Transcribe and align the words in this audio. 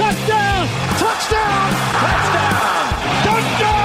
Touchdown! 0.00 0.66
Touchdown! 0.98 1.68
Touchdown! 2.00 2.88
Touchdown! 3.22 3.76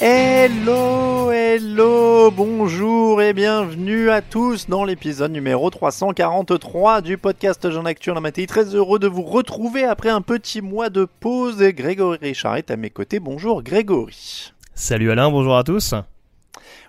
Hello, 0.00 1.30
hello, 1.30 2.32
bonjour 2.32 3.22
et 3.22 3.32
bienvenue 3.32 4.10
à 4.10 4.22
tous 4.22 4.68
dans 4.68 4.82
l'épisode 4.82 5.30
numéro 5.30 5.70
343 5.70 7.00
du 7.00 7.16
podcast 7.16 7.70
Jean 7.70 7.84
Actu 7.84 8.10
en 8.10 8.20
Matéi. 8.20 8.48
Très 8.48 8.74
heureux 8.74 8.98
de 8.98 9.06
vous 9.06 9.22
retrouver 9.22 9.84
après 9.84 10.10
un 10.10 10.20
petit 10.20 10.62
mois 10.62 10.90
de 10.90 11.04
pause. 11.04 11.58
Grégory 11.58 12.18
Richard 12.20 12.56
est 12.56 12.72
à 12.72 12.76
mes 12.76 12.90
côtés. 12.90 13.20
Bonjour 13.20 13.62
Grégory. 13.62 14.52
Salut 14.74 15.12
Alain, 15.12 15.30
bonjour 15.30 15.56
à 15.56 15.62
tous. 15.62 15.94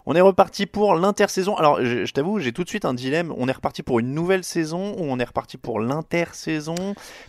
On 0.10 0.16
est 0.16 0.22
reparti 0.22 0.68
pour 0.68 0.96
l'intersaison. 0.96 1.58
Alors, 1.58 1.84
je, 1.84 2.06
je 2.06 2.14
t'avoue, 2.14 2.40
j'ai 2.40 2.54
tout 2.54 2.64
de 2.64 2.70
suite 2.70 2.86
un 2.86 2.94
dilemme. 2.94 3.34
On 3.38 3.50
est 3.50 3.52
reparti 3.52 3.84
pour 3.84 4.00
une 4.00 4.14
nouvelle 4.14 4.46
saison 4.46 4.94
ou 4.94 5.02
on 5.02 5.20
est 5.20 5.24
reparti 5.26 5.58
pour 5.58 5.82
l'intersaison? 5.82 6.76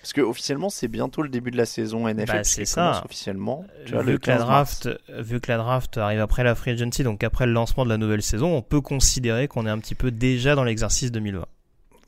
Parce 0.00 0.12
que 0.12 0.20
officiellement, 0.20 0.70
c'est 0.70 0.86
bientôt 0.86 1.22
le 1.22 1.28
début 1.28 1.50
de 1.50 1.56
la 1.56 1.66
saison 1.66 2.06
NFL. 2.08 2.26
Bah, 2.26 2.44
c'est 2.44 2.64
ça. 2.64 3.02
Officiellement. 3.04 3.64
Tu 3.84 3.94
vois, 3.94 4.04
vu, 4.04 4.12
le 4.12 4.18
que 4.18 4.30
la 4.30 4.36
15 4.36 4.46
mars. 4.46 4.80
draft, 4.82 5.00
vu 5.18 5.40
que 5.40 5.50
la 5.50 5.58
draft 5.58 5.98
arrive 5.98 6.20
après 6.20 6.44
la 6.44 6.54
free 6.54 6.70
agency, 6.70 7.02
donc 7.02 7.24
après 7.24 7.46
le 7.46 7.52
lancement 7.52 7.84
de 7.84 7.90
la 7.90 7.98
nouvelle 7.98 8.22
saison, 8.22 8.56
on 8.56 8.62
peut 8.62 8.80
considérer 8.80 9.48
qu'on 9.48 9.66
est 9.66 9.70
un 9.70 9.78
petit 9.80 9.96
peu 9.96 10.12
déjà 10.12 10.54
dans 10.54 10.62
l'exercice 10.62 11.10
2020. 11.10 11.46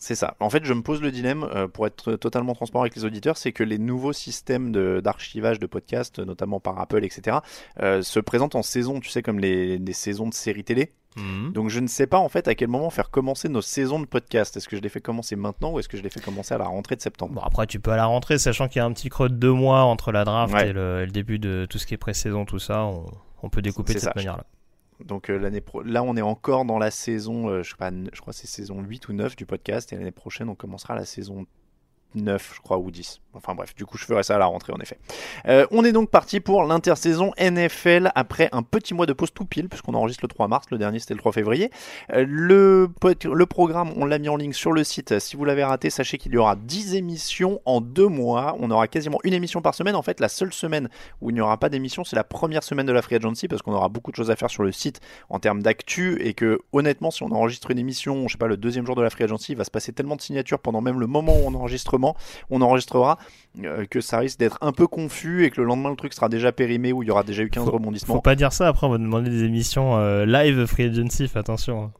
C'est 0.02 0.14
ça. 0.14 0.34
En 0.40 0.48
fait, 0.48 0.64
je 0.64 0.72
me 0.72 0.80
pose 0.80 1.02
le 1.02 1.10
dilemme, 1.12 1.44
euh, 1.54 1.68
pour 1.68 1.86
être 1.86 2.14
totalement 2.16 2.54
transparent 2.54 2.80
avec 2.82 2.96
les 2.96 3.04
auditeurs, 3.04 3.36
c'est 3.36 3.52
que 3.52 3.62
les 3.62 3.76
nouveaux 3.78 4.14
systèmes 4.14 4.72
de- 4.72 5.00
d'archivage 5.04 5.58
de, 5.58 5.66
podcasts, 5.66 6.18
notamment 6.20 6.58
par 6.58 6.80
Apple, 6.80 7.04
etc., 7.04 7.36
euh, 7.82 8.00
se 8.00 8.18
présentent 8.18 8.54
en 8.54 8.62
saison, 8.62 8.98
tu 9.00 9.10
sais, 9.10 9.20
comme 9.22 9.38
les, 9.38 9.76
les 9.76 9.92
saisons 9.92 10.26
de 10.26 10.32
séries 10.34 10.64
télé. 10.64 10.92
Mhm. 11.16 11.52
Donc 11.52 11.68
je 11.68 11.80
ne 11.80 11.86
sais 11.88 12.06
pas 12.06 12.18
en 12.18 12.28
fait 12.30 12.46
à 12.48 12.54
quel 12.54 12.68
moment 12.68 12.88
faire 12.88 13.10
commencer 13.10 13.48
nos 13.50 13.60
saisons 13.60 13.98
de 14.00 14.06
podcasts. 14.06 14.56
Est-ce 14.56 14.68
que 14.68 14.76
je 14.76 14.80
les 14.80 14.88
fais 14.88 15.00
commencer 15.00 15.34
maintenant 15.36 15.72
ou 15.72 15.78
est-ce 15.80 15.88
que 15.88 15.96
je 15.98 16.02
les 16.04 16.08
fais 16.08 16.20
commencer 16.20 16.54
à 16.54 16.58
la 16.58 16.66
rentrée 16.66 16.94
de 16.96 17.02
septembre? 17.02 17.34
Bon, 17.34 17.40
après, 17.42 17.66
tu 17.66 17.78
peux 17.80 17.90
à 17.90 17.96
la 17.96 18.06
rentrée, 18.06 18.38
sachant 18.38 18.68
qu'il 18.68 18.76
y 18.78 18.82
a 18.82 18.86
un 18.86 18.92
petit 18.92 19.08
creux 19.10 19.28
de 19.28 19.34
deux 19.34 19.52
mois 19.52 19.82
entre 19.82 20.12
la 20.12 20.24
draft 20.24 20.54
Ouais. 20.54 20.68
et, 20.68 20.72
le, 20.72 21.00
et 21.02 21.06
le 21.06 21.12
début 21.12 21.38
de 21.40 21.66
tout 21.68 21.78
ce 21.78 21.86
qui 21.86 21.92
est 21.94 21.98
pré-saison, 21.98 22.44
tout 22.46 22.60
ça, 22.60 22.84
on, 22.84 23.04
on 23.42 23.48
peut 23.50 23.60
découper 23.60 23.92
de 23.94 23.98
cette 23.98 24.14
manière-là. 24.16 24.44
Donc 25.04 25.30
euh, 25.30 25.38
l'année 25.38 25.60
pro- 25.60 25.82
là 25.82 26.02
on 26.02 26.16
est 26.16 26.22
encore 26.22 26.64
dans 26.64 26.78
la 26.78 26.90
saison, 26.90 27.48
euh, 27.48 27.62
je 27.62 27.70
sais 27.70 27.76
pas, 27.76 27.90
je 27.90 28.20
crois 28.20 28.32
c'est 28.32 28.46
saison 28.46 28.80
8 28.80 29.08
ou 29.08 29.12
9 29.12 29.36
du 29.36 29.46
podcast 29.46 29.92
et 29.92 29.96
l'année 29.96 30.10
prochaine 30.10 30.48
on 30.48 30.54
commencera 30.54 30.94
la 30.94 31.04
saison 31.04 31.46
9 32.14 32.52
je 32.56 32.60
crois 32.60 32.78
ou 32.78 32.90
10. 32.90 33.20
Enfin 33.34 33.54
bref, 33.54 33.74
du 33.76 33.86
coup 33.86 33.96
je 33.96 34.04
ferai 34.04 34.24
ça 34.24 34.34
à 34.34 34.38
la 34.38 34.46
rentrée 34.46 34.72
en 34.72 34.80
effet. 34.80 34.98
Euh, 35.46 35.64
on 35.70 35.84
est 35.84 35.92
donc 35.92 36.10
parti 36.10 36.40
pour 36.40 36.64
l'intersaison 36.64 37.32
NFL 37.38 38.10
après 38.16 38.48
un 38.50 38.62
petit 38.62 38.92
mois 38.92 39.06
de 39.06 39.12
pause 39.12 39.32
tout 39.32 39.44
pile 39.44 39.68
puisqu'on 39.68 39.94
enregistre 39.94 40.24
le 40.24 40.28
3 40.28 40.48
mars, 40.48 40.66
le 40.70 40.78
dernier 40.78 40.98
c'était 40.98 41.14
le 41.14 41.20
3 41.20 41.30
février. 41.32 41.70
Euh, 42.12 42.24
le, 42.28 42.88
programme 43.46 43.92
on 43.96 44.04
l'a 44.04 44.18
mis 44.18 44.28
en 44.28 44.36
ligne 44.36 44.52
sur 44.52 44.72
le 44.72 44.82
site. 44.82 45.18
Si 45.20 45.36
vous 45.36 45.44
l'avez 45.44 45.62
raté, 45.62 45.90
sachez 45.90 46.18
qu'il 46.18 46.32
y 46.32 46.38
aura 46.38 46.56
10 46.56 46.96
émissions 46.96 47.60
en 47.66 47.80
deux 47.80 48.08
mois. 48.08 48.56
On 48.58 48.70
aura 48.70 48.88
quasiment 48.88 49.18
une 49.22 49.32
émission 49.32 49.62
par 49.62 49.74
semaine. 49.74 49.94
En 49.94 50.02
fait 50.02 50.18
la 50.18 50.28
seule 50.28 50.52
semaine 50.52 50.88
où 51.20 51.30
il 51.30 51.34
n'y 51.34 51.40
aura 51.40 51.56
pas 51.56 51.68
d'émission 51.68 52.02
c'est 52.02 52.16
la 52.16 52.24
première 52.24 52.64
semaine 52.64 52.86
de 52.86 52.92
la 52.92 53.02
Free 53.02 53.16
Agency 53.16 53.46
parce 53.46 53.62
qu'on 53.62 53.72
aura 53.72 53.88
beaucoup 53.88 54.10
de 54.10 54.16
choses 54.16 54.30
à 54.32 54.36
faire 54.36 54.50
sur 54.50 54.64
le 54.64 54.72
site 54.72 55.00
en 55.28 55.38
termes 55.38 55.62
d'actu 55.62 56.20
et 56.20 56.34
que 56.34 56.58
honnêtement 56.72 57.12
si 57.12 57.22
on 57.22 57.30
enregistre 57.30 57.70
une 57.70 57.78
émission, 57.78 58.26
je 58.26 58.32
sais 58.32 58.38
pas, 58.38 58.48
le 58.48 58.56
deuxième 58.56 58.86
jour 58.86 58.96
de 58.96 59.02
la 59.02 59.10
Free 59.10 59.24
Agency, 59.24 59.52
il 59.52 59.58
va 59.58 59.64
se 59.64 59.70
passer 59.70 59.92
tellement 59.92 60.16
de 60.16 60.20
signatures 60.20 60.58
pendant 60.58 60.80
même 60.80 60.98
le 60.98 61.06
moment 61.06 61.36
où 61.36 61.42
on 61.46 61.54
enregistrement, 61.54 62.16
on 62.50 62.60
enregistrera 62.60 63.18
euh, 63.64 63.84
que 63.86 64.00
ça 64.00 64.18
risque 64.18 64.38
d'être 64.38 64.58
un 64.60 64.72
peu 64.72 64.86
confus 64.86 65.44
et 65.44 65.50
que 65.50 65.60
le 65.60 65.66
lendemain 65.66 65.90
le 65.90 65.96
truc 65.96 66.12
sera 66.14 66.28
déjà 66.28 66.52
périmé 66.52 66.92
où 66.92 67.02
il 67.02 67.06
y 67.06 67.10
aura 67.10 67.22
déjà 67.22 67.42
eu 67.42 67.50
15 67.50 67.64
Faut 67.64 67.70
rebondissements. 67.70 68.18
pas 68.20 68.34
dire 68.34 68.52
ça, 68.52 68.68
après 68.68 68.86
on 68.86 68.90
va 68.90 68.98
demander 68.98 69.30
des 69.30 69.44
émissions 69.44 69.96
euh, 69.98 70.24
live 70.26 70.66
free 70.66 70.84
agency, 70.84 71.30
attention. 71.34 71.82
hein. 71.84 71.92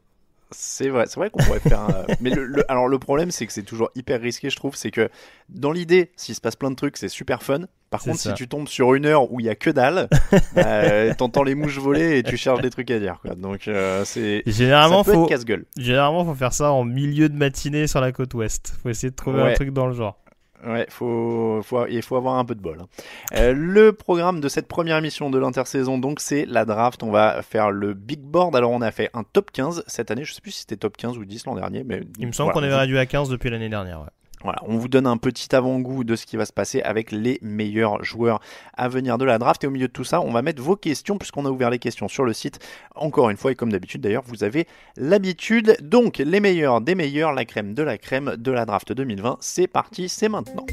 C'est 0.53 0.89
vrai, 0.89 1.05
c'est 1.07 1.15
vrai 1.17 1.29
qu'on 1.29 1.41
pourrait 1.43 1.61
faire. 1.61 1.79
un- 1.79 2.05
Mais 2.19 2.29
le, 2.29 2.43
le- 2.45 2.69
alors 2.69 2.89
le 2.89 2.99
problème 2.99 3.31
c'est 3.31 3.47
que 3.47 3.53
c'est 3.53 3.63
toujours 3.63 3.89
hyper 3.95 4.19
risqué, 4.19 4.49
je 4.49 4.55
trouve, 4.57 4.75
c'est 4.75 4.91
que 4.91 5.09
dans 5.47 5.71
l'idée, 5.71 6.11
s'il 6.17 6.35
se 6.35 6.41
passe 6.41 6.57
plein 6.57 6.69
de 6.71 6.75
trucs, 6.75 6.97
c'est 6.97 7.07
super 7.07 7.41
fun. 7.41 7.61
Par 7.89 8.01
contre, 8.01 8.19
ça. 8.19 8.29
si 8.31 8.35
tu 8.35 8.47
tombes 8.49 8.67
sur 8.69 8.93
une 8.93 9.05
heure 9.05 9.31
où 9.33 9.39
il 9.41 9.45
y 9.45 9.49
a 9.49 9.55
que 9.55 9.69
dalle, 9.69 10.07
euh, 10.57 11.13
t'entends 11.17 11.43
les 11.43 11.55
mouches 11.55 11.77
voler 11.77 12.17
et 12.17 12.23
tu 12.23 12.35
cherches 12.37 12.61
des 12.61 12.69
trucs 12.69 12.89
à 12.91 12.99
dire. 12.99 13.19
Quoi. 13.21 13.35
Donc 13.35 13.67
euh, 13.67 14.03
c'est 14.05 14.43
Généralement, 14.45 15.03
ça 15.03 15.11
peut 15.11 15.17
faut, 15.17 15.25
casse-gueule. 15.25 15.65
généralement, 15.77 16.23
faut 16.25 16.35
faire 16.35 16.53
ça 16.53 16.71
en 16.71 16.83
milieu 16.85 17.27
de 17.29 17.35
matinée 17.35 17.87
sur 17.87 17.99
la 18.01 18.11
côte 18.11 18.33
ouest. 18.33 18.73
Faut 18.83 18.89
essayer 18.89 19.09
de 19.11 19.15
trouver 19.15 19.41
un 19.41 19.53
truc 19.53 19.71
dans 19.71 19.87
le 19.87 19.93
genre. 19.93 20.17
Ouais, 20.65 20.85
faut, 20.89 21.61
faut, 21.63 21.87
il 21.87 22.01
faut 22.01 22.15
avoir 22.17 22.35
un 22.35 22.45
peu 22.45 22.53
de 22.55 22.61
bol. 22.61 22.77
hein. 22.81 22.87
Euh, 23.35 23.53
le 23.55 23.93
programme 23.93 24.39
de 24.41 24.47
cette 24.47 24.67
première 24.67 24.97
émission 24.97 25.29
de 25.29 25.39
l'intersaison, 25.39 25.97
donc, 25.97 26.19
c'est 26.19 26.45
la 26.45 26.65
draft. 26.65 27.01
On 27.03 27.11
va 27.11 27.41
faire 27.41 27.71
le 27.71 27.93
big 27.93 28.19
board. 28.19 28.55
Alors, 28.55 28.71
on 28.71 28.81
a 28.81 28.91
fait 28.91 29.09
un 29.13 29.23
top 29.23 29.51
15 29.51 29.83
cette 29.87 30.11
année. 30.11 30.23
Je 30.23 30.33
sais 30.33 30.41
plus 30.41 30.51
si 30.51 30.59
c'était 30.61 30.77
top 30.77 30.97
15 30.97 31.17
ou 31.17 31.25
10 31.25 31.45
l'an 31.45 31.55
dernier, 31.55 31.83
mais 31.83 32.03
Il 32.19 32.27
me 32.27 32.31
semble 32.31 32.51
voilà, 32.51 32.67
qu'on 32.67 32.71
avait 32.73 32.81
réduit 32.81 32.97
à 32.99 33.05
15 33.05 33.29
depuis 33.29 33.49
l'année 33.49 33.69
dernière. 33.69 34.01
ouais. 34.01 34.07
Voilà, 34.43 34.59
on 34.65 34.77
vous 34.77 34.87
donne 34.87 35.07
un 35.07 35.17
petit 35.17 35.53
avant-goût 35.55 36.03
de 36.03 36.15
ce 36.15 36.25
qui 36.25 36.37
va 36.37 36.45
se 36.45 36.53
passer 36.53 36.81
avec 36.81 37.11
les 37.11 37.37
meilleurs 37.41 38.03
joueurs 38.03 38.39
à 38.73 38.87
venir 38.87 39.17
de 39.17 39.25
la 39.25 39.37
draft. 39.37 39.63
Et 39.63 39.67
au 39.67 39.71
milieu 39.71 39.87
de 39.87 39.93
tout 39.93 40.03
ça, 40.03 40.21
on 40.21 40.31
va 40.31 40.41
mettre 40.41 40.61
vos 40.61 40.75
questions 40.75 41.17
puisqu'on 41.17 41.45
a 41.45 41.49
ouvert 41.49 41.69
les 41.69 41.79
questions 41.79 42.07
sur 42.07 42.23
le 42.23 42.33
site. 42.33 42.59
Encore 42.95 43.29
une 43.29 43.37
fois, 43.37 43.51
et 43.51 43.55
comme 43.55 43.71
d'habitude 43.71 44.01
d'ailleurs, 44.01 44.23
vous 44.25 44.43
avez 44.43 44.67
l'habitude. 44.97 45.77
Donc, 45.81 46.17
les 46.17 46.39
meilleurs 46.39 46.81
des 46.81 46.95
meilleurs, 46.95 47.33
la 47.33 47.45
crème 47.45 47.73
de 47.73 47.83
la 47.83 47.97
crème 47.97 48.35
de 48.37 48.51
la 48.51 48.65
draft 48.65 48.91
2020. 48.91 49.37
C'est 49.41 49.67
parti, 49.67 50.09
c'est 50.09 50.29
maintenant. 50.29 50.65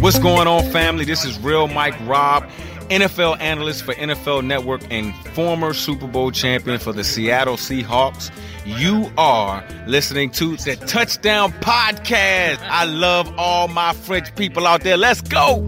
What's 0.00 0.20
going 0.20 0.46
on, 0.46 0.62
family? 0.70 1.04
This 1.04 1.24
is 1.24 1.38
Real 1.42 1.66
Mike 1.66 1.96
Robb, 2.06 2.44
NFL 2.90 3.40
analyst 3.40 3.84
for 3.84 3.94
NFL 3.94 4.44
Network 4.44 4.80
and 4.90 5.14
former 5.34 5.74
Super 5.74 6.06
Bowl 6.06 6.30
champion 6.30 6.78
for 6.78 6.92
the 6.92 7.04
Seattle 7.04 7.56
Seahawks. 7.56 8.30
You 8.64 9.10
are 9.16 9.64
listening 9.86 10.30
to 10.32 10.56
the 10.56 10.76
Touchdown 10.76 11.52
Podcast. 11.52 12.58
I 12.62 12.84
love 12.84 13.32
all 13.38 13.68
my 13.68 13.92
French 13.92 14.34
people 14.34 14.66
out 14.66 14.82
there. 14.82 14.96
Let's 14.96 15.20
go! 15.20 15.66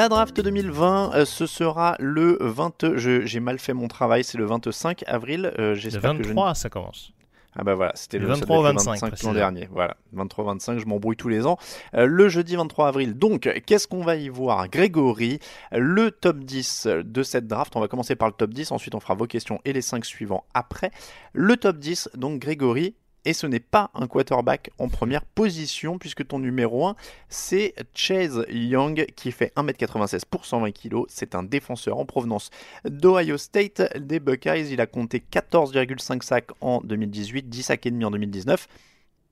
La 0.00 0.08
draft 0.08 0.40
2020, 0.40 1.10
euh, 1.14 1.24
ce 1.26 1.44
sera 1.44 1.94
le 1.98 2.38
20. 2.40 2.96
je- 2.96 3.26
J'ai 3.26 3.38
mal 3.38 3.58
fait 3.58 3.74
mon 3.74 3.86
travail, 3.86 4.24
c'est 4.24 4.38
le 4.38 4.46
25 4.46 5.04
avril. 5.06 5.52
euh, 5.58 5.68
Le 5.70 5.74
J'espère 5.74 6.12
que 6.12 6.22
je 6.22 6.22
ne 6.22 6.26
23, 6.28 6.54
ça 6.54 6.70
commence. 6.70 7.12
Ah 7.54 7.64
bah 7.64 7.74
voilà, 7.74 7.92
c'était 7.96 8.16
Le 8.18 8.26
le, 8.26 8.32
ça 8.34 8.40
23 8.40 8.56
au 8.56 8.60
devait 8.62 8.70
être 8.70 8.78
le 8.78 8.90
25, 8.92 9.10
25 9.10 9.22
l'an 9.26 9.34
dernier. 9.34 9.68
Voilà, 9.70 9.98
23-25, 10.16 10.78
je 10.78 10.86
m'embrouille 10.86 11.16
tous 11.16 11.28
les 11.28 11.46
ans. 11.46 11.58
Euh, 11.92 12.06
le 12.06 12.30
jeudi 12.30 12.56
23 12.56 12.88
avril. 12.88 13.12
Donc, 13.18 13.46
qu'est-ce 13.66 13.86
qu'on 13.86 14.02
va 14.02 14.16
y 14.16 14.30
voir? 14.30 14.68
Grégory, 14.70 15.38
le 15.70 16.10
top 16.10 16.38
10 16.38 16.86
de 16.86 17.22
cette 17.22 17.46
draft. 17.46 17.76
On 17.76 17.80
va 17.80 17.88
commencer 17.88 18.16
par 18.16 18.28
le 18.28 18.32
top 18.34 18.54
10, 18.54 18.72
ensuite 18.72 18.94
on 18.94 19.00
fera 19.00 19.12
vos 19.12 19.26
questions 19.26 19.60
et 19.66 19.74
les 19.74 19.82
5 19.82 20.06
suivants 20.06 20.44
après. 20.54 20.92
Le 21.34 21.58
top 21.58 21.76
10, 21.76 22.08
donc 22.14 22.38
Grégory. 22.40 22.94
Et 23.24 23.32
ce 23.34 23.46
n'est 23.46 23.60
pas 23.60 23.90
un 23.94 24.06
quarterback 24.06 24.70
en 24.78 24.88
première 24.88 25.24
position, 25.24 25.98
puisque 25.98 26.26
ton 26.26 26.38
numéro 26.38 26.86
1, 26.86 26.96
c'est 27.28 27.74
Chase 27.94 28.44
Young, 28.48 29.06
qui 29.14 29.30
fait 29.30 29.52
1m96 29.56 30.22
pour 30.28 30.46
120 30.46 30.72
kg. 30.72 31.02
C'est 31.08 31.34
un 31.34 31.42
défenseur 31.42 31.98
en 31.98 32.06
provenance 32.06 32.50
d'Ohio 32.84 33.36
State 33.36 33.98
des 33.98 34.20
Buckeyes. 34.20 34.72
Il 34.72 34.80
a 34.80 34.86
compté 34.86 35.22
14,5 35.32 36.22
sacs 36.22 36.50
en 36.60 36.80
2018, 36.80 37.48
10 37.48 37.62
sacs 37.62 37.86
et 37.86 37.90
demi 37.90 38.04
en 38.04 38.10
2019. 38.10 38.66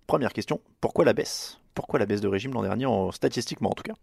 Première 0.06 0.32
question, 0.32 0.60
pourquoi 0.80 1.04
la 1.04 1.12
baisse? 1.12 1.58
Pourquoi 1.74 1.98
la 1.98 2.06
baisse 2.06 2.20
de 2.20 2.28
régime 2.28 2.52
l'an 2.52 2.62
dernier, 2.62 2.86
en, 2.86 3.12
statistiquement 3.12 3.70
en 3.70 3.74
tout 3.74 3.84
cas? 3.84 3.94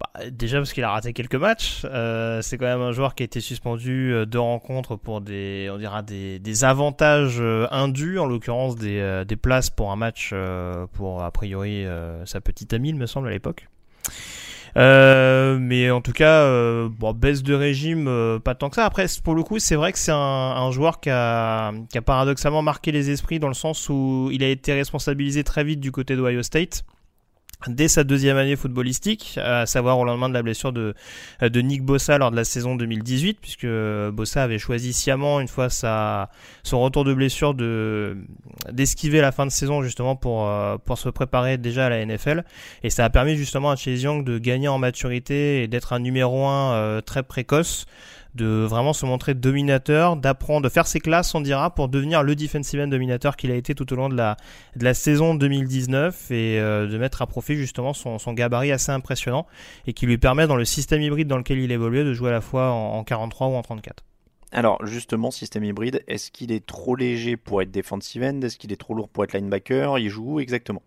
Bah, 0.00 0.30
déjà 0.30 0.58
parce 0.58 0.72
qu'il 0.72 0.84
a 0.84 0.90
raté 0.90 1.12
quelques 1.12 1.34
matchs. 1.34 1.82
Euh, 1.84 2.40
c'est 2.40 2.56
quand 2.56 2.66
même 2.66 2.80
un 2.80 2.92
joueur 2.92 3.14
qui 3.14 3.24
a 3.24 3.26
été 3.26 3.40
suspendu 3.40 4.12
euh, 4.12 4.26
deux 4.26 4.38
rencontres 4.38 4.96
pour 4.96 5.20
des, 5.20 5.68
on 5.72 5.78
dira 5.78 6.02
des, 6.02 6.38
des 6.38 6.64
avantages 6.64 7.38
euh, 7.40 7.66
indus, 7.72 8.18
en 8.18 8.26
l'occurrence 8.26 8.76
des, 8.76 9.00
euh, 9.00 9.24
des 9.24 9.36
places 9.36 9.70
pour 9.70 9.90
un 9.90 9.96
match 9.96 10.32
pour 10.92 11.22
a 11.22 11.30
priori 11.32 11.84
sa 12.24 12.40
petite 12.40 12.72
amie, 12.72 12.90
il 12.90 12.96
me 12.96 13.06
semble 13.06 13.28
à 13.28 13.30
l'époque. 13.30 13.68
Euh, 14.76 15.58
mais 15.60 15.90
en 15.90 16.00
tout 16.00 16.12
cas, 16.12 16.42
euh, 16.42 16.88
bon, 16.88 17.12
baisse 17.12 17.42
de 17.42 17.54
régime, 17.54 18.06
euh, 18.06 18.38
pas 18.38 18.54
tant 18.54 18.68
que 18.68 18.76
ça. 18.76 18.84
Après, 18.84 19.06
pour 19.24 19.34
le 19.34 19.42
coup, 19.42 19.58
c'est 19.58 19.74
vrai 19.74 19.92
que 19.92 19.98
c'est 19.98 20.12
un, 20.12 20.16
un 20.16 20.70
joueur 20.70 21.00
qui 21.00 21.10
a, 21.10 21.72
qui 21.90 21.98
a 21.98 22.02
paradoxalement 22.02 22.62
marqué 22.62 22.92
les 22.92 23.10
esprits 23.10 23.38
dans 23.40 23.48
le 23.48 23.54
sens 23.54 23.88
où 23.88 24.28
il 24.32 24.44
a 24.44 24.48
été 24.48 24.72
responsabilisé 24.74 25.42
très 25.42 25.64
vite 25.64 25.80
du 25.80 25.90
côté 25.90 26.14
d'Ohio 26.16 26.42
State 26.42 26.84
dès 27.66 27.88
sa 27.88 28.04
deuxième 28.04 28.36
année 28.36 28.54
footballistique, 28.54 29.38
à 29.42 29.66
savoir 29.66 29.98
au 29.98 30.04
lendemain 30.04 30.28
de 30.28 30.34
la 30.34 30.42
blessure 30.42 30.72
de, 30.72 30.94
de 31.40 31.60
Nick 31.60 31.82
Bossa 31.82 32.16
lors 32.16 32.30
de 32.30 32.36
la 32.36 32.44
saison 32.44 32.76
2018, 32.76 33.38
puisque 33.40 33.66
Bossa 34.12 34.44
avait 34.44 34.58
choisi 34.58 34.92
sciemment, 34.92 35.40
une 35.40 35.48
fois 35.48 35.68
sa, 35.68 36.30
son 36.62 36.80
retour 36.80 37.04
de 37.04 37.12
blessure, 37.12 37.54
de 37.54 38.16
d'esquiver 38.72 39.20
la 39.20 39.32
fin 39.32 39.44
de 39.44 39.50
saison 39.50 39.82
justement 39.82 40.14
pour, 40.14 40.46
euh, 40.46 40.76
pour 40.78 40.98
se 40.98 41.08
préparer 41.08 41.58
déjà 41.58 41.86
à 41.86 41.88
la 41.88 42.04
NFL. 42.04 42.44
Et 42.82 42.90
ça 42.90 43.04
a 43.04 43.10
permis 43.10 43.36
justement 43.36 43.70
à 43.70 43.76
Chase 43.76 44.02
Young 44.02 44.24
de 44.24 44.38
gagner 44.38 44.68
en 44.68 44.78
maturité 44.78 45.62
et 45.62 45.68
d'être 45.68 45.92
un 45.92 45.98
numéro 45.98 46.46
un 46.46 46.72
euh, 46.74 47.00
très 47.00 47.22
précoce 47.22 47.86
de 48.38 48.64
vraiment 48.64 48.92
se 48.92 49.04
montrer 49.04 49.34
dominateur, 49.34 50.16
d'apprendre, 50.16 50.62
de 50.62 50.68
faire 50.68 50.86
ses 50.86 51.00
classes, 51.00 51.34
on 51.34 51.40
dira, 51.40 51.74
pour 51.74 51.88
devenir 51.88 52.22
le 52.22 52.34
defensive 52.34 52.80
end 52.80 52.88
dominateur 52.88 53.36
qu'il 53.36 53.50
a 53.50 53.54
été 53.54 53.74
tout 53.74 53.92
au 53.92 53.96
long 53.96 54.08
de 54.08 54.16
la, 54.16 54.36
de 54.76 54.84
la 54.84 54.94
saison 54.94 55.34
2019 55.34 56.30
et 56.30 56.58
euh, 56.58 56.86
de 56.86 56.96
mettre 56.98 57.20
à 57.20 57.26
profit 57.26 57.56
justement 57.56 57.92
son, 57.92 58.18
son 58.18 58.32
gabarit 58.32 58.72
assez 58.72 58.92
impressionnant 58.92 59.46
et 59.86 59.92
qui 59.92 60.06
lui 60.06 60.16
permet 60.16 60.46
dans 60.46 60.56
le 60.56 60.64
système 60.64 61.02
hybride 61.02 61.28
dans 61.28 61.38
lequel 61.38 61.58
il 61.58 61.72
évoluait 61.72 62.04
de 62.04 62.14
jouer 62.14 62.30
à 62.30 62.32
la 62.32 62.40
fois 62.40 62.70
en, 62.70 62.94
en 62.94 63.04
43 63.04 63.48
ou 63.48 63.54
en 63.54 63.62
34. 63.62 64.04
Alors 64.50 64.84
justement, 64.86 65.30
système 65.30 65.64
hybride, 65.64 66.02
est-ce 66.08 66.30
qu'il 66.30 66.52
est 66.52 66.64
trop 66.64 66.96
léger 66.96 67.36
pour 67.36 67.60
être 67.60 67.70
defensive 67.70 68.22
end? 68.22 68.40
Est-ce 68.40 68.56
qu'il 68.56 68.72
est 68.72 68.76
trop 68.76 68.94
lourd 68.94 69.08
pour 69.08 69.24
être 69.24 69.34
linebacker? 69.34 69.98
Il 69.98 70.08
joue 70.08 70.34
où 70.34 70.40
exactement? 70.40 70.82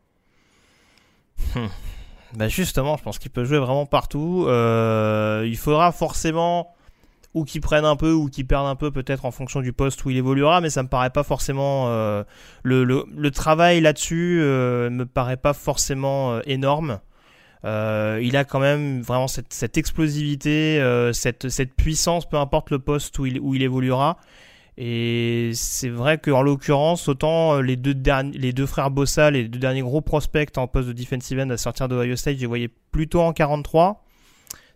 Bah 2.34 2.48
justement, 2.48 2.96
je 2.96 3.04
pense 3.04 3.20
qu'il 3.20 3.32
peut 3.32 3.44
jouer 3.44 3.60
vraiment 3.60 3.86
partout. 3.86 4.46
Euh, 4.48 5.46
il 5.46 5.58
faudra 5.58 5.92
forcément 5.92 6.74
ou 7.34 7.46
qu'il 7.46 7.62
prenne 7.62 7.86
un 7.86 7.96
peu 7.96 8.12
ou 8.12 8.30
qu'il 8.30 8.46
perde 8.46 8.68
un 8.68 8.76
peu 8.76 8.92
peut-être 8.92 9.26
en 9.26 9.32
fonction 9.32 9.62
du 9.62 9.74
poste 9.74 10.04
où 10.06 10.10
il 10.10 10.18
évoluera, 10.18 10.62
mais 10.62 10.70
ça 10.70 10.84
me 10.84 10.88
paraît 10.90 11.10
pas 11.10 11.24
forcément 11.24 11.88
euh, 11.88 12.24
le, 12.64 12.84
le, 12.84 13.06
le 13.16 13.32
travail 13.32 13.82
là-dessus 13.82 14.40
euh, 14.42 14.90
me 14.90 15.06
paraît 15.06 15.38
pas 15.38 15.54
forcément 15.54 16.34
euh, 16.34 16.42
énorme. 16.46 17.00
Il 17.64 18.36
a 18.36 18.44
quand 18.44 18.60
même 18.60 19.02
vraiment 19.02 19.28
cette, 19.28 19.78
explosivité, 19.78 20.82
cette, 21.14 21.50
cette 21.50 21.76
puissance, 21.76 22.28
peu 22.28 22.38
importe 22.38 22.72
le 22.72 22.80
poste 22.80 23.20
où 23.20 23.28
il, 23.28 23.40
où 23.40 23.54
il 23.54 23.62
évoluera. 23.62 24.18
Et 24.78 25.52
c'est 25.54 25.90
vrai 25.90 26.18
qu'en 26.18 26.42
l'occurrence, 26.42 27.08
autant 27.08 27.62
les 27.62 27.76
deux, 27.76 27.94
derniers, 27.94 28.36
les 28.36 28.52
deux 28.52 28.66
frères 28.66 28.90
Bossa, 28.90 29.30
les 29.30 29.48
deux 29.48 29.60
derniers 29.60 29.84
gros 29.84 30.02
prospects 30.02 30.58
en 30.58 30.68
poste 30.68 30.88
de 30.88 30.94
defensive 30.94 31.40
end 31.40 31.52
à 31.52 31.58
sortir 31.58 31.88
de 31.88 31.96
Ohio 31.96 32.16
State, 32.16 32.38
je 32.38 32.42
les 32.42 32.48
voyais 32.48 32.70
plutôt 32.92 33.22
en 33.22 33.32
43. 33.32 34.04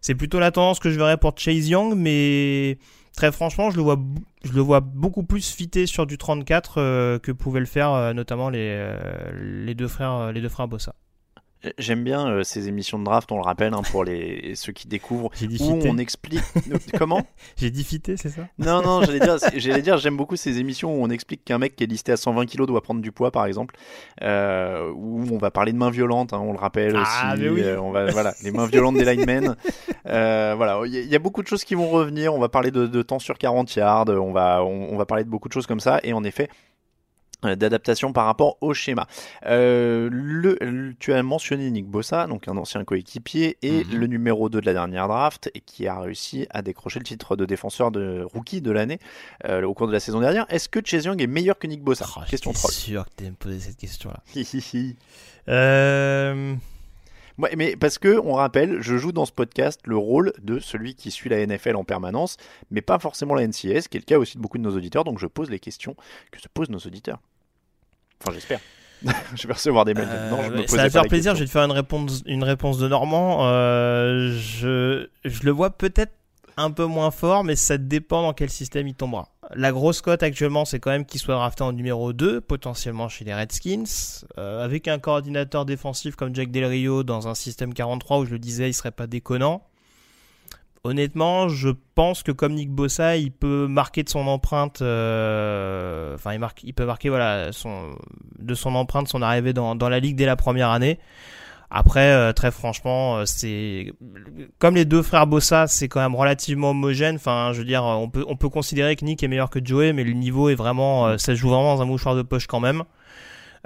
C'est 0.05 0.13
plutôt 0.13 0.37
la 0.39 0.51
tendance 0.51 0.77
que 0.77 0.91
je 0.91 0.99
verrais 0.99 1.17
pour 1.17 1.33
Chase 1.35 1.67
Young, 1.67 1.95
mais 1.97 2.77
très 3.17 3.31
franchement, 3.31 3.71
je 3.71 3.77
le 3.77 3.81
vois, 3.81 3.97
je 4.43 4.51
le 4.51 4.61
vois 4.61 4.79
beaucoup 4.79 5.23
plus 5.23 5.51
fité 5.51 5.87
sur 5.87 6.05
du 6.05 6.19
34 6.19 6.75
euh, 6.77 7.17
que 7.17 7.31
pouvaient 7.31 7.59
le 7.59 7.65
faire 7.65 7.91
euh, 7.91 8.13
notamment 8.13 8.51
les, 8.51 8.69
euh, 8.69 9.31
les 9.33 9.73
deux 9.73 9.87
frères, 9.87 10.31
les 10.31 10.41
deux 10.41 10.49
frères 10.49 10.67
Bossa. 10.67 10.93
J'aime 11.79 12.03
bien 12.03 12.27
euh, 12.29 12.43
ces 12.43 12.67
émissions 12.67 12.99
de 12.99 13.05
draft, 13.05 13.31
on 13.31 13.37
le 13.37 13.41
rappelle, 13.41 13.73
hein, 13.73 13.81
pour 13.91 14.03
les 14.03 14.53
ceux 14.55 14.71
qui 14.71 14.87
découvrent, 14.87 15.31
où 15.33 15.47
fité. 15.47 15.89
on 15.89 15.97
explique 15.97 16.43
comment 16.95 17.25
J'ai 17.57 17.71
dit 17.71 17.83
fité, 17.83 18.17
c'est 18.17 18.29
ça? 18.29 18.43
Non, 18.59 18.83
non, 18.83 19.01
j'allais 19.01 19.19
dire, 19.19 19.37
j'allais 19.55 19.81
dire, 19.81 19.97
j'aime 19.97 20.15
beaucoup 20.15 20.35
ces 20.35 20.59
émissions 20.59 20.93
où 20.95 21.03
on 21.03 21.09
explique 21.09 21.43
qu'un 21.43 21.57
mec 21.57 21.75
qui 21.75 21.83
est 21.83 21.87
listé 21.87 22.11
à 22.11 22.17
120 22.17 22.45
kg 22.45 22.67
doit 22.67 22.83
prendre 22.83 23.01
du 23.01 23.11
poids, 23.11 23.31
par 23.31 23.47
exemple, 23.47 23.75
euh, 24.21 24.91
où 24.95 25.25
on 25.31 25.37
va 25.39 25.49
parler 25.49 25.71
de 25.73 25.77
mains 25.77 25.89
violentes, 25.89 26.33
hein, 26.33 26.39
on 26.39 26.51
le 26.51 26.59
rappelle 26.59 26.93
Ah, 26.95 27.33
aussi. 27.33 27.47
oui. 27.49 27.61
euh, 27.63 27.81
on 27.81 27.89
va, 27.91 28.11
voilà, 28.11 28.35
les 28.43 28.51
mains 28.51 28.67
violentes 28.67 28.97
des 28.97 29.05
linemen. 29.05 29.55
Euh, 30.07 30.53
voilà, 30.55 30.81
il 30.85 30.93
y, 30.93 30.97
a- 30.97 31.01
il 31.01 31.09
y 31.09 31.15
a 31.15 31.19
beaucoup 31.19 31.41
de 31.41 31.47
choses 31.47 31.63
qui 31.63 31.73
vont 31.73 31.89
revenir. 31.89 32.35
On 32.35 32.39
va 32.39 32.49
parler 32.49 32.69
de, 32.69 32.85
de 32.85 33.01
temps 33.01 33.17
sur 33.19 33.39
40 33.39 33.73
yards. 33.75 34.09
On 34.09 34.31
va, 34.31 34.63
on, 34.63 34.89
on 34.93 34.97
va 34.97 35.05
parler 35.07 35.23
de 35.23 35.29
beaucoup 35.29 35.47
de 35.47 35.53
choses 35.53 35.65
comme 35.65 35.79
ça. 35.79 35.99
Et 36.03 36.13
en 36.13 36.23
effet. 36.23 36.47
Euh, 37.43 37.55
d'adaptation 37.55 38.13
par 38.13 38.25
rapport 38.25 38.57
au 38.61 38.73
schéma. 38.73 39.07
Euh, 39.45 40.09
le, 40.11 40.57
le- 40.61 40.93
tu 40.99 41.11
as 41.13 41.21
mentionné 41.23 41.69
Nick 41.71 41.85
Bossa, 41.87 42.27
donc 42.27 42.47
un 42.47 42.55
ancien 42.57 42.83
coéquipier, 42.83 43.57
et 43.61 43.83
Mhm. 43.85 43.99
le 43.99 44.07
numéro 44.07 44.47
2 44.49 44.61
de 44.61 44.65
la 44.65 44.73
dernière 44.73 45.07
draft, 45.07 45.51
et 45.53 45.59
qui 45.61 45.87
a 45.87 45.99
réussi 45.99 46.47
à 46.49 46.61
décrocher 46.61 46.99
le 46.99 47.05
titre 47.05 47.35
de 47.35 47.45
défenseur 47.45 47.91
de 47.91 48.23
rookie 48.33 48.61
de 48.61 48.71
l'année 48.71 48.99
euh, 49.45 49.63
au 49.63 49.73
cours 49.73 49.87
de 49.87 49.91
la 49.93 49.99
saison 49.99 50.19
dernière. 50.21 50.45
Est-ce 50.49 50.69
que 50.69 50.79
Chase 50.83 51.05
Young 51.05 51.21
est 51.21 51.27
meilleur 51.27 51.57
que 51.59 51.67
Nick 51.67 51.83
Bossa? 51.83 52.05
Oh, 52.15 52.21
Question 52.29 52.53
troll. 52.53 52.71
sûr 52.71 53.05
que 53.05 53.09
tu 53.23 53.29
me 53.29 53.35
poser 53.35 53.59
cette 53.59 53.83
hi, 53.83 54.45
hi. 54.73 54.95
Euh... 55.49 56.55
Ouais, 57.37 57.53
mais 57.57 57.75
parce 57.75 57.97
que 57.97 58.19
on 58.23 58.33
rappelle, 58.33 58.81
je 58.81 58.97
joue 58.97 59.11
dans 59.11 59.25
ce 59.25 59.31
podcast 59.31 59.81
le 59.85 59.97
rôle 59.97 60.31
de 60.41 60.59
celui 60.59 60.95
qui 60.95 61.11
suit 61.11 61.29
la 61.29 61.45
NFL 61.45 61.75
en 61.75 61.83
permanence, 61.83 62.37
mais 62.71 62.81
pas 62.81 62.97
forcément 62.99 63.35
la 63.35 63.45
NCS, 63.45 63.87
qui 63.89 63.97
est 63.97 63.99
le 63.99 64.05
cas 64.05 64.17
aussi 64.17 64.37
de 64.37 64.41
beaucoup 64.41 64.57
de 64.57 64.63
nos 64.63 64.75
auditeurs. 64.75 65.03
Donc 65.03 65.19
je 65.19 65.27
pose 65.27 65.49
les 65.49 65.59
questions 65.59 65.95
que 66.31 66.39
se 66.39 66.47
posent 66.47 66.69
nos 66.69 66.79
auditeurs. 66.79 67.19
Enfin, 68.21 68.33
j'espère. 68.33 68.59
je 69.35 69.47
vais 69.47 69.53
recevoir 69.53 69.85
des 69.85 69.93
mails. 69.93 70.07
Euh, 70.09 70.29
non, 70.29 70.43
je 70.43 70.49
me 70.49 70.57
ouais, 70.57 70.65
posais 70.65 70.77
ça 70.77 70.83
va 70.83 70.89
faire 70.89 71.03
la 71.03 71.09
plaisir, 71.09 71.35
je 71.35 71.41
vais 71.41 71.45
te 71.45 71.51
faire 71.51 71.63
une 71.63 71.71
réponse, 71.71 72.23
une 72.25 72.43
réponse 72.43 72.77
de 72.77 72.87
Normand. 72.87 73.39
Euh, 73.41 74.31
je, 74.39 75.09
je 75.25 75.43
le 75.43 75.51
vois 75.51 75.71
peut-être 75.71 76.13
un 76.57 76.71
peu 76.71 76.85
moins 76.85 77.11
fort, 77.11 77.43
mais 77.43 77.55
ça 77.55 77.77
dépend 77.77 78.21
dans 78.21 78.33
quel 78.33 78.49
système 78.49 78.87
il 78.87 78.95
tombera. 78.95 79.29
La 79.53 79.71
grosse 79.71 80.01
cote 80.01 80.23
actuellement, 80.23 80.65
c'est 80.65 80.79
quand 80.79 80.91
même 80.91 81.05
qu'il 81.05 81.19
soit 81.19 81.35
drafté 81.35 81.63
en 81.63 81.73
numéro 81.73 82.13
2, 82.13 82.41
potentiellement 82.41 83.09
chez 83.09 83.25
les 83.25 83.33
Redskins, 83.33 84.25
euh, 84.37 84.63
avec 84.63 84.87
un 84.87 84.99
coordinateur 84.99 85.65
défensif 85.65 86.15
comme 86.15 86.33
Jack 86.33 86.51
Del 86.51 86.65
Rio 86.65 87.03
dans 87.03 87.27
un 87.27 87.35
système 87.35 87.73
43 87.73 88.19
où 88.19 88.25
je 88.25 88.31
le 88.31 88.39
disais, 88.39 88.69
il 88.69 88.73
serait 88.73 88.91
pas 88.91 89.07
déconnant. 89.07 89.63
Honnêtement, 90.83 91.49
je 91.49 91.69
pense 91.95 92.21
que 92.21 92.31
comme 92.31 92.53
Nick 92.53 92.69
Bossa, 92.69 93.17
il 93.17 93.31
peut 93.31 93.67
marquer 93.67 94.03
de 94.03 94.09
son 94.09 94.27
empreinte, 94.27 94.83
euh, 94.83 96.13
enfin 96.13 96.33
il, 96.63 96.73
peut 96.73 96.85
marquer 96.85 97.09
voilà 97.09 97.47
de 97.47 98.53
son 98.53 98.75
empreinte 98.75 99.07
son 99.07 99.23
arrivée 99.23 99.51
dans 99.51 99.89
la 99.89 99.99
ligue 99.99 100.15
dès 100.15 100.27
la 100.27 100.35
première 100.35 100.69
année. 100.69 100.99
Après, 101.69 102.11
euh, 102.11 102.31
très 102.33 102.51
franchement, 102.51 103.17
euh, 103.17 103.25
c'est 103.25 103.93
comme 104.59 104.75
les 104.75 104.85
deux 104.85 105.01
frères 105.01 105.27
Bossa, 105.27 105.67
c'est 105.67 105.87
quand 105.87 105.99
même 105.99 106.15
relativement 106.15 106.71
homogène. 106.71 107.15
Enfin, 107.15 107.51
je 107.53 107.59
veux 107.59 107.65
dire, 107.65 107.83
on 107.83 108.09
peut 108.09 108.23
on 108.27 108.35
peut 108.35 108.49
considérer 108.49 108.95
que 108.95 109.05
Nick 109.05 109.23
est 109.23 109.27
meilleur 109.27 109.49
que 109.49 109.59
Joey, 109.63 109.93
mais 109.93 110.03
le 110.03 110.13
niveau 110.13 110.49
est 110.49 110.55
vraiment, 110.55 111.07
euh, 111.07 111.17
ça 111.17 111.33
joue 111.35 111.49
vraiment 111.49 111.75
dans 111.75 111.81
un 111.81 111.85
mouchoir 111.85 112.15
de 112.15 112.21
poche 112.21 112.47
quand 112.47 112.59
même. 112.59 112.83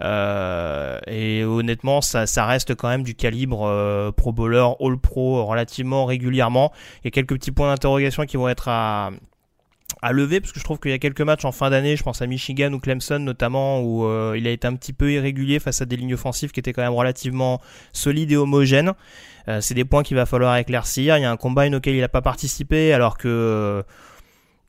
Euh, 0.01 0.99
et 1.07 1.43
honnêtement, 1.43 2.01
ça, 2.01 2.25
ça 2.25 2.45
reste 2.45 2.75
quand 2.75 2.87
même 2.87 3.03
du 3.03 3.15
calibre 3.15 3.65
euh, 3.67 4.11
Pro 4.11 4.31
Bowler, 4.31 4.65
All 4.79 4.97
Pro 4.97 5.45
relativement 5.45 6.05
régulièrement. 6.05 6.71
Il 7.03 7.05
y 7.05 7.09
a 7.09 7.11
quelques 7.11 7.33
petits 7.33 7.51
points 7.51 7.69
d'interrogation 7.69 8.25
qui 8.25 8.37
vont 8.37 8.47
être 8.47 8.69
à, 8.69 9.11
à 10.01 10.11
lever 10.11 10.39
parce 10.39 10.53
que 10.53 10.59
je 10.59 10.63
trouve 10.63 10.79
qu'il 10.79 10.91
y 10.91 10.93
a 10.93 10.99
quelques 10.99 11.21
matchs 11.21 11.45
en 11.45 11.51
fin 11.51 11.69
d'année, 11.69 11.95
je 11.95 12.03
pense 12.03 12.21
à 12.21 12.27
Michigan 12.27 12.71
ou 12.73 12.79
Clemson 12.79 13.19
notamment, 13.19 13.81
où 13.81 14.05
euh, 14.05 14.35
il 14.37 14.47
a 14.47 14.51
été 14.51 14.67
un 14.67 14.75
petit 14.75 14.93
peu 14.93 15.11
irrégulier 15.11 15.59
face 15.59 15.81
à 15.81 15.85
des 15.85 15.97
lignes 15.97 16.13
offensives 16.13 16.51
qui 16.51 16.59
étaient 16.59 16.73
quand 16.73 16.81
même 16.81 16.93
relativement 16.93 17.61
solides 17.91 18.31
et 18.31 18.37
homogènes. 18.37 18.93
Euh, 19.47 19.61
c'est 19.61 19.73
des 19.73 19.85
points 19.85 20.03
qu'il 20.03 20.15
va 20.15 20.25
falloir 20.25 20.55
éclaircir. 20.57 21.17
Il 21.17 21.21
y 21.21 21.25
a 21.25 21.31
un 21.31 21.37
combine 21.37 21.75
auquel 21.75 21.95
il 21.95 22.01
n'a 22.01 22.09
pas 22.09 22.21
participé 22.21 22.93
alors 22.93 23.17
que 23.17 23.27
euh, 23.27 23.83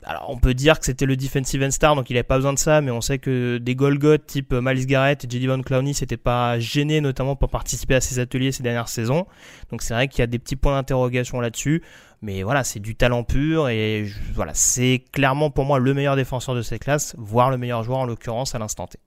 alors 0.04 0.30
on 0.30 0.38
peut 0.38 0.54
dire 0.54 0.78
que 0.78 0.86
c'était 0.86 1.04
le 1.04 1.14
defensive 1.14 1.62
end 1.62 1.70
star, 1.70 1.94
donc 1.94 2.08
il 2.08 2.14
n'avait 2.14 2.22
pas 2.22 2.36
besoin 2.36 2.54
de 2.54 2.58
ça, 2.58 2.80
mais 2.80 2.90
on 2.90 3.02
sait 3.02 3.18
que 3.18 3.58
des 3.58 3.74
Golgoth 3.74 4.26
type 4.26 4.54
Miles 4.54 4.86
Garrett 4.86 5.22
et 5.22 5.28
J.D. 5.28 5.46
Von 5.46 5.60
Clowney 5.60 5.92
s'étaient 5.92 6.16
pas 6.16 6.58
gênés 6.58 7.02
notamment 7.02 7.36
pour 7.36 7.50
participer 7.50 7.94
à 7.94 8.00
ces 8.00 8.18
ateliers 8.18 8.50
ces 8.50 8.62
dernières 8.62 8.88
saisons. 8.88 9.26
Donc 9.70 9.82
c'est 9.82 9.92
vrai 9.92 10.08
qu'il 10.08 10.20
y 10.20 10.22
a 10.22 10.26
des 10.26 10.38
petits 10.38 10.56
points 10.56 10.74
d'interrogation 10.74 11.40
là-dessus, 11.40 11.82
mais 12.22 12.42
voilà, 12.42 12.64
c'est 12.64 12.80
du 12.80 12.94
talent 12.94 13.24
pur 13.24 13.68
et 13.68 14.06
voilà, 14.34 14.52
c'est 14.54 15.04
clairement 15.12 15.50
pour 15.50 15.64
moi 15.64 15.78
le 15.78 15.94
meilleur 15.94 16.16
défenseur 16.16 16.54
de 16.54 16.62
cette 16.62 16.82
classe, 16.82 17.14
voire 17.18 17.50
le 17.50 17.58
meilleur 17.58 17.82
joueur 17.82 18.00
en 18.00 18.06
l'occurrence 18.06 18.54
à 18.54 18.58
l'instant 18.58 18.86
T. 18.86 18.98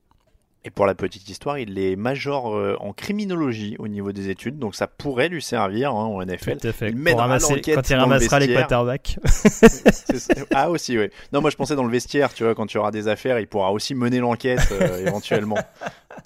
Et 0.65 0.70
pour 0.70 0.86
la 0.86 0.96
petite 0.96 1.27
histoire, 1.27 1.58
il 1.58 1.77
est 1.77 1.98
major 1.98 2.55
euh, 2.55 2.77
en 2.79 2.93
criminologie 2.93 3.75
au 3.79 3.89
niveau 3.89 4.13
des 4.13 4.29
études, 4.29 4.60
donc 4.60 4.75
ça 4.75 4.88
pourrait 4.88 5.27
lui 5.27 5.41
servir 5.41 5.91
hein, 5.91 6.05
en 6.05 6.25
NFL. 6.25 6.58
Tout 6.58 6.67
à 6.70 6.72
fait. 6.72 6.89
Il 6.89 7.03
Pour 7.03 7.20
ramasser, 7.20 7.60
quand 7.60 7.89
il 7.89 7.96
ramassera 7.96 8.39
les 8.39 8.53
quarterbacks. 8.53 9.20
ah 10.55 10.70
aussi, 10.70 10.98
oui. 10.98 11.10
Non, 11.34 11.41
moi 11.41 11.50
je 11.50 11.58
pensais 11.58 11.75
dans 11.75 11.84
le 11.84 11.91
vestiaire, 11.91 12.34
tu 12.34 12.46
vois, 12.46 12.55
quand 12.55 12.65
tu 12.65 12.77
auras 12.77 12.91
des 12.91 13.10
affaires, 13.10 13.39
il 13.39 13.48
pourra 13.48 13.74
aussi 13.74 13.93
mener 13.93 14.20
l'enquête 14.20 14.70
euh, 14.72 15.05
éventuellement. 15.05 15.58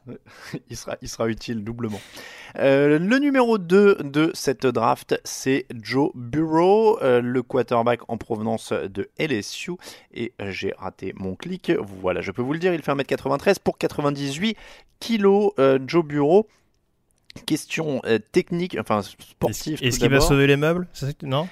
il, 0.69 0.77
sera, 0.77 0.97
il 1.01 1.09
sera 1.09 1.27
utile 1.27 1.63
doublement. 1.63 1.99
Euh, 2.59 2.97
le 2.99 3.19
numéro 3.19 3.57
2 3.57 3.97
de 4.03 4.31
cette 4.33 4.65
draft, 4.65 5.19
c'est 5.23 5.65
Joe 5.81 6.11
Burrow, 6.15 6.99
euh, 7.01 7.21
le 7.21 7.43
quarterback 7.43 8.01
en 8.07 8.17
provenance 8.17 8.73
de 8.73 9.09
LSU. 9.19 9.73
Et 10.13 10.33
j'ai 10.39 10.73
raté 10.77 11.13
mon 11.15 11.35
clic. 11.35 11.71
Voilà, 12.01 12.21
je 12.21 12.31
peux 12.31 12.41
vous 12.41 12.53
le 12.53 12.59
dire, 12.59 12.73
il 12.73 12.81
fait 12.81 12.91
1m93 12.91 13.57
pour 13.63 13.77
98 13.77 14.57
kilos. 14.99 15.51
Euh, 15.59 15.79
Joe 15.85 16.05
Burrow. 16.05 16.47
Question 17.45 18.01
technique, 18.31 18.75
enfin 18.79 19.03
sportive. 19.03 19.77
Est-ce 19.83 19.99
qu'il 19.99 20.09
va 20.09 20.21
sauver 20.21 20.47
les 20.47 20.57
meubles 20.57 20.87
Non? 21.21 21.47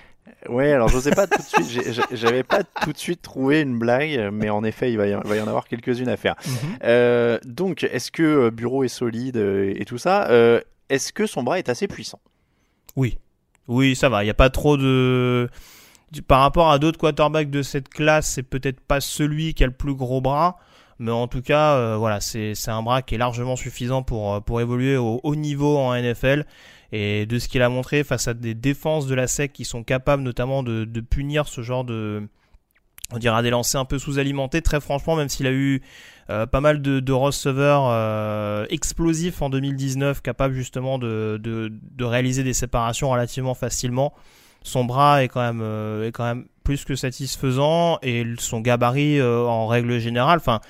Ouais, 0.50 0.72
alors 0.72 0.88
je 0.90 0.98
sais 0.98 1.12
pas 1.12 1.28
tout 1.28 1.38
de 1.38 1.64
suite, 1.64 2.02
j'avais 2.12 2.42
pas 2.42 2.64
tout 2.64 2.92
de 2.92 2.98
suite 2.98 3.22
trouvé 3.22 3.62
une 3.62 3.78
blague, 3.78 4.32
mais 4.34 4.50
en 4.50 4.64
effet, 4.64 4.92
il 4.92 4.98
va 4.98 5.06
y, 5.06 5.12
va 5.14 5.36
y 5.36 5.42
en 5.42 5.48
avoir 5.48 5.68
quelques-unes 5.68 6.10
à 6.10 6.18
faire. 6.18 6.34
Mhm. 6.48 7.40
donc, 7.46 7.84
est-ce 7.84 8.10
que 8.10 8.50
Bureau 8.50 8.84
est 8.84 8.88
solide 8.88 9.38
et 9.38 9.86
tout 9.86 10.00
ça? 10.00 10.28
Est-ce 10.90 11.14
que 11.14 11.26
son 11.26 11.44
bras 11.44 11.60
est 11.60 11.70
assez 11.70 11.88
puissant? 11.88 12.20
Oui. 12.96 13.18
Oui, 13.68 13.96
ça 13.96 14.10
va. 14.10 14.24
Il 14.24 14.28
n'y 14.28 14.32
a 14.32 14.36
pas 14.36 14.50
trop 14.50 14.78
de. 14.78 15.50
Par 16.28 16.42
rapport 16.42 16.70
à 16.70 16.80
d'autres 16.80 17.00
quarterbacks 17.00 17.50
de 17.50 17.62
cette 17.62 17.90
classe, 17.90 18.30
c'est 18.30 18.44
peut-être 18.44 18.80
pas 18.80 19.02
celui 19.02 19.54
qui 19.54 19.64
a 19.64 19.68
le 19.68 19.74
plus 19.74 19.96
gros 19.96 20.22
bras. 20.22 20.58
Mais 20.98 21.12
en 21.12 21.28
tout 21.28 21.42
cas, 21.42 21.74
euh, 21.74 21.98
voilà, 21.98 22.22
c'est 22.22 22.54
un 22.68 22.82
bras 22.82 23.02
qui 23.02 23.16
est 23.16 23.18
largement 23.18 23.58
suffisant 23.58 24.02
pour, 24.02 24.36
euh, 24.36 24.60
évoluer 24.60 24.96
au 24.96 25.20
haut 25.24 25.36
niveau 25.36 25.78
en 25.78 25.94
NFL. 25.94 26.46
Et 26.92 27.26
de 27.26 27.40
ce 27.40 27.50
qu'il 27.50 27.62
a 27.62 27.70
montré 27.70 28.04
face 28.04 28.28
à 28.30 28.34
des 28.34 28.54
défenses 28.54 29.08
de 29.08 29.16
la 29.16 29.28
SEC 29.28 29.52
qui 29.52 29.66
sont 29.66 29.84
capables 29.84 30.24
notamment 30.24 30.64
de 30.64 31.02
punir 31.02 31.48
ce 31.48 31.62
genre 31.62 31.84
de, 31.84 32.30
on 33.12 33.18
dira 33.18 33.42
des 33.42 33.50
lancers 33.50 33.80
un 33.80 33.86
peu 33.86 34.00
sous-alimentés. 34.00 34.62
Très 34.62 34.80
franchement, 34.80 35.16
même 35.16 35.30
s'il 35.30 35.48
a 35.48 35.52
eu 35.52 35.82
euh, 36.30 36.48
pas 36.48 36.62
mal 36.62 36.82
de, 36.82 37.00
de 37.00 37.14
receveurs 37.14 37.86
euh, 37.88 38.66
explosifs 38.70 39.42
en 39.42 39.50
2019, 39.50 40.22
capables 40.22 40.56
justement 40.56 40.98
de, 40.98 41.40
de, 41.40 42.04
réaliser 42.04 42.44
des 42.44 42.54
séparations 42.54 43.10
relativement 43.12 43.54
facilement, 43.54 44.14
son 44.64 44.86
bras 44.86 45.24
est 45.24 45.28
quand 45.28 45.42
même, 45.42 45.62
euh, 45.62 46.08
est 46.08 46.12
quand 46.12 46.24
même 46.24 46.46
plus 46.64 46.84
que 46.84 46.96
satisfaisant 46.96 48.00
et 48.02 48.26
son 48.40 48.60
gabarit 48.60 49.22
en 49.22 49.68
règle 49.68 50.00
générale, 50.00 50.40
enfin 50.40 50.62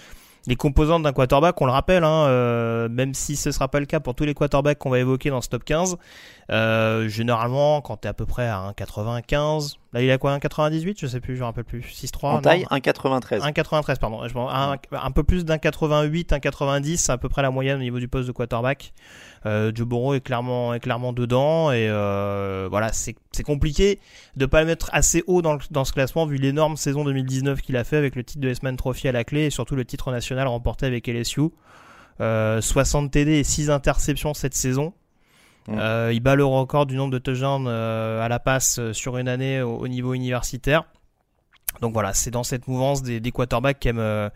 les 0.47 0.57
composantes 0.57 1.01
d'un 1.01 1.13
quarterback, 1.13 1.59
on 1.61 1.65
le 1.65 1.71
rappelle, 1.71 2.03
hein, 2.03 2.87
même 2.89 3.15
si 3.15 3.35
ce 3.35 3.49
ne 3.49 3.53
sera 3.53 3.67
pas 3.67 3.79
le 3.79 3.87
cas 3.87 3.99
pour 3.99 4.13
tous 4.13 4.25
les 4.25 4.35
quarterbacks 4.35 4.77
qu'on 4.77 4.91
va 4.91 4.99
évoquer 4.99 5.31
dans 5.31 5.41
ce 5.41 5.49
top 5.49 5.63
15, 5.63 5.97
euh, 6.51 7.07
généralement, 7.07 7.81
quand 7.81 7.97
tu 7.97 8.07
es 8.07 8.09
à 8.09 8.13
peu 8.13 8.25
près 8.25 8.47
à 8.47 8.71
1,95, 8.77 9.77
là 9.93 10.01
il 10.01 10.11
a 10.11 10.17
quoi 10.17 10.37
1,98 10.37 10.95
Je 10.99 11.07
sais 11.07 11.19
plus, 11.19 11.35
je 11.35 11.41
me 11.41 11.45
rappelle 11.45 11.63
plus. 11.63 11.81
6,3 11.81 12.27
En 12.27 12.41
taille, 12.41 12.65
1,93. 12.69 13.39
1,93, 13.39 13.97
pardon. 13.97 14.21
Un, 14.21 14.77
un, 14.91 15.11
peu 15.11 15.23
plus 15.23 15.43
d'un,88, 15.43 16.27
1,90, 16.27 16.97
c'est 16.97 17.11
à 17.11 17.17
peu 17.17 17.29
près 17.29 17.41
la 17.41 17.49
moyenne 17.49 17.77
au 17.77 17.81
niveau 17.81 17.99
du 17.99 18.07
poste 18.07 18.27
de 18.27 18.31
quarterback. 18.31 18.93
Euh, 19.47 19.71
Joe 19.73 19.87
Burrow 19.87 20.13
est 20.13 20.21
clairement, 20.21 20.73
est 20.73 20.79
clairement 20.79 21.13
dedans 21.13 21.71
et 21.71 21.87
euh, 21.89 22.67
voilà, 22.69 22.91
c'est 22.93 23.15
compliqué 23.43 23.99
de 24.35 24.45
pas 24.45 24.61
le 24.61 24.67
mettre 24.67 24.89
assez 24.91 25.23
haut 25.27 25.41
dans, 25.41 25.57
dans 25.71 25.85
ce 25.85 25.93
classement 25.93 26.25
vu 26.25 26.37
l'énorme 26.37 26.77
saison 26.77 27.03
2019 27.05 27.61
qu'il 27.61 27.77
a 27.77 27.83
fait 27.83 27.97
avec 27.97 28.15
le 28.15 28.23
titre 28.23 28.41
de 28.41 28.49
S-Man 28.49 28.75
Trophy 28.75 29.07
à 29.07 29.11
la 29.11 29.23
clé 29.23 29.45
et 29.45 29.49
surtout 29.49 29.75
le 29.75 29.85
titre 29.85 30.11
national 30.11 30.47
remporté 30.47 30.85
avec 30.85 31.07
LSU. 31.07 31.49
60 32.19 33.11
TD 33.11 33.39
et 33.39 33.43
6 33.43 33.69
interceptions 33.69 34.33
cette 34.33 34.55
saison. 34.55 34.93
Euh, 35.69 36.11
il 36.13 36.19
bat 36.19 36.35
le 36.35 36.45
record 36.45 36.85
du 36.85 36.95
nombre 36.95 37.11
de 37.11 37.17
touchdowns 37.17 37.65
euh, 37.67 38.21
à 38.21 38.29
la 38.29 38.39
passe 38.39 38.77
euh, 38.79 38.93
sur 38.93 39.17
une 39.17 39.27
année 39.27 39.61
au, 39.61 39.87
niveau 39.87 40.13
universitaire. 40.13 40.85
Donc 41.81 41.93
voilà, 41.93 42.13
c'est 42.13 42.31
dans 42.31 42.43
cette 42.43 42.67
mouvance 42.67 43.01
des, 43.01 43.19
des 43.19 43.31
quarterbacks 43.31 43.79
qui 43.79 43.89
aiment, 43.89 44.29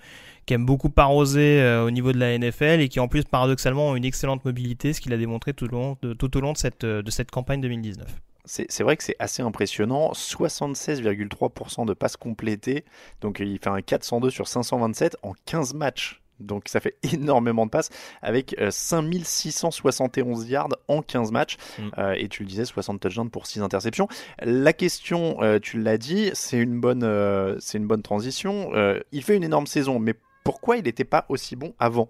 qui 0.45 0.53
aime 0.53 0.65
beaucoup 0.65 0.91
arroser 0.97 1.63
au 1.85 1.89
niveau 1.89 2.11
de 2.11 2.17
la 2.17 2.37
NFL 2.37 2.81
et 2.81 2.89
qui 2.89 2.99
en 2.99 3.07
plus 3.07 3.23
paradoxalement 3.23 3.89
ont 3.89 3.95
une 3.95 4.03
excellente 4.03 4.43
mobilité, 4.43 4.91
ce 4.91 4.99
qu'il 4.99 5.13
a 5.13 5.17
démontré 5.17 5.53
tout 5.53 5.65
au 5.65 5.69
long 5.69 5.97
de, 6.01 6.13
tout 6.13 6.35
au 6.35 6.41
long 6.41 6.51
de, 6.51 6.57
cette, 6.57 6.85
de 6.85 7.11
cette 7.11 7.31
campagne 7.31 7.61
2019 7.61 8.07
c'est 8.49 8.81
vrai 8.81 8.97
que 8.97 9.03
c'est 9.03 9.15
assez 9.19 9.43
impressionnant. 9.43 10.11
76,3% 10.11 11.85
de 11.85 11.93
passes 11.93 12.17
complétées. 12.17 12.83
Donc 13.21 13.39
il 13.39 13.59
fait 13.59 13.69
un 13.69 13.81
402 13.81 14.31
sur 14.31 14.47
527 14.47 15.17
en 15.21 15.33
15 15.45 15.75
matchs. 15.75 16.21
Donc 16.39 16.67
ça 16.67 16.79
fait 16.79 16.95
énormément 17.13 17.65
de 17.65 17.71
passes 17.71 17.89
avec 18.21 18.55
5671 18.69 20.49
yards 20.49 20.69
en 20.87 21.01
15 21.01 21.31
matchs. 21.31 21.57
Mm. 21.77 21.89
Euh, 21.97 22.13
et 22.17 22.27
tu 22.27 22.43
le 22.43 22.49
disais, 22.49 22.65
60 22.65 22.99
touchdowns 22.99 23.29
pour 23.29 23.47
6 23.47 23.61
interceptions. 23.61 24.07
La 24.41 24.73
question, 24.73 25.41
euh, 25.41 25.59
tu 25.59 25.81
l'as 25.81 25.97
dit, 25.97 26.31
c'est 26.33 26.57
une, 26.57 26.79
bonne, 26.79 27.03
euh, 27.03 27.55
c'est 27.59 27.77
une 27.77 27.87
bonne 27.87 28.01
transition. 28.01 28.71
il 29.11 29.23
fait 29.23 29.35
une 29.35 29.43
énorme 29.43 29.67
saison, 29.67 29.99
mais 29.99 30.15
pourquoi 30.43 30.77
il 30.77 30.83
n'était 30.83 31.03
pas 31.03 31.25
aussi 31.29 31.55
bon 31.55 31.73
avant? 31.79 32.09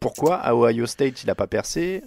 Pourquoi 0.00 0.36
à 0.36 0.54
Ohio 0.54 0.86
State 0.86 1.22
il 1.22 1.26
n'a 1.26 1.34
pas 1.34 1.46
percé? 1.46 2.02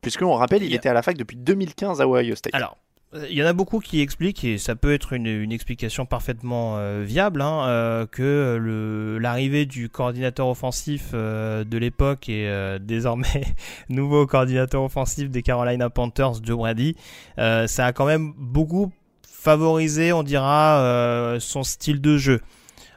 Puisqu'on 0.00 0.34
rappelle, 0.34 0.62
il, 0.62 0.74
était 0.74 0.88
à 0.88 0.94
la 0.94 1.02
fac 1.02 1.16
depuis 1.16 1.36
2015 1.36 2.00
à 2.00 2.08
Ohio 2.08 2.34
State. 2.34 2.54
Alors, 2.54 2.78
il 3.12 3.32
y 3.32 3.42
en 3.42 3.46
a 3.46 3.52
beaucoup 3.52 3.80
qui 3.80 4.00
expliquent, 4.00 4.44
et 4.44 4.56
ça 4.56 4.76
peut 4.76 4.92
être 4.92 5.12
une, 5.12 5.50
explication 5.50 6.06
parfaitement 6.06 6.76
euh, 6.78 7.02
viable, 7.04 7.42
hein, 7.42 7.66
euh, 7.66 8.06
que 8.06 9.18
l'arrivée 9.20 9.66
du 9.66 9.88
coordinateur 9.88 10.46
offensif 10.46 11.10
euh, 11.12 11.64
de 11.64 11.76
l'époque 11.76 12.28
et 12.28 12.48
désormais 12.80 13.44
nouveau 13.88 14.26
coordinateur 14.26 14.82
offensif 14.82 15.28
des 15.28 15.42
Carolina 15.42 15.90
Panthers, 15.90 16.42
Joe 16.42 16.58
Brady, 16.58 16.96
ça 17.36 17.86
a 17.86 17.92
quand 17.92 18.06
même 18.06 18.32
beaucoup 18.36 18.92
favorisé, 19.26 20.12
on 20.12 20.22
dira, 20.22 21.36
son 21.40 21.62
style 21.62 22.00
de 22.00 22.16
jeu. 22.16 22.40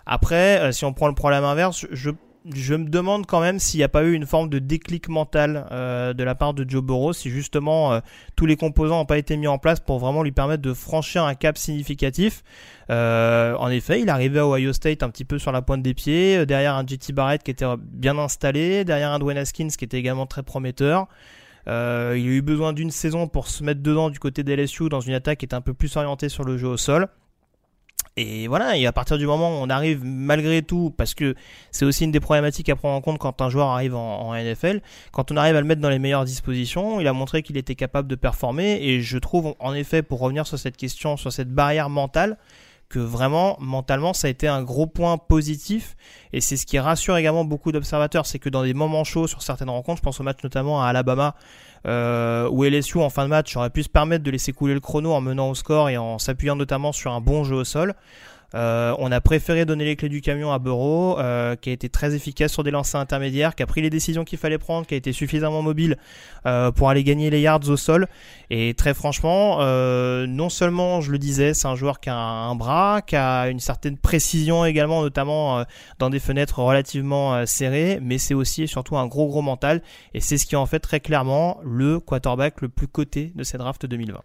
Après, 0.06 0.72
si 0.74 0.84
on 0.84 0.94
prend 0.94 1.08
le 1.08 1.16
problème 1.16 1.46
inverse, 1.46 1.88
je 1.92 2.12
je 2.54 2.76
me 2.76 2.90
demande 2.90 3.26
quand 3.26 3.40
même 3.40 3.60
s'il 3.60 3.80
n'y 3.80 3.84
a 3.84 3.90
pas 3.90 4.04
eu 4.04 4.14
une 4.14 4.26
forme 4.26 4.50
de 4.50 4.60
déclic 4.60 5.08
mental 5.08 5.68
euh, 5.72 6.14
de 6.14 6.24
la 6.24 6.36
part 6.36 6.54
de 6.54 6.70
Joe 6.70 6.84
Burrow, 6.84 7.14
si 7.14 7.30
justement 7.30 7.94
euh, 7.94 8.00
tous 8.36 8.46
les 8.46 8.56
composants 8.56 8.98
n'ont 8.98 9.06
pas 9.06 9.18
été 9.18 9.38
mis 9.38 9.48
en 9.48 9.58
place 9.58 9.80
pour 9.80 10.00
vraiment 10.00 10.24
lui 10.24 10.32
permettre 10.32 10.62
de 10.62 10.74
franchir 10.74 11.24
un 11.24 11.36
cap 11.36 11.58
significatif. 11.58 12.44
Euh, 12.90 13.56
en 13.56 13.70
effet, 13.70 14.02
il 14.02 14.10
arrivait 14.10 14.40
à 14.40 14.48
Ohio 14.48 14.74
State 14.74 15.04
un 15.04 15.10
petit 15.10 15.26
peu 15.26 15.40
sur 15.40 15.52
la 15.52 15.62
pointe 15.62 15.82
des 15.82 15.94
pieds, 15.94 16.46
derrière 16.46 16.76
un 16.76 16.86
JT 16.86 17.14
Barrett 17.14 17.42
qui 17.44 17.52
était 17.52 17.66
bien 17.80 18.18
installé, 18.18 18.84
derrière 18.84 19.12
un 19.12 19.20
Dwayne 19.20 19.38
Haskins 19.38 19.70
qui 19.70 19.86
était 19.86 19.98
également 19.98 20.26
très 20.26 20.44
prometteur. 20.44 21.08
il 21.68 21.72
a 21.72 22.16
eu 22.16 22.42
besoin 22.42 22.74
d'une 22.74 22.92
saison 22.92 23.28
pour 23.28 23.48
se 23.48 23.64
mettre 23.64 23.82
dedans 23.82 24.10
du 24.10 24.20
côté 24.20 24.44
des 24.44 24.66
dans 24.90 25.00
une 25.00 25.14
attaque 25.14 25.40
qui 25.40 25.46
était 25.46 25.56
un 25.56 25.62
peu 25.62 25.74
plus 25.74 25.96
orientée 25.96 26.30
sur 26.30 26.44
le 26.44 26.58
jeu 26.58 26.68
au 26.68 26.78
sol. 26.78 27.08
Et 28.16 28.48
voilà, 28.48 28.78
et 28.78 28.86
à 28.86 28.92
partir 28.92 29.18
du 29.18 29.26
moment 29.26 29.50
où 29.50 29.64
on 29.64 29.70
arrive 29.72 30.04
malgré 30.04 30.62
tout, 30.62 30.94
parce 30.96 31.16
que 31.16 31.34
c'est 31.72 31.84
aussi 31.84 32.04
une 32.04 32.12
des 32.12 32.20
problématiques 32.20 32.70
à 32.70 32.76
prendre 32.76 32.96
en 32.96 33.02
compte 33.02 33.18
quand 33.18 33.42
un 33.42 33.50
joueur 33.50 33.70
arrive 33.70 33.96
en, 33.96 34.36
NFL, 34.36 34.82
quand 35.12 35.32
on 35.32 35.38
arrive 35.38 35.56
à 35.56 35.62
le 35.62 35.66
mettre 35.66 35.82
dans 35.82 35.90
les 35.90 35.98
meilleures 35.98 36.26
dispositions, 36.26 37.02
il 37.02 37.08
a 37.08 37.14
montré 37.14 37.42
qu'il 37.42 37.58
était 37.58 37.74
capable 37.74 38.08
de 38.08 38.16
performer, 38.16 38.78
et 38.84 39.02
je 39.02 39.18
trouve 39.18 39.56
en 39.58 39.74
effet, 39.74 40.04
pour 40.04 40.20
revenir 40.20 40.46
sur 40.46 40.60
cette 40.60 40.78
question, 40.78 41.18
sur 41.18 41.34
cette 41.34 41.50
barrière 41.50 41.90
mentale, 41.90 42.38
que 42.88 43.00
vraiment 43.00 43.58
mentalement 43.60 44.14
ça 44.14 44.28
a 44.28 44.30
été 44.30 44.48
un 44.48 44.62
gros 44.62 44.86
point 44.86 45.18
positif. 45.18 45.96
Et 46.32 46.42
c'est 46.42 46.58
ce 46.58 46.68
qui 46.68 46.78
rassure 46.78 47.18
également 47.18 47.44
beaucoup 47.44 47.72
d'observateurs 47.72 48.28
c'est 48.28 48.38
que 48.38 48.50
dans 48.50 48.62
des 48.62 48.76
moments 48.76 49.04
chauds 49.04 49.26
sur 49.26 49.42
certaines 49.42 49.72
rencontres 49.72 49.98
je 49.98 50.04
pense 50.04 50.20
au 50.20 50.24
match 50.24 50.38
notamment 50.44 50.84
à 50.84 50.88
Alabama 50.88 51.36
euh, 51.86 52.48
où 52.50 52.64
LSU 52.64 53.00
en 53.00 53.10
fin 53.10 53.24
de 53.24 53.30
match 53.30 53.56
aurait 53.58 53.70
pu 53.70 53.84
se 53.84 53.90
permettre 53.90 54.24
de 54.24 54.32
laisser 54.32 54.54
couler 54.54 54.74
le 54.74 54.80
chrono 54.80 55.12
en 55.14 55.22
menant 55.22 55.50
au 55.50 55.56
score 55.56 55.90
et 55.90 55.98
en 55.98 56.18
s'appuyant 56.18 56.56
notamment 56.56 56.92
sur 56.92 57.12
un 57.12 57.22
bon 57.22 57.44
jeu 57.44 57.56
au 57.56 57.64
sol. 57.64 57.94
Euh, 58.56 58.96
on 59.00 59.12
a 59.12 59.20
préféré 59.20 59.66
donner 59.66 59.86
les 59.86 59.96
clés 59.96 60.10
du 60.10 60.22
camion 60.22 60.52
à 60.52 60.60
Burrow, 60.60 61.20
euh, 61.20 61.56
qui 61.56 61.70
a 61.70 61.74
été 61.74 61.90
très 61.90 62.14
efficace 62.14 62.52
sur 62.52 62.64
des 62.64 62.72
lancers 62.72 63.00
intermédiaires, 63.00 63.56
qui 63.56 63.64
a 63.64 63.66
pris 63.66 63.82
les 63.82 63.90
décisions 63.90 64.24
qu'il 64.24 64.38
fallait 64.38 64.58
prendre, 64.58 64.86
qui 64.86 64.94
a 64.94 64.98
été 64.98 65.12
suffisamment 65.12 65.62
mobile 65.62 65.98
euh, 66.46 66.72
pour 66.72 66.90
aller 66.90 67.04
gagner 67.04 67.30
les 67.30 67.42
yards 67.42 67.68
au 67.70 67.78
sol. 67.78 68.08
Et 68.50 68.74
très 68.76 68.94
franchement, 68.94 69.58
non 70.28 70.50
seulement, 70.50 71.02
je 71.02 71.12
le 71.12 71.18
disais, 71.18 71.54
c'est 71.54 71.68
un 71.68 71.76
joueur 71.76 72.00
qui 72.00 72.10
a 72.10 72.16
un, 72.16 72.56
bras, 72.56 73.02
qui 73.02 73.16
a 73.16 73.48
une 73.48 73.60
certaine 73.60 73.98
précision 73.98 74.66
également, 74.66 75.02
notamment 75.02 75.64
dans 75.98 76.10
des 76.10 76.20
fenêtres 76.20 76.60
relativement 76.60 77.46
serrées, 77.46 78.00
mais 78.02 78.18
c'est 78.18 78.36
aussi 78.36 78.64
et 78.64 78.68
surtout 78.68 78.98
un 78.98 79.08
gros 79.08 79.28
gros 79.28 79.42
mental. 79.42 79.82
Et 80.14 80.20
c'est 80.20 80.38
ce 80.38 80.46
qui 80.46 80.56
en 80.56 80.66
fait 80.66 80.80
très 80.80 81.00
clairement 81.00 81.60
le 81.64 82.00
quarterback 82.00 82.62
le 82.62 82.70
plus 82.70 82.88
coté 82.88 83.32
de 83.36 83.44
cette 83.44 83.60
draft 83.60 83.86
2020. 83.86 84.22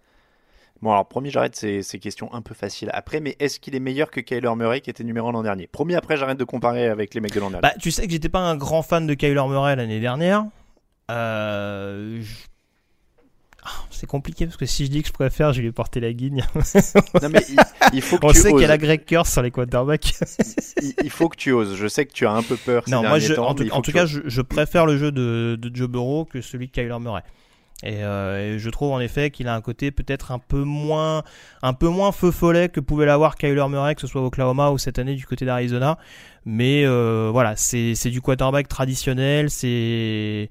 Bon, 0.80 0.92
alors, 0.92 1.08
promis, 1.08 1.30
j'arrête 1.30 1.56
ces, 1.56 1.82
ces 1.82 1.99
questions 1.99 2.32
un 2.32 2.40
peu 2.40 2.54
faciles 2.54 2.90
après, 2.92 3.18
mais 3.20 3.37
est-ce 3.40 3.58
qu'il 3.58 3.75
est 3.75 3.80
meilleur 3.80 4.11
que 4.11 4.20
Kyler 4.20 4.54
Murray 4.56 4.80
qui 4.80 4.90
était 4.90 5.02
numéro 5.04 5.28
1 5.28 5.32
l'an 5.32 5.42
dernier? 5.42 5.66
Promis, 5.66 5.94
après, 5.97 6.16
j'arrête 6.16 6.38
de 6.38 6.44
comparer 6.44 6.87
avec 6.87 7.14
les 7.14 7.20
mecs 7.20 7.35
de 7.35 7.40
l'an 7.40 7.50
dernier. 7.50 7.62
Bah, 7.62 7.73
tu 7.80 7.90
sais 7.90 8.06
que 8.06 8.12
j'étais 8.12 8.28
pas 8.28 8.38
un 8.40 8.56
grand 8.56 8.82
fan 8.82 9.06
de 9.06 9.14
Kyler 9.14 9.35
Murray 9.49 9.75
l'année 9.76 9.99
dernière. 10.00 10.44
Euh, 11.11 12.20
je- 12.23 12.47
Ah, 13.64 13.70
C'est 13.90 14.06
compliqué 14.06 14.47
parce 14.47 14.56
que 14.56 14.66
si 14.66 14.87
je 14.87 14.90
dis 14.90 15.02
que 15.02 15.08
je 15.08 15.12
préfère, 15.12 15.52
je 15.52 15.58
vais 15.58 15.64
lui 15.66 15.73
porter 15.73 15.99
la 16.00 16.12
guigne. 16.12 16.44
Non, 17.23 17.28
mais 17.28 17.44
il, 17.49 17.56
il 17.94 18.00
faut 18.02 18.16
que 18.18 18.26
On 18.26 18.30
tu 18.32 18.38
sait 18.38 18.49
qu'il 18.50 18.61
y 18.61 18.62
oses. 18.62 18.64
a 18.64 18.68
la 18.68 18.78
Greg 18.78 19.04
Curse 19.04 19.32
sur 19.32 19.42
les 19.42 19.50
quarterbacks. 19.50 20.14
il, 20.80 20.94
il 21.04 21.11
faut 21.11 21.28
que 21.28 21.37
tu 21.37 21.50
oses. 21.52 21.75
Je 21.75 21.88
sais 21.88 22.06
que 22.06 22.12
tu 22.12 22.25
as 22.26 22.32
un 22.32 22.42
peu 22.44 22.56
peur 22.56 22.85
ces 22.87 22.92
non, 22.92 23.02
moi, 23.02 23.18
je, 23.18 23.35
temps, 23.35 23.49
en 23.49 23.54
tout, 23.54 23.68
en 23.70 23.82
tout 23.82 23.90
cas, 23.92 24.04
oses. 24.04 24.11
je, 24.11 24.20
je 24.28 24.40
préfère 24.42 24.87
le 24.87 24.97
jeu 24.97 25.11
de, 25.11 25.58
de 25.61 25.75
Joe 25.75 25.88
Burrow 25.88 26.25
que 26.25 26.40
celui 26.40 26.68
de 26.68 26.73
Kyler 26.73 26.97
Murray. 27.00 27.23
Et, 27.85 28.02
euh, 28.04 28.58
je 28.58 28.70
trouve 28.70 28.90
en 28.92 28.99
effet 29.00 29.30
qu'il 29.30 29.47
a 29.47 29.54
un 29.54 29.61
côté 29.61 29.90
peut-être 29.92 30.32
un 30.32 30.40
peu 30.40 30.64
moins, 30.64 31.23
un 31.62 31.73
peu 31.75 31.88
moins 31.88 32.11
feu 32.11 32.30
follet 32.32 32.68
que 32.68 32.80
pouvait 32.80 33.06
l'avoir 33.06 33.37
Kyler 33.37 33.66
Murray, 33.68 33.94
que 33.94 34.00
ce 34.00 34.06
soit 34.08 34.20
au 34.20 34.26
Oklahoma 34.26 34.70
ou 34.70 34.78
cette 34.78 34.99
année 34.99 35.14
du 35.14 35.26
côté 35.26 35.44
d'Arizona. 35.44 35.97
Mais 36.44 36.85
euh, 36.85 37.30
voilà, 37.32 37.54
c'est 37.56 37.94
du 38.11 38.20
quarterback 38.20 38.66
traditionnel, 38.68 39.49
c'est 39.50 40.50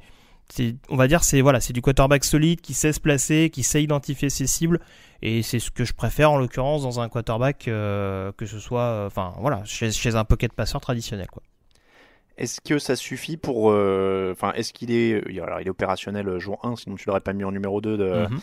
c'est- 0.50 0.76
on 0.90 0.96
va 0.96 1.10
dire 1.10 1.26
c'est 1.26 1.42
voilà 1.42 1.60
c'est 1.60 1.74
du 1.74 1.82
quarterback 1.82 2.24
solide 2.24 2.62
qui 2.62 2.74
sait 2.74 2.94
se 2.94 3.02
placer 3.02 3.50
qui 3.50 3.64
sait 3.64 3.84
identifier 3.84 4.30
ses 4.30 4.48
cibles 4.48 4.80
et 5.22 5.44
c'est 5.44 5.60
ce 5.60 5.72
que 5.72 5.84
je 5.84 5.92
préfère 5.94 6.32
en 6.32 6.38
l'occurrence 6.38 6.84
dans 6.84 7.02
un 7.02 7.10
quarterback 7.10 7.68
euh, 7.68 8.32
que 8.38 8.46
ce 8.46 8.58
soit 8.58 8.80
euh, 8.84 9.08
enfin 9.08 9.34
voilà 9.42 9.62
chez, 9.66 9.92
chez 9.92 10.16
un 10.16 10.24
pocket 10.24 10.54
passeur 10.54 10.80
traditionnel 10.80 11.28
quoi 11.30 11.44
Est-ce 12.38 12.62
que 12.62 12.80
ça 12.80 12.96
suffit 12.96 13.38
pour. 13.38 13.72
euh, 13.72 14.32
Enfin, 14.32 14.52
est-ce 14.54 14.74
qu'il 14.74 14.92
est. 14.92 15.22
Alors, 15.42 15.60
il 15.62 15.68
est 15.68 15.70
opérationnel 15.72 16.28
euh, 16.28 16.40
jour 16.40 16.60
1, 16.64 16.76
sinon 16.76 16.96
tu 16.96 17.08
l'aurais 17.08 17.22
pas 17.22 17.34
mis 17.34 17.44
en 17.44 17.52
numéro 17.52 17.82
2 17.82 17.98
de, 17.98 18.28
Mhm. 18.30 18.40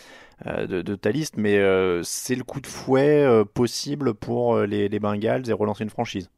euh, 0.47 0.67
de, 0.67 0.83
de 0.83 0.95
ta 0.97 1.11
liste, 1.11 1.37
mais 1.37 1.59
euh, 1.59 2.03
c'est 2.03 2.35
le 2.35 2.43
coup 2.45 2.61
de 2.61 2.67
fouet 2.67 3.25
possible 3.55 4.15
pour 4.15 4.59
les, 4.61 4.89
les 4.89 4.99
Bengals 5.01 5.49
et 5.49 5.53
relancer 5.53 5.85
une 5.85 5.91
franchise? 5.91 6.31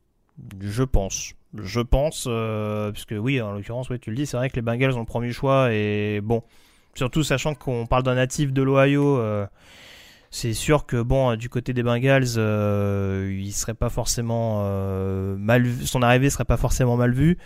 Je 0.60 0.82
pense. 0.82 1.32
Je 1.56 1.80
pense, 1.80 2.28
puisque 2.92 3.14
oui, 3.18 3.40
en 3.40 3.52
l'occurrence, 3.52 3.88
ouais, 3.88 3.98
tu 3.98 4.10
le 4.10 4.16
dis, 4.16 4.26
c'est 4.26 4.36
vrai 4.36 4.50
que 4.50 4.56
les 4.56 4.62
Bengals 4.62 4.92
ont 4.94 5.00
le 5.00 5.06
premier 5.06 5.32
choix 5.32 5.72
et 5.72 6.20
bon, 6.22 6.42
surtout 6.94 7.22
sachant 7.22 7.54
qu'on 7.54 7.86
parle 7.86 8.02
d'un 8.02 8.16
natif 8.16 8.52
de 8.52 8.60
l'Ohio, 8.62 9.18
c'est 10.30 10.52
sûr 10.52 10.86
que 10.86 11.00
bon, 11.00 11.32
euh, 11.32 11.36
du 11.36 11.48
côté 11.48 11.72
des 11.72 11.82
Bengals, 11.82 12.36
euh, 12.36 13.32
il 13.38 13.52
serait 13.52 13.74
pas 13.74 13.88
forcément 13.88 14.62
euh, 14.64 15.36
mal 15.38 15.62
vu, 15.62 15.86
son 15.86 16.02
arrivée 16.02 16.30
serait 16.30 16.44
pas 16.44 16.56
forcément 16.56 16.96
mal 16.96 17.12
vue. 17.12 17.38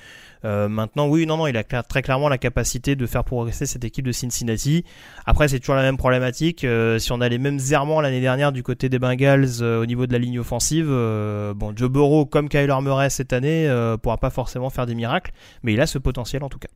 Euh, 0.45 0.69
maintenant, 0.69 1.07
oui, 1.07 1.27
non, 1.27 1.37
non, 1.37 1.47
il 1.47 1.57
a 1.57 1.65
très 1.65 2.03
clairement 2.03 2.29
la 2.29 2.39
capacité 2.39 2.97
de 2.97 3.07
faire 3.07 3.25
progresser 3.25 3.67
cette 3.67 3.85
équipe 3.85 4.07
de 4.07 4.13
Cincinnati. 4.13 4.85
Après, 5.27 5.49
c'est 5.49 5.61
toujours 5.61 5.75
la 5.75 5.83
même 5.83 5.99
problématique. 5.99 6.67
si 6.99 7.13
on 7.13 7.21
a 7.21 7.29
les 7.29 7.39
mêmes 7.39 7.61
errements 7.71 8.01
l'année 8.01 8.23
dernière 8.23 8.51
du 8.51 8.63
côté 8.63 8.89
des 8.89 8.99
Bengals 8.99 9.63
au 9.63 9.85
niveau 9.85 10.07
de 10.07 10.13
la 10.13 10.19
ligne 10.19 10.39
offensive, 10.39 10.87
bon, 10.87 11.75
Joe 11.77 11.91
Burrow 11.91 12.25
comme 12.25 12.49
Kyler 12.49 12.79
Murray 12.81 13.11
cette 13.11 13.35
année 13.35 13.69
pourra 14.03 14.17
pas 14.17 14.31
forcément 14.31 14.71
faire 14.71 14.87
des 14.87 14.95
miracles, 14.95 15.33
mais 15.63 15.75
il 15.75 15.81
a 15.81 15.87
ce 15.87 15.99
potentiel 15.99 16.43
en 16.43 16.49
tout 16.49 16.59
cas. 16.59 16.69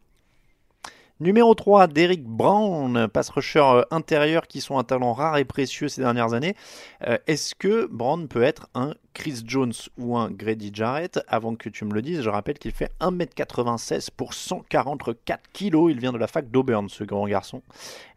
Numéro 1.21 1.55
3, 1.55 1.87
Derrick 1.87 2.25
Brown, 2.25 3.07
pass 3.07 3.31
rusher 3.31 3.61
euh, 3.61 3.83
intérieur 3.93 4.49
qui 4.49 4.61
sont 4.61 4.79
un 4.79 4.83
talent 4.83 5.13
rare 5.13 5.37
et 5.37 5.45
précieux 5.45 5.87
ces 5.87 6.01
dernières 6.01 6.35
années. 6.35 6.57
Euh, 7.07 7.19
Est-ce 7.29 7.55
que 7.55 7.87
Brown 7.87 8.27
peut 8.27 8.43
être 8.43 8.67
un 8.75 8.95
Chris 9.13 9.43
Jones 9.47 9.73
ou 9.97 10.17
un 10.17 10.29
Grady 10.33 10.73
Jarrett? 10.75 11.21
Avant 11.29 11.55
que 11.55 11.69
tu 11.69 11.85
me 11.85 11.95
le 11.95 12.03
dises, 12.03 12.21
je 12.23 12.29
rappelle 12.29 12.59
qu'il 12.59 12.73
fait 12.73 12.91
1m96 13.01 14.09
pour 14.17 14.35
144 14.35 15.41
kg. 15.53 15.89
Il 15.89 16.01
vient 16.01 16.13
de 16.13 16.19
la 16.19 16.27
fac 16.27 16.51
d'Auburn, 16.51 16.89
ce 16.89 17.05
grand 17.05 17.29
garçon. 17.29 17.63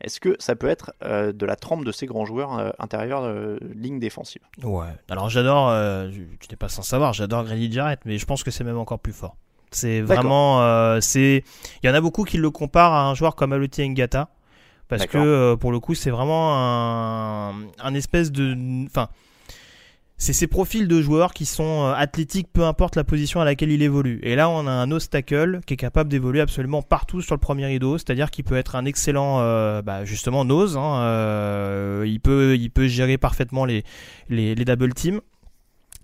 Est-ce 0.02 0.20
que 0.20 0.36
ça 0.40 0.56
peut 0.56 0.68
être 0.68 0.92
euh, 1.04 1.32
de 1.32 1.46
la 1.46 1.56
trempe 1.56 1.86
de 1.86 1.92
ces 1.92 2.08
grands 2.08 2.26
joueurs 2.26 2.74
intérieurs 2.80 3.32
ligne 3.76 4.00
défensive? 4.00 4.42
Ouais. 4.64 4.88
Alors 5.08 5.30
j'adore, 5.30 5.72
tu 6.12 6.48
n'es 6.50 6.58
pas 6.58 6.68
sans 6.70 6.82
savoir, 6.82 7.14
j'adore 7.14 7.44
Grady 7.44 7.72
Jarrett, 7.72 8.00
mais 8.06 8.18
je 8.18 8.26
pense 8.26 8.44
que 8.44 8.50
c'est 8.50 8.64
même 8.64 8.80
encore 8.80 8.98
plus 8.98 9.14
fort. 9.14 9.36
C'est 9.72 10.02
vraiment, 10.02 10.62
euh, 10.62 11.00
c'est, 11.02 11.44
il 11.84 11.88
y 11.88 11.90
en 11.90 11.94
a 11.94 12.02
beaucoup 12.02 12.24
qui 12.24 12.38
le 12.38 12.50
comparent 12.50 12.96
à 12.96 13.02
un 13.02 13.14
joueur 13.16 13.36
comme 13.36 13.52
Aloti 13.52 13.88
Ngata, 13.88 14.30
parce 14.88 15.06
que 15.06 15.18
euh, 15.18 15.56
pour 15.58 15.72
le 15.74 15.80
coup 15.80 15.94
c'est 15.94 16.10
vraiment 16.10 16.56
un, 16.56 17.54
un 17.80 17.94
espèce 17.94 18.32
de, 18.32 18.56
enfin, 18.86 19.10
c'est 20.20 20.34
ces 20.34 20.48
profils 20.48 20.88
de 20.88 21.02
joueurs 21.02 21.34
qui 21.34 21.46
sont 21.46 21.84
euh, 21.86 21.94
athlétiques, 21.94 22.48
peu 22.52 22.64
importe 22.64 22.96
la 22.96 23.04
position 23.04 23.40
à 23.40 23.46
laquelle 23.46 23.70
il 23.70 23.84
évolue. 23.84 24.20
Et 24.24 24.36
là, 24.36 24.50
on 24.50 24.66
a 24.66 24.72
un 24.72 24.88
nose 24.88 25.10
tackle 25.10 25.60
qui 25.68 25.76
est 25.76 25.78
capable 25.78 26.10
d'évoluer 26.10 26.42
absolument 26.42 26.82
partout 26.82 27.22
sur 27.22 27.36
le 27.36 27.40
premier 27.40 27.68
rideau, 27.68 28.00
c'est-à-dire 28.00 28.32
qu'il 28.32 28.44
peut 28.44 28.56
être 28.56 28.76
un 28.76 28.86
excellent, 28.86 29.42
euh, 29.42 29.84
bah, 29.84 30.06
justement, 30.06 30.44
nose. 30.44 30.76
hein, 30.76 32.04
il 32.04 32.20
peut, 32.20 32.56
il 32.58 32.72
peut 32.72 32.88
gérer 32.88 33.20
parfaitement 33.20 33.66
les, 33.66 33.84
les, 34.30 34.56
les 34.56 34.66
double 34.66 34.94
teams. 34.96 35.22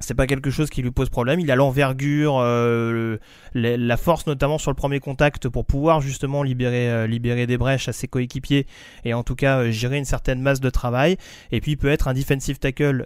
C'est 0.04 0.14
pas 0.14 0.28
quelque 0.28 0.52
chose 0.52 0.70
qui 0.70 0.82
lui 0.82 0.92
pose 0.92 1.10
problème. 1.10 1.40
Il 1.40 1.50
a 1.50 1.56
l'envergure, 1.56 2.38
euh, 2.40 3.18
la 3.54 3.98
force 3.98 4.28
notamment 4.28 4.58
sur 4.58 4.70
le 4.72 4.76
premier 4.76 5.00
contact 5.00 5.48
pour 5.48 5.66
pouvoir 5.66 6.02
justement 6.02 6.44
libérer, 6.44 6.90
euh, 6.90 7.08
libérer 7.08 7.48
des 7.48 7.58
brèches 7.58 7.88
à 7.88 7.94
ses 7.94 8.08
coéquipiers 8.08 8.68
et 9.06 9.14
en 9.14 9.24
tout 9.24 9.36
cas 9.36 9.60
euh, 9.60 9.72
gérer 9.72 9.98
une 9.98 10.06
certaine 10.06 10.42
masse 10.42 10.60
de 10.60 10.70
travail. 10.70 11.18
Et 11.52 11.62
puis 11.62 11.72
il 11.72 11.78
peut 11.78 11.90
être 11.90 12.08
un 12.08 12.14
defensive 12.14 12.60
tackle 12.60 13.06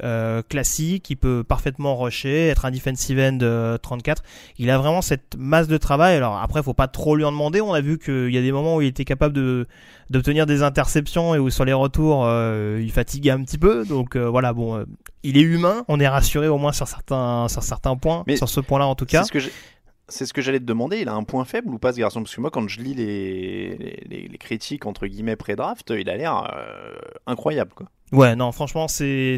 classique, 0.49 1.10
il 1.10 1.17
peut 1.17 1.43
parfaitement 1.43 1.95
rusher, 1.97 2.47
être 2.47 2.65
un 2.65 2.71
defensive 2.71 3.19
end 3.19 3.39
euh, 3.41 3.77
34. 3.77 4.23
Il 4.57 4.69
a 4.69 4.77
vraiment 4.77 5.01
cette 5.01 5.36
masse 5.38 5.67
de 5.67 5.77
travail. 5.77 6.15
Alors 6.15 6.38
après, 6.38 6.63
faut 6.63 6.73
pas 6.73 6.88
trop 6.88 7.15
lui 7.15 7.23
en 7.23 7.31
demander. 7.31 7.62
On 7.62 7.73
a 7.73 7.81
vu 7.81 7.99
qu'il 7.99 8.29
y 8.29 8.38
a 8.38 8.41
des 8.41 8.51
moments 8.51 8.77
où 8.77 8.81
il 8.81 8.88
était 8.88 9.05
capable 9.05 9.33
de 9.33 9.67
d'obtenir 10.10 10.45
des 10.45 10.63
interceptions 10.63 11.36
et 11.36 11.39
où 11.39 11.49
sur 11.49 11.65
les 11.65 11.73
retours 11.73 12.25
il 12.79 12.91
fatiguait 12.91 13.31
un 13.31 13.43
petit 13.43 13.57
peu. 13.57 13.86
Donc 13.86 14.15
voilà, 14.15 14.53
bon, 14.53 14.86
il 15.23 15.38
est 15.38 15.41
humain. 15.41 15.83
On 15.89 15.99
est 15.99 16.07
rassuré 16.07 16.47
au 16.47 16.57
moins 16.57 16.71
sur 16.71 16.87
certains 16.88 17.47
sur 17.50 17.62
certains 17.63 17.95
points. 17.95 18.23
Mais 18.26 18.36
sur 18.38 18.50
ce 18.50 18.60
point-là 18.60 18.88
en 18.88 18.95
tout 18.95 19.06
C'est 19.08 19.17
cas. 19.17 19.23
ce 19.23 19.32
que 19.32 19.39
j'ai- 19.39 19.52
c'est 20.10 20.26
ce 20.26 20.34
que 20.34 20.41
j'allais 20.41 20.60
te 20.60 20.63
demander. 20.65 21.00
Il 21.02 21.10
a 21.10 21.13
un 21.13 21.23
point 21.23 21.43
faible 21.45 21.73
ou 21.73 21.80
pas 21.80 21.91
ce 21.93 22.00
garçon? 22.00 22.21
Parce 22.23 22.34
que 22.34 22.41
moi, 22.41 22.50
quand 22.50 22.67
je 22.67 22.80
lis 22.80 22.93
les, 22.93 23.76
les, 23.78 24.04
les- 24.08 24.28
les 24.30 24.38
critiques 24.38 24.86
entre 24.86 25.06
guillemets 25.06 25.36
pré-draft, 25.36 25.93
il 25.95 26.10
a 26.10 26.15
l'air 26.15 26.50
euh, 26.56 26.95
incroyable. 27.28 27.73
Quoi. 27.76 27.88
Ouais, 28.13 28.38
non, 28.38 28.54
franchement, 28.54 28.88
c'est 28.88 29.38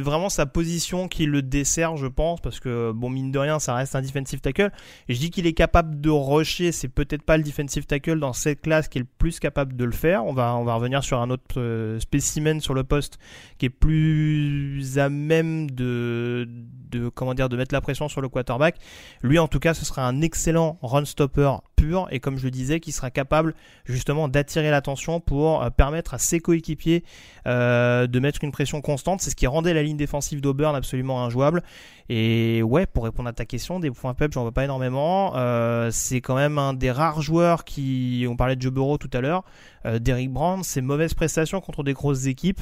vraiment 0.00 0.28
sa 0.28 0.46
position 0.46 1.08
qui 1.08 1.26
le 1.26 1.42
dessert, 1.42 1.96
je 1.96 2.06
pense, 2.06 2.40
parce 2.40 2.60
que 2.60 2.92
bon, 2.92 3.10
mine 3.10 3.32
de 3.32 3.38
rien, 3.40 3.58
ça 3.58 3.74
reste 3.74 3.96
un 3.96 4.02
defensive 4.02 4.40
tackle. 4.40 4.70
Et 5.08 5.14
je 5.14 5.18
dis 5.18 5.30
qu'il 5.30 5.48
est 5.48 5.52
capable 5.52 6.00
de 6.00 6.08
rusher, 6.08 6.70
c'est 6.70 6.86
peut-être 6.86 7.24
pas 7.24 7.36
le 7.36 7.42
defensive 7.42 7.86
tackle 7.86 8.20
dans 8.20 8.32
cette 8.32 8.60
classe 8.60 8.86
qui 8.86 8.98
est 8.98 9.00
le 9.00 9.08
plus 9.18 9.40
capable 9.40 9.74
de 9.74 9.84
le 9.84 9.90
faire. 9.90 10.24
On 10.24 10.32
va 10.32 10.54
on 10.54 10.62
va 10.62 10.74
revenir 10.74 11.02
sur 11.02 11.20
un 11.20 11.28
autre 11.30 11.58
euh, 11.58 11.98
spécimen 11.98 12.60
sur 12.60 12.72
le 12.72 12.84
poste 12.84 13.18
qui 13.58 13.66
est 13.66 13.70
plus 13.70 14.96
à 14.96 15.08
même 15.08 15.68
de 15.68 16.48
de 16.90 17.08
comment 17.08 17.34
dire 17.34 17.48
de 17.48 17.56
mettre 17.56 17.74
la 17.74 17.80
pression 17.80 18.08
sur 18.08 18.20
le 18.20 18.28
quarterback. 18.28 18.76
Lui, 19.22 19.40
en 19.40 19.48
tout 19.48 19.58
cas, 19.58 19.74
ce 19.74 19.84
sera 19.84 20.06
un 20.06 20.20
excellent 20.20 20.78
run 20.82 21.04
stopper 21.04 21.50
pur 21.78 22.08
et 22.10 22.20
comme 22.20 22.36
je 22.36 22.44
le 22.44 22.50
disais, 22.50 22.80
qui 22.80 22.92
sera 22.92 23.10
capable 23.10 23.54
justement 23.84 24.28
d'attirer 24.28 24.70
l'attention 24.70 25.20
pour 25.20 25.62
euh, 25.62 25.70
permettre 25.70 26.14
à 26.14 26.18
ses 26.18 26.40
coéquipiers 26.40 27.04
euh, 27.46 28.06
de 28.06 28.20
mettre 28.20 28.44
une 28.44 28.52
pression 28.52 28.80
constante. 28.80 29.20
C'est 29.20 29.30
ce 29.30 29.36
qui 29.36 29.46
rendait 29.46 29.74
la 29.74 29.82
ligne 29.82 29.96
défensive 29.96 30.40
d'Auburn 30.40 30.74
absolument 30.74 31.24
injouable. 31.24 31.62
Et 32.08 32.62
ouais, 32.62 32.86
pour 32.86 33.04
répondre 33.04 33.28
à 33.28 33.32
ta 33.32 33.44
question, 33.44 33.80
des 33.80 33.90
points 33.90 34.14
faibles, 34.14 34.32
j'en 34.32 34.42
vois 34.42 34.52
pas 34.52 34.64
énormément. 34.64 35.32
Euh, 35.36 35.90
c'est 35.92 36.20
quand 36.20 36.34
même 36.34 36.58
un 36.58 36.74
des 36.74 36.90
rares 36.90 37.22
joueurs 37.22 37.64
qui, 37.64 38.26
on 38.28 38.36
parlait 38.36 38.56
de 38.56 38.62
Joe 38.62 38.72
Burrow 38.72 38.98
tout 38.98 39.10
à 39.12 39.20
l'heure, 39.20 39.44
euh, 39.86 39.98
Derrick 39.98 40.30
Brown, 40.30 40.62
ses 40.62 40.80
mauvaises 40.80 41.14
prestations 41.14 41.60
contre 41.60 41.82
des 41.84 41.92
grosses 41.92 42.26
équipes. 42.26 42.60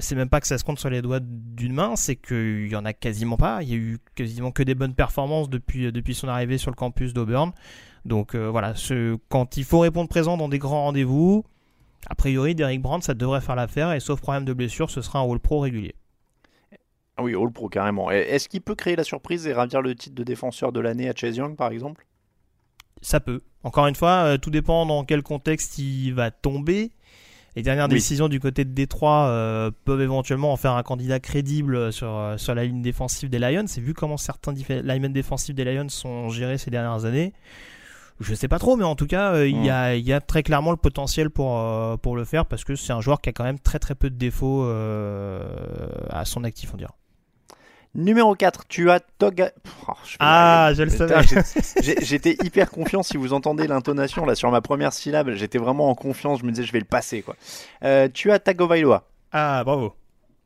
C'est 0.00 0.16
même 0.16 0.28
pas 0.28 0.42
que 0.42 0.46
ça 0.46 0.58
se 0.58 0.64
compte 0.64 0.78
sur 0.78 0.90
les 0.90 1.00
doigts 1.00 1.20
d'une 1.22 1.72
main, 1.72 1.96
c'est 1.96 2.14
qu'il 2.14 2.68
y 2.68 2.76
en 2.76 2.84
a 2.84 2.92
quasiment 2.92 3.38
pas. 3.38 3.62
Il 3.62 3.70
y 3.70 3.72
a 3.72 3.76
eu 3.76 3.98
quasiment 4.14 4.50
que 4.50 4.62
des 4.62 4.74
bonnes 4.74 4.92
performances 4.92 5.48
depuis, 5.48 5.90
depuis 5.90 6.14
son 6.14 6.28
arrivée 6.28 6.58
sur 6.58 6.70
le 6.70 6.76
campus 6.76 7.14
d'Auburn. 7.14 7.52
Donc 8.04 8.34
euh, 8.34 8.48
voilà, 8.50 8.74
ce, 8.74 9.16
quand 9.28 9.56
il 9.56 9.64
faut 9.64 9.80
répondre 9.80 10.08
présent 10.08 10.36
dans 10.36 10.48
des 10.48 10.58
grands 10.58 10.84
rendez-vous, 10.84 11.44
a 12.08 12.14
priori, 12.14 12.54
Derrick 12.54 12.82
Brown, 12.82 13.00
ça 13.00 13.14
devrait 13.14 13.40
faire 13.40 13.54
l'affaire 13.54 13.92
et 13.92 14.00
sauf 14.00 14.20
problème 14.20 14.44
de 14.44 14.52
blessure, 14.52 14.90
ce 14.90 15.02
sera 15.02 15.20
un 15.20 15.30
All-Pro 15.30 15.60
régulier. 15.60 15.94
Ah 17.16 17.22
oui, 17.22 17.34
All 17.34 17.52
Pro 17.52 17.68
carrément. 17.68 18.10
Est-ce 18.10 18.48
qu'il 18.48 18.62
peut 18.62 18.74
créer 18.74 18.96
la 18.96 19.04
surprise 19.04 19.46
et 19.46 19.52
ravir 19.52 19.82
le 19.82 19.94
titre 19.94 20.14
de 20.16 20.24
défenseur 20.24 20.72
de 20.72 20.80
l'année 20.80 21.08
à 21.08 21.14
Chase 21.14 21.36
Young 21.36 21.56
par 21.56 21.70
exemple? 21.70 22.06
Ça 23.02 23.20
peut. 23.20 23.42
Encore 23.64 23.86
une 23.86 23.94
fois, 23.94 24.24
euh, 24.24 24.38
tout 24.38 24.50
dépend 24.50 24.86
dans 24.86 25.04
quel 25.04 25.22
contexte 25.22 25.78
il 25.78 26.12
va 26.12 26.30
tomber. 26.30 26.90
Les 27.54 27.62
dernières 27.62 27.88
Oui. 27.88 27.94
décisions 27.94 28.28
du 28.28 28.40
côté 28.40 28.64
de 28.64 28.70
Détroit 28.70 29.26
euh, 29.26 29.70
peuvent 29.84 30.00
éventuellement 30.00 30.52
en 30.52 30.56
faire 30.56 30.72
un 30.72 30.82
candidat 30.82 31.20
crédible 31.20 31.92
sur, 31.92 32.34
sur 32.38 32.54
la 32.54 32.64
ligne 32.64 32.80
défensive 32.80 33.28
des 33.28 33.38
Lions. 33.38 33.66
Et 33.76 33.80
vu 33.80 33.92
comment 33.92 34.16
certains 34.16 34.52
linemen 34.52 35.12
défensifs 35.12 35.54
des 35.54 35.64
Lions 35.64 35.90
sont 35.90 36.30
gérés 36.30 36.56
ces 36.56 36.70
dernières 36.70 37.04
années, 37.04 37.34
je 38.20 38.34
sais 38.34 38.48
pas 38.48 38.58
trop, 38.58 38.76
mais 38.76 38.84
en 38.84 38.94
tout 38.94 39.06
cas, 39.06 39.32
euh, 39.34 39.48
il 39.48 39.64
y, 39.64 39.70
a, 39.70 39.94
il 39.94 40.06
y 40.06 40.12
a 40.12 40.20
très 40.20 40.42
clairement 40.42 40.70
le 40.70 40.76
potentiel 40.76 41.30
pour, 41.30 41.58
euh, 41.58 41.96
pour 41.96 42.16
le 42.16 42.24
faire 42.24 42.46
parce 42.46 42.64
que 42.64 42.76
c'est 42.76 42.92
un 42.92 43.00
joueur 43.00 43.20
qui 43.20 43.28
a 43.30 43.32
quand 43.32 43.44
même 43.44 43.58
très 43.58 43.78
très 43.78 43.94
peu 43.94 44.10
de 44.10 44.16
défauts 44.16 44.64
euh, 44.64 45.44
à 46.10 46.24
son 46.24 46.44
actif, 46.44 46.70
on 46.74 46.76
dirait. 46.76 46.90
Numéro 47.94 48.34
4, 48.34 48.64
tu 48.68 48.90
as 48.90 49.00
Toga. 49.18 49.50
Oh, 49.86 49.92
je 50.06 50.16
Ah, 50.18 50.72
je 50.74 50.82
le 50.82 50.88
savais. 50.88 51.14
J'étais 52.00 52.36
hyper 52.42 52.70
confiant. 52.70 53.02
Si 53.02 53.18
vous 53.18 53.34
entendez 53.34 53.66
l'intonation 53.66 54.24
là 54.24 54.34
sur 54.34 54.50
ma 54.50 54.62
première 54.62 54.94
syllabe, 54.94 55.32
j'étais 55.32 55.58
vraiment 55.58 55.90
en 55.90 55.94
confiance. 55.94 56.40
Je 56.40 56.46
me 56.46 56.52
disais, 56.52 56.66
je 56.66 56.72
vais 56.72 56.78
le 56.78 56.86
passer 56.86 57.20
quoi. 57.20 57.36
Euh, 57.84 58.08
tu 58.12 58.30
as 58.30 58.38
Tagovailoa. 58.38 59.04
Ah, 59.30 59.62
bravo. 59.64 59.94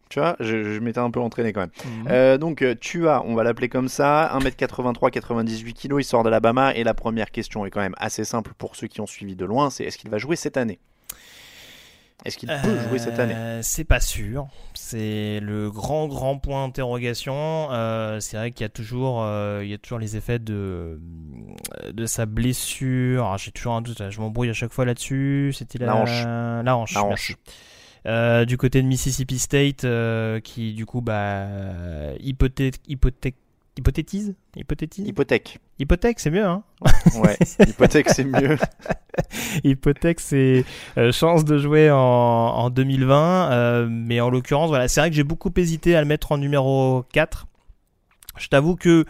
Tu 0.08 0.20
vois, 0.20 0.36
je, 0.38 0.62
je 0.62 0.80
m'étais 0.80 1.00
un 1.00 1.10
peu 1.10 1.20
entraîné 1.20 1.52
quand 1.52 1.60
même. 1.62 1.70
Mhm. 1.84 2.08
Euh, 2.10 2.38
donc, 2.38 2.62
euh, 2.62 2.74
tu 2.80 3.08
as, 3.08 3.22
on 3.24 3.34
va 3.34 3.42
l'appeler 3.42 3.68
comme 3.68 3.88
ça, 3.88 4.30
1m83, 4.38 5.10
98 5.10 5.74
kg, 5.74 5.96
il 5.98 6.04
sort 6.04 6.22
d'Alabama. 6.22 6.74
Et 6.74 6.84
la 6.84 6.94
première 6.94 7.30
question 7.30 7.66
est 7.66 7.70
quand 7.70 7.80
même 7.80 7.96
assez 7.98 8.24
simple 8.24 8.52
pour 8.56 8.76
ceux 8.76 8.86
qui 8.86 9.00
ont 9.00 9.06
suivi 9.06 9.34
de 9.34 9.44
loin 9.44 9.70
c'est 9.70 9.84
est-ce 9.84 9.98
qu'il 9.98 10.10
va 10.10 10.18
jouer 10.18 10.36
cette 10.36 10.56
année? 10.56 10.78
Est-ce 12.24 12.38
qu'il 12.38 12.48
peut 12.48 12.78
jouer 12.88 12.98
cette 12.98 13.18
année? 13.18 13.34
Euh, 13.36 13.60
C'est 13.62 13.84
pas 13.84 14.00
sûr. 14.00 14.48
C'est 14.74 15.38
le 15.42 15.70
grand 15.70 16.08
grand 16.08 16.38
point 16.38 16.66
d'interrogation. 16.66 17.68
Euh, 17.70 18.20
c'est 18.20 18.36
vrai 18.36 18.50
qu'il 18.52 18.64
y 18.64 18.66
a 18.66 18.70
toujours, 18.70 19.22
euh, 19.22 19.60
il 19.62 19.68
y 19.68 19.74
a 19.74 19.78
toujours 19.78 19.98
les 19.98 20.16
effets 20.16 20.38
de 20.38 20.98
de 21.92 22.06
sa 22.06 22.26
blessure. 22.26 23.26
Ah, 23.26 23.36
J'ai 23.36 23.50
toujours 23.52 23.74
un 23.74 23.82
doute. 23.82 24.02
Je 24.10 24.20
m'embrouille 24.20 24.48
à 24.50 24.54
chaque 24.54 24.72
fois 24.72 24.84
là-dessus. 24.86 25.52
C'était 25.56 25.78
la, 25.78 25.86
La 25.86 25.96
hanche. 25.96 26.24
La 26.24 26.76
hanche. 26.76 26.94
La 26.94 27.04
hanche. 27.04 27.08
merci. 27.08 27.36
Euh, 28.06 28.44
du 28.44 28.56
côté 28.56 28.82
de 28.82 28.86
Mississippi 28.86 29.38
State, 29.38 29.84
euh, 29.84 30.38
qui 30.40 30.72
du 30.74 30.86
coup 30.86 31.00
bah 31.00 31.46
hypothèque, 32.20 32.76
hypothèque, 32.86 33.34
hypothétise, 33.76 34.34
hypothétise, 34.56 35.06
Hypothèque. 35.08 35.58
hypothèque, 35.80 36.20
c'est 36.20 36.30
mieux 36.30 36.44
hein. 36.44 36.62
Ouais, 37.16 37.36
hypothèque 37.66 38.08
c'est 38.10 38.24
mieux. 38.24 38.56
Hypothèque, 39.64 40.20
c'est 40.20 40.64
euh, 40.98 41.10
chance 41.12 41.44
de 41.44 41.58
jouer 41.58 41.90
en, 41.90 41.96
en 41.98 42.70
2020. 42.70 43.50
euh, 43.52 43.88
mais 43.90 44.20
en 44.20 44.30
l'occurrence, 44.30 44.68
voilà, 44.68 44.88
c'est 44.88 45.00
vrai 45.00 45.10
que 45.10 45.16
j'ai 45.16 45.24
beaucoup 45.24 45.50
hésité 45.56 45.96
à 45.96 46.00
le 46.00 46.06
mettre 46.06 46.32
en 46.32 46.38
numéro 46.38 47.04
4. 47.12 47.46
Je 48.38 48.48
t'avoue 48.48 48.76
que 48.76 49.04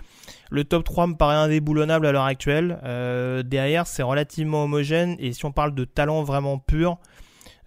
le 0.51 0.65
top 0.65 0.85
3 0.85 1.09
me 1.09 1.15
paraît 1.15 1.37
indéboulonnable 1.37 2.07
à 2.07 2.13
l'heure 2.13 2.25
actuelle. 2.25 2.79
Euh, 2.85 3.43
derrière, 3.43 3.87
c'est 3.87 4.03
relativement 4.05 4.65
homogène. 4.65 5.17
Et 5.19 5.33
si 5.33 5.45
on 5.45 5.53
parle 5.53 5.75
de 5.75 5.85
talent 5.85 6.23
vraiment 6.23 6.59
pur, 6.59 6.99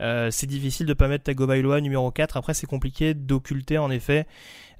euh, 0.01 0.31
c'est 0.31 0.47
difficile 0.47 0.85
de 0.85 0.93
pas 0.93 1.07
mettre 1.07 1.25
Tagovailoa 1.25 1.81
numéro 1.81 2.11
4. 2.11 2.37
Après, 2.37 2.53
c'est 2.53 2.67
compliqué 2.67 3.13
d'occulter 3.13 3.77
en 3.77 3.91
effet 3.91 4.25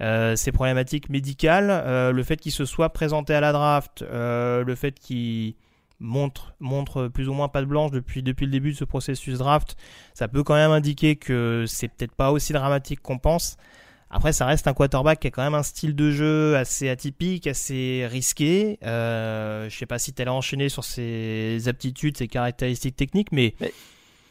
euh, 0.01 0.35
problématiques 0.53 1.09
médicales. 1.09 1.69
Euh, 1.69 2.11
le 2.11 2.23
fait 2.23 2.37
qu'il 2.37 2.51
se 2.51 2.65
soit 2.65 2.89
présenté 2.89 3.33
à 3.33 3.41
la 3.41 3.51
draft, 3.51 4.01
euh, 4.01 4.63
le 4.63 4.75
fait 4.75 4.99
qu'il 4.99 5.55
montre, 5.99 6.53
plus 7.13 7.27
ou 7.27 7.33
moins 7.33 7.49
pas 7.49 7.61
de 7.61 7.65
blanche 7.65 7.91
depuis, 7.91 8.21
le 8.21 8.33
début 8.33 8.71
de 8.71 8.77
ce 8.77 8.85
processus 8.85 9.37
draft, 9.37 9.75
ça 10.13 10.27
peut 10.27 10.43
quand 10.43 10.55
même 10.55 10.71
indiquer 10.71 11.17
que 11.17 11.65
c'est 11.67 11.89
peut-être 11.89 12.15
pas 12.15 12.31
aussi 12.31 12.53
dramatique 12.53 13.01
qu'on 13.01 13.17
pense. 13.17 13.57
Après, 14.11 14.33
ça 14.33 14.47
reste 14.47 14.67
un 14.67 14.73
quarterback 14.73 15.19
qui 15.19 15.27
a 15.27 15.31
quand 15.31 15.43
même 15.43 15.53
un 15.53 15.61
style 15.61 15.95
de 15.95 16.09
jeu 16.09 16.55
assez 16.55 16.89
atypique, 16.89 17.45
assez 17.45 18.07
risqué. 18.09 18.79
Euh, 18.83 19.69
je 19.69 19.77
sais 19.77 19.85
pas 19.85 19.99
si 19.99 20.13
tu 20.13 20.21
allais 20.21 20.31
enchaîner 20.31 20.67
sur 20.69 20.83
ses 20.83 21.67
aptitudes, 21.67 22.17
ses 22.17 22.27
caractéristiques 22.27 22.95
techniques, 22.95 23.31
mais 23.31 23.53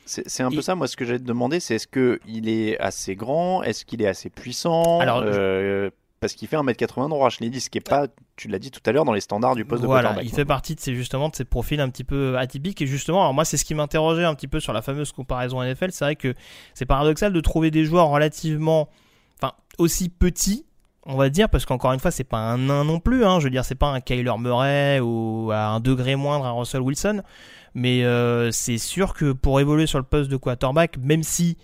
c'est 0.08 0.42
un 0.42 0.50
peu 0.50 0.62
ça, 0.62 0.74
moi, 0.74 0.88
ce 0.88 0.96
que 0.96 1.04
j'allais 1.04 1.18
te 1.18 1.24
demander, 1.24 1.60
c'est 1.60 1.74
est-ce 1.76 1.86
qu'il 1.86 2.48
est 2.48 2.78
assez 2.80 3.14
grand? 3.14 3.62
Est-ce 3.62 3.84
qu'il 3.84 4.00
est 4.02 4.08
assez 4.08 4.30
puissant? 4.30 5.00
Alors, 5.00 5.22
Euh, 5.24 5.90
Parce 6.20 6.32
qu'il 6.32 6.48
fait 6.48 6.56
1m80 6.56 7.10
droit, 7.10 7.28
je 7.30 7.38
l'ai 7.40 7.48
dit, 7.50 7.60
ce 7.60 7.70
qui 7.70 7.78
est 7.78 7.88
pas, 7.88 8.08
tu 8.34 8.48
l'as 8.48 8.58
dit 8.58 8.72
tout 8.72 8.80
à 8.86 8.90
l'heure, 8.90 9.04
dans 9.04 9.12
les 9.12 9.20
standards 9.20 9.54
du 9.54 9.64
poste 9.64 9.84
voilà, 9.84 10.00
de 10.00 10.06
quarterback. 10.14 10.32
il 10.32 10.34
fait 10.34 10.44
partie 10.44 10.74
de 10.74 10.80
ces 10.80 10.94
justement 10.96 11.28
de 11.28 11.36
ces 11.36 11.44
profils 11.44 11.80
un 11.80 11.88
petit 11.90 12.02
peu 12.02 12.36
atypiques. 12.38 12.82
Et 12.82 12.86
justement, 12.88 13.20
alors 13.20 13.34
moi 13.34 13.44
c'est 13.44 13.56
ce 13.56 13.64
qui 13.64 13.74
m'interrogeait 13.74 14.24
un 14.24 14.34
petit 14.34 14.48
peu 14.48 14.58
sur 14.58 14.72
la 14.72 14.82
fameuse 14.82 15.12
comparaison 15.12 15.62
NFL, 15.62 15.92
c'est 15.92 16.04
vrai 16.04 16.16
que 16.16 16.34
c'est 16.74 16.86
paradoxal 16.86 17.32
de 17.32 17.40
trouver 17.40 17.70
des 17.70 17.84
joueurs 17.84 18.08
relativement, 18.08 18.88
enfin 19.40 19.52
aussi 19.78 20.08
petits, 20.08 20.66
on 21.06 21.14
va 21.14 21.30
dire, 21.30 21.48
parce 21.48 21.64
qu'encore 21.66 21.92
une 21.92 22.00
fois 22.00 22.10
c'est 22.10 22.24
pas 22.24 22.38
un 22.38 22.58
nain 22.58 22.82
non 22.82 22.98
plus, 22.98 23.24
hein, 23.24 23.38
je 23.38 23.44
veux 23.44 23.50
dire 23.50 23.64
c'est 23.64 23.76
pas 23.76 23.86
un 23.88 24.00
Kyler 24.00 24.34
Murray 24.40 24.98
ou 24.98 25.50
à 25.52 25.66
un 25.68 25.78
degré 25.78 26.16
moindre 26.16 26.46
un 26.46 26.52
Russell 26.52 26.80
Wilson, 26.80 27.22
mais 27.78 28.04
euh, 28.04 28.50
c'est 28.50 28.78
sûr 28.78 29.14
que 29.14 29.32
pour 29.32 29.60
évoluer 29.60 29.86
sur 29.86 29.98
le 29.98 30.04
poste 30.04 30.30
de 30.30 30.36
quarterback, 30.36 30.98
même 30.98 31.22
si 31.22 31.56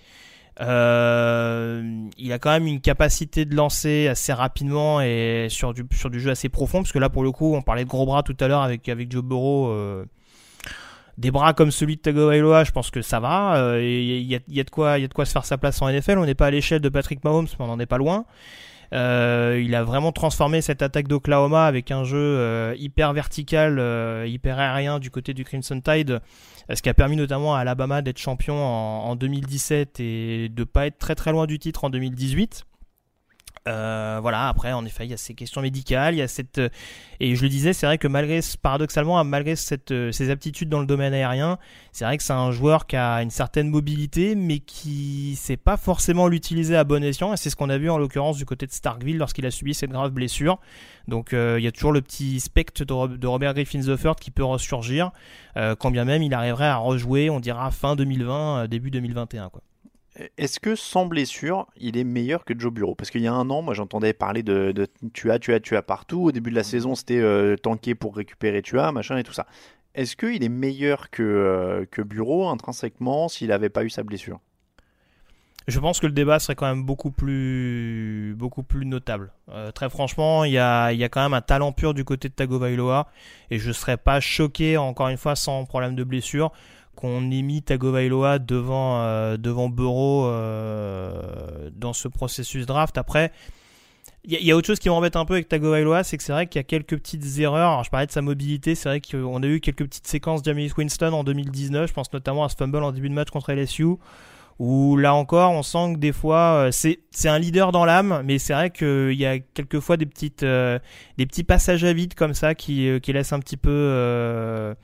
euh, 0.60 2.08
il 2.16 2.32
a 2.32 2.38
quand 2.38 2.50
même 2.50 2.66
une 2.66 2.80
capacité 2.80 3.44
de 3.44 3.56
lancer 3.56 4.06
assez 4.06 4.32
rapidement 4.32 5.00
et 5.00 5.48
sur 5.50 5.74
du, 5.74 5.84
sur 5.92 6.10
du 6.10 6.20
jeu 6.20 6.30
assez 6.30 6.48
profond, 6.48 6.78
parce 6.82 6.92
que 6.92 7.00
là, 7.00 7.10
pour 7.10 7.24
le 7.24 7.32
coup, 7.32 7.54
on 7.54 7.62
parlait 7.62 7.84
de 7.84 7.88
gros 7.88 8.06
bras 8.06 8.22
tout 8.22 8.36
à 8.38 8.46
l'heure 8.46 8.62
avec, 8.62 8.88
avec 8.88 9.10
Joe 9.10 9.22
Burrow. 9.24 9.68
euh, 9.70 10.04
des 11.16 11.30
bras 11.30 11.52
comme 11.52 11.70
celui 11.70 11.94
de 11.94 12.00
Tagovailoa, 12.00 12.64
je 12.64 12.72
pense 12.72 12.90
que 12.90 13.00
ça 13.00 13.20
va. 13.20 13.78
Il 13.80 14.22
y, 14.22 14.34
a, 14.34 14.40
y 14.48 14.60
a 14.60 14.64
de 14.64 14.70
quoi, 14.70 14.98
y 14.98 15.04
a 15.04 15.08
de 15.08 15.14
quoi 15.14 15.24
se 15.24 15.32
faire 15.32 15.44
sa 15.44 15.56
place 15.56 15.80
en 15.80 15.88
NFL. 15.88 16.18
On 16.18 16.26
n'est 16.26 16.34
pas 16.34 16.46
à 16.46 16.50
l'échelle 16.50 16.80
de 16.80 16.88
Patrick 16.88 17.22
Mahomes, 17.22 17.46
mais 17.56 17.64
on 17.64 17.68
n'en 17.68 17.78
est 17.78 17.86
pas 17.86 17.98
loin. 17.98 18.24
Euh, 18.94 19.60
il 19.62 19.74
a 19.74 19.82
vraiment 19.82 20.12
transformé 20.12 20.60
cette 20.60 20.80
attaque 20.80 21.08
d'Oklahoma 21.08 21.66
avec 21.66 21.90
un 21.90 22.04
jeu 22.04 22.18
euh, 22.18 22.74
hyper 22.78 23.12
vertical, 23.12 23.78
euh, 23.78 24.24
hyper 24.26 24.58
aérien 24.58 25.00
du 25.00 25.10
côté 25.10 25.34
du 25.34 25.44
Crimson 25.44 25.80
Tide, 25.80 26.20
ce 26.72 26.80
qui 26.80 26.88
a 26.88 26.94
permis 26.94 27.16
notamment 27.16 27.56
à 27.56 27.60
Alabama 27.60 28.02
d'être 28.02 28.18
champion 28.18 28.54
en, 28.54 29.10
en 29.10 29.16
2017 29.16 29.98
et 29.98 30.48
de 30.48 30.64
pas 30.64 30.86
être 30.86 30.98
très 30.98 31.16
très 31.16 31.32
loin 31.32 31.46
du 31.46 31.58
titre 31.58 31.84
en 31.84 31.90
2018. 31.90 32.66
Euh, 33.66 34.18
voilà, 34.20 34.48
après, 34.48 34.72
en 34.74 34.84
effet, 34.84 35.06
il 35.06 35.10
y 35.10 35.14
a 35.14 35.16
ces 35.16 35.34
questions 35.34 35.62
médicales, 35.62 36.14
il 36.14 36.18
y 36.18 36.22
a 36.22 36.28
cette. 36.28 36.58
euh, 36.58 36.68
Et 37.18 37.34
je 37.34 37.42
le 37.42 37.48
disais, 37.48 37.72
c'est 37.72 37.86
vrai 37.86 37.96
que 37.96 38.06
malgré, 38.08 38.40
paradoxalement, 38.60 39.22
malgré 39.24 39.56
cette, 39.56 39.90
euh, 39.90 40.12
ses 40.12 40.28
aptitudes 40.30 40.68
dans 40.68 40.80
le 40.80 40.86
domaine 40.86 41.14
aérien, 41.14 41.58
c'est 41.90 42.04
vrai 42.04 42.18
que 42.18 42.22
c'est 42.22 42.34
un 42.34 42.50
joueur 42.50 42.86
qui 42.86 42.96
a 42.96 43.22
une 43.22 43.30
certaine 43.30 43.70
mobilité, 43.70 44.34
mais 44.34 44.58
qui 44.58 45.34
sait 45.36 45.56
pas 45.56 45.78
forcément 45.78 46.28
l'utiliser 46.28 46.76
à 46.76 46.84
bon 46.84 47.02
escient. 47.02 47.32
Et 47.32 47.38
c'est 47.38 47.48
ce 47.48 47.56
qu'on 47.56 47.70
a 47.70 47.78
vu 47.78 47.88
en 47.88 47.96
l'occurrence 47.96 48.36
du 48.36 48.44
côté 48.44 48.66
de 48.66 48.72
Starkville 48.72 49.16
lorsqu'il 49.16 49.46
a 49.46 49.50
subi 49.50 49.72
cette 49.72 49.90
grave 49.90 50.10
blessure. 50.10 50.58
Donc 51.08 51.32
euh, 51.32 51.56
il 51.58 51.64
y 51.64 51.66
a 51.66 51.72
toujours 51.72 51.92
le 51.92 52.02
petit 52.02 52.40
spectre 52.40 52.84
de 52.84 53.26
Robert 53.26 53.54
Griffin 53.54 53.80
III 53.80 54.14
qui 54.20 54.30
peut 54.30 54.44
ressurgir, 54.44 55.10
euh, 55.56 55.74
quand 55.74 55.90
bien 55.90 56.04
même 56.04 56.22
il 56.22 56.34
arriverait 56.34 56.66
à 56.66 56.76
rejouer, 56.76 57.30
on 57.30 57.40
dira 57.40 57.70
fin 57.70 57.96
2020, 57.96 58.64
euh, 58.64 58.66
début 58.66 58.90
2021. 58.90 59.48
Quoi. 59.50 59.62
Est-ce 60.38 60.60
que 60.60 60.76
sans 60.76 61.06
blessure, 61.06 61.66
il 61.76 61.96
est 61.96 62.04
meilleur 62.04 62.44
que 62.44 62.54
Joe 62.56 62.72
Bureau 62.72 62.94
Parce 62.94 63.10
qu'il 63.10 63.22
y 63.22 63.26
a 63.26 63.32
un 63.32 63.50
an, 63.50 63.62
moi 63.62 63.74
j'entendais 63.74 64.12
parler 64.12 64.44
de, 64.44 64.70
de 64.70 64.86
tu 65.12 65.32
as, 65.32 65.40
tu 65.40 65.52
as, 65.52 65.60
tu 65.60 65.76
as 65.76 65.82
partout. 65.82 66.22
Au 66.22 66.32
début 66.32 66.50
de 66.50 66.54
la 66.54 66.62
saison, 66.62 66.94
c'était 66.94 67.18
euh, 67.18 67.56
tanker 67.56 67.96
pour 67.96 68.14
récupérer 68.14 68.62
tu 68.62 68.78
as, 68.78 68.92
machin 68.92 69.16
et 69.16 69.24
tout 69.24 69.32
ça. 69.32 69.46
Est-ce 69.94 70.16
qu'il 70.16 70.44
est 70.44 70.48
meilleur 70.48 71.10
que, 71.10 71.22
euh, 71.22 71.84
que 71.90 72.02
Bureau 72.02 72.48
intrinsèquement 72.48 73.28
s'il 73.28 73.48
n'avait 73.48 73.70
pas 73.70 73.84
eu 73.84 73.90
sa 73.90 74.04
blessure? 74.04 74.40
Je 75.66 75.80
pense 75.80 75.98
que 75.98 76.06
le 76.06 76.12
débat 76.12 76.38
serait 76.38 76.56
quand 76.56 76.66
même 76.66 76.84
beaucoup 76.84 77.10
plus, 77.10 78.34
beaucoup 78.36 78.62
plus 78.62 78.84
notable. 78.84 79.32
Euh, 79.48 79.72
très 79.72 79.88
franchement, 79.88 80.44
il 80.44 80.52
y 80.52 80.58
a, 80.58 80.92
y 80.92 81.04
a 81.04 81.08
quand 81.08 81.22
même 81.22 81.32
un 81.32 81.40
talent 81.40 81.72
pur 81.72 81.94
du 81.94 82.04
côté 82.04 82.28
de 82.28 82.34
Tagovailoa 82.34 83.08
et 83.50 83.58
je 83.58 83.72
serais 83.72 83.96
pas 83.96 84.20
choqué, 84.20 84.76
encore 84.76 85.08
une 85.08 85.16
fois, 85.16 85.36
sans 85.36 85.64
problème 85.64 85.94
de 85.94 86.04
blessure, 86.04 86.52
qu'on 87.04 87.30
ait 87.30 87.42
mis 87.42 87.60
Tagovailoa 87.60 88.38
devant, 88.38 89.00
euh, 89.02 89.36
devant 89.36 89.68
Burrow 89.68 90.24
euh, 90.26 91.68
dans 91.76 91.92
ce 91.92 92.08
processus 92.08 92.64
draft. 92.64 92.96
Après, 92.96 93.30
il 94.24 94.42
y, 94.42 94.50
a- 94.50 94.56
autre 94.56 94.66
chose 94.66 94.78
qui 94.78 94.88
m'embête 94.88 95.14
un 95.16 95.26
peu 95.26 95.34
avec 95.34 95.48
Tagovailoa, 95.48 96.02
c'est 96.02 96.16
que 96.16 96.22
c'est 96.22 96.32
vrai 96.32 96.46
qu'il 96.46 96.58
y 96.58 96.60
a 96.60 96.64
quelques 96.64 96.96
petites 96.96 97.38
erreurs. 97.40 97.84
Je 97.84 97.90
parlais 97.90 98.06
de 98.06 98.10
sa 98.10 98.22
mobilité, 98.22 98.74
c'est 98.74 98.88
vrai 98.88 99.02
qu'on 99.02 99.42
a 99.42 99.46
eu 99.46 99.60
quelques 99.60 99.84
petites 99.84 100.06
séquences 100.06 100.40
Jameis 100.42 100.70
Winston 100.78 101.12
en 101.12 101.24
2019. 101.24 101.88
Je 101.88 101.92
pense 101.92 102.10
notamment 102.10 102.42
à 102.42 102.48
ce 102.48 102.56
fumble 102.56 102.82
en 102.82 102.90
début 102.90 103.10
de 103.10 103.14
match 103.14 103.28
contre 103.28 103.52
LSU 103.52 103.84
où 104.58 104.96
là 104.96 105.14
encore 105.14 105.50
on 105.50 105.64
sent 105.64 105.94
que 105.94 105.98
des 105.98 106.12
fois 106.12 106.68
euh, 106.68 106.70
c'est 106.70 107.28
un 107.28 107.40
leader 107.40 107.72
dans 107.72 107.84
l'âme 107.84 108.22
mais 108.24 108.38
c'est 108.38 108.52
vrai 108.52 108.70
qu'il 108.70 109.14
y 109.14 109.26
a 109.26 109.40
quelquefois 109.40 109.96
des 109.96 110.06
petites 110.06 110.44
des 110.44 111.26
petits 111.26 111.42
passages 111.42 111.82
à 111.82 111.92
vide 111.92 112.14
comme 112.14 112.34
ça 112.34 112.54
qui 112.54 112.88
qui 113.02 113.12
laissent 113.12 113.32
un 113.32 113.40
petit 113.40 113.56
peu 113.56 114.76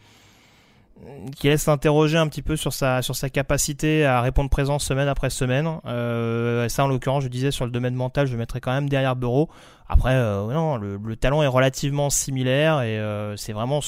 qui 1.37 1.49
laisse 1.49 1.63
s'interroger 1.63 2.19
un 2.19 2.29
petit 2.29 2.43
peu 2.43 2.57
sur 2.57 2.73
sa 2.73 3.03
sur 3.03 3.17
sa 3.17 3.31
capacité 3.31 4.05
à 4.05 4.21
répondre 4.21 4.51
présent 4.51 4.79
semaine 4.79 5.09
après 5.09 5.31
semaine. 5.31 5.69
Euh, 5.87 6.69
ça 6.69 6.85
en 6.85 6.89
l'occurrence, 6.89 7.23
je 7.23 7.29
disais 7.29 7.51
sur 7.51 7.65
le 7.65 7.71
domaine 7.71 7.95
mental, 7.95 8.27
je 8.27 8.37
mettrais 8.37 8.61
quand 8.61 8.73
même 8.73 8.89
derrière 8.89 9.17
Bureau. 9.17 9.49
Après, 9.89 10.15
euh, 10.15 10.53
non, 10.53 10.77
le, 10.77 10.97
le 10.97 11.17
talent 11.17 11.43
est 11.43 11.49
relativement 11.49 12.11
similaire 12.11 12.83
et 12.83 12.99
euh, 12.99 13.37
c'est 13.37 13.53
vraiment 13.53 13.81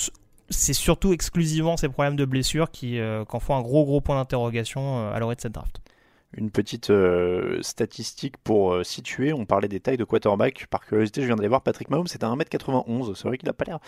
c'est 0.53 0.73
surtout 0.73 1.13
exclusivement 1.13 1.77
ces 1.77 1.89
problèmes 1.89 2.17
de 2.17 2.25
blessure 2.25 2.71
qui 2.71 2.99
euh, 2.99 3.25
qu'en 3.25 3.41
font 3.41 3.57
un 3.57 3.63
gros 3.63 3.85
gros 3.85 4.01
point 4.01 4.17
d'interrogation 4.17 4.99
euh, 4.99 5.13
à 5.13 5.19
l'orée 5.19 5.35
de 5.35 5.41
cette 5.41 5.53
draft. 5.53 5.81
Une 6.35 6.51
petite 6.51 6.89
euh, 6.89 7.61
statistique 7.61 8.39
pour 8.39 8.73
euh, 8.73 8.85
situer, 8.85 9.35
on 9.35 9.45
parlait 9.45 9.69
des 9.69 9.81
tailles 9.81 9.99
de 9.99 10.05
quarterback. 10.05 10.67
Par 10.69 10.87
curiosité, 10.87 11.21
je 11.21 11.27
viens 11.27 11.37
d'aller 11.37 11.49
voir 11.49 11.61
Patrick 11.61 11.91
Mahomes, 11.91 12.07
c'est 12.07 12.25
un 12.25 12.35
1m91. 12.35 13.15
C'est 13.15 13.29
vrai 13.29 13.37
qu'il 13.37 13.47
n'a 13.47 13.53
pas 13.53 13.67
l'air 13.67 13.81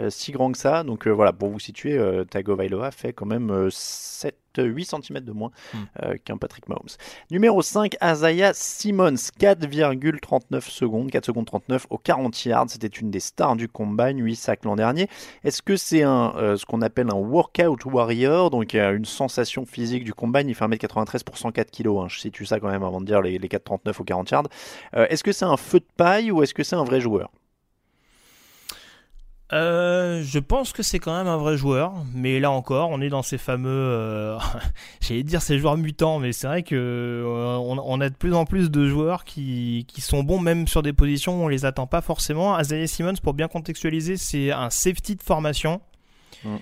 euh, 0.00 0.08
si 0.08 0.30
grand 0.30 0.52
que 0.52 0.58
ça. 0.58 0.84
Donc 0.84 1.08
voilà, 1.08 1.32
pour 1.32 1.48
vous 1.48 1.58
situer, 1.58 1.98
Tagovailoa 2.30 2.92
fait 2.92 3.12
quand 3.12 3.26
même 3.26 3.50
euh, 3.50 3.68
7, 3.70 4.36
8 4.56 4.84
cm 4.84 5.20
de 5.20 5.32
moins 5.32 5.50
Mm. 5.74 5.76
euh, 6.02 6.14
qu'un 6.24 6.36
Patrick 6.38 6.68
Mahomes. 6.68 6.88
Numéro 7.30 7.60
5, 7.62 7.96
Isaiah 8.02 8.52
Simmons, 8.54 9.14
4,39 9.38 10.68
secondes, 10.68 11.10
4 11.10 11.24
secondes 11.26 11.46
39 11.46 11.86
au 11.90 11.98
40 11.98 12.44
yards. 12.44 12.66
C'était 12.70 12.86
une 12.86 13.10
des 13.10 13.20
stars 13.20 13.56
du 13.56 13.68
combine, 13.68 14.18
8 14.18 14.36
sacs 14.36 14.64
l'an 14.64 14.76
dernier. 14.76 15.08
Est-ce 15.44 15.62
que 15.62 15.76
c'est 15.76 16.02
un, 16.02 16.34
euh, 16.36 16.56
ce 16.56 16.64
qu'on 16.66 16.82
appelle 16.82 17.08
un 17.10 17.16
workout 17.16 17.84
warrior, 17.84 18.50
donc 18.50 18.74
euh, 18.74 18.96
une 18.96 19.04
sensation 19.04 19.66
physique 19.66 20.04
du 20.04 20.14
combine 20.14 20.48
Il 20.48 20.54
fait 20.54 20.64
1m93 20.64 21.24
pour 21.24 21.38
104 21.38 21.70
kg. 21.70 21.88
Hein. 21.88 22.06
Je 22.08 22.18
situe 22.20 22.46
ça 22.46 22.60
quand 22.60 22.70
même 22.70 22.82
avant 22.82 23.00
de 23.00 23.06
dire 23.06 23.20
les, 23.22 23.38
les 23.38 23.48
4,39 23.48 24.00
au 24.00 24.04
40 24.04 24.30
yards. 24.30 24.48
Est-ce 24.94 25.22
que 25.24 25.32
c'est 25.32 25.44
un 25.44 25.56
feu 25.56 25.80
de 25.80 25.86
paille 25.96 26.30
ou 26.30 26.42
est-ce 26.42 26.54
que 26.54 26.62
c'est 26.62 26.76
un 26.76 26.84
vrai 26.84 27.00
joueur? 27.00 27.30
Euh, 29.54 30.22
je 30.24 30.38
pense 30.38 30.72
que 30.72 30.82
c'est 30.82 30.98
quand 30.98 31.16
même 31.16 31.26
un 31.26 31.38
vrai 31.38 31.56
joueur, 31.56 31.94
mais 32.12 32.38
là 32.38 32.50
encore, 32.50 32.90
on 32.90 33.00
est 33.00 33.08
dans 33.08 33.22
ces 33.22 33.38
fameux, 33.38 33.70
euh, 33.70 34.38
j'allais 35.00 35.22
dire 35.22 35.40
ces 35.40 35.58
joueurs 35.58 35.78
mutants, 35.78 36.18
mais 36.18 36.32
c'est 36.32 36.46
vrai 36.46 36.62
que 36.62 36.74
euh, 36.76 37.56
on, 37.56 38.00
a 38.00 38.10
de 38.10 38.14
plus 38.14 38.34
en 38.34 38.44
plus 38.44 38.70
de 38.70 38.86
joueurs 38.86 39.24
qui, 39.24 39.86
qui, 39.88 40.02
sont 40.02 40.22
bons 40.22 40.38
même 40.38 40.68
sur 40.68 40.82
des 40.82 40.92
positions 40.92 41.40
où 41.40 41.44
on 41.44 41.48
les 41.48 41.64
attend 41.64 41.86
pas 41.86 42.02
forcément. 42.02 42.60
Isaiah 42.60 42.86
Simmons, 42.86 43.14
pour 43.22 43.32
bien 43.32 43.48
contextualiser, 43.48 44.18
c'est 44.18 44.52
un 44.52 44.68
safety 44.68 45.16
de 45.16 45.22
formation 45.22 45.80
mm. 46.44 46.56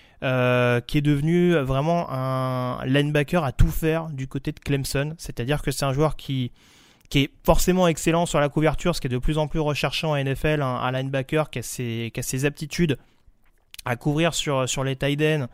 qui 0.86 0.98
est 0.98 1.02
devenu 1.02 1.56
vraiment 1.56 2.06
un 2.08 2.84
linebacker 2.86 3.42
à 3.42 3.50
tout 3.50 3.66
faire 3.70 4.10
du 4.10 4.28
côté 4.28 4.52
de 4.52 4.60
Clemson, 4.60 5.14
c'est-à-dire 5.18 5.60
que 5.60 5.72
c'est 5.72 5.84
un 5.84 5.92
joueur 5.92 6.14
qui 6.14 6.52
qui 7.08 7.20
est 7.20 7.30
forcément 7.44 7.88
excellent 7.88 8.26
sur 8.26 8.40
la 8.40 8.48
couverture, 8.48 8.94
ce 8.94 9.00
qui 9.00 9.06
est 9.06 9.10
de 9.10 9.18
plus 9.18 9.38
en 9.38 9.48
plus 9.48 9.60
recherché 9.60 10.06
en 10.06 10.16
NFL, 10.16 10.62
un, 10.62 10.90
linebacker 10.92 11.50
qui 11.50 11.58
a, 11.60 11.62
ses, 11.62 12.44
aptitudes 12.44 12.98
à 13.84 13.96
couvrir 13.96 14.34
sur, 14.34 14.84
les 14.84 14.96
tight 14.96 15.20
ends, 15.22 15.46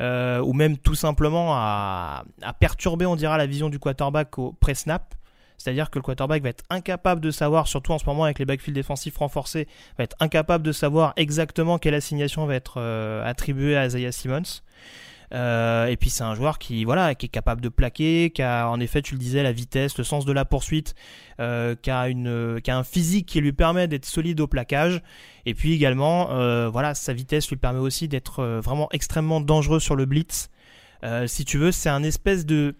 euh, 0.00 0.40
ou 0.40 0.52
même 0.52 0.78
tout 0.78 0.94
simplement 0.94 1.54
à, 1.54 2.24
à, 2.42 2.52
perturber, 2.52 3.06
on 3.06 3.16
dira, 3.16 3.36
la 3.38 3.46
vision 3.46 3.68
du 3.68 3.78
quarterback 3.78 4.38
au 4.38 4.52
pré-snap. 4.52 5.14
C'est-à-dire 5.58 5.90
que 5.90 5.98
le 5.98 6.02
quarterback 6.02 6.42
va 6.42 6.50
être 6.50 6.64
incapable 6.70 7.20
de 7.20 7.30
savoir, 7.30 7.66
surtout 7.66 7.92
en 7.92 7.98
ce 7.98 8.04
moment 8.04 8.24
avec 8.24 8.38
les 8.38 8.44
backfields 8.44 8.74
défensifs 8.74 9.16
renforcés, 9.16 9.66
va 9.98 10.04
être 10.04 10.16
incapable 10.20 10.64
de 10.64 10.72
savoir 10.72 11.12
exactement 11.16 11.78
quelle 11.78 11.94
assignation 11.94 12.46
va 12.46 12.54
être 12.54 12.74
euh, 12.76 13.24
attribuée 13.24 13.76
à 13.76 13.86
Isaiah 13.86 14.12
Simmons. 14.12 14.62
Euh, 15.32 15.86
et 15.86 15.96
puis 15.96 16.10
c'est 16.10 16.22
un 16.22 16.34
joueur 16.34 16.58
qui 16.58 16.84
voilà 16.84 17.14
qui 17.14 17.26
est 17.26 17.30
capable 17.30 17.60
de 17.60 17.68
plaquer, 17.68 18.30
qui 18.30 18.42
a 18.42 18.68
en 18.68 18.78
effet 18.80 19.02
tu 19.02 19.14
le 19.14 19.18
disais 19.18 19.42
la 19.42 19.52
vitesse, 19.52 19.98
le 19.98 20.04
sens 20.04 20.24
de 20.24 20.32
la 20.32 20.44
poursuite, 20.44 20.94
euh, 21.40 21.74
qui 21.80 21.90
a 21.90 22.08
une 22.08 22.60
qui 22.62 22.70
a 22.70 22.78
un 22.78 22.84
physique 22.84 23.26
qui 23.26 23.40
lui 23.40 23.52
permet 23.52 23.88
d'être 23.88 24.06
solide 24.06 24.40
au 24.40 24.46
plaquage. 24.46 25.02
Et 25.44 25.54
puis 25.54 25.72
également 25.72 26.30
euh, 26.30 26.68
voilà 26.68 26.94
sa 26.94 27.12
vitesse 27.12 27.48
lui 27.48 27.56
permet 27.56 27.80
aussi 27.80 28.08
d'être 28.08 28.44
vraiment 28.62 28.88
extrêmement 28.92 29.40
dangereux 29.40 29.80
sur 29.80 29.96
le 29.96 30.06
blitz. 30.06 30.48
si 31.26 31.44
tu 31.44 31.58
veux 31.58 31.72
c'est 31.72 31.90
un 31.90 32.02
espèce 32.02 32.46
de 32.46 32.76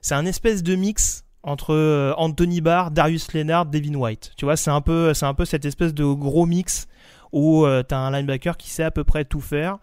c'est 0.00 0.14
un 0.14 0.26
espèce 0.26 0.62
de 0.62 0.74
mix 0.74 1.24
entre 1.42 2.14
Anthony 2.16 2.60
Barr, 2.60 2.90
Darius 2.90 3.32
Leonard, 3.34 3.66
Devin 3.66 3.94
White. 3.94 4.32
Tu 4.36 4.44
vois 4.44 4.56
c'est 4.56 4.70
un 4.70 4.80
peu 4.80 5.14
c'est 5.14 5.26
un 5.26 5.34
peu 5.34 5.44
cette 5.44 5.64
espèce 5.64 5.94
de 5.94 6.04
gros 6.04 6.46
mix 6.46 6.88
où 7.32 7.66
tu 7.88 7.94
as 7.94 7.98
un 7.98 8.10
linebacker 8.10 8.56
qui 8.56 8.70
sait 8.70 8.84
à 8.84 8.90
peu 8.90 9.04
près 9.04 9.24
tout 9.24 9.40
faire. 9.40 9.78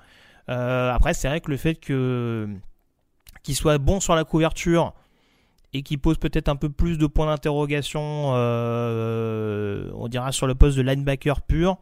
Euh, 0.50 0.92
après, 0.92 1.14
c'est 1.14 1.28
vrai 1.28 1.42
que 1.42 1.52
le 1.52 1.58
fait 1.58 1.76
que 1.76 2.48
qu'il 3.44 3.56
soit 3.56 3.78
bon 3.80 4.00
sur 4.00 4.16
la 4.16 4.24
couverture 4.24 4.94
et 5.74 5.82
qu'il 5.84 6.00
pose 6.00 6.18
peut-être 6.18 6.50
un 6.50 6.56
peu 6.56 6.70
plus 6.70 6.98
de 6.98 7.08
points 7.08 7.28
d'interrogation, 7.28 8.34
euh, 8.36 9.90
on 9.96 10.08
dira 10.08 10.32
sur 10.32 10.46
le 10.48 10.54
poste 10.54 10.78
de 10.78 10.82
linebacker 10.82 11.42
pur, 11.42 11.78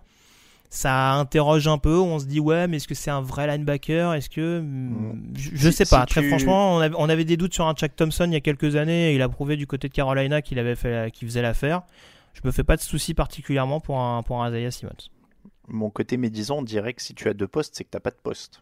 ça 0.70 1.14
interroge 1.14 1.68
un 1.68 1.80
peu. 1.80 1.98
On 1.98 2.20
se 2.20 2.26
dit 2.26 2.40
ouais, 2.40 2.68
mais 2.68 2.78
est-ce 2.78 2.88
que 2.88 2.96
c'est 2.96 3.10
un 3.12 3.22
vrai 3.22 3.48
linebacker? 3.48 4.14
Est-ce 4.14 4.30
que 4.30 4.60
mm. 4.62 5.34
je, 5.36 5.68
ne 5.68 5.72
sais 5.72 5.86
pas. 5.86 6.06
Très 6.06 6.22
franchement, 6.24 6.76
on 6.76 7.10
avait, 7.10 7.26
des 7.26 7.38
doutes 7.38 7.54
sur 7.54 7.68
un 7.68 7.74
Chuck 7.74 7.96
Thompson 7.96 8.26
il 8.26 8.34
y 8.34 8.38
a 8.38 8.42
quelques 8.42 8.76
années. 8.76 9.12
Et 9.12 9.16
il 9.16 9.22
a 9.22 9.30
prouvé 9.30 9.58
du 9.58 9.68
côté 9.68 9.88
de 9.90 9.94
Carolina 9.94 10.42
qu'il 10.42 10.60
avait 10.60 10.76
fait, 10.76 11.12
qu'il 11.12 11.28
faisait 11.28 11.42
l'affaire. 11.42 11.82
Je 12.34 12.42
me 12.44 12.52
fais 12.52 12.64
pas 12.64 12.76
de 12.76 12.82
soucis 12.82 13.16
particulièrement 13.16 13.80
pour 13.80 14.00
un 14.00 14.22
pour 14.22 14.44
un 14.44 14.50
Isaiah 14.50 14.72
Simmons 14.72 15.19
mon 15.70 15.90
côté 15.90 16.18
médisant 16.18 16.62
dirait 16.62 16.94
que 16.94 17.02
si 17.02 17.14
tu 17.14 17.28
as 17.30 17.34
deux 17.34 17.48
postes, 17.48 17.76
c'est 17.76 17.84
que 17.84 17.90
t'as 17.90 18.00
pas 18.00 18.12
de 18.12 18.18
poste. 18.22 18.62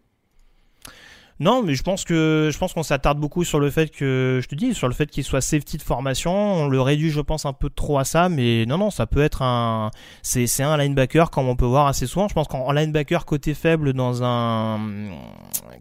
Non, 1.39 1.61
mais 1.61 1.75
je 1.75 1.83
pense 1.83 2.03
que 2.03 2.49
je 2.51 2.57
pense 2.57 2.73
qu'on 2.73 2.81
s'attarde 2.81 3.19
beaucoup 3.19 3.43
sur 3.43 3.59
le 3.59 3.69
fait 3.69 3.91
que 3.91 4.39
je 4.41 4.47
te 4.47 4.55
dis 4.55 4.73
sur 4.73 4.87
le 4.87 4.93
fait 4.95 5.05
qu'il 5.05 5.23
soit 5.23 5.41
safety 5.41 5.77
de 5.77 5.83
formation. 5.83 6.33
On 6.33 6.67
le 6.67 6.81
réduit, 6.81 7.11
je 7.11 7.21
pense, 7.21 7.45
un 7.45 7.53
peu 7.53 7.69
trop 7.69 7.99
à 7.99 8.05
ça, 8.05 8.27
mais 8.27 8.65
non, 8.65 8.79
non, 8.79 8.89
ça 8.89 9.05
peut 9.05 9.21
être 9.21 9.43
un 9.43 9.91
c'est 10.23 10.47
c'est 10.47 10.63
un 10.63 10.77
linebacker 10.77 11.29
comme 11.29 11.47
on 11.47 11.55
peut 11.55 11.65
voir 11.65 11.85
assez 11.85 12.07
souvent. 12.07 12.27
Je 12.27 12.33
pense 12.33 12.47
qu'en 12.47 12.71
linebacker 12.71 13.25
côté 13.25 13.53
faible 13.53 13.93
dans 13.93 14.23
un 14.23 14.79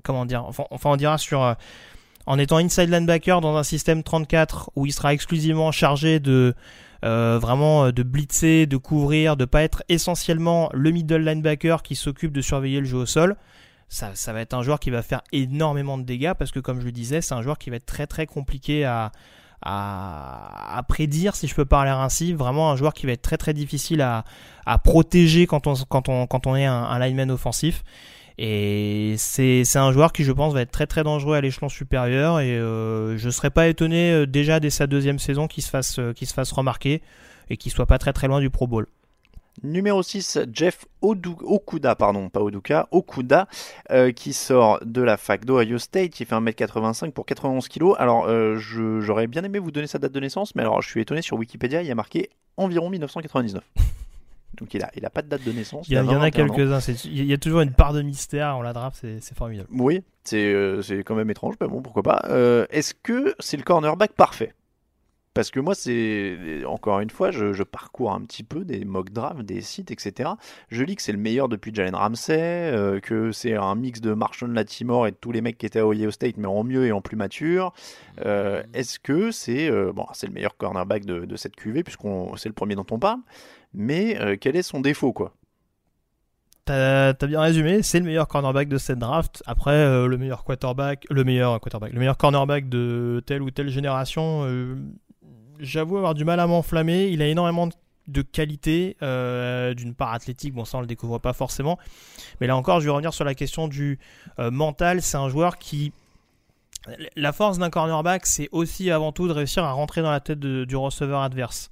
comment 0.03 0.27
dire, 0.27 0.45
enfin 0.45 0.91
on 0.91 0.97
dira 0.97 1.17
sur 1.17 1.57
en 2.27 2.39
étant 2.39 2.59
inside 2.59 2.91
linebacker 2.91 3.41
dans 3.41 3.57
un 3.57 3.63
système 3.63 4.03
34 4.03 4.73
où 4.77 4.85
il 4.85 4.93
sera 4.93 5.15
exclusivement 5.15 5.73
chargé 5.73 6.21
de 6.21 6.55
euh, 7.05 7.39
vraiment 7.41 7.87
euh, 7.87 7.93
de 7.93 8.03
blitzer, 8.03 8.67
de 8.67 8.77
couvrir, 8.77 9.37
de 9.37 9.45
pas 9.45 9.63
être 9.63 9.83
essentiellement 9.89 10.71
le 10.73 10.91
middle 10.91 11.25
linebacker 11.25 11.83
qui 11.83 11.95
s'occupe 11.95 12.33
de 12.33 12.41
surveiller 12.41 12.81
le 12.81 12.87
jeu 12.87 12.99
au 12.99 13.07
sol. 13.07 13.37
Ça, 13.89 14.13
va 14.33 14.41
être 14.41 14.55
un 14.55 14.63
joueur 14.63 14.81
qui 14.81 14.91
va 14.91 15.01
faire 15.03 15.23
énormément 15.33 15.97
de 15.97 16.03
dégâts 16.03 16.33
parce 16.37 16.51
que 16.51 16.59
comme 16.59 16.81
je 16.81 16.87
le 16.87 16.93
disais, 16.93 17.21
c'est 17.21 17.35
un 17.35 17.43
joueur 17.43 17.57
qui 17.57 17.71
va 17.71 17.77
être 17.77 17.87
très 17.87 18.09
très 18.09 18.27
compliqué 18.27 18.85
à, 18.85 19.13
prédire, 20.89 21.37
si 21.37 21.47
je 21.47 21.55
peux 21.55 21.65
parler 21.65 21.93
ainsi. 21.93 22.33
Vraiment 22.33 22.73
un 22.73 22.77
joueur 22.77 22.95
qui 22.95 23.07
va 23.07 23.13
être 23.13 23.23
très 23.23 23.37
très 23.37 23.55
difficile 23.55 24.01
à, 24.01 24.25
protéger 24.83 25.47
quand 25.47 25.69
on, 25.69 26.57
est 26.57 26.65
un 26.65 26.99
lineman 26.99 27.31
offensif. 27.31 27.85
Et 28.39 29.15
c'est 29.17 29.65
un 29.77 29.93
joueur 29.93 30.13
qui, 30.13 30.23
je 30.23 30.33
pense, 30.33 30.53
va 30.53 30.61
être 30.61 30.71
très 30.71 30.87
très 30.87 31.03
dangereux 31.03 31.37
à 31.37 31.41
l'échelon 31.41 31.69
supérieur. 31.69 32.41
Et 32.41 32.57
euh, 32.59 33.17
je 33.17 33.27
ne 33.27 33.31
serais 33.31 33.51
pas 33.51 33.69
étonné 33.69 34.13
euh, 34.13 34.27
déjà 34.27 34.61
dès 34.61 34.71
sa 34.71 34.87
deuxième 34.87 35.19
saison 35.19 35.47
qu'il 35.47 35.63
se, 35.63 35.71
fasse, 35.71 35.99
euh, 35.99 36.13
se 36.15 36.35
fasse 36.35 36.53
remarquer 36.53 37.03
et 37.49 37.57
qu'il 37.57 37.73
soit 37.73 37.87
pas 37.87 37.99
très 37.99 38.13
très 38.13 38.27
loin 38.27 38.41
du 38.41 38.51
Pro 38.51 38.67
Bowl. 38.67 38.87
Numéro 39.63 40.03
6, 40.03 40.41
Jeff 40.53 40.85
Okuda, 41.01 41.95
pardon, 41.95 42.29
pas 42.29 42.41
Oduka, 42.41 42.89
Okuda, 42.91 43.49
qui 44.15 44.35
sort 44.35 44.81
de 44.85 45.01
la 45.01 45.17
fac 45.17 45.47
d'Ohio 45.47 45.79
State, 45.79 46.11
qui 46.11 46.27
fait 46.27 46.35
1m85 46.35 47.13
pour 47.13 47.25
91 47.25 47.67
kg. 47.69 47.95
Alors, 47.97 48.29
j'aurais 48.59 49.29
bien 49.29 49.45
aimé 49.45 49.59
vous 49.59 49.71
donner 49.71 49.87
sa 49.87 49.99
date 49.99 50.13
de 50.13 50.21
naissance, 50.21 50.55
mais 50.57 50.61
alors 50.61 50.83
je 50.83 50.91
suis 50.91 51.01
étonné, 51.01 51.23
sur 51.23 51.39
Wikipédia, 51.39 51.81
il 51.81 51.89
y 51.89 51.91
a 51.91 51.95
marqué 51.95 52.29
environ 52.59 52.91
1999. 52.91 53.65
Donc 54.59 54.75
il 54.75 54.83
a, 54.83 54.91
il 54.97 55.05
a 55.05 55.11
pas 55.11 55.23
de 55.23 55.29
date 55.29 55.45
de 55.45 55.53
naissance. 55.53 55.87
Il 55.89 55.95
y, 55.95 55.99
en 55.99 56.21
a 56.21 56.31
quelques-uns. 56.31 56.81
Il 57.05 57.25
y 57.25 57.33
a 57.33 57.39
toujours 57.39 57.61
une 57.61 57.73
part 57.73 57.93
de 57.93 58.03
mystère 58.03 58.57
on 58.57 58.63
la 58.63 58.73
draft, 58.73 59.05
c'est 59.21 59.37
formidable. 59.37 59.69
Oui, 59.73 60.03
euh, 60.33 60.83
c'est 60.83 61.03
quand 61.05 61.15
même 61.15 61.31
étrange, 61.31 61.55
mais 61.61 61.69
bon, 61.69 61.83
pourquoi 61.83 62.03
pas. 62.03 62.23
Euh, 62.29 62.67
est-ce 62.71 62.95
que 62.95 63.35
c'est 63.39 63.57
le 63.57 63.63
cornerback 63.63 64.13
parfait? 64.13 64.55
Parce 65.37 65.53
que 65.53 65.61
moi, 65.61 65.77
c'est 65.77 66.65
encore 66.67 66.99
une 66.99 67.11
fois, 67.11 67.31
je, 67.31 67.63
parcours 67.63 68.13
un 68.13 68.23
petit 68.23 68.43
peu 68.43 68.65
des 68.65 68.85
mock 68.85 69.11
drafts, 69.11 69.43
des 69.43 69.61
sites, 69.61 69.93
etc. 69.93 70.31
Je 70.69 70.83
lis 70.83 70.97
que 70.97 71.03
c'est 71.03 71.13
le 71.13 71.19
meilleur 71.19 71.49
depuis 71.49 71.73
Jalen 71.73 71.95
Ramsey, 71.95 72.37
euh, 72.41 72.99
que 72.99 73.31
c'est 73.31 73.55
un 73.55 73.75
mix 73.77 74.01
de 74.01 74.15
Marshall 74.15 74.53
Latimore 74.53 75.07
et 75.07 75.13
de 75.13 75.17
tous 75.17 75.31
les 75.31 75.41
mecs 75.41 75.59
qui 75.59 75.67
étaient 75.67 75.81
à 75.81 75.87
Ohio 75.87 76.11
State, 76.11 76.37
mais 76.39 76.49
en 76.49 76.65
mieux 76.65 76.87
et 76.87 76.93
en 76.93 77.01
plus 77.01 77.17
mature. 77.17 77.73
Est-ce 78.19 78.99
que 78.99 79.31
c'est 79.31 79.71
bon, 79.93 80.07
c'est 80.13 80.27
le 80.27 80.33
meilleur 80.33 80.57
cornerback 80.57 81.05
de, 81.05 81.25
de 81.25 81.37
cette 81.37 81.55
QV 81.55 81.85
puisqu'on 81.85 82.37
c'est 82.37 82.49
le 82.49 82.55
premier 82.55 82.75
dont 82.75 82.87
on 82.91 82.99
parle 82.99 83.21
mais 83.77 84.19
euh, 84.21 84.37
quel 84.41 84.57
est 84.57 84.63
son 84.63 84.81
défaut 84.81 85.13
quoi? 85.13 85.35
T'as 86.65 87.11
as 87.11 87.27
bien 87.27 87.41
résumé, 87.41 87.83
c'est 87.83 88.01
le 88.01 88.07
meilleur 88.07 88.27
cornerback 88.27 88.69
de 88.69 88.79
cette 88.79 88.99
draft. 88.99 89.41
Après, 89.47 89.71
euh, 89.71 90.09
le 90.09 90.19
meilleur 90.19 90.43
quarterback, 90.43 91.07
le 91.11 91.23
meilleur 91.23 91.61
quarterback, 91.61 91.93
le 91.93 92.01
meilleur 92.01 92.17
cornerback 92.17 92.69
de 92.69 93.23
telle 93.25 93.43
ou 93.43 93.53
telle 93.53 93.69
génération, 93.69 94.43
euh, 94.45 94.75
j'avoue 95.61 95.97
avoir 95.97 96.15
du 96.15 96.25
mal 96.25 96.41
à 96.41 96.47
m'enflammer. 96.47 97.09
Il 97.09 97.23
a 97.23 97.29
énormément 97.29 97.69
de 98.09 98.23
qualité, 98.23 98.97
d'une 99.01 99.95
part 99.95 100.13
athlétique, 100.13 100.55
bon 100.55 100.65
ça 100.65 100.79
on 100.79 100.81
le 100.81 100.87
découvre 100.87 101.19
pas 101.19 101.33
forcément, 101.33 101.77
mais 102.41 102.47
là 102.47 102.57
encore 102.57 102.79
je 102.79 102.85
vais 102.85 102.93
revenir 102.93 103.13
sur 103.13 103.25
la 103.25 103.35
question 103.35 103.67
du 103.67 103.99
mental. 104.39 105.03
C'est 105.03 105.17
un 105.17 105.29
joueur 105.29 105.59
qui 105.59 105.93
la 107.17 107.33
force 107.33 107.59
d'un 107.59 107.71
cornerback, 107.71 108.27
c'est 108.27 108.49
aussi 108.53 108.91
avant 108.91 109.13
tout 109.13 109.27
de 109.29 109.33
réussir 109.33 109.65
à 109.65 109.73
rentrer 109.73 110.03
dans 110.03 110.11
la 110.11 110.21
tête 110.21 110.39
du 110.39 110.77
receveur 110.77 111.21
adverse. 111.21 111.71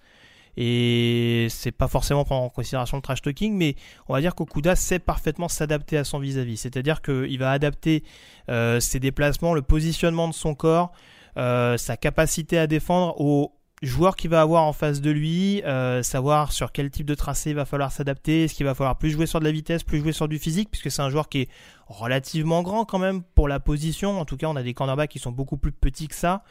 Et 0.57 1.49
c'est 1.51 1.73
pas 1.73 1.89
forcément 1.89 2.25
prendre 2.25 2.45
en 2.45 2.49
considération 2.49 2.97
le 2.97 3.03
trash 3.03 3.23
talking, 3.23 3.55
mais 3.55 3.75
on 4.09 4.15
va 4.15 4.21
dire 4.21 4.35
qu'Okuda 4.35 4.77
sait 4.77 5.01
parfaitement 5.01 5.49
s'adapter 5.49 5.99
à 5.99 6.05
son 6.05 6.21
vis-à-vis. 6.21 6.59
C'est-à-dire 6.59 7.03
qu'il 7.03 7.39
va 7.39 7.51
adapter 7.51 8.05
euh, 8.49 8.79
ses 8.79 9.01
déplacements, 9.01 9.55
le 9.55 9.63
positionnement 9.63 10.29
de 10.29 10.35
son 10.35 10.55
corps, 10.55 10.93
euh, 11.39 11.77
sa 11.77 11.97
capacité 11.97 12.57
à 12.59 12.69
défendre 12.69 13.21
au 13.21 13.53
joueur 13.87 14.17
qui 14.17 14.29
va 14.29 14.41
avoir 14.41 14.65
en 14.65 14.73
face 14.73 15.01
de 15.01 15.11
lui, 15.11 15.63
euh, 15.65 16.03
savoir 16.03 16.53
sur 16.53 16.73
quel 16.73 16.91
type 16.91 17.07
de 17.07 17.15
tracé 17.15 17.51
il 17.51 17.57
va 17.57 17.65
falloir 17.65 17.93
s'adapter, 17.93 18.45
est-ce 18.45 18.55
qu'il 18.55 18.67
va 18.67 18.75
falloir 18.75 18.97
plus 18.97 19.11
jouer 19.11 19.27
sur 19.27 19.41
de 19.41 19.45
la 19.45 19.53
vitesse, 19.53 19.83
plus 19.83 20.01
jouer 20.01 20.13
sur 20.13 20.29
du 20.29 20.39
physique, 20.39 20.71
puisque 20.71 20.91
c'est 20.91 21.03
un 21.03 21.11
joueur 21.11 21.29
qui 21.29 21.43
est 21.43 21.49
relativement 21.87 22.63
grand 22.63 22.85
quand 22.85 22.99
même 22.99 23.23
pour 23.23 23.49
la 23.49 23.61
position. 23.61 24.19
En 24.19 24.25
tout 24.25 24.37
cas, 24.37 24.47
on 24.47 24.57
a 24.57 24.63
des 24.63 24.75
cornerbacks 24.75 25.11
qui 25.11 25.19
sont 25.19 25.33
beaucoup 25.33 25.57
plus 25.57 25.73
petits 25.73 26.09
que 26.09 26.15
ça. 26.15 26.43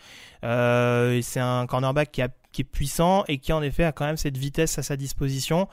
Euh, 0.44 1.20
c'est 1.22 1.40
un 1.40 1.66
cornerback 1.66 2.12
qui, 2.12 2.22
est 2.22 2.64
puissant 2.64 3.24
et 3.28 3.40
qui 3.40 3.52
en 3.52 3.64
effet 3.64 3.84
a 3.84 3.92
quand 3.92 4.06
même 4.06 4.18
cette 4.18 4.38
vitesse 4.38 4.78
à 4.78 4.84
sa 4.84 4.96
disposition. 4.96 5.68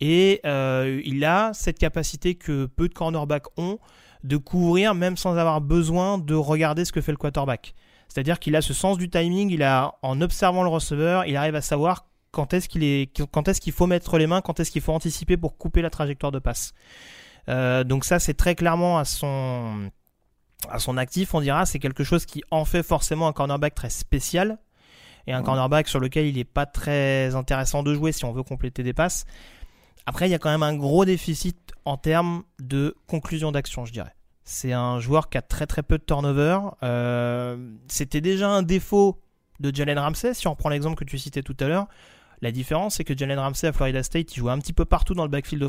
Et 0.00 0.40
euh, 0.44 1.00
il 1.04 1.24
a 1.24 1.52
cette 1.54 1.78
capacité 1.78 2.34
que 2.34 2.66
peu 2.66 2.88
de 2.88 2.94
cornerbacks 2.94 3.46
ont 3.56 3.78
de 4.24 4.36
couvrir 4.36 4.94
même 4.94 5.16
sans 5.16 5.36
avoir 5.36 5.60
besoin 5.60 6.18
de 6.18 6.34
regarder 6.34 6.84
ce 6.84 6.92
que 6.92 7.00
fait 7.00 7.12
le 7.12 7.18
quarterback. 7.18 7.74
C'est-à-dire 8.08 8.38
qu'il 8.38 8.54
a 8.56 8.62
ce 8.62 8.74
sens 8.74 8.98
du 8.98 9.10
timing, 9.10 9.50
il 9.50 9.62
a, 9.62 9.94
en 10.02 10.20
observant 10.20 10.62
le 10.62 10.68
receveur, 10.68 11.26
il 11.26 11.36
arrive 11.36 11.54
à 11.54 11.60
savoir 11.60 12.06
quand 12.30 12.52
est-ce 12.52 12.68
qu'il 12.68 12.84
est, 12.84 13.10
quand 13.30 13.48
est-ce 13.48 13.60
qu'il 13.60 13.72
faut 13.72 13.86
mettre 13.86 14.18
les 14.18 14.26
mains, 14.26 14.40
quand 14.40 14.60
est-ce 14.60 14.70
qu'il 14.70 14.82
faut 14.82 14.92
anticiper 14.92 15.36
pour 15.36 15.56
couper 15.56 15.82
la 15.82 15.90
trajectoire 15.90 16.32
de 16.32 16.38
passe. 16.38 16.74
Euh, 17.48 17.84
donc 17.84 18.04
ça, 18.04 18.18
c'est 18.18 18.34
très 18.34 18.54
clairement 18.54 18.98
à 18.98 19.04
son, 19.04 19.90
à 20.68 20.78
son 20.78 20.96
actif, 20.96 21.34
on 21.34 21.40
dira, 21.40 21.66
c'est 21.66 21.78
quelque 21.78 22.04
chose 22.04 22.26
qui 22.26 22.42
en 22.50 22.64
fait 22.64 22.82
forcément 22.82 23.28
un 23.28 23.32
cornerback 23.32 23.74
très 23.74 23.90
spécial 23.90 24.58
et 25.26 25.32
un 25.32 25.42
cornerback 25.42 25.88
sur 25.88 26.00
lequel 26.00 26.26
il 26.26 26.36
n'est 26.36 26.44
pas 26.44 26.66
très 26.66 27.34
intéressant 27.34 27.82
de 27.82 27.94
jouer 27.94 28.12
si 28.12 28.24
on 28.24 28.32
veut 28.32 28.42
compléter 28.42 28.82
des 28.82 28.92
passes. 28.92 29.24
après, 30.06 30.28
il 30.28 30.32
y 30.32 30.34
a 30.34 30.38
quand 30.38 30.50
même 30.50 30.62
un 30.62 30.76
gros 30.76 31.04
déficit 31.04 31.72
en 31.84 31.96
termes 31.96 32.42
de 32.58 32.94
conclusion 33.06 33.52
d'action, 33.52 33.86
je 33.86 33.92
dirais. 33.92 34.14
C'est 34.44 34.72
un 34.72 35.00
joueur 35.00 35.30
qui 35.30 35.38
a 35.38 35.42
très 35.42 35.66
très 35.66 35.82
peu 35.82 35.96
de 35.98 36.04
turnover. 36.04 36.58
Euh, 36.82 37.56
C'était 37.88 38.20
déjà 38.20 38.50
un 38.50 38.62
défaut 38.62 39.20
de 39.60 39.74
Jalen 39.74 39.98
Ramsey, 39.98 40.34
si 40.34 40.46
on 40.48 40.54
prend 40.54 40.68
l'exemple 40.68 40.96
que 40.96 41.04
tu 41.04 41.18
citais 41.18 41.42
tout 41.42 41.56
à 41.60 41.66
l'heure. 41.66 41.86
La 42.42 42.52
différence, 42.52 42.96
c'est 42.96 43.04
que 43.04 43.16
Jalen 43.16 43.38
Ramsey 43.38 43.68
à 43.68 43.72
Florida 43.72 44.02
State, 44.02 44.36
il 44.36 44.40
jouait 44.40 44.52
un 44.52 44.58
petit 44.58 44.74
peu 44.74 44.84
partout 44.84 45.14
dans 45.14 45.24
le 45.24 45.30
backfield, 45.30 45.66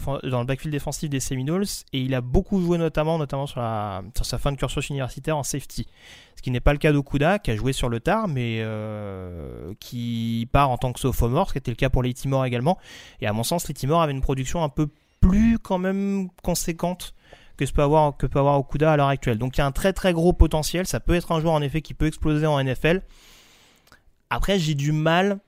défensif 0.66 1.10
des 1.10 1.22
Seminoles 1.22 1.64
et 1.94 2.02
il 2.02 2.14
a 2.14 2.20
beaucoup 2.20 2.60
joué 2.60 2.78
notamment, 2.78 3.18
sur 3.18 4.26
sa 4.26 4.38
fin 4.38 4.52
de 4.52 4.58
cursus 4.58 4.90
universitaire 4.90 5.38
en 5.38 5.44
safety. 5.44 5.88
Ce 6.36 6.42
qui 6.42 6.52
n'est 6.52 6.60
pas 6.60 6.74
le 6.74 6.80
cas 6.80 6.92
d'Okuda, 6.92 7.40
qui 7.40 7.52
a 7.52 7.56
joué 7.56 7.72
sur 7.72 7.88
le 7.88 8.02
tard, 8.02 8.28
mais 8.28 8.58
euh, 8.60 9.74
qui 9.80 10.50
part 10.52 10.70
en 10.70 10.78
tant 10.78 10.92
que 10.92 11.00
sophomore, 11.00 11.48
ce 11.48 11.54
qui 11.54 11.60
était 11.60 11.72
le 11.72 11.76
cas 11.76 11.90
pour 11.90 12.04
les 12.04 12.14
Timor 12.14 12.44
également. 12.44 12.78
Et 13.22 13.28
à 13.28 13.32
mon 13.32 13.44
sens, 13.44 13.70
les 13.70 13.74
Timor 13.74 14.02
avaient 14.02 14.12
une 14.12 14.22
production 14.22 14.62
un 14.62 14.70
peu 14.70 14.90
plus 15.22 15.60
quand 15.60 15.78
même 15.78 16.28
conséquente 16.44 17.15
que 17.58 17.66
ce 17.66 17.74
peut 17.74 17.84
avoir 17.84 18.18
que 18.18 18.26
peut 18.26 18.40
avoir 18.40 18.60
Okuda 18.60 18.92
à 18.92 18.98
l'heure 18.98 19.08
actuelle. 19.08 19.38
Donc 19.38 19.58
il 19.58 19.60
y 19.60 19.62
a 19.62 19.66
un 19.66 19.72
très 19.72 19.94
très 19.94 20.14
gros 20.14 20.34
potentiel. 20.34 20.86
Ça 20.88 21.00
peut 21.00 21.14
être 21.14 21.32
un 21.32 21.40
joueur 21.40 21.54
en 21.54 21.62
effet 21.62 21.82
qui 21.82 21.94
peut 21.94 22.08
exploser 22.08 22.46
en 22.46 22.62
NFL. 22.64 23.02
Après, 24.30 24.60
j'ai 24.60 24.76
du 24.76 24.92
mal 24.92 25.40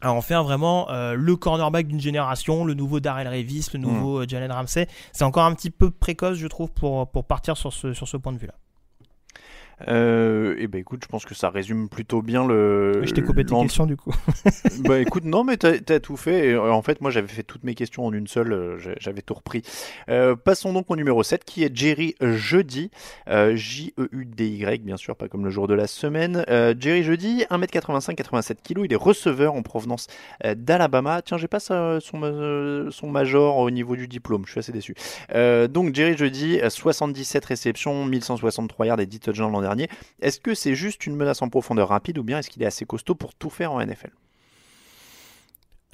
à 0.00 0.12
en 0.12 0.20
faire 0.20 0.44
vraiment 0.44 0.90
euh, 0.90 1.14
le 1.14 1.36
cornerback 1.36 1.86
d'une 1.86 2.00
génération, 2.00 2.64
le 2.64 2.74
nouveau 2.74 3.00
Darrell 3.00 3.28
Revis, 3.28 3.68
le 3.72 3.78
nouveau 3.78 4.22
mm. 4.22 4.28
Jalen 4.28 4.52
Ramsey. 4.52 4.86
C'est 5.12 5.24
encore 5.24 5.44
un 5.44 5.54
petit 5.54 5.70
peu 5.70 5.90
précoce, 5.90 6.36
je 6.36 6.46
trouve, 6.46 6.70
pour, 6.70 7.10
pour 7.10 7.24
partir 7.24 7.56
sur 7.56 7.72
ce, 7.72 7.94
sur 7.94 8.06
ce 8.06 8.16
point 8.16 8.32
de 8.32 8.38
vue-là. 8.38 8.54
Euh, 9.88 10.54
et 10.56 10.64
eh 10.64 10.66
ben 10.66 10.78
écoute, 10.78 11.00
je 11.02 11.08
pense 11.08 11.24
que 11.24 11.34
ça 11.34 11.50
résume 11.50 11.88
plutôt 11.88 12.22
bien 12.22 12.46
le. 12.46 13.04
je 13.04 13.12
t'ai 13.12 13.22
coupé 13.22 13.44
tes 13.44 13.54
questions 13.54 13.86
du 13.86 13.96
coup. 13.96 14.14
bah 14.80 15.00
écoute, 15.00 15.24
non, 15.24 15.44
mais 15.44 15.56
t'as 15.56 15.72
as 15.88 16.00
tout 16.00 16.16
fait. 16.16 16.48
Et, 16.48 16.52
euh, 16.52 16.72
en 16.72 16.82
fait, 16.82 17.00
moi 17.00 17.10
j'avais 17.10 17.28
fait 17.28 17.42
toutes 17.42 17.64
mes 17.64 17.74
questions 17.74 18.06
en 18.06 18.12
une 18.12 18.26
seule, 18.26 18.52
euh, 18.52 18.94
j'avais 18.98 19.22
tout 19.22 19.34
repris. 19.34 19.62
Euh, 20.08 20.36
passons 20.36 20.72
donc 20.72 20.90
au 20.90 20.96
numéro 20.96 21.22
7 21.22 21.44
qui 21.44 21.64
est 21.64 21.74
Jerry 21.76 22.14
Jeudi. 22.20 22.90
J-E-U-D-Y, 23.26 24.82
bien 24.82 24.96
sûr, 24.96 25.16
pas 25.16 25.28
comme 25.28 25.44
le 25.44 25.50
jour 25.50 25.68
de 25.68 25.74
la 25.74 25.86
semaine. 25.86 26.44
Jerry 26.78 27.02
Jeudi, 27.02 27.44
1m85, 27.50 28.14
87 28.14 28.62
kg. 28.62 28.80
Il 28.84 28.92
est 28.92 28.96
receveur 28.96 29.54
en 29.54 29.62
provenance 29.62 30.06
d'Alabama. 30.56 31.22
Tiens, 31.22 31.38
j'ai 31.38 31.48
pas 31.48 31.60
son, 31.60 31.98
son 32.00 33.10
major 33.10 33.58
au 33.58 33.70
niveau 33.70 33.96
du 33.96 34.08
diplôme, 34.08 34.44
je 34.46 34.52
suis 34.52 34.60
assez 34.60 34.72
déçu. 34.72 34.94
donc 35.68 35.94
Jerry 35.94 36.16
Jeudi, 36.16 36.60
77 36.66 37.44
réceptions, 37.44 38.04
1163 38.04 38.86
yards 38.86 39.00
et 39.00 39.06
10 39.06 39.20
touchdowns 39.20 39.52
l'an 39.52 39.63
dernier. 39.64 39.88
Est-ce 40.20 40.40
que 40.40 40.54
c'est 40.54 40.74
juste 40.74 41.06
une 41.06 41.16
menace 41.16 41.42
en 41.42 41.48
profondeur 41.48 41.88
rapide 41.88 42.18
ou 42.18 42.22
bien 42.22 42.38
est-ce 42.38 42.50
qu'il 42.50 42.62
est 42.62 42.66
assez 42.66 42.84
costaud 42.84 43.14
pour 43.14 43.34
tout 43.34 43.50
faire 43.50 43.72
en 43.72 43.84
NFL 43.84 44.10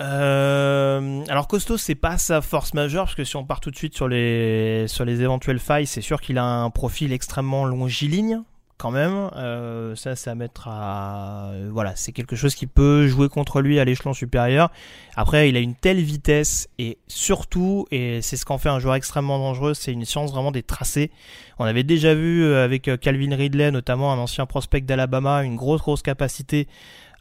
euh, 0.01 1.23
alors 1.29 1.47
costaud 1.47 1.77
c'est 1.77 1.95
pas 1.95 2.17
sa 2.17 2.41
force 2.41 2.73
majeure 2.73 3.05
parce 3.05 3.15
que 3.15 3.25
si 3.25 3.37
on 3.37 3.45
part 3.45 3.61
tout 3.61 3.71
de 3.71 3.77
suite 3.77 3.95
sur 3.95 4.09
les 4.09 4.87
sur 4.89 5.05
les 5.05 5.21
éventuelles 5.21 5.59
failles 5.59 5.87
c'est 5.87 6.01
sûr 6.01 6.23
qu'il 6.23 6.39
a 6.39 6.45
un 6.45 6.71
profil 6.71 7.13
extrêmement 7.13 7.67
longiligne 7.67 8.41
quand 8.81 8.91
même. 8.91 9.31
Euh, 9.37 9.95
ça, 9.95 10.15
à 10.31 10.35
mettre 10.35 10.69
à. 10.69 11.53
Voilà, 11.71 11.95
c'est 11.97 12.13
quelque 12.13 12.35
chose 12.35 12.55
qui 12.55 12.67
peut 12.67 13.07
jouer 13.07 13.29
contre 13.29 13.61
lui 13.61 13.79
à 13.79 13.85
l'échelon 13.85 14.15
supérieur. 14.15 14.71
Après, 15.17 15.49
il 15.49 15.57
a 15.57 15.61
une 15.61 15.75
telle 15.75 16.01
vitesse 16.01 16.69
et 16.79 16.99
surtout, 17.07 17.87
et 17.91 18.23
c'est 18.23 18.37
ce 18.37 18.47
qu'en 18.47 18.59
fait 18.59 18.71
un 18.71 18.79
joueur 18.79 18.95
extrêmement 18.95 19.39
dangereux, 19.39 19.75
c'est 19.75 19.93
une 19.93 20.07
science 20.07 20.31
vraiment 20.33 20.51
des 20.51 20.63
tracés. 20.63 21.11
On 21.59 21.65
avait 21.65 21.83
déjà 21.83 22.15
vu 22.15 22.43
euh, 22.43 22.65
avec 22.65 22.89
euh, 22.89 22.97
Calvin 22.97 23.37
Ridley, 23.37 23.71
notamment 23.71 24.13
un 24.13 24.19
ancien 24.19 24.47
prospect 24.47 24.81
d'Alabama, 24.81 25.45
une 25.45 25.57
grosse, 25.57 25.83
grosse 25.83 26.03
capacité 26.03 26.67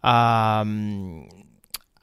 à, 0.01 0.63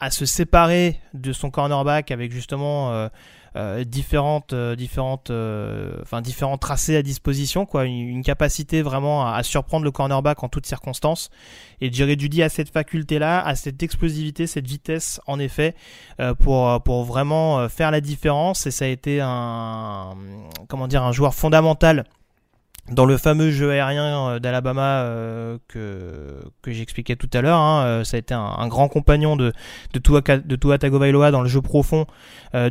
à 0.01 0.11
se 0.11 0.27
séparer 0.27 1.01
de 1.15 1.33
son 1.33 1.51
cornerback 1.51 2.11
avec 2.11 2.31
justement. 2.33 2.93
Euh, 2.93 3.09
euh, 3.57 3.85
différentes, 3.85 4.53
euh, 4.53 5.93
enfin 6.03 6.21
différents 6.21 6.59
tracés 6.59 6.97
à 6.97 7.03
disposition, 7.03 7.65
quoi, 7.65 7.85
une, 7.85 8.23
capacité 8.23 8.83
vraiment 8.83 9.27
à, 9.27 9.43
surprendre 9.43 9.85
le 9.85 9.91
cornerback 9.91 10.43
en 10.43 10.49
toutes 10.49 10.67
circonstances. 10.67 11.31
Et 11.81 11.93
Jerry 11.93 12.19
Judy 12.19 12.43
a 12.43 12.49
cette 12.49 12.71
faculté-là, 12.71 13.45
a 13.45 13.55
cette 13.55 13.83
explosivité, 13.83 14.47
cette 14.47 14.67
vitesse, 14.67 15.21
en 15.27 15.39
effet, 15.39 15.75
pour 16.41 16.83
pour 16.83 17.05
vraiment 17.05 17.69
faire 17.69 17.91
la 17.91 18.01
différence. 18.01 18.67
Et 18.67 18.71
ça 18.71 18.85
a 18.85 18.89
été 18.89 19.21
un, 19.23 20.17
comment 20.69 20.89
dire, 20.89 21.03
un 21.03 21.13
joueur 21.13 21.35
fondamental 21.35 22.05
dans 22.91 23.05
le 23.05 23.17
fameux 23.17 23.51
jeu 23.51 23.71
aérien 23.71 24.29
euh, 24.29 24.39
d'Alabama 24.39 25.01
euh, 25.01 25.59
que, 25.69 26.41
que 26.63 26.71
j'expliquais 26.71 27.17
tout 27.17 27.31
à 27.33 27.41
l'heure, 27.41 27.59
hein, 27.59 27.85
euh, 27.85 28.05
ça 28.05 28.17
a 28.17 28.21
été 28.21 28.33
un, 28.33 28.69
grand 28.69 28.89
compagnon 28.89 29.37
de, 29.37 29.53
de, 29.93 29.99
Tua, 29.99 30.21
de 30.21 31.31
dans 31.31 31.43
le 31.43 31.49
jeu 31.49 31.63
profond 31.63 32.07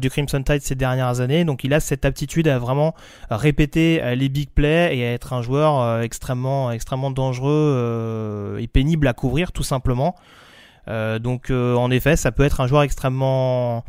du 0.02 0.10
Crimson 0.10 0.42
Tide 0.42 0.62
ces 0.62 0.76
dernières 0.76 1.20
années. 1.20 1.46
Donc 1.46 1.64
il 1.64 1.74
a 1.74 1.80
cette 1.80 2.06
aptitude 2.06 2.48
à 2.48 2.60
vraiment 2.60 2.96
répéter 3.30 4.16
les 4.16 4.30
big 4.30 4.50
plays 4.50 4.98
et 4.98 5.06
à 5.06 5.14
être 5.14 5.34
un 5.34 5.42
joueur 5.42 6.02
extrêmement, 6.02 6.72
extrêmement 6.72 7.12
dangereux 7.12 8.58
et 8.60 8.68
pénible 8.68 9.08
à 9.08 9.14
couvrir 9.14 9.52
tout 9.52 9.64
simplement. 9.64 10.16
donc 10.88 11.50
en 11.52 11.92
effet, 11.92 12.16
ça 12.16 12.32
peut 12.32 12.44
être 12.44 12.62
un 12.62 12.68
joueur 12.68 12.84
extrêmement 12.84 13.84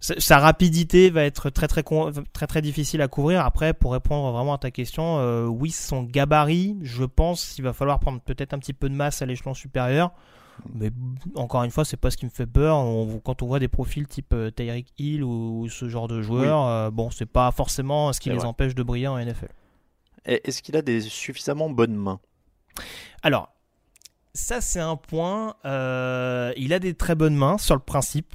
sa 0.00 0.38
rapidité 0.38 1.10
va 1.10 1.24
être 1.24 1.50
très 1.50 1.66
très 1.66 1.82
très 1.82 2.46
très 2.46 2.62
difficile 2.62 3.00
à 3.00 3.08
couvrir. 3.08 3.44
Après, 3.44 3.72
pour 3.72 3.92
répondre 3.92 4.30
vraiment 4.32 4.54
à 4.54 4.58
ta 4.58 4.70
question, 4.70 5.18
euh, 5.18 5.46
oui, 5.46 5.70
son 5.70 6.02
gabarit, 6.02 6.76
je 6.82 7.04
pense 7.04 7.54
qu'il 7.54 7.64
va 7.64 7.72
falloir 7.72 7.98
prendre 7.98 8.20
peut-être 8.20 8.52
un 8.52 8.58
petit 8.58 8.74
peu 8.74 8.88
de 8.88 8.94
masse 8.94 9.22
à 9.22 9.26
l'échelon 9.26 9.54
supérieur. 9.54 10.12
Mais 10.74 10.90
encore 11.34 11.64
une 11.64 11.70
fois, 11.70 11.84
c'est 11.84 11.98
pas 11.98 12.10
ce 12.10 12.16
qui 12.16 12.24
me 12.24 12.30
fait 12.30 12.46
peur. 12.46 12.76
quand 13.24 13.42
on 13.42 13.46
voit 13.46 13.58
des 13.58 13.68
profils 13.68 14.06
type 14.06 14.32
euh, 14.32 14.50
Tyreek 14.50 14.92
Hill 14.98 15.22
ou, 15.22 15.68
ce 15.68 15.88
genre 15.88 16.08
de 16.08 16.22
joueurs, 16.22 16.66
euh, 16.66 16.90
bon, 16.90 17.10
c'est 17.10 17.26
pas 17.26 17.50
forcément 17.50 18.12
ce 18.12 18.20
qui 18.20 18.30
les 18.30 18.44
empêche 18.44 18.74
de 18.74 18.82
briller 18.82 19.08
en 19.08 19.18
NFL. 19.18 19.50
Est-ce 20.24 20.62
qu'il 20.62 20.76
a 20.76 20.82
des 20.82 21.02
suffisamment 21.02 21.70
bonnes 21.70 21.94
mains? 21.94 22.20
Alors, 23.22 23.54
ça 24.34 24.60
c'est 24.60 24.80
un 24.80 24.96
point. 24.96 25.56
il 25.64 26.72
a 26.72 26.78
des 26.78 26.94
très 26.94 27.14
bonnes 27.14 27.36
mains 27.36 27.58
sur 27.58 27.74
le 27.74 27.80
principe. 27.80 28.34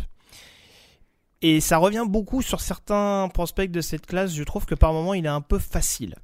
Et 1.41 1.59
ça 1.59 1.77
revient 1.77 2.05
beaucoup 2.07 2.41
sur 2.41 2.61
certains 2.61 3.29
prospects 3.33 3.71
de 3.71 3.81
cette 3.81 4.05
classe. 4.05 4.33
Je 4.33 4.43
trouve 4.43 4.65
que 4.65 4.75
par 4.75 4.93
moment, 4.93 5.13
il 5.13 5.25
est 5.25 5.29
un 5.29 5.41
peu 5.41 5.59
facile. 5.59 6.15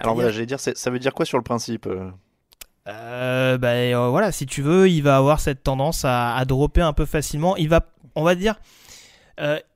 Alors 0.00 0.14
voilà, 0.14 0.30
j'allais 0.30 0.46
dire, 0.46 0.60
ça 0.60 0.90
veut 0.90 0.98
dire 0.98 1.14
quoi 1.14 1.24
sur 1.24 1.38
le 1.38 1.44
principe 1.44 1.86
euh 1.86 2.10
euh, 2.88 3.58
bah, 3.58 3.68
euh, 3.68 4.08
voilà, 4.08 4.32
si 4.32 4.46
tu 4.46 4.62
veux, 4.62 4.88
il 4.88 5.02
va 5.02 5.16
avoir 5.16 5.38
cette 5.38 5.62
tendance 5.62 6.04
à, 6.04 6.34
à 6.34 6.44
dropper 6.44 6.80
un 6.80 6.92
peu 6.92 7.04
facilement. 7.04 7.56
Il 7.56 7.68
va, 7.68 7.86
on 8.14 8.24
va 8.24 8.34
dire, 8.34 8.58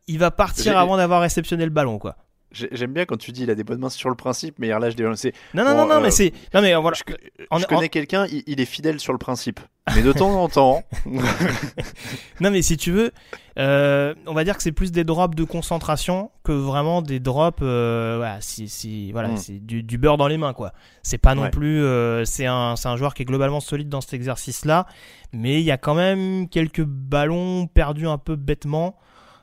il 0.06 0.18
va 0.18 0.30
partir 0.30 0.76
avant 0.78 0.96
d'avoir 0.96 1.20
réceptionné 1.20 1.64
le 1.64 1.70
ballon, 1.70 1.98
quoi. 1.98 2.16
J'aime 2.54 2.92
bien 2.92 3.04
quand 3.04 3.16
tu 3.16 3.32
dis 3.32 3.42
il 3.42 3.50
a 3.50 3.54
des 3.54 3.64
bonnes 3.64 3.80
mains 3.80 3.90
sur 3.90 4.08
le 4.08 4.14
principe, 4.14 4.56
mais 4.58 4.68
là 4.68 4.90
je 4.90 4.96
dis 4.96 5.02
Non 5.02 5.64
non 5.64 5.74
non 5.76 5.86
non, 5.86 6.00
mais 6.00 6.10
c'est 6.10 6.32
non 6.54 6.62
mais 6.62 6.74
voilà. 6.74 6.96
Je, 6.96 7.66
connais 7.66 7.88
quelqu'un, 7.88 8.26
il, 8.30 8.60
est 8.60 8.64
fidèle 8.64 9.00
sur 9.00 9.12
le 9.12 9.18
principe, 9.18 9.60
mais 9.94 10.02
de 10.02 10.12
temps 10.12 10.40
en 10.40 10.48
temps. 10.48 10.82
non 12.40 12.50
mais 12.50 12.62
si 12.62 12.76
tu 12.76 12.92
veux, 12.92 13.12
euh, 13.58 14.14
on 14.26 14.34
va 14.34 14.44
dire 14.44 14.56
que 14.56 14.62
c'est 14.62 14.72
plus 14.72 14.92
des 14.92 15.04
drops 15.04 15.36
de 15.36 15.44
concentration 15.44 16.30
que 16.42 16.52
vraiment 16.52 17.02
des 17.02 17.20
drops. 17.20 17.58
Euh, 17.62 18.14
voilà, 18.18 18.40
si, 18.40 18.68
si 18.68 19.12
voilà, 19.12 19.28
hmm. 19.28 19.36
c'est 19.36 19.64
du, 19.64 19.82
du, 19.82 19.98
beurre 19.98 20.16
dans 20.16 20.28
les 20.28 20.38
mains 20.38 20.52
quoi. 20.52 20.72
C'est 21.02 21.18
pas 21.18 21.34
non 21.34 21.50
plus. 21.50 21.82
Euh, 21.82 22.24
c'est 22.24 22.46
un 22.46 22.74
un 22.84 22.96
joueur 22.96 23.14
qui 23.14 23.22
est 23.22 23.26
globalement 23.26 23.60
solide 23.60 23.88
dans 23.88 24.00
cet 24.00 24.14
exercice 24.14 24.64
là, 24.64 24.86
mais 25.32 25.60
il 25.60 25.64
y 25.64 25.70
a 25.70 25.78
quand 25.78 25.94
même 25.94 26.48
quelques 26.48 26.84
ballons 26.84 27.66
perdus 27.66 28.08
un 28.08 28.18
peu 28.18 28.36
bêtement. 28.36 28.96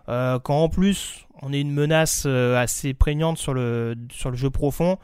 Euh, 0.09 0.39
quand 0.39 0.63
en 0.63 0.69
plus 0.69 1.27
on 1.41 1.53
est 1.53 1.61
une 1.61 1.71
menace 1.71 2.23
euh, 2.25 2.61
assez 2.61 2.93
prégnante 2.93 3.37
sur 3.37 3.53
le, 3.53 3.95
sur 4.11 4.31
le 4.31 4.37
jeu 4.37 4.49
profond, 4.49 4.97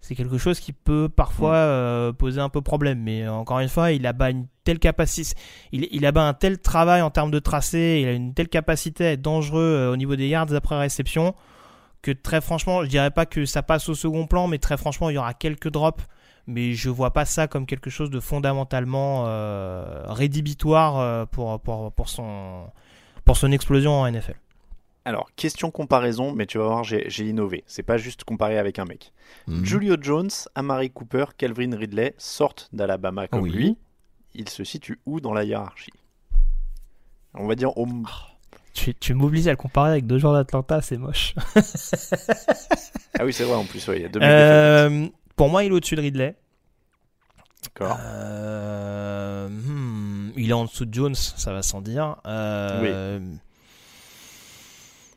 c'est 0.00 0.14
quelque 0.14 0.38
chose 0.38 0.60
qui 0.60 0.72
peut 0.72 1.08
parfois 1.08 1.52
mm. 1.52 1.70
euh, 1.70 2.12
poser 2.12 2.40
un 2.40 2.48
peu 2.48 2.60
problème. 2.60 3.00
Mais 3.00 3.26
encore 3.28 3.60
une 3.60 3.68
fois, 3.68 3.92
il 3.92 4.06
a 4.06 4.12
bas 4.12 4.30
une 4.30 4.46
telle 4.64 4.78
capacité, 4.78 5.34
il, 5.72 6.06
un 6.06 6.34
tel 6.34 6.58
travail 6.58 7.02
en 7.02 7.10
termes 7.10 7.30
de 7.30 7.38
tracé, 7.38 8.00
il 8.02 8.08
a 8.08 8.12
une 8.12 8.34
telle 8.34 8.48
capacité 8.48 9.06
à 9.06 9.12
être 9.12 9.22
dangereux 9.22 9.90
au 9.92 9.96
niveau 9.96 10.16
des 10.16 10.28
yards 10.28 10.52
après 10.54 10.78
réception 10.78 11.34
que 12.00 12.10
très 12.10 12.40
franchement, 12.40 12.82
je 12.82 12.88
dirais 12.88 13.12
pas 13.12 13.26
que 13.26 13.44
ça 13.44 13.62
passe 13.62 13.88
au 13.88 13.94
second 13.94 14.26
plan, 14.26 14.48
mais 14.48 14.58
très 14.58 14.76
franchement, 14.76 15.08
il 15.08 15.14
y 15.14 15.18
aura 15.18 15.34
quelques 15.34 15.70
drops. 15.70 16.04
Mais 16.48 16.72
je 16.72 16.90
vois 16.90 17.12
pas 17.12 17.24
ça 17.24 17.46
comme 17.46 17.66
quelque 17.66 17.88
chose 17.88 18.10
de 18.10 18.18
fondamentalement 18.18 19.24
rédhibitoire 20.06 21.28
pour, 21.28 21.60
pour, 21.60 21.92
pour, 21.92 22.08
son, 22.08 22.64
pour 23.24 23.36
son 23.36 23.52
explosion 23.52 23.92
en 23.92 24.10
NFL. 24.10 24.41
Alors, 25.04 25.30
question 25.34 25.70
comparaison, 25.70 26.32
mais 26.32 26.46
tu 26.46 26.58
vas 26.58 26.64
voir, 26.64 26.84
j'ai 26.84 27.24
innové. 27.24 27.64
C'est 27.66 27.82
pas 27.82 27.96
juste 27.96 28.22
comparé 28.22 28.58
avec 28.58 28.78
un 28.78 28.84
mec. 28.84 29.12
Mhm. 29.48 29.64
Julio 29.64 29.96
Jones, 30.00 30.30
Amari 30.54 30.90
Cooper, 30.90 31.24
Calvin 31.36 31.76
Ridley 31.76 32.14
sortent 32.18 32.68
d'Alabama 32.72 33.26
comme 33.26 33.46
lui. 33.46 33.76
Ils 34.34 34.48
se 34.48 34.62
situent 34.64 35.00
où 35.04 35.20
dans 35.20 35.34
la 35.34 35.44
hiérarchie? 35.44 35.92
On 37.34 37.46
va 37.46 37.54
dire 37.54 37.76
au. 37.76 37.86
Tu, 38.74 38.94
tu 38.94 39.14
m'obliges 39.14 39.48
à 39.48 39.50
le 39.50 39.56
comparer 39.56 39.90
avec 39.90 40.06
deux 40.06 40.18
joueurs 40.18 40.34
d'Atlanta, 40.34 40.80
c'est 40.80 40.96
moche. 40.96 41.34
ah 43.18 43.24
oui, 43.24 43.32
c'est 43.32 43.44
vrai 43.44 43.54
en 43.54 43.64
plus, 43.64 43.86
il 43.94 44.02
y 44.02 44.04
a 44.04 44.08
deux 44.08 44.20
euh, 44.22 45.08
Pour 45.36 45.50
moi, 45.50 45.64
il 45.64 45.72
est 45.72 45.74
au-dessus 45.74 45.96
de 45.96 46.00
Ridley. 46.00 46.34
D'accord. 47.64 47.98
Euh, 48.00 49.48
hmm, 49.48 50.32
il 50.36 50.50
est 50.50 50.54
en 50.54 50.64
dessous 50.64 50.86
de 50.86 50.94
Jones, 50.94 51.14
ça 51.14 51.52
va 51.52 51.62
sans 51.62 51.82
dire. 51.82 52.16
Euh, 52.26 53.18
oui 53.20 53.38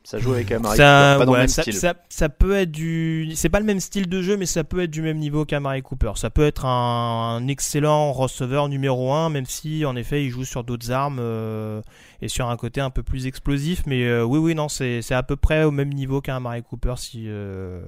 Ça 0.05 0.19
joue 0.19 0.33
avec 0.33 0.51
Amari 0.51 0.77
Ça, 0.77 1.15
Cooper, 1.15 1.19
pas 1.19 1.25
dans 1.25 1.31
le 1.31 1.35
ouais, 1.37 1.41
même 1.43 1.47
ça, 1.47 1.61
style. 1.63 1.73
ça- 1.73 1.95
ça 2.09 2.29
peut 2.29 2.55
être 2.55 2.71
du. 2.71 3.31
C'est 3.35 3.49
pas 3.49 3.59
le 3.59 3.65
même 3.65 3.79
style 3.79 4.07
de 4.07 4.21
jeu, 4.21 4.37
mais 4.37 4.45
ça 4.45 4.63
peut 4.63 4.81
être 4.83 4.91
du 4.91 5.01
même 5.01 5.17
niveau 5.17 5.45
qu'Amari 5.45 5.81
Cooper. 5.81 6.11
Ça 6.15 6.29
peut 6.29 6.45
être 6.45 6.65
un, 6.65 7.37
un 7.37 7.47
excellent 7.47 8.13
receveur 8.13 8.69
numéro 8.69 9.11
1, 9.13 9.29
même 9.29 9.45
si 9.47 9.83
en 9.83 9.95
effet 9.95 10.23
il 10.23 10.29
joue 10.29 10.45
sur 10.45 10.63
d'autres 10.63 10.91
armes 10.91 11.17
euh, 11.19 11.81
et 12.21 12.27
sur 12.27 12.47
un 12.49 12.55
côté 12.55 12.81
un 12.81 12.91
peu 12.91 13.01
plus 13.03 13.25
explosif. 13.25 13.83
Mais 13.87 14.03
euh, 14.05 14.23
oui, 14.23 14.37
oui, 14.37 14.53
non, 14.55 14.69
c'est 14.69 15.01
à 15.11 15.23
peu 15.23 15.35
près 15.35 15.63
au 15.63 15.71
même 15.71 15.89
niveau 15.91 16.21
qu'un 16.21 16.35
Amari 16.37 16.61
Cooper 16.61 16.93
si, 16.97 17.23
euh, 17.27 17.83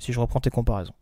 si 0.00 0.12
je 0.12 0.18
reprends 0.18 0.40
tes 0.40 0.50
comparaisons. 0.50 0.94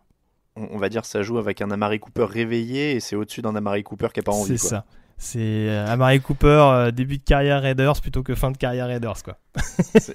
On 0.57 0.77
va 0.77 0.89
dire 0.89 1.05
ça 1.05 1.23
joue 1.23 1.39
avec 1.39 1.63
un 1.63 1.71
Amari 1.71 1.99
Cooper 2.01 2.25
réveillé 2.29 2.93
et 2.93 3.01
c'est 3.01 3.17
au-dessus 3.17 3.41
d'un 3.43 3.55
Amari 3.57 3.85
Cooper 3.85 4.09
qui 4.13 4.21
a 4.21 4.23
pas 4.23 4.33
envie. 4.33 4.59
C'est 4.59 4.69
ça. 4.69 4.85
C'est 5.19 5.39
euh, 5.41 5.87
Amari 5.89 6.21
Cooper, 6.21 6.47
euh, 6.47 6.91
début 6.93 7.19
de 7.19 7.25
carrière 7.25 7.61
Raiders 7.63 8.01
plutôt 8.01 8.23
que 8.23 8.35
fin 8.35 8.51
de 8.53 8.57
carrière 8.57 8.87
Raiders, 8.87 9.23
quoi. 9.25 9.37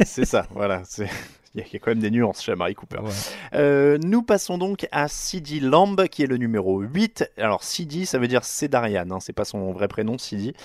C'est 0.06 0.26
ça, 0.26 0.48
voilà. 0.52 0.82
c'est- 0.86 1.10
Il 1.56 1.62
y, 1.62 1.76
a- 1.76 1.80
quand 1.80 1.92
même 1.92 2.00
des 2.00 2.10
nuances 2.10 2.42
chez 2.42 2.52
Amari 2.54 2.74
Cooper. 2.74 2.98
Ouais. 3.02 3.12
Euh, 3.54 4.00
nous 4.04 4.24
passons 4.24 4.58
donc 4.58 4.88
à 4.92 5.08
CD 5.08 5.60
Lamb, 5.60 6.08
qui 6.08 6.24
est 6.24 6.26
le 6.28 6.38
numéro 6.38 6.80
8. 6.80 7.30
Alors, 7.38 7.64
CD, 7.64 8.06
ça 8.06 8.18
veut 8.18 8.28
dire 8.28 8.44
Cédarian, 8.44 9.06
hein, 9.12 9.20
c'est 9.20 9.34
pas 9.34 9.46
son 9.46 9.72
vrai 9.72 9.88
prénom, 9.88 10.18
CD. 10.18 10.56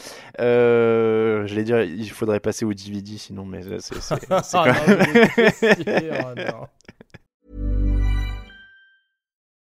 Euh, 0.40 1.46
J'allais 1.46 1.64
dire, 1.64 1.82
il 1.82 2.08
faudrait 2.10 2.40
passer 2.40 2.64
au 2.64 2.72
DVD, 2.72 3.18
sinon, 3.18 3.44
mais 3.44 3.66
euh, 3.66 3.78
c'est 3.80 3.96
même. 4.64 6.34
non. 6.36 6.66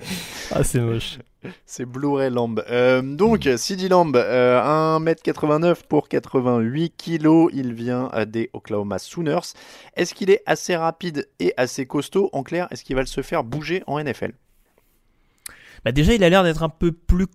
Ah, 0.52 0.62
c'est 0.62 0.80
moche. 0.80 1.18
C'est 1.64 1.84
Blu-ray 1.84 2.30
Lamb. 2.30 2.62
Euh, 2.70 3.02
donc, 3.02 3.48
CD 3.56 3.88
Lamb, 3.88 4.14
euh, 4.16 4.98
1m89 4.98 5.82
pour 5.88 6.08
88 6.08 6.94
kg. 6.96 7.48
Il 7.52 7.72
vient 7.72 8.10
euh, 8.14 8.24
des 8.24 8.50
Oklahoma 8.52 8.98
Sooners. 8.98 9.54
Est-ce 9.94 10.14
qu'il 10.14 10.30
est 10.30 10.42
assez 10.46 10.76
rapide 10.76 11.28
et 11.40 11.52
assez 11.56 11.86
costaud? 11.86 12.30
En 12.32 12.42
clair, 12.42 12.68
est-ce 12.70 12.84
qu'il 12.84 12.96
va 12.96 13.04
se 13.06 13.22
faire 13.22 13.44
bouger 13.44 13.82
en 13.86 14.02
NFL 14.02 14.32
Bah 15.84 15.92
déjà, 15.92 16.14
il 16.14 16.24
a 16.24 16.28
l'air 16.28 16.44
d'être 16.44 16.62
un 16.62 16.68
peu 16.68 16.92
plus 16.92 17.26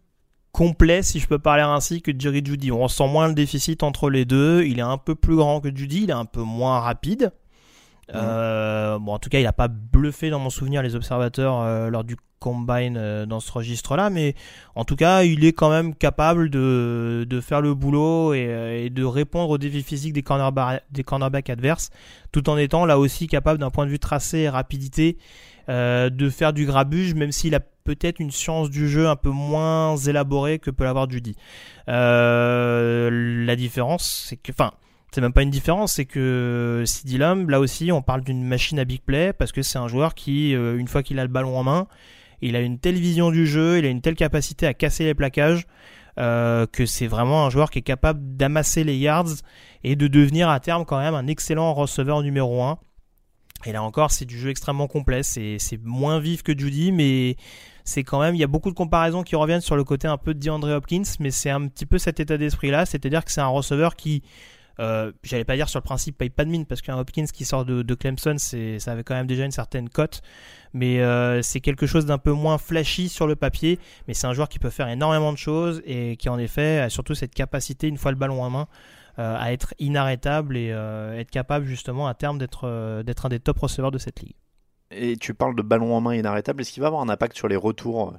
complet, 0.51 1.01
si 1.03 1.20
je 1.20 1.28
peux 1.28 1.39
parler 1.39 1.64
ainsi, 1.64 2.01
que 2.01 2.12
Jerry 2.18 2.41
Judy. 2.43 2.72
On 2.72 2.80
ressent 2.80 3.07
moins 3.07 3.28
le 3.28 3.34
déficit 3.34 3.84
entre 3.84 4.09
les 4.09 4.26
deux. 4.26 4.64
Il 4.64 4.80
est 4.80 4.84
un 4.84 4.97
peu 4.97 5.16
plus 5.16 5.36
grand 5.36 5.62
que 5.62 5.76
Judy, 5.76 6.03
il 6.03 6.09
est 6.09 6.14
un 6.14 6.26
peu 6.26 6.41
moins 6.41 6.80
rapide. 6.80 7.32
Euh, 8.14 8.99
bon, 8.99 9.14
en 9.14 9.20
tout 9.20 9.30
cas, 9.30 9.39
il 9.39 9.43
n'a 9.43 9.53
pas 9.53 9.68
bluffé 9.68 10.30
dans 10.30 10.39
mon 10.39 10.49
souvenir 10.49 10.82
les 10.82 10.95
observateurs 10.95 11.62
euh, 11.62 11.89
lors 11.89 12.03
du 12.03 12.18
combine 12.39 12.97
euh, 12.97 13.26
dans 13.26 13.39
ce 13.39 13.51
registre-là, 13.51 14.09
mais 14.09 14.36
en 14.76 14.84
tout 14.84 14.95
cas, 14.95 15.24
il 15.24 15.45
est 15.45 15.53
quand 15.53 15.70
même 15.70 15.93
capable 15.93 16.49
de, 16.49 17.26
de 17.30 17.41
faire 17.41 17.62
le 17.62 17.76
boulot 17.76 18.34
et, 18.34 18.89
de 18.89 19.03
répondre 19.03 19.49
aux 19.51 19.57
défis 19.57 19.84
physiques 19.84 20.14
des, 20.14 20.24
cornerba- 20.24 20.82
des 20.91 21.03
cornerbacks 21.03 21.49
adverses, 21.49 21.91
tout 22.32 22.49
en 22.49 22.57
étant 22.57 22.86
là 22.86 22.97
aussi 22.97 23.28
capable 23.28 23.59
d'un 23.59 23.70
point 23.70 23.86
de 23.86 23.91
vue 23.91 23.99
tracé 23.99 24.39
et 24.39 24.49
rapidité 24.49 25.18
de 25.70 26.30
faire 26.30 26.51
du 26.51 26.66
grabuge, 26.66 27.14
même 27.14 27.32
s'il 27.32 27.55
a 27.55 27.62
peut-être 27.62 28.20
une 28.20 28.32
science 28.32 28.70
du 28.70 28.89
jeu 28.89 29.07
un 29.07 29.16
peu 29.16 29.30
moins 29.30 29.95
élaborée 29.95 30.59
que 30.59 30.70
peut 30.70 30.84
l'avoir 30.84 31.09
Judy. 31.09 31.38
La 31.88 33.55
différence, 33.55 34.26
c'est 34.28 34.36
que, 34.36 34.51
enfin, 34.51 34.72
c'est 35.14 35.22
même 35.22 35.34
pas 35.34 35.43
une 35.43 35.49
différence, 35.49 35.93
c'est 35.93 36.05
que 36.05 36.84
CD 36.86 37.18
Lamb, 37.18 37.49
là 37.49 37.59
aussi, 37.59 37.91
on 37.91 38.01
parle 38.01 38.22
d'une 38.22 38.43
machine 38.43 38.80
à 38.80 38.86
big 38.86 39.01
play 39.01 39.34
parce 39.34 39.51
que 39.51 39.62
c'est 39.62 39.78
un 39.78 39.89
joueur 39.89 40.14
qui, 40.14 40.55
euh, 40.55 40.78
une 40.78 40.88
fois 40.88 41.03
qu'il 41.03 41.20
a 41.20 41.24
le 41.24 41.28
ballon 41.28 41.57
en 41.57 41.64
main, 41.64 41.88
il 42.41 42.55
a 42.55 42.62
une 42.62 42.80
telle 42.80 42.95
vision 42.95 43.30
du 43.30 43.45
jeu, 43.45 43.78
il 43.78 43.86
a 43.86 43.89
une 43.89 44.01
telle 44.01 44.16
capacité 44.16 44.66
à 44.66 44.74
casser 44.74 45.03
les 45.03 45.14
plaquages 45.14 45.68
euh, 46.18 46.66
que 46.66 46.86
c'est 46.86 47.07
vraiment 47.07 47.45
un 47.45 47.49
joueur 47.49 47.70
qui 47.70 47.80
est 47.80 47.84
capable 47.84 48.38
d'amasser 48.38 48.86
les 48.86 48.97
yards 48.97 49.41
et 49.84 49.97
de 49.97 50.07
devenir 50.07 50.49
à 50.49 50.59
terme 50.62 50.86
quand 50.86 50.99
même 50.99 51.16
un 51.16 51.28
excellent 51.28 51.74
receveur 51.74 52.22
numéro 52.22 52.64
1. 52.64 52.80
Et 53.66 53.74
là 53.74 53.84
encore, 53.84 54.12
c'est 54.12 54.26
du 54.26 54.39
jeu 54.39 54.49
extrêmement 54.49 54.88
complet. 54.88 55.24
C'est 55.24 55.59
moins 55.84 56.20
vif 56.20 56.41
que 56.41 56.57
Judy, 56.57 56.91
mais 56.91 57.36
c'est 57.84 58.03
quand 58.03 58.20
même. 58.20 58.34
Il 58.34 58.39
y 58.39 58.43
a 58.43 58.47
beaucoup 58.47 58.70
de 58.70 58.76
comparaisons 58.76 59.24
qui 59.24 59.36
reviennent 59.36 59.62
sur 59.62 59.76
le 59.76 59.84
côté 59.84 60.07
un 60.07 60.18
peu 60.18 60.34
de 60.34 60.39
DeAndre 60.39 60.70
Hopkins, 60.70 61.03
mais 61.20 61.32
c'est 61.32 61.49
un 61.49 61.68
petit 61.68 61.86
peu 61.86 61.97
cet 61.97 62.20
état 62.20 62.38
d'esprit-là. 62.38 62.86
C'est-à-dire 62.86 63.24
que 63.24 63.32
c'est 63.32 63.41
un 63.41 63.47
receveur 63.47 63.95
qui, 63.95 64.24
euh, 64.82 65.12
j'allais 65.24 65.46
pas 65.46 65.56
dire 65.56 65.70
sur 65.70 65.80
le 65.80 65.84
principe, 65.84 66.18
paye 66.18 66.30
pas 66.30 66.44
de 66.44 66.50
mine, 66.50 66.66
parce 66.66 66.82
qu'un 66.82 66.98
Hopkins 66.98 67.26
qui 67.32 67.46
sort 67.46 67.66
de, 67.66 67.84
de 67.84 67.96
Clemson, 67.96 68.36
c'est 68.38 68.80
ça 68.80 68.92
avait 68.92 69.04
quand 69.04 69.14
même 69.14 69.28
déjà 69.28 69.46
une 69.46 69.52
certaine 69.52 69.90
cote. 69.90 70.22
Mais 70.74 71.02
euh, 71.02 71.42
c'est 71.42 71.60
quelque 71.60 71.86
chose 71.86 72.06
d'un 72.06 72.18
peu 72.18 72.32
moins 72.32 72.58
flashy 72.58 73.08
sur 73.10 73.28
le 73.28 73.36
papier, 73.36 73.80
mais 74.08 74.14
c'est 74.14 74.28
un 74.28 74.34
joueur 74.34 74.50
qui 74.50 74.60
peut 74.60 74.70
faire 74.70 74.88
énormément 74.88 75.32
de 75.32 75.38
choses 75.38 75.82
et 75.86 76.18
qui 76.18 76.30
en 76.30 76.40
effet 76.40 76.80
a 76.80 76.90
surtout 76.90 77.14
cette 77.14 77.34
capacité, 77.34 77.88
une 77.88 77.98
fois 77.98 78.12
le 78.12 78.18
ballon 78.18 78.42
en 78.42 78.50
main, 78.50 78.68
euh, 79.20 79.36
à 79.38 79.54
être 79.54 79.74
inarrêtable 79.80 80.58
et 80.58 80.68
être 80.68 81.32
capable 81.32 81.66
justement 81.66 82.08
à 82.08 82.14
terme 82.14 82.38
d'être 82.38 83.04
d'être 83.04 83.26
un 83.26 83.30
des 83.30 83.40
top 83.40 83.60
receveurs 83.60 83.92
de 83.92 83.98
cette 83.98 84.22
ligue. 84.22 84.36
Et 84.92 85.16
tu 85.18 85.34
parles 85.34 85.56
de 85.56 85.62
ballon 85.62 85.96
en 85.96 86.02
main 86.02 86.16
inarrêtable. 86.16 86.62
Est-ce 86.62 86.72
qu'il 86.72 86.82
va 86.82 86.88
avoir 86.88 87.02
un 87.02 87.10
impact 87.10 87.38
sur 87.38 87.48
les 87.48 87.56
retours? 87.56 88.14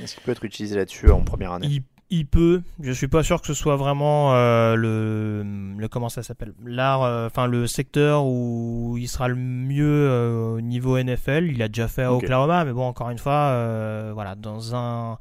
Est-ce 0.00 0.14
qu'il 0.14 0.24
peut 0.24 0.32
être 0.32 0.44
utilisé 0.44 0.76
là-dessus 0.76 1.10
en 1.10 1.22
première 1.22 1.52
année? 1.52 1.66
Il, 1.68 1.82
il 2.12 2.26
peut, 2.26 2.62
je 2.78 2.92
suis 2.92 3.08
pas 3.08 3.22
sûr 3.22 3.40
que 3.40 3.46
ce 3.46 3.54
soit 3.54 3.76
vraiment 3.76 4.34
euh, 4.34 4.76
le, 4.76 5.42
le 5.78 5.88
comment 5.88 6.10
ça 6.10 6.22
s'appelle, 6.22 6.52
l'art, 6.62 7.02
euh, 7.02 7.26
enfin 7.26 7.46
le 7.46 7.66
secteur 7.66 8.26
où 8.26 8.96
il 8.98 9.08
sera 9.08 9.28
le 9.28 9.34
mieux 9.34 10.08
euh, 10.10 10.56
au 10.56 10.60
niveau 10.60 11.02
NFL. 11.02 11.48
Il 11.50 11.62
a 11.62 11.68
déjà 11.68 11.88
fait 11.88 12.02
à 12.02 12.12
Ok. 12.12 12.24
Oklahoma, 12.24 12.66
mais 12.66 12.72
bon 12.74 12.86
encore 12.86 13.08
une 13.08 13.18
fois, 13.18 14.12
voilà, 14.12 14.34
dans 14.34 14.76
un 14.76 15.18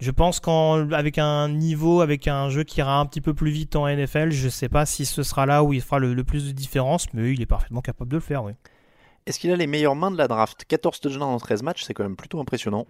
je 0.00 0.10
pense 0.10 0.40
qu'avec 0.40 1.18
un 1.18 1.48
niveau, 1.48 2.00
avec 2.00 2.28
un 2.28 2.50
jeu 2.50 2.64
qui 2.64 2.80
ira 2.80 2.98
un 2.98 3.06
petit 3.06 3.20
peu 3.20 3.32
plus 3.34 3.50
vite 3.50 3.76
en 3.76 3.88
NFL, 3.88 4.30
je 4.30 4.48
sais 4.48 4.68
pas 4.68 4.86
si 4.86 5.06
ce 5.06 5.22
sera 5.22 5.46
là 5.46 5.62
où 5.62 5.72
il 5.72 5.80
fera 5.80 6.00
le, 6.00 6.14
le 6.14 6.24
plus 6.24 6.46
de 6.46 6.52
différence, 6.52 7.12
mais 7.14 7.32
il 7.32 7.40
est 7.42 7.46
parfaitement 7.46 7.80
capable 7.80 8.10
de 8.10 8.16
le 8.16 8.22
faire, 8.22 8.42
oui. 8.44 8.52
Est-ce 9.26 9.38
qu'il 9.38 9.52
a 9.52 9.56
les 9.56 9.66
meilleures 9.66 9.96
mains 9.96 10.10
de 10.10 10.16
la 10.16 10.26
draft? 10.26 10.64
14 10.66 11.00
touchdowns 11.00 11.22
en 11.22 11.38
13 11.38 11.62
matchs, 11.62 11.82
c'est 11.84 11.94
quand 11.94 12.02
même 12.04 12.16
plutôt 12.16 12.40
impressionnant. 12.40 12.86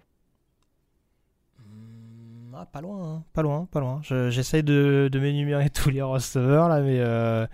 Ah, 2.61 2.67
pas 2.67 2.81
loin, 2.81 3.15
hein. 3.19 3.23
pas 3.35 3.43
loin, 3.43 3.69
pas 3.71 3.79
loin. 3.79 4.01
Je- 4.03 4.31
J'essaye 4.31 4.65
de, 4.65 5.09
de 5.13 5.19
m'énumérer 5.21 5.71
tous 5.75 5.91
les 5.91 6.03
receveurs 6.03 6.69
là, 6.69 6.81
mais 6.81 6.99
euh, 6.99 7.47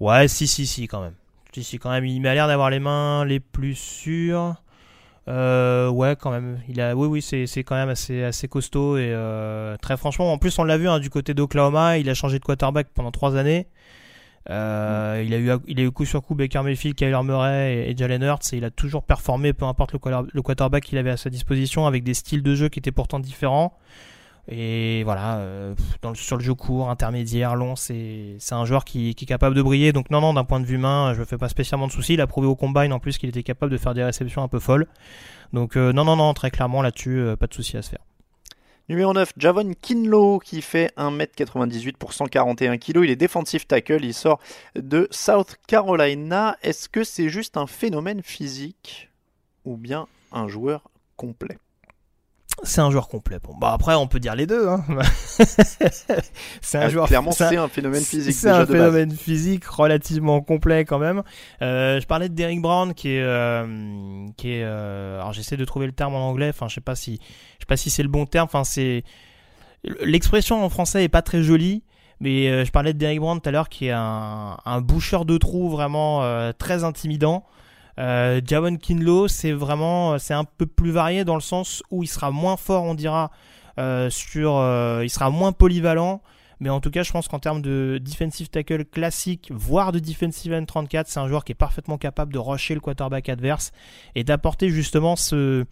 ouais, 0.00 0.28
si, 0.28 0.46
si, 0.46 0.66
si, 0.66 0.88
quand 0.88 1.02
même. 1.02 1.12
Si, 1.52 1.62
si, 1.62 1.78
quand 1.78 1.90
même. 1.90 2.06
Il 2.06 2.20
m'a 2.20 2.32
l'air 2.32 2.46
d'avoir 2.48 2.70
les 2.70 2.78
mains 2.80 3.24
les 3.26 3.38
plus 3.40 3.74
sûres. 3.74 4.54
Euh, 5.28 5.90
ouais, 5.90 6.16
quand 6.18 6.30
même. 6.30 6.58
Il 6.68 6.80
a, 6.80 6.96
oui, 6.96 7.06
oui, 7.06 7.22
c'est 7.22 7.64
quand 7.64 7.74
même 7.74 7.90
assez, 7.90 8.24
assez 8.24 8.48
costaud 8.48 8.96
et 8.96 9.10
euh, 9.12 9.76
très 9.76 9.96
franchement. 9.98 10.32
En 10.32 10.38
plus, 10.38 10.58
on 10.58 10.64
l'a 10.64 10.78
vu 10.78 10.88
hein, 10.88 11.00
du 11.00 11.10
côté 11.10 11.34
d'Oklahoma, 11.34 11.98
il 11.98 12.08
a 12.08 12.14
changé 12.14 12.38
de 12.38 12.44
quarterback 12.44 12.88
pendant 12.94 13.10
trois 13.10 13.36
années. 13.36 13.68
Euh, 14.48 15.22
il 15.24 15.34
a 15.34 15.38
eu, 15.38 15.50
il 15.68 15.78
a 15.80 15.82
eu 15.82 15.90
coup 15.90 16.06
sur 16.06 16.22
coup 16.22 16.34
Baker 16.34 16.62
Mayfield, 16.62 16.96
Kyler 16.96 17.20
Murray 17.22 17.74
et, 17.76 17.90
et 17.90 17.96
Jalen 17.96 18.22
Hurts 18.22 18.54
et 18.54 18.56
il 18.56 18.64
a 18.64 18.70
toujours 18.70 19.04
performé, 19.04 19.52
peu 19.52 19.66
importe 19.66 19.92
le 19.92 20.42
quarterback 20.42 20.84
qu'il 20.84 20.96
avait 20.96 21.10
à 21.10 21.18
sa 21.18 21.28
disposition, 21.28 21.86
avec 21.86 22.04
des 22.04 22.14
styles 22.14 22.42
de 22.42 22.54
jeu 22.54 22.70
qui 22.70 22.78
étaient 22.78 22.90
pourtant 22.90 23.20
différents. 23.20 23.76
Et 24.48 25.02
voilà, 25.04 25.36
euh, 25.36 25.74
sur 26.14 26.36
le 26.36 26.42
jeu 26.42 26.54
court, 26.54 26.90
intermédiaire, 26.90 27.54
long, 27.54 27.76
c'est 27.76 28.38
un 28.50 28.64
joueur 28.64 28.84
qui, 28.84 29.10
est 29.10 29.26
capable 29.26 29.54
de 29.54 29.62
briller. 29.62 29.92
Donc 29.92 30.10
non, 30.10 30.20
non, 30.20 30.34
d'un 30.34 30.44
point 30.44 30.60
de 30.60 30.66
vue 30.66 30.78
main, 30.78 31.14
je 31.14 31.20
ne 31.20 31.24
fais 31.24 31.38
pas 31.38 31.48
spécialement 31.48 31.86
de 31.86 31.92
soucis. 31.92 32.14
Il 32.14 32.20
a 32.20 32.26
prouvé 32.26 32.46
au 32.46 32.56
combine 32.56 32.92
en 32.92 32.98
plus 32.98 33.18
qu'il 33.18 33.28
était 33.28 33.42
capable 33.42 33.70
de 33.70 33.78
faire 33.78 33.94
des 33.94 34.02
réceptions 34.02 34.42
un 34.42 34.48
peu 34.48 34.58
folles. 34.58 34.86
Donc 35.52 35.76
euh, 35.76 35.92
non, 35.92 36.04
non, 36.04 36.16
non, 36.16 36.32
très 36.34 36.50
clairement 36.50 36.82
là-dessus, 36.82 37.18
euh, 37.18 37.36
pas 37.36 37.46
de 37.46 37.54
soucis 37.54 37.76
à 37.76 37.82
se 37.82 37.90
faire. 37.90 38.04
Numéro 38.88 39.12
9, 39.12 39.34
Javon 39.36 39.72
Kinlow 39.80 40.40
qui 40.40 40.62
fait 40.62 40.92
1m98 40.96 41.96
pour 41.96 42.12
141 42.12 42.76
kg. 42.78 43.04
Il 43.04 43.10
est 43.10 43.16
défensif 43.16 43.68
tackle, 43.68 44.04
il 44.04 44.14
sort 44.14 44.40
de 44.74 45.06
South 45.12 45.56
Carolina. 45.68 46.56
Est-ce 46.62 46.88
que 46.88 47.04
c'est 47.04 47.28
juste 47.28 47.56
un 47.56 47.68
phénomène 47.68 48.20
physique 48.22 49.08
ou 49.64 49.76
bien 49.76 50.08
un 50.32 50.48
joueur 50.48 50.90
complet? 51.16 51.58
C'est 52.62 52.80
un 52.80 52.90
joueur 52.90 53.08
complet. 53.08 53.38
Bon, 53.42 53.54
bah 53.58 53.72
après, 53.72 53.94
on 53.94 54.06
peut 54.06 54.20
dire 54.20 54.34
les 54.34 54.46
deux. 54.46 54.68
Hein. 54.68 54.84
c'est 56.60 56.78
un 56.78 56.82
ah, 56.82 56.88
joueur. 56.88 57.06
Clairement, 57.06 57.32
c'est 57.32 57.56
un, 57.56 57.68
phénomène 57.68 58.02
physique. 58.02 58.34
C'est 58.34 58.50
un 58.50 58.66
phénomène 58.66 59.12
physique 59.12 59.64
relativement 59.64 60.40
complet 60.40 60.84
quand 60.84 60.98
même. 60.98 61.22
Euh, 61.62 62.00
je 62.00 62.06
parlais 62.06 62.28
de 62.28 62.34
Derrick 62.34 62.60
Brown 62.60 62.94
qui 62.94 63.10
est, 63.10 63.22
euh, 63.22 64.26
qui 64.36 64.52
est. 64.52 64.64
Euh, 64.64 65.20
alors 65.20 65.32
j'essaie 65.32 65.56
de 65.56 65.64
trouver 65.64 65.86
le 65.86 65.92
terme 65.92 66.14
en 66.14 66.28
anglais. 66.28 66.50
Enfin, 66.50 66.68
je 66.68 66.74
sais 66.74 66.80
pas 66.80 66.94
si, 66.94 67.20
je 67.58 67.62
sais 67.62 67.66
pas 67.66 67.76
si 67.76 67.90
c'est 67.90 68.02
le 68.02 68.08
bon 68.08 68.26
terme. 68.26 68.46
Enfin, 68.46 68.64
c'est 68.64 69.04
l'expression 70.00 70.62
en 70.62 70.68
français 70.68 71.04
est 71.04 71.08
pas 71.08 71.22
très 71.22 71.42
jolie. 71.42 71.82
Mais 72.22 72.66
je 72.66 72.70
parlais 72.70 72.92
de 72.92 72.98
Derrick 72.98 73.20
Brown 73.20 73.40
tout 73.40 73.48
à 73.48 73.52
l'heure 73.52 73.70
qui 73.70 73.86
est 73.86 73.92
un, 73.92 74.58
un 74.66 74.80
boucheur 74.82 75.24
de 75.24 75.38
trous 75.38 75.70
vraiment 75.70 76.52
très 76.58 76.84
intimidant. 76.84 77.46
Euh, 77.98 78.40
Javon 78.44 78.76
Kinlo, 78.76 79.28
c'est 79.28 79.52
vraiment, 79.52 80.14
un 80.14 80.44
peu 80.44 80.66
plus 80.66 80.90
varié 80.90 81.24
dans 81.24 81.34
le 81.34 81.40
sens 81.40 81.82
où 81.90 82.02
il 82.02 82.06
sera 82.06 82.30
moins 82.30 82.56
fort, 82.56 82.84
on 82.84 82.94
dira, 82.94 83.30
euh, 83.78 84.10
sur, 84.10 84.56
euh, 84.56 85.02
il 85.04 85.10
sera 85.10 85.30
moins 85.30 85.52
polyvalent. 85.52 86.22
Mais 86.62 86.68
en 86.68 86.80
tout 86.80 86.90
cas, 86.90 87.02
je 87.02 87.10
pense 87.10 87.26
qu'en 87.26 87.38
termes 87.38 87.62
de 87.62 87.98
defensive 88.02 88.50
tackle 88.50 88.84
classique, 88.84 89.50
voire 89.50 89.92
de 89.92 89.98
defensive 89.98 90.52
end 90.52 90.66
34, 90.66 91.08
c'est 91.08 91.18
un 91.18 91.26
joueur 91.26 91.42
qui 91.44 91.52
est 91.52 91.54
parfaitement 91.54 91.96
capable 91.96 92.34
de 92.34 92.38
rusher 92.38 92.74
le 92.74 92.80
quarterback 92.80 93.30
adverse 93.30 93.72
et 94.14 94.24
d'apporter 94.24 94.68
justement 94.68 95.16
ce, 95.16 95.64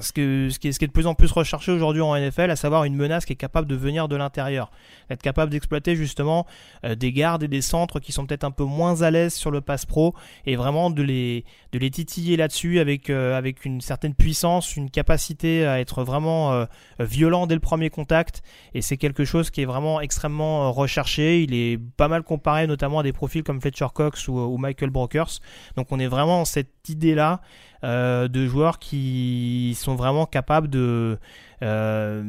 ce, 0.00 0.12
que, 0.12 0.48
ce, 0.50 0.58
qui 0.58 0.68
est, 0.68 0.82
de 0.82 0.90
plus 0.90 1.06
en 1.06 1.14
plus 1.14 1.30
recherché 1.30 1.70
aujourd'hui 1.70 2.02
en 2.02 2.16
NFL, 2.16 2.50
à 2.50 2.56
savoir 2.56 2.84
une 2.84 2.96
menace 2.96 3.24
qui 3.24 3.32
est 3.32 3.36
capable 3.36 3.68
de 3.68 3.76
venir 3.76 4.08
de 4.08 4.16
l'intérieur, 4.16 4.70
être 5.08 5.22
capable 5.22 5.52
d'exploiter 5.52 5.94
justement 5.94 6.46
euh, 6.84 6.94
des 6.94 7.12
gardes 7.12 7.44
et 7.44 7.48
des 7.48 7.62
centres 7.62 8.00
qui 8.00 8.10
sont 8.10 8.26
peut-être 8.26 8.44
un 8.44 8.50
peu 8.50 8.64
moins 8.64 9.02
à 9.02 9.10
l'aise 9.10 9.34
sur 9.34 9.50
le 9.50 9.60
pass 9.60 9.86
pro 9.86 10.14
et 10.46 10.56
vraiment 10.56 10.90
de 10.90 11.02
les, 11.02 11.44
de 11.72 11.78
les 11.78 11.90
titiller 11.90 12.36
là-dessus 12.36 12.80
avec, 12.80 13.08
euh, 13.08 13.38
avec 13.38 13.64
une 13.64 13.80
certaine 13.80 14.14
puissance, 14.14 14.76
une 14.76 14.90
capacité 14.90 15.64
à 15.64 15.78
être 15.80 16.02
vraiment 16.02 16.52
euh, 16.52 16.64
violent 16.98 17.46
dès 17.46 17.54
le 17.54 17.60
premier 17.60 17.90
contact 17.90 18.42
et 18.74 18.82
c'est 18.82 18.96
quelque 18.96 19.24
chose 19.24 19.50
qui 19.50 19.62
est 19.62 19.66
vraiment 19.66 20.00
extrêmement 20.00 20.72
recherché. 20.72 21.42
Il 21.42 21.54
est 21.54 21.78
pas 21.96 22.08
mal 22.08 22.24
comparé 22.24 22.66
notamment 22.66 22.98
à 22.98 23.02
des 23.04 23.12
profils 23.12 23.44
comme 23.44 23.60
Fletcher 23.60 23.88
Cox 23.94 24.26
ou, 24.26 24.56
Michael 24.58 24.90
Brokers. 24.90 25.40
Donc 25.76 25.88
on 25.90 26.00
est 26.00 26.08
vraiment 26.08 26.44
cette 26.44 26.88
idée-là 26.88 27.40
euh, 27.84 28.28
de 28.28 28.46
joueurs 28.46 28.78
qui 28.78 29.76
sont 29.78 29.94
vraiment 29.94 30.24
capables 30.24 30.68
de 30.68 31.18
euh, 31.62 32.22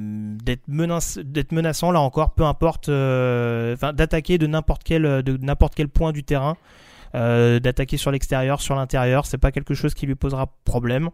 d'être 0.44 0.68
menaçants 0.68 1.92
là 1.92 2.02
encore, 2.02 2.34
peu 2.34 2.44
importe, 2.44 2.90
euh, 2.90 3.78
d'attaquer 3.94 4.38
de 4.38 4.48
n'importe 4.48 4.84
quel 4.84 5.24
de 5.24 5.38
n'importe 5.38 5.74
quel 5.74 5.88
point 5.88 6.12
du 6.12 6.26
terrain, 6.26 6.58
d'attaquer 7.14 7.96
sur 7.96 8.12
l'extérieur, 8.12 8.60
sur 8.60 8.76
l'intérieur, 8.76 9.26
c'est 9.26 9.38
pas 9.38 9.54
quelque 9.54 9.74
chose 9.74 9.94
qui 9.94 10.06
lui 10.06 10.16
posera 10.16 10.48
problème. 10.66 11.10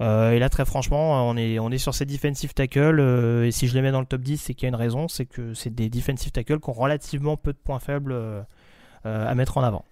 et 0.00 0.38
là, 0.38 0.48
très 0.50 0.66
franchement, 0.66 1.26
on 1.26 1.36
est, 1.38 1.58
on 1.58 1.70
est 1.70 1.78
sur 1.78 1.94
ces 1.94 2.04
defensive 2.04 2.52
tackles. 2.52 3.00
et 3.46 3.50
si 3.52 3.68
je 3.68 3.74
les 3.74 3.80
mets 3.80 3.92
dans 3.92 4.00
le 4.00 4.06
top 4.06 4.20
10, 4.20 4.36
c'est 4.36 4.52
qu'il 4.54 4.64
y 4.64 4.66
a 4.66 4.68
une 4.68 4.74
raison 4.74 5.08
c'est 5.08 5.24
que 5.24 5.54
c'est 5.54 5.74
des 5.74 5.88
defensive 5.88 6.30
tackles 6.30 6.60
qui 6.60 6.68
ont 6.68 6.74
relativement 6.74 7.38
peu 7.38 7.54
de 7.54 7.58
points 7.58 7.80
faibles 7.80 8.14
à 9.04 9.34
mettre 9.34 9.56
en 9.56 9.62
avant. 9.62 9.84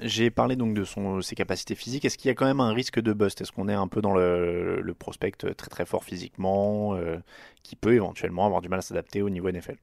J'ai 0.00 0.30
parlé 0.30 0.56
donc 0.56 0.74
de 0.74 0.84
son, 0.84 1.20
ses 1.22 1.34
capacités 1.34 1.74
physiques. 1.74 2.04
Est-ce 2.04 2.18
qu'il 2.18 2.28
y 2.28 2.32
a 2.32 2.34
quand 2.34 2.46
même 2.46 2.60
un 2.60 2.72
risque 2.72 3.00
de 3.00 3.12
bust? 3.12 3.40
Est-ce 3.40 3.52
qu'on 3.52 3.68
est 3.68 3.74
un 3.74 3.88
peu 3.88 4.00
dans 4.00 4.14
le, 4.14 4.94
prospect 4.98 5.32
très 5.32 5.54
très 5.54 5.86
fort 5.86 6.04
physiquement, 6.04 6.94
euh, 6.94 7.18
qui 7.62 7.76
peut 7.76 7.94
éventuellement 7.94 8.46
avoir 8.46 8.60
du 8.60 8.68
mal 8.68 8.80
à 8.80 8.82
s'adapter 8.82 9.22
au 9.22 9.30
niveau 9.30 9.50
NFL 9.50 9.76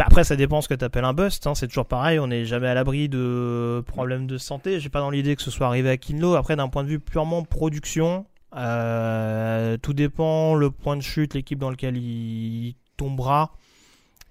après, 0.00 0.24
ça 0.24 0.34
dépend 0.34 0.60
ce 0.60 0.68
que 0.68 0.74
tu 0.74 0.84
appelles 0.84 1.04
un 1.04 1.12
bust. 1.12 1.46
Hein. 1.46 1.54
C'est 1.54 1.68
toujours 1.68 1.86
pareil. 1.86 2.18
On 2.18 2.26
n'est 2.26 2.44
jamais 2.44 2.66
à 2.66 2.74
l'abri 2.74 3.08
de 3.08 3.82
problèmes 3.86 4.26
de 4.26 4.38
santé. 4.38 4.80
J'ai 4.80 4.88
pas 4.88 4.98
dans 4.98 5.10
l'idée 5.10 5.36
que 5.36 5.42
ce 5.42 5.52
soit 5.52 5.68
arrivé 5.68 5.88
à 5.88 5.96
Kinlo. 5.96 6.34
Après, 6.34 6.56
d'un 6.56 6.68
point 6.68 6.82
de 6.82 6.88
vue 6.88 6.98
purement 6.98 7.44
production, 7.44 8.26
euh, 8.56 9.76
tout 9.78 9.92
dépend 9.92 10.54
le 10.54 10.70
point 10.70 10.96
de 10.96 11.02
chute, 11.02 11.34
l'équipe 11.34 11.58
dans 11.58 11.70
lequel 11.70 11.96
il 11.96 12.74
tombera 12.96 13.52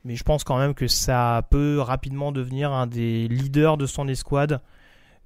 mais 0.03 0.15
je 0.15 0.23
pense 0.23 0.43
quand 0.43 0.57
même 0.57 0.73
que 0.73 0.87
ça 0.87 1.45
peut 1.49 1.79
rapidement 1.79 2.31
devenir 2.31 2.71
un 2.71 2.87
des 2.87 3.27
leaders 3.27 3.77
de 3.77 3.85
son 3.85 4.07
escouade. 4.07 4.61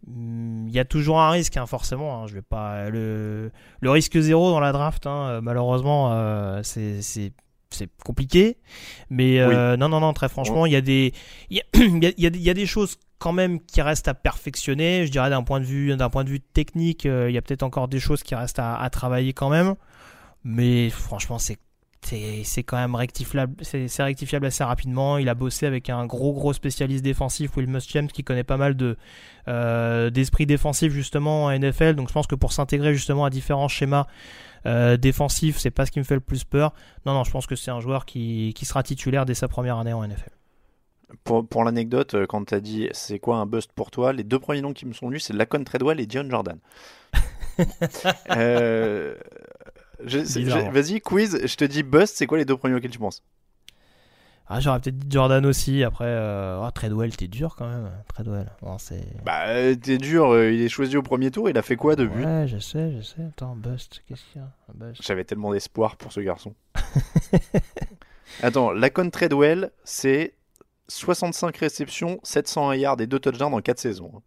Hmm, 0.06 0.68
il 0.68 0.74
y 0.74 0.80
a 0.80 0.86
toujours 0.86 1.20
un 1.20 1.32
risque, 1.32 1.58
hein, 1.58 1.66
forcément. 1.66 2.22
Hein, 2.22 2.28
je 2.28 2.36
vais 2.36 2.42
pas 2.42 2.90
le, 2.90 3.52
le 3.82 3.90
risque 3.90 4.20
zéro 4.20 4.52
dans 4.52 4.60
la 4.60 4.72
draft. 4.72 5.08
Hein, 5.08 5.42
malheureusement, 5.42 6.14
euh, 6.14 6.62
c'est 6.64 7.02
c'est 7.70 7.90
compliqué. 8.04 8.58
Mais 9.10 9.40
euh, 9.40 9.78
non, 9.78 9.90
non, 9.90 10.00
non, 10.00 10.14
très 10.14 10.30
franchement, 10.30 10.66
il 10.66 10.74
y 10.74 10.76
a 10.76 10.82
des 10.82 11.14
il 11.50 11.58
y 11.58 11.62
a, 11.62 11.64
y 12.18 12.50
a, 12.50 12.54
des 12.54 12.66
choses 12.66 12.98
quand 13.20 13.34
même 13.34 13.60
qui 13.60 13.82
restent 13.82 14.08
à 14.08 14.14
perfectionner. 14.14 15.06
Je 15.06 15.12
dirais 15.12 15.30
d'un 15.30 15.44
point 15.44 15.60
de 15.60 15.66
vue 15.66 15.96
d'un 15.96 16.10
point 16.10 16.24
de 16.24 16.30
vue 16.30 16.40
technique, 16.40 17.06
euh, 17.06 17.30
il 17.30 17.34
y 17.34 17.38
a 17.38 17.42
peut-être 17.42 17.64
encore 17.64 17.88
des 17.88 18.00
choses 18.00 18.24
qui 18.24 18.36
restent 18.36 18.60
à, 18.60 18.78
à 18.78 18.90
travailler 18.90 19.34
quand 19.34 19.50
même. 19.50 19.76
Mais 20.44 20.90
franchement, 20.90 21.40
c'est 21.40 21.58
c'est 22.44 22.64
quand 22.64 22.78
même 22.78 22.96
rectifiable, 22.96 23.56
c'est 23.64 24.04
rectifiable 24.04 24.46
assez 24.46 24.64
rapidement. 24.64 25.18
Il 25.18 25.30
a 25.30 25.36
bossé 25.36 25.66
avec 25.66 25.90
un 25.90 26.06
gros 26.06 26.34
gros 26.34 26.54
spécialiste 26.54 27.04
défensif, 27.04 27.56
Will 27.58 27.68
Muschamp, 27.68 28.08
qui 28.08 28.24
connaît 28.24 28.44
pas 28.44 28.58
mal 28.58 28.76
de 28.76 28.98
euh, 29.48 30.10
d'esprit 30.10 30.46
défensif 30.46 30.92
justement 30.92 31.46
en 31.46 31.60
NFL. 31.60 31.96
Donc 31.96 32.08
je 32.08 32.14
pense 32.14 32.28
que 32.28 32.36
pour 32.36 32.54
s'intégrer 32.54 32.94
justement 32.94 33.26
à 33.26 33.30
différents 33.30 33.68
schémas 33.68 34.08
euh, 34.66 34.98
défensifs, 34.98 35.58
c'est 35.58 35.72
pas 35.72 35.86
ce 35.86 35.92
qui 35.92 36.00
me 36.00 36.04
fait 36.04 36.16
le 36.16 36.22
plus 36.22 36.44
peur. 36.44 36.74
Non 37.06 37.14
non, 37.14 37.24
je 37.24 37.32
pense 37.32 37.48
que 37.48 37.56
c'est 37.56 37.72
un 37.72 37.80
joueur 37.80 38.06
qui, 38.06 38.54
qui, 38.56 38.66
sera 38.66 38.84
titulaire 38.84 39.26
dès 39.26 39.34
sa 39.34 39.48
première 39.48 39.78
année 39.78 39.94
en 39.94 40.06
NFL. 40.06 40.32
Pour, 41.24 41.48
pour 41.48 41.64
l'anecdote, 41.64 42.16
euh, 42.16 42.26
quand 42.26 42.46
tu 42.46 42.54
as 42.54 42.60
dit 42.60 42.90
c'est 42.92 43.20
quoi 43.20 43.38
un 43.38 43.46
bust 43.46 43.72
pour 43.74 43.92
toi, 43.92 44.14
les 44.14 44.24
deux 44.24 44.40
premiers 44.40 44.62
noms 44.62 44.74
qui 44.74 44.86
me 44.86 44.94
sont 44.94 45.08
venus, 45.08 45.24
c'est 45.26 45.34
Lacon 45.34 45.64
Treadwell 45.64 46.00
et 46.00 46.06
John 46.10 46.30
Jordan. 46.30 46.60
euh, 48.32 49.16
Vas-y, 50.00 51.02
quiz, 51.02 51.40
je 51.44 51.56
te 51.56 51.66
dis 51.66 51.84
bust, 51.84 52.16
c'est 52.18 52.28
quoi 52.28 52.38
les 52.38 52.46
deux 52.46 52.58
premiers 52.58 52.76
auxquels 52.76 52.92
tu 52.92 53.00
penses? 53.00 53.24
Ah, 54.50 54.62
j'aurais 54.62 54.80
peut-être 54.80 54.98
dit 54.98 55.08
Jordan 55.10 55.46
aussi. 55.46 55.84
Après, 55.84 56.06
euh... 56.08 56.64
oh, 56.66 56.72
Treadwell, 56.72 57.16
t'es 57.16 57.28
dur 57.28 57.56
quand 57.58 57.68
même. 57.68 57.92
Treadwell. 58.08 58.50
Bon, 58.62 58.78
c'est... 58.78 59.04
Bah, 59.26 59.46
t'es 59.76 59.98
dur. 59.98 60.32
Euh, 60.32 60.54
il 60.54 60.62
est 60.62 60.70
choisi 60.70 60.96
au 60.96 61.02
premier 61.02 61.32
tour. 61.32 61.50
Il 61.50 61.58
a 61.58 61.62
fait 61.62 61.76
quoi 61.76 61.98
de 61.98 62.06
but? 62.06 62.24
Ouais, 62.24 62.48
je 62.48 62.58
sais, 62.58 62.94
je 62.96 63.02
sais. 63.02 63.24
Attends, 63.28 63.58
bust. 63.58 64.02
Qu'est-ce 64.08 64.22
qu'il 64.32 64.42
y 64.42 64.46
a? 64.46 64.94
J'avais 65.02 65.26
tellement 65.26 65.52
d'espoir 65.52 65.98
pour 65.98 66.14
ce 66.14 66.22
garçon. 66.22 66.56
Attends, 68.42 68.72
Lacon 68.72 69.10
Treadwell, 69.10 69.72
c'est 69.84 70.34
65 70.88 71.58
réceptions, 71.58 72.20
700 72.24 72.74
yards 72.74 73.02
et 73.02 73.08
2 73.08 73.20
touchdowns 73.20 73.52
dans 73.52 73.62
4 73.62 73.80
saisons. 73.80 74.22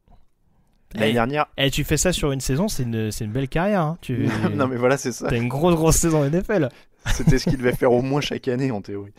L'année 0.95 1.13
dernière. 1.13 1.47
Et 1.57 1.67
eh, 1.67 1.71
tu 1.71 1.85
fais 1.85 1.97
ça 1.97 2.13
sur 2.13 2.33
une 2.33 2.41
saison, 2.41 2.67
c'est 2.67 2.83
une, 2.83 3.11
une, 3.21 3.31
belle 3.31 3.49
carrière. 3.49 3.83
Hein. 3.83 3.99
Tu... 4.01 4.29
non, 4.55 4.67
mais 4.67 4.77
voilà, 4.77 4.97
c'est 4.97 5.13
ça. 5.13 5.29
T'as 5.29 5.37
une 5.37 5.49
grosse, 5.49 5.75
grosse 5.75 5.97
saison 5.97 6.29
NFL. 6.29 6.69
C'était 7.15 7.39
ce 7.39 7.49
qu'il 7.49 7.57
devait 7.57 7.75
faire 7.75 7.93
au 7.93 8.03
moins 8.03 8.21
chaque 8.21 8.47
année 8.49 8.71
en 8.71 8.83
théorie. 8.83 9.13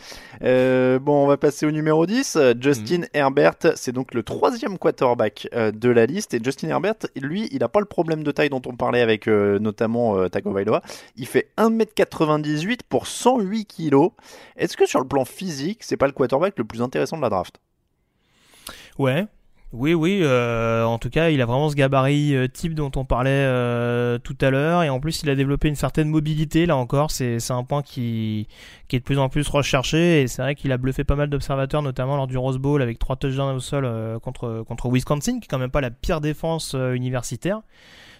Euh, 0.43 0.99
bon, 0.99 1.23
on 1.23 1.27
va 1.27 1.37
passer 1.37 1.65
au 1.65 1.71
numéro 1.71 2.05
10. 2.05 2.37
Justin 2.59 2.99
mhm. 2.99 3.07
Herbert, 3.13 3.55
c'est 3.75 3.91
donc 3.91 4.13
le 4.13 4.21
troisième 4.21 4.77
quarterback 4.77 5.47
euh, 5.53 5.71
de 5.71 5.89
la 5.89 6.05
liste. 6.05 6.33
Et 6.35 6.39
Justin 6.43 6.69
Herbert, 6.69 6.95
lui, 7.15 7.49
il 7.51 7.59
n'a 7.59 7.69
pas 7.69 7.79
le 7.79 7.85
problème 7.85 8.23
de 8.23 8.31
taille 8.31 8.49
dont 8.49 8.61
on 8.67 8.75
parlait 8.75 9.01
avec 9.01 9.27
euh, 9.27 9.57
notamment 9.57 10.29
Tagovailoa. 10.29 10.83
Il 11.15 11.25
fait 11.25 11.49
1m98 11.57 12.81
pour 12.87 13.07
108 13.07 13.65
kg. 13.65 14.09
Est-ce 14.57 14.77
que 14.77 14.85
sur 14.85 14.99
le 14.99 15.07
plan 15.07 15.25
physique, 15.25 15.79
c'est 15.81 15.97
pas 15.97 16.07
le 16.07 16.13
quarterback 16.13 16.53
le 16.57 16.65
plus 16.65 16.83
intéressant 16.83 17.17
de 17.17 17.23
la 17.23 17.29
draft? 17.29 17.59
Ouais, 18.99 19.25
oui, 19.73 19.93
oui. 19.93 20.19
Euh, 20.21 20.83
en 20.83 20.97
tout 20.97 21.09
cas, 21.09 21.29
il 21.29 21.39
a 21.41 21.45
vraiment 21.45 21.69
ce 21.69 21.75
gabarit 21.75 22.35
euh, 22.35 22.47
type 22.49 22.75
dont 22.75 22.91
on 22.97 23.05
parlait 23.05 23.29
euh, 23.31 24.17
tout 24.17 24.35
à 24.41 24.49
l'heure, 24.49 24.83
et 24.83 24.89
en 24.89 24.99
plus, 24.99 25.23
il 25.23 25.29
a 25.29 25.35
développé 25.35 25.69
une 25.69 25.75
certaine 25.75 26.09
mobilité. 26.09 26.65
Là 26.65 26.75
encore, 26.75 27.09
c'est 27.09 27.39
un 27.51 27.63
point 27.63 27.81
qui, 27.81 28.49
qui 28.89 28.97
est 28.97 28.99
de 28.99 29.05
plus 29.05 29.17
en 29.17 29.29
plus 29.29 29.47
recherché, 29.47 30.21
et 30.21 30.27
c'est 30.27 30.41
vrai 30.41 30.55
qu'il 30.55 30.73
a 30.73 30.77
bluffé 30.77 31.05
pas 31.05 31.15
mal 31.15 31.29
d'observateurs, 31.29 31.81
notamment 31.81 32.17
lors 32.17 32.27
du 32.27 32.37
Rose 32.37 32.57
Bowl 32.57 32.81
avec 32.81 32.99
trois 32.99 33.15
touchdowns 33.15 33.55
au 33.55 33.59
sol 33.61 33.89
contre 34.19 34.63
contre 34.67 34.89
Wisconsin, 34.89 35.39
qui 35.39 35.45
est 35.45 35.47
quand 35.49 35.57
même 35.57 35.71
pas 35.71 35.81
la 35.81 35.91
pire 35.91 36.19
défense 36.19 36.73
universitaire. 36.73 37.61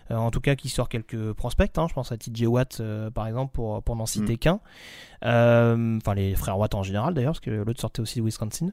en 0.10 0.32
tout 0.32 0.42
cas, 0.42 0.56
qui 0.56 0.70
sort 0.70 0.88
quelques 0.88 1.34
prospects. 1.34 1.78
Hein, 1.78 1.88
je 1.90 1.94
pense 1.94 2.14
à 2.14 2.18
TJ 2.18 2.44
Watt, 2.44 2.82
par 3.14 3.28
exemple, 3.28 3.52
pour 3.54 3.84
pour 3.84 3.98
n'en 3.98 4.06
citer 4.06 4.34
mm. 4.34 4.38
qu'un. 4.38 4.60
Enfin, 5.22 6.14
les 6.16 6.34
frères 6.36 6.58
Watt 6.58 6.76
en 6.76 6.84
général, 6.84 7.14
d'ailleurs, 7.14 7.34
parce 7.34 7.42
que 7.42 7.52
l'autre 7.52 7.82
sortait 7.82 8.02
aussi 8.02 8.20
de 8.20 8.26
Wisconsin. 8.26 8.70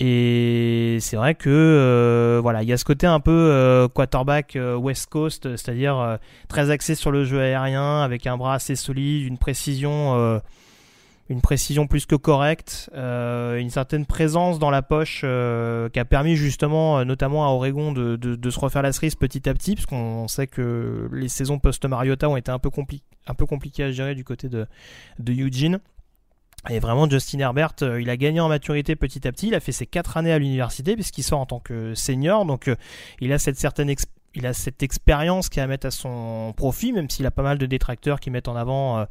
Et 0.00 0.98
c'est 1.00 1.16
vrai 1.16 1.36
que 1.36 1.50
euh, 1.50 2.40
voilà, 2.42 2.62
il 2.64 2.68
y 2.68 2.72
a 2.72 2.76
ce 2.76 2.84
côté 2.84 3.06
un 3.06 3.20
peu 3.20 3.30
euh, 3.30 3.86
quarterback 3.86 4.56
euh, 4.56 4.76
West 4.76 5.06
Coast, 5.06 5.56
c'est-à-dire 5.56 6.18
très 6.48 6.70
axé 6.70 6.96
sur 6.96 7.12
le 7.12 7.24
jeu 7.24 7.40
aérien, 7.40 8.00
avec 8.02 8.26
un 8.26 8.36
bras 8.36 8.54
assez 8.54 8.74
solide, 8.74 9.24
une 9.24 9.38
précision 9.38 10.46
plus 11.88 12.06
que 12.06 12.16
correcte, 12.16 12.90
une 12.92 13.70
certaine 13.70 14.04
présence 14.04 14.58
dans 14.58 14.70
la 14.70 14.82
poche 14.82 15.20
qui 15.20 16.00
a 16.00 16.04
permis 16.04 16.34
justement, 16.34 17.04
notamment 17.04 17.46
à 17.46 17.50
Oregon, 17.50 17.92
de, 17.92 18.50
se 18.50 18.58
refaire 18.58 18.82
la 18.82 18.92
cerise 18.92 19.14
petit 19.14 19.48
à 19.48 19.54
petit, 19.54 19.76
parce 19.76 19.86
qu'on 19.86 20.26
sait 20.26 20.48
que 20.48 21.08
les 21.12 21.28
saisons 21.28 21.60
post-Mariota 21.60 22.28
ont 22.28 22.36
été 22.36 22.50
un 22.50 22.58
peu, 22.58 22.70
un 23.28 23.34
peu 23.34 23.46
compliquées 23.46 23.84
à 23.84 23.92
gérer 23.92 24.16
du 24.16 24.24
côté 24.24 24.48
de, 24.48 24.66
de 25.20 25.32
Eugene. 25.32 25.78
Et 26.70 26.78
vraiment, 26.78 27.08
Justin 27.08 27.40
Herbert, 27.40 27.74
il 27.80 28.08
a 28.10 28.16
gagné 28.16 28.40
en 28.40 28.48
maturité 28.48 28.96
petit 28.96 29.26
à 29.26 29.32
petit. 29.32 29.48
Il 29.48 29.54
a 29.54 29.60
fait 29.60 29.72
ses 29.72 29.86
quatre 29.86 30.16
années 30.16 30.32
à 30.32 30.38
l'université, 30.38 30.94
puisqu'il 30.94 31.22
sort 31.22 31.40
en 31.40 31.46
tant 31.46 31.60
que 31.60 31.94
senior. 31.94 32.46
Donc, 32.46 32.70
il 33.20 33.32
a 33.32 33.38
cette 33.38 33.58
certaine 33.58 33.94
il 34.36 34.46
a 34.46 34.52
cette 34.52 34.82
expérience 34.82 35.48
qui 35.48 35.60
a 35.60 35.64
à 35.64 35.66
mettre 35.68 35.86
à 35.86 35.90
son 35.92 36.52
profit, 36.56 36.92
même 36.92 37.08
s'il 37.08 37.24
a 37.26 37.30
pas 37.30 37.44
mal 37.44 37.56
de 37.56 37.66
détracteurs 37.66 38.18
qui 38.18 38.30
mettent 38.30 38.48
en 38.48 38.56
avant 38.56 39.06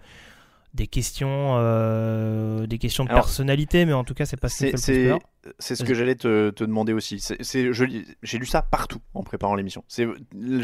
des 0.73 0.87
questions, 0.87 1.55
euh, 1.57 2.65
des 2.65 2.77
questions 2.79 3.03
de 3.03 3.09
personnalité, 3.09 3.85
mais 3.85 3.93
en 3.93 4.03
tout 4.03 4.13
cas, 4.13 4.25
c'est 4.25 4.39
pas 4.39 4.49
ce 4.49 4.65
qui 4.65 4.71
fait 4.71 5.13
C'est 5.59 5.75
ce 5.75 5.83
que 5.83 5.93
j'allais 5.93 6.15
te, 6.15 6.49
te, 6.49 6.63
demander 6.63 6.93
aussi. 6.93 7.23
J'ai 7.41 8.37
lu 8.37 8.45
ça 8.45 8.61
partout 8.61 8.99
en 9.13 9.23
préparant 9.23 9.55
l'émission. 9.55 9.83
J'ai 9.87 10.05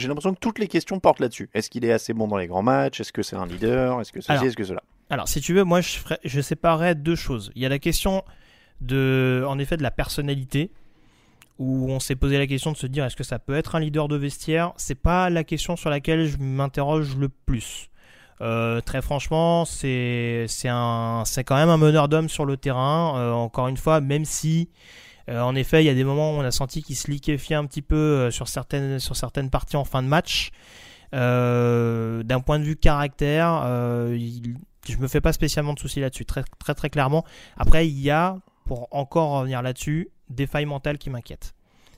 l'impression 0.08 0.34
que 0.34 0.40
toutes 0.40 0.60
les 0.60 0.68
questions 0.68 1.00
portent 1.00 1.20
là-dessus. 1.20 1.50
Est-ce 1.54 1.70
qu'il 1.70 1.86
est 1.86 1.92
assez 1.92 2.14
bon 2.14 2.28
dans 2.28 2.38
les 2.38 2.48
grands 2.48 2.64
matchs? 2.64 3.02
Est-ce 3.02 3.14
que 3.14 3.22
c'est 3.22 3.36
un 3.36 3.46
leader? 3.46 4.02
Est-ce 4.02 4.12
que 4.12 4.22
ceci? 4.22 4.46
Est-ce 4.46 4.58
que 4.58 4.64
cela? 4.64 4.82
Alors, 5.10 5.28
si 5.28 5.42
tu 5.42 5.54
veux, 5.54 5.64
moi, 5.64 5.82
je, 5.82 5.98
ferais, 5.98 6.20
séparerais 6.42 6.96
deux 6.96 7.16
choses. 7.16 7.52
Il 7.56 7.62
y 7.62 7.66
a 7.66 7.70
la 7.70 7.80
question 7.80 8.24
de, 8.82 9.44
en 9.48 9.58
effet, 9.58 9.76
de 9.76 9.84
la 9.84 9.92
personnalité 9.92 10.72
où 11.58 11.92
on 11.92 12.00
s'est 12.00 12.16
posé 12.16 12.38
la 12.38 12.48
question 12.48 12.72
de 12.72 12.78
se 12.78 12.88
dire 12.88 13.04
est-ce 13.04 13.18
que 13.18 13.24
ça 13.24 13.38
peut 13.38 13.56
être 13.56 13.76
un 13.76 13.80
leader 13.80 14.08
de 14.08 14.16
vestiaire? 14.16 14.72
C'est 14.78 14.96
pas 14.96 15.30
la 15.30 15.44
question 15.44 15.76
sur 15.76 15.90
laquelle 15.90 16.26
je 16.26 16.38
m'interroge 16.38 17.18
le 17.18 17.28
plus. 17.30 17.90
Euh, 18.42 18.80
très 18.80 19.02
franchement, 19.02 19.66
c'est 19.66 20.48
quand 20.64 21.56
même 21.56 21.70
un 21.70 21.78
meneur 21.78 22.08
d'hommes 22.08 22.30
sur 22.30 22.46
le 22.46 22.56
terrain. 22.56 23.18
Euh, 23.18 23.32
encore 23.34 23.68
une 23.68 23.76
fois, 23.76 24.00
même 24.00 24.24
si 24.24 24.70
euh, 25.30 25.42
en 25.42 25.54
effet 25.56 25.84
il 25.84 25.86
y 25.86 25.90
a 25.90 25.94
des 25.94 26.06
moments 26.06 26.32
où 26.32 26.36
on 26.36 26.46
a 26.46 26.52
senti 26.52 26.82
qu'il 26.82 26.96
se 26.96 27.12
liquéfiait 27.12 27.58
un 27.58 27.66
petit 27.66 27.82
peu 27.82 28.32
sur 28.32 28.48
certaines 28.48 29.00
sur 29.00 29.18
certaines 29.18 29.50
parties 29.50 29.76
en 29.76 29.84
fin 29.84 30.02
de 30.02 30.08
match. 30.08 30.52
D'un 31.12 32.40
point 32.46 32.60
de 32.60 32.64
vue 32.64 32.78
caractère, 32.78 33.66
il, 34.14 34.56
je 34.94 34.98
me 34.98 35.08
fais 35.08 35.22
pas 35.22 35.34
spécialement 35.34 35.74
de 35.74 35.80
soucis 35.80 36.00
là-dessus, 36.00 36.26
très, 36.26 36.44
très 36.60 36.76
très 36.76 36.90
clairement. 36.90 37.26
Après, 37.58 37.88
il 37.88 38.00
y 38.00 38.10
a, 38.10 38.38
pour 38.66 38.88
encore 38.92 39.32
revenir 39.32 39.62
là-dessus, 39.62 40.10
des 40.30 40.48
failles 40.48 40.66
mentales 40.66 40.98
qui 40.98 41.10
m'inquiètent. 41.10 41.54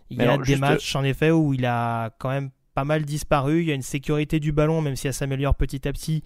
Il 0.09 0.17
y 0.17 0.21
a 0.21 0.37
des 0.37 0.57
matchs 0.57 0.95
en 0.95 1.03
effet 1.03 1.31
où 1.31 1.53
il 1.53 1.65
a 1.65 2.11
quand 2.19 2.29
même 2.29 2.51
pas 2.73 2.83
mal 2.83 3.03
disparu. 3.03 3.61
Il 3.61 3.67
y 3.67 3.71
a 3.71 3.75
une 3.75 3.81
sécurité 3.81 4.39
du 4.39 4.51
ballon, 4.51 4.81
même 4.81 4.95
si 4.95 5.07
elle 5.07 5.13
s'améliore 5.13 5.55
petit 5.55 5.87
à 5.87 5.93
petit. 5.93 6.23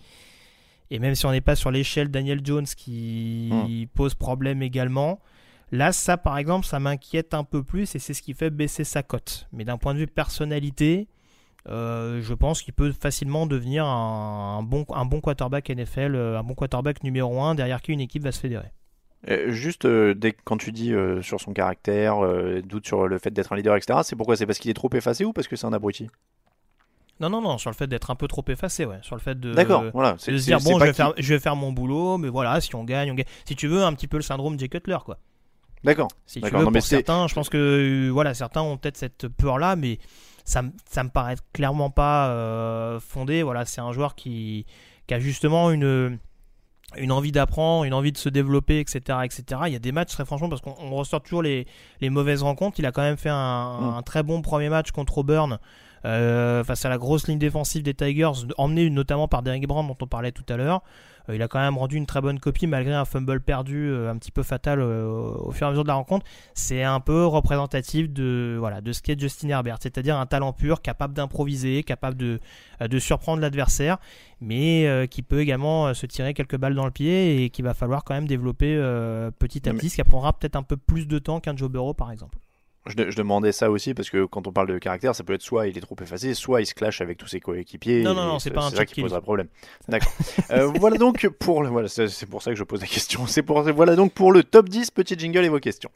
Et 0.91 0.99
même 0.99 1.15
si 1.15 1.25
on 1.25 1.31
n'est 1.31 1.41
pas 1.41 1.55
sur 1.55 1.71
l'échelle 1.71 2.09
Daniel 2.09 2.41
Jones 2.43 2.65
qui 2.65 3.49
hmm. 3.51 3.87
pose 3.93 4.13
problème 4.13 4.61
également. 4.61 5.19
Là, 5.71 5.91
ça, 5.91 6.17
par 6.17 6.37
exemple, 6.37 6.65
ça 6.65 6.79
m'inquiète 6.79 7.33
un 7.33 7.43
peu 7.43 7.63
plus 7.63 7.95
et 7.95 7.99
c'est 7.99 8.13
ce 8.13 8.21
qui 8.21 8.33
fait 8.33 8.49
baisser 8.49 8.83
sa 8.83 9.03
cote. 9.03 9.47
Mais 9.51 9.65
d'un 9.65 9.77
point 9.77 9.93
de 9.93 9.99
vue 9.99 10.07
personnalité, 10.07 11.07
euh, 11.67 12.21
je 12.21 12.33
pense 12.33 12.61
qu'il 12.61 12.73
peut 12.73 12.91
facilement 12.91 13.47
devenir 13.47 13.85
un, 13.85 14.61
bon, 14.63 14.85
un 14.93 15.05
bon 15.05 15.19
quarterback 15.19 15.69
NFL, 15.69 16.15
euh, 16.15 16.39
un 16.39 16.43
bon 16.43 16.53
quarterback 16.53 17.03
numéro 17.03 17.41
1 17.41 17.55
derrière 17.55 17.81
qui 17.81 17.91
une 17.91 18.01
équipe 18.01 18.23
va 18.23 18.31
se 18.31 18.39
fédérer. 18.39 18.71
Euh, 19.29 19.51
juste 19.51 19.87
dès, 19.87 20.33
quand 20.43 20.57
tu 20.57 20.71
dis 20.71 20.93
sur 21.21 21.41
son 21.41 21.53
caractère, 21.53 22.17
doute 22.63 22.85
sur 22.85 23.07
le 23.07 23.17
fait 23.17 23.31
d'être 23.31 23.51
un 23.53 23.55
leader, 23.55 23.75
etc., 23.75 23.99
c'est 24.03 24.15
pourquoi? 24.15 24.35
C'est 24.35 24.45
parce 24.45 24.59
qu'il 24.59 24.69
est 24.69 24.75
trop 24.75 24.89
effacé 24.93 25.25
ou 25.25 25.33
parce 25.33 25.47
que 25.47 25.55
c'est 25.55 25.65
un 25.65 25.73
abruti? 25.73 26.07
Non, 27.19 27.29
non, 27.29 27.41
non, 27.41 27.57
sur 27.57 27.69
le 27.69 27.75
fait 27.75 27.87
d'être 27.87 28.11
un 28.11 28.15
peu 28.15 28.27
trop 28.27 28.43
effacé, 28.49 28.85
ouais. 28.85 28.99
Sur 29.01 29.15
le 29.15 29.21
fait 29.21 29.39
de, 29.39 29.53
D'accord, 29.53 29.85
voilà. 29.93 30.13
de 30.13 30.19
se 30.19 30.31
dire, 30.31 30.59
bon, 30.59 30.77
je 30.77 30.83
vais, 30.83 30.93
faire, 30.93 31.13
je 31.17 31.33
vais, 31.33 31.39
faire, 31.39 31.55
mon 31.55 31.71
boulot, 31.71 32.17
mais 32.17 32.27
voilà, 32.27 32.59
si 32.59 32.75
on 32.75 32.83
gagne, 32.83 33.09
on 33.09 33.15
gagne. 33.15 33.25
Si 33.45 33.55
tu 33.55 33.67
veux, 33.67 33.83
un 33.83 33.93
petit 33.93 34.07
peu 34.07 34.17
le 34.17 34.23
syndrome 34.23 34.59
Jay 34.59 34.67
Cutler, 34.67 34.97
quoi. 35.05 35.17
D'accord. 35.83 36.09
Si 36.25 36.41
tu 36.41 36.49
veux, 36.49 36.65
pour 36.65 36.81
certains, 36.81 37.27
je 37.27 37.33
pense 37.33 37.49
que 37.49 38.09
voilà, 38.09 38.33
certains 38.33 38.61
ont 38.61 38.77
peut-être 38.77 38.97
cette 38.97 39.27
peur-là, 39.29 39.75
mais 39.75 39.99
ça, 40.45 40.63
ça 40.89 41.03
me 41.03 41.09
paraît 41.09 41.35
clairement 41.51 41.89
pas 41.89 42.29
euh, 42.29 42.99
fondé. 42.99 43.43
Voilà, 43.43 43.65
c'est 43.65 43.81
un 43.81 43.91
joueur 43.91 44.15
qui, 44.15 44.65
qui 45.07 45.13
a 45.13 45.19
justement 45.19 45.71
une 45.71 46.17
une 46.97 47.11
envie 47.11 47.33
d'apprendre, 47.33 47.83
une 47.83 47.93
envie 47.93 48.13
de 48.13 48.17
se 48.17 48.29
développer, 48.29 48.79
etc., 48.79 49.19
etc. 49.23 49.43
Il 49.65 49.73
y 49.73 49.75
a 49.75 49.79
des 49.79 49.91
matchs, 49.91 50.13
très 50.13 50.23
franchement, 50.23 50.47
parce 50.47 50.61
qu'on 50.61 50.91
ressort 50.91 51.21
toujours 51.21 51.41
les, 51.41 51.67
les, 51.99 52.09
mauvaises 52.09 52.41
rencontres. 52.41 52.79
Il 52.79 52.85
a 52.85 52.93
quand 52.93 53.01
même 53.01 53.17
fait 53.17 53.29
un, 53.29 53.81
mm. 53.81 53.97
un 53.97 54.01
très 54.01 54.23
bon 54.23 54.41
premier 54.41 54.69
match 54.69 54.91
contre 54.91 55.17
Auburn 55.17 55.59
euh, 56.05 56.63
face 56.63 56.85
à 56.85 56.89
la 56.89 56.97
grosse 56.97 57.27
ligne 57.27 57.39
défensive 57.39 57.81
des 57.81 57.95
Tigers, 57.95 58.31
emmenée 58.57 58.89
notamment 58.89 59.27
par 59.27 59.41
Derek 59.41 59.67
Brown 59.67 59.87
dont 59.87 59.97
on 59.99 60.07
parlait 60.07 60.31
tout 60.31 60.45
à 60.47 60.55
l'heure. 60.57 60.83
Euh, 61.29 61.35
il 61.35 61.41
a 61.41 61.47
quand 61.47 61.59
même 61.59 61.77
rendu 61.77 61.97
une 61.97 62.05
très 62.05 62.21
bonne 62.21 62.39
copie 62.39 62.67
malgré 62.67 62.93
un 62.93 63.05
fumble 63.05 63.41
perdu 63.41 63.89
euh, 63.89 64.11
un 64.11 64.17
petit 64.17 64.31
peu 64.31 64.43
fatal 64.43 64.81
au 64.81 65.51
fur 65.51 65.65
et 65.65 65.67
à 65.67 65.71
mesure 65.71 65.83
de 65.83 65.87
la 65.87 65.95
rencontre. 65.95 66.25
C'est 66.53 66.83
un 66.83 66.99
peu 66.99 67.25
représentatif 67.25 68.09
de, 68.09 68.57
voilà, 68.59 68.81
de 68.81 68.91
ce 68.91 69.01
qu'est 69.01 69.19
Justin 69.19 69.49
Herbert, 69.49 69.77
c'est-à-dire 69.81 70.17
un 70.17 70.25
talent 70.25 70.53
pur, 70.53 70.81
capable 70.81 71.13
d'improviser, 71.13 71.83
capable 71.83 72.17
de, 72.17 72.39
de 72.79 72.99
surprendre 72.99 73.41
l'adversaire, 73.41 73.97
mais 74.41 75.07
qui 75.09 75.21
peut 75.21 75.39
également 75.39 75.93
se 75.93 76.05
tirer 76.05 76.33
quelques 76.33 76.57
balles 76.57 76.75
dans 76.75 76.85
le 76.85 76.91
pied 76.91 77.43
et 77.43 77.49
qu'il 77.49 77.65
va 77.65 77.73
falloir 77.73 78.03
quand 78.03 78.13
même 78.13 78.27
développer 78.27 78.75
petit 79.39 79.67
à 79.69 79.73
petit, 79.73 79.89
ce 79.89 79.95
qui 79.95 80.03
prendra 80.03 80.33
peut-être 80.33 80.55
un 80.55 80.63
peu 80.63 80.77
plus 80.77 81.07
de 81.07 81.19
temps 81.19 81.39
qu'un 81.39 81.55
Joe 81.55 81.69
Burrow 81.69 81.93
par 81.93 82.11
exemple. 82.11 82.37
Je, 82.87 83.15
demandais 83.15 83.51
ça 83.51 83.71
aussi 83.71 83.95
parce 83.95 84.11
que 84.11 84.25
quand 84.25 84.45
on 84.47 84.51
parle 84.51 84.67
de 84.67 84.77
caractère, 84.77 85.15
ça 85.15 85.23
peut 85.23 85.33
être 85.33 85.41
soit 85.41 85.67
il 85.67 85.75
est 85.75 85.81
trop 85.81 85.95
effacé, 86.01 86.35
soit 86.35 86.61
il 86.61 86.67
se 86.67 86.75
clash 86.75 87.01
avec 87.01 87.17
tous 87.17 87.25
ses 87.25 87.39
coéquipiers. 87.39 88.03
Non, 88.03 88.13
non, 88.13 88.25
non, 88.25 88.39
c'est 88.39 88.51
pas 88.51 88.65
un 88.65 88.69
ça 88.69 88.85
qui 88.85 89.01
posera 89.01 89.21
problème. 89.21 89.47
D'accord. 89.87 90.11
Euh, 90.51 90.67
voilà 90.79 90.97
donc 90.97 91.27
pour 91.39 91.63
le, 91.63 91.69
voilà, 91.69 91.87
c'est 91.87 92.29
pour 92.29 92.43
ça 92.43 92.51
que 92.51 92.57
je 92.57 92.63
pose 92.63 92.81
la 92.81 92.87
question. 92.87 93.25
C'est 93.25 93.41
pour 93.41 93.63
voilà 93.73 93.95
donc 93.95 94.13
pour 94.13 94.31
le 94.31 94.43
top 94.43 94.69
10 94.69 94.91
petit 94.91 95.17
jingle 95.17 95.45
et 95.45 95.49
vos 95.49 95.59
questions. 95.59 95.89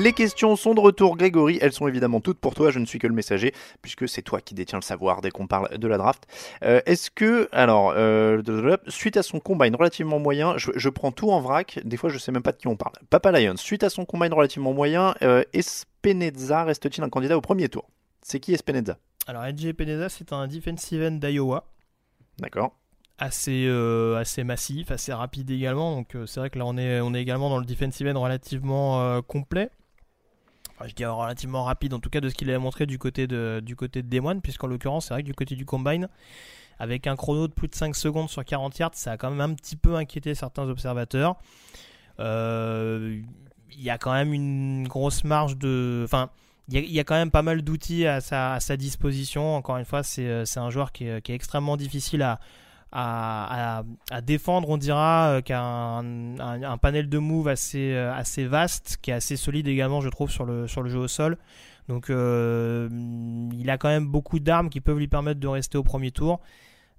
Les 0.00 0.14
questions 0.14 0.56
sont 0.56 0.72
de 0.72 0.80
retour, 0.80 1.14
Grégory. 1.14 1.58
Elles 1.60 1.74
sont 1.74 1.86
évidemment 1.86 2.22
toutes 2.22 2.38
pour 2.38 2.54
toi. 2.54 2.70
Je 2.70 2.78
ne 2.78 2.86
suis 2.86 2.98
que 2.98 3.06
le 3.06 3.12
messager, 3.12 3.52
puisque 3.82 4.08
c'est 4.08 4.22
toi 4.22 4.40
qui 4.40 4.54
détiens 4.54 4.78
le 4.78 4.82
savoir 4.82 5.20
dès 5.20 5.30
qu'on 5.30 5.46
parle 5.46 5.76
de 5.76 5.86
la 5.86 5.98
draft. 5.98 6.26
Euh, 6.64 6.80
est-ce 6.86 7.10
que, 7.10 7.50
alors, 7.52 7.92
euh, 7.94 8.40
suite 8.88 9.18
à 9.18 9.22
son 9.22 9.40
combine 9.40 9.76
relativement 9.76 10.18
moyen, 10.18 10.54
je, 10.56 10.88
prends 10.88 11.12
tout 11.12 11.30
en 11.30 11.42
vrac. 11.42 11.80
Des 11.84 11.98
fois, 11.98 12.08
je 12.08 12.16
sais 12.16 12.32
même 12.32 12.42
pas 12.42 12.52
de 12.52 12.56
qui 12.56 12.66
on 12.66 12.76
parle. 12.76 12.94
Papa 13.10 13.30
Lions, 13.30 13.58
suite 13.58 13.82
à 13.82 13.90
son 13.90 14.06
combine 14.06 14.32
relativement 14.32 14.72
moyen, 14.72 15.14
euh, 15.20 15.44
Espeneza 15.52 16.64
reste-t-il 16.64 17.04
un 17.04 17.10
candidat 17.10 17.36
au 17.36 17.42
premier 17.42 17.68
tour? 17.68 17.90
C'est 18.22 18.40
qui 18.40 18.54
Espeneza 18.54 18.96
Alors, 19.26 19.44
Edge 19.44 19.66
Espeneza, 19.66 20.08
c'est 20.08 20.32
un 20.32 20.48
defensive 20.48 21.02
end 21.02 21.18
d'Iowa. 21.20 21.66
D'accord 22.38 22.72
assez, 23.18 23.68
assez 24.16 24.44
massif, 24.44 24.90
assez 24.90 25.12
rapide 25.12 25.50
également. 25.50 25.94
Donc 25.94 26.16
c'est 26.24 26.40
vrai 26.40 26.48
que 26.48 26.58
là 26.58 26.64
on 26.64 26.78
est, 26.78 27.02
on 27.02 27.12
est 27.12 27.20
également 27.20 27.50
dans 27.50 27.58
le 27.58 27.66
defensive 27.66 28.08
end 28.08 28.18
relativement 28.18 29.20
complet 29.20 29.68
je 30.86 30.94
dirais 30.94 31.10
relativement 31.10 31.64
rapide, 31.64 31.94
en 31.94 32.00
tout 32.00 32.10
cas 32.10 32.20
de 32.20 32.28
ce 32.28 32.34
qu'il 32.34 32.48
avait 32.50 32.58
montré 32.58 32.86
du 32.86 32.98
côté 32.98 33.26
de, 33.26 33.60
du 33.64 33.76
côté 33.76 34.02
de 34.02 34.40
puisqu'en 34.40 34.66
l'occurrence, 34.66 35.06
c'est 35.06 35.14
vrai 35.14 35.22
que 35.22 35.26
du 35.26 35.34
côté 35.34 35.54
du 35.54 35.64
Combine, 35.64 36.08
avec 36.78 37.06
un 37.06 37.16
chrono 37.16 37.48
de 37.48 37.52
plus 37.52 37.68
de 37.68 37.74
5 37.74 37.94
secondes 37.94 38.30
sur 38.30 38.44
40 38.44 38.78
yards, 38.78 38.90
ça 38.94 39.12
a 39.12 39.16
quand 39.16 39.30
même 39.30 39.40
un 39.40 39.54
petit 39.54 39.76
peu 39.76 39.96
inquiété 39.96 40.34
certains 40.34 40.68
observateurs. 40.68 41.36
Euh, 42.18 43.20
il 43.72 43.82
y 43.82 43.90
a 43.90 43.98
quand 43.98 44.12
même 44.12 44.32
une 44.32 44.88
grosse 44.88 45.24
marge 45.24 45.56
de. 45.56 46.02
Enfin, 46.04 46.30
il 46.68 46.90
y, 46.90 47.00
a, 47.00 47.04
quand 47.04 47.16
même 47.16 47.32
pas 47.32 47.42
mal 47.42 47.62
d'outils 47.62 48.06
à 48.06 48.20
sa, 48.20 48.76
disposition. 48.76 49.56
Encore 49.56 49.76
une 49.76 49.84
fois, 49.84 50.02
c'est 50.04 50.56
un 50.56 50.70
joueur 50.70 50.92
qui 50.92 51.04
est 51.04 51.30
extrêmement 51.30 51.76
difficile 51.76 52.22
à, 52.22 52.38
à, 52.92 53.82
défendre, 54.22 54.68
on 54.68 54.76
dira, 54.76 55.30
euh, 55.30 55.40
qu'un 55.40 56.38
un, 56.38 56.78
panel 56.78 57.08
de 57.08 57.18
moves 57.18 57.48
assez, 57.48 57.92
euh, 57.92 58.12
assez 58.14 58.46
vaste, 58.46 58.98
qui 59.00 59.10
est 59.10 59.14
assez 59.14 59.36
solide 59.36 59.68
également, 59.68 60.00
je 60.00 60.08
trouve, 60.08 60.30
sur 60.30 60.44
le, 60.44 60.66
jeu 60.66 60.98
au 60.98 61.08
sol. 61.08 61.38
Donc 61.88 62.10
euh, 62.10 62.88
il 63.52 63.68
a 63.68 63.78
quand 63.78 63.88
même 63.88 64.06
beaucoup 64.06 64.38
d'armes 64.38 64.70
qui 64.70 64.80
peuvent 64.80 64.98
lui 64.98 65.08
permettre 65.08 65.40
de 65.40 65.48
rester 65.48 65.76
au 65.76 65.82
premier 65.82 66.10
tour. 66.12 66.40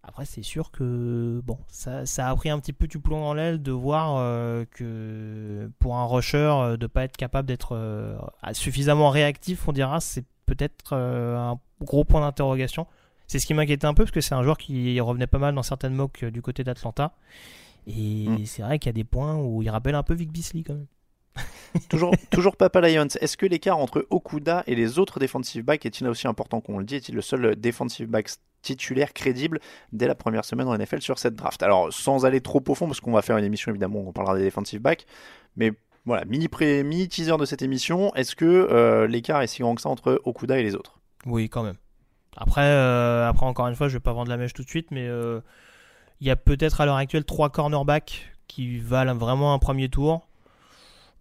Après, 0.04 0.26
c'est 0.26 0.42
sûr 0.42 0.72
que 0.72 1.42
bon, 1.46 1.60
ça, 1.68 2.04
a 2.18 2.36
pris 2.36 2.50
un 2.50 2.60
petit 2.60 2.74
peu 2.74 2.88
du 2.88 3.00
plomb 3.00 3.22
dans 3.22 3.34
l'aile 3.34 3.62
de 3.62 3.72
voir 3.72 4.18
que 4.72 5.70
pour 5.78 5.96
un 5.96 6.06
rusher, 6.06 6.76
de 6.80 6.88
pas 6.88 7.04
être 7.04 7.16
capable 7.16 7.48
d'être 7.48 7.78
suffisamment 8.54 9.12
réactif, 9.12 9.68
on 9.68 9.72
dira, 9.72 10.00
c'est 10.00 10.26
peut-être 10.48 10.96
un 10.96 11.60
gros 11.82 12.04
point 12.04 12.22
d'interrogation. 12.22 12.88
C'est 13.32 13.40
ce 13.40 13.46
qui 13.46 13.54
m'inquiétait 13.54 13.86
un 13.88 13.94
peu 13.94 14.04
parce 14.04 14.12
que 14.12 14.20
c'est 14.20 14.36
un 14.36 14.44
joueur 14.44 14.58
qui 14.58 15.00
revenait 15.00 15.26
pas 15.26 15.38
mal 15.38 15.56
dans 15.56 15.64
certaines 15.64 15.94
mocks 15.94 16.22
euh, 16.24 16.32
du 16.32 16.42
côté 16.42 16.66
d'Atlanta. 16.66 17.14
Et 17.88 18.28
mm. 18.28 18.46
c'est 18.46 18.62
vrai 18.62 18.78
qu'il 18.78 18.90
y 18.90 18.90
a 18.90 18.94
des 18.94 19.06
points 19.06 19.38
où 19.38 19.62
il 19.62 19.70
rappelle 19.70 19.96
un 19.96 20.04
peu 20.04 20.14
Vic 20.14 20.34
Beasley 20.34 20.64
quand 20.64 20.74
même. 20.74 20.88
toujours, 21.90 22.14
toujours 22.30 22.58
Papa 22.58 22.82
Lions. 22.82 23.08
Est-ce 23.22 23.38
que 23.38 23.46
l'écart 23.46 23.78
entre 23.78 24.06
Okuda 24.10 24.66
et 24.68 24.76
les 24.76 25.00
autres 25.00 25.18
defensive 25.18 25.64
backs 25.64 25.86
est-il 25.86 26.06
aussi 26.10 26.28
important 26.28 26.60
qu'on 26.60 26.78
le 26.78 26.84
dit? 26.84 26.96
Est-il 26.96 27.16
le 27.16 27.22
seul 27.22 27.56
defensive 27.56 28.08
back 28.08 28.32
titulaire 28.64 29.14
crédible 29.14 29.62
dès 29.94 30.08
la 30.08 30.16
première 30.16 30.44
semaine 30.44 30.68
en 30.68 30.78
NFL 30.78 31.00
sur 31.00 31.18
cette 31.18 31.36
draft? 31.36 31.64
Alors, 31.64 31.94
sans 31.94 32.26
aller 32.26 32.42
trop 32.42 32.62
au 32.68 32.76
fond, 32.76 32.88
parce 32.88 33.00
qu'on 33.00 33.14
va 33.14 33.22
faire 33.22 33.38
une 33.38 33.46
émission 33.46 33.72
évidemment 33.72 34.00
où 34.00 34.10
on 34.10 34.12
parlera 34.12 34.38
des 34.38 34.44
defensive 34.44 34.82
backs, 34.82 35.06
mais 35.56 35.72
voilà, 36.06 36.26
mini, 36.26 36.50
pré, 36.50 36.84
mini 36.84 37.08
teaser 37.08 37.38
de 37.38 37.46
cette 37.46 37.62
émission, 37.62 38.14
est-ce 38.16 38.36
que 38.36 38.44
euh, 38.44 39.08
l'écart 39.08 39.42
est 39.42 39.48
si 39.48 39.62
grand 39.62 39.76
que 39.76 39.82
ça 39.82 39.88
entre 39.88 40.22
Okuda 40.26 40.60
et 40.60 40.64
les 40.64 40.76
autres? 40.76 41.00
Oui, 41.26 41.48
quand 41.48 41.64
même. 41.64 41.78
Après, 42.38 42.62
euh, 42.62 43.28
après 43.28 43.46
encore 43.46 43.68
une 43.68 43.76
fois, 43.76 43.88
je 43.88 43.94
vais 43.94 44.00
pas 44.00 44.14
vendre 44.14 44.30
la 44.30 44.38
mèche 44.38 44.54
tout 44.54 44.64
de 44.64 44.70
suite, 44.70 44.92
mais 44.92 45.08
euh, 45.08 45.42
il 46.22 46.28
y 46.28 46.32
a 46.32 46.36
peut-être 46.36 46.82
à 46.82 46.86
l'heure 46.86 46.96
actuelle 46.96 47.26
trois 47.26 47.50
cornerbacks 47.50 48.32
qui 48.48 48.80
valent 48.80 49.16
vraiment 49.16 49.54
un 49.54 49.60
premier 49.60 49.90
tour. 49.90 50.28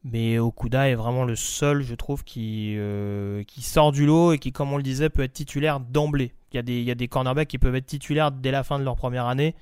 Mais 0.03 0.39
Okuda 0.39 0.89
est 0.89 0.95
vraiment 0.95 1.25
le 1.25 1.37
seul, 1.37 1.83
je 1.83 1.95
trouve, 1.95 2.25
qui, 2.25 2.75
euh, 2.79 3.43
sort 3.59 3.93
du 3.93 4.07
lot 4.07 4.33
et 4.33 4.39
qui, 4.39 4.51
comme 4.51 4.73
on 4.73 4.79
le 4.79 4.83
disait, 4.83 5.11
peut 5.11 5.23
être 5.23 5.35
titulaire 5.35 5.79
d'emblée. 5.79 6.33
Il 6.53 6.61
y, 6.61 6.73
il 6.73 6.85
y 6.85 6.91
a 6.91 6.95
des 6.95 7.09
cornerbacks 7.09 7.49
qui 7.49 7.59
peuvent 7.59 7.75
être 7.75 7.87
titulaires 7.87 8.33
dès 8.33 8.51
la 8.51 8.63
fin 8.63 8.79
de 8.79 8.85
leur 8.85 8.97
première 8.97 9.27
année. 9.27 9.55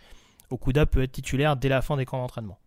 Okuda 0.51 0.87
peut 0.87 1.03
être 1.03 1.13
titulaire 1.13 1.57
dès 1.57 1.69
la 1.69 1.83
fin 1.83 1.97
des 1.97 2.05
camps 2.05 2.19
d'entraînement. 2.19 2.59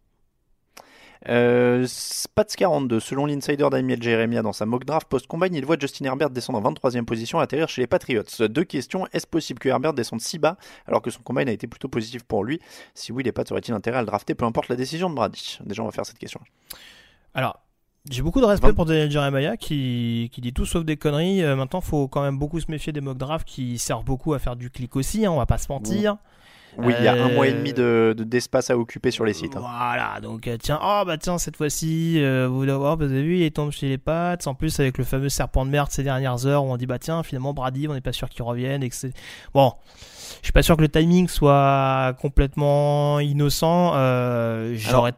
Euh, 1.30 1.86
Spats 1.88 2.46
42, 2.58 3.00
selon 3.00 3.28
l'insider 3.28 3.68
Daniel 3.70 4.02
Jeremia 4.02 4.42
dans 4.42 4.54
sa 4.54 4.66
mock 4.66 4.86
draft 4.86 5.08
post-combine, 5.08 5.54
il 5.54 5.66
voit 5.66 5.78
Justin 5.80 6.06
Herbert 6.06 6.32
descendre 6.32 6.60
en 6.60 6.72
23e 6.72 7.06
position 7.06 7.40
et 7.40 7.44
atterrir 7.44 7.70
chez 7.70 7.82
les 7.82 7.88
Patriots. 7.88 8.24
Deux 8.40 8.64
questions, 8.64 9.08
est-ce 9.14 9.28
possible 9.28 9.60
que 9.60 9.70
Herbert 9.70 9.94
descende 9.94 10.22
si 10.22 10.40
bas 10.40 10.58
alors 10.88 11.02
que 11.02 11.12
son 11.12 11.22
combine 11.22 11.48
a 11.48 11.52
été 11.52 11.68
plutôt 11.68 11.90
positif 11.90 12.24
pour 12.24 12.44
lui? 12.44 12.60
Si 12.96 13.12
oui, 13.12 13.24
les 13.24 13.32
Pats 13.32 13.44
auraient-ils 13.52 13.74
intérêt 13.74 13.98
à 13.98 14.02
le 14.02 14.08
drafter, 14.08 14.34
peu 14.34 14.46
importe 14.46 14.70
la 14.70 14.76
décision 14.76 15.10
de 15.10 15.16
Brady 15.16 15.60
Déjà, 15.64 15.84
on 15.84 15.86
va 15.86 15.92
faire 15.92 16.06
cette 16.06 16.18
question. 16.18 16.42
Alors, 17.34 17.60
j'ai 18.10 18.24
beaucoup 18.24 18.42
de 18.42 18.46
respect 18.46 18.74
pour 18.74 18.86
Daniel 18.86 19.12
Jeremiah 19.12 19.58
qui, 19.58 20.32
qui 20.34 20.42
dit 20.42 20.54
tout 20.54 20.66
sauf 20.66 20.84
des 20.84 20.98
conneries. 20.98 21.44
Euh, 21.44 21.56
maintenant, 21.56 21.82
faut 21.82 22.08
quand 22.08 22.24
même 22.24 22.40
beaucoup 22.40 22.60
se 22.60 22.72
méfier 22.72 22.92
des 22.92 23.02
mock 23.02 23.18
drafts 23.18 23.48
qui 23.48 23.78
servent 23.78 24.04
beaucoup 24.04 24.34
à 24.34 24.40
faire 24.40 24.56
du 24.56 24.72
clic 24.72 24.96
aussi, 24.96 25.24
hein, 25.24 25.32
on 25.32 25.38
va 25.38 25.46
pas 25.46 25.60
se 25.60 25.72
mentir. 25.72 26.18
Oui, 26.78 26.94
il 27.00 27.04
y 27.04 27.08
a 27.08 27.14
un 27.14 27.30
Euh, 27.30 27.36
mois 27.36 27.48
et 27.48 27.54
demi 27.54 27.74
de- 27.74 28.14
de- 28.18 28.24
d'espace 28.24 28.70
à 28.70 28.78
occuper 28.78 29.12
sur 29.12 29.26
les 29.26 29.34
sites. 29.34 29.56
hein. 29.58 29.60
Voilà, 29.62 30.20
donc 30.22 30.48
euh, 30.48 30.58
tiens, 30.62 30.80
oh 30.82 31.04
bah 31.06 31.18
tiens, 31.18 31.38
cette 31.38 31.58
fois-ci, 31.58 32.16
euh, 32.24 32.48
vous, 32.48 32.64
oh, 32.70 32.96
vous 32.96 33.04
avez 33.04 33.24
vu, 33.24 33.40
il 33.40 33.52
tombe 33.52 33.72
chez 33.72 33.90
les 33.90 33.98
Pats. 33.98 34.38
En 34.46 34.54
plus, 34.56 34.80
avec 34.80 34.98
le 34.98 35.04
fameux 35.04 35.30
serpent 35.30 35.66
de 35.66 35.72
merde 35.72 35.90
ces 35.92 36.04
dernières 36.04 36.46
heures 36.46 36.64
où 36.64 36.72
on 36.72 36.78
dit 36.78 36.86
bah 36.86 37.00
tiens, 37.00 37.24
finalement, 37.24 37.54
Brady, 37.54 37.88
on 37.90 37.94
n'est 37.94 38.02
pas 38.02 38.14
sûr 38.14 38.30
qu'il 38.30 38.44
revienne. 38.44 38.84
Et 38.84 38.90
que 38.90 38.96
c'est... 38.96 39.12
Bon, 39.54 39.74
je 40.42 40.46
suis 40.46 40.54
pas 40.54 40.64
sûr 40.64 40.78
que 40.78 40.82
le 40.82 40.90
timing 40.90 41.28
soit 41.28 42.16
complètement 42.22 43.20
innocent. 43.20 43.92
Euh, 43.96 44.74
j'aurais. 44.76 45.14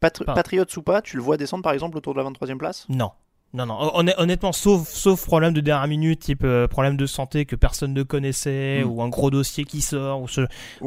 Patri- 0.00 0.24
Pardon. 0.24 0.38
Patriots 0.38 0.64
ou 0.76 0.82
pas, 0.82 1.02
tu 1.02 1.16
le 1.16 1.22
vois 1.22 1.36
descendre 1.36 1.62
par 1.62 1.72
exemple 1.72 1.96
autour 1.98 2.14
de 2.14 2.18
la 2.20 2.24
23e 2.24 2.56
place? 2.58 2.86
Non. 2.88 3.10
Non, 3.52 3.66
non, 3.66 3.74
Honn- 3.94 4.14
honnêtement, 4.18 4.52
sauf, 4.52 4.88
sauf 4.88 5.24
problème 5.26 5.52
de 5.52 5.60
dernière 5.60 5.88
minute, 5.88 6.20
type 6.20 6.44
euh, 6.44 6.68
problème 6.68 6.96
de 6.96 7.06
santé 7.06 7.46
que 7.46 7.56
personne 7.56 7.92
ne 7.92 8.02
connaissait, 8.04 8.82
Mm. 8.84 8.88
ou 8.88 9.02
un 9.02 9.08
gros 9.08 9.30
dossier 9.30 9.64
qui 9.64 9.80
sort, 9.80 10.22
ou 10.22 10.28
ce... 10.28 10.42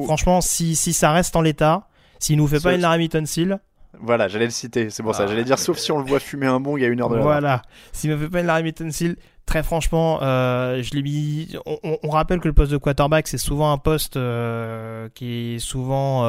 Franchement, 0.05 0.39
si, 0.39 0.75
si 0.77 0.93
ça 0.93 1.11
reste 1.11 1.35
en 1.35 1.41
l'état, 1.41 1.87
s'il 2.19 2.37
nous 2.37 2.47
fait 2.47 2.61
pas 2.61 2.73
une 2.73 2.81
Laramie 2.81 3.09
Tunsil, 3.09 3.59
Voilà, 3.99 4.27
j'allais 4.29 4.45
le 4.45 4.51
citer, 4.51 4.89
c'est 4.89 5.03
pour 5.03 5.13
ça. 5.13 5.23
Ah. 5.23 5.27
J'allais 5.27 5.43
dire, 5.43 5.59
sauf 5.59 5.77
si 5.77 5.91
on 5.91 5.99
le 5.99 6.05
voit 6.05 6.19
fumer 6.19 6.47
un 6.47 6.59
bon 6.61 6.77
il 6.77 6.81
y 6.81 6.85
a 6.85 6.87
une 6.87 7.01
heure 7.01 7.09
de 7.09 7.15
la 7.17 7.21
Voilà. 7.21 7.61
S'il 7.91 8.09
me 8.11 8.17
fait 8.17 8.29
pas 8.29 8.39
une 8.39 8.47
Larry 8.47 8.63
Mittensil, 8.63 9.17
très 9.45 9.61
franchement, 9.61 10.19
euh, 10.23 10.81
je 10.81 10.91
l'ai 10.95 11.03
mis. 11.03 11.55
On, 11.67 11.77
on- 11.83 11.97
on 12.01 12.09
rappelle 12.09 12.39
que 12.39 12.47
le 12.47 12.53
poste 12.55 12.71
de 12.71 12.77
quarterback, 12.77 13.27
c'est 13.27 13.37
souvent 13.37 13.71
un 13.71 13.77
poste 13.77 14.15
euh, 14.17 15.09
qui 15.13 15.55
est 15.55 15.59
souvent. 15.59 16.23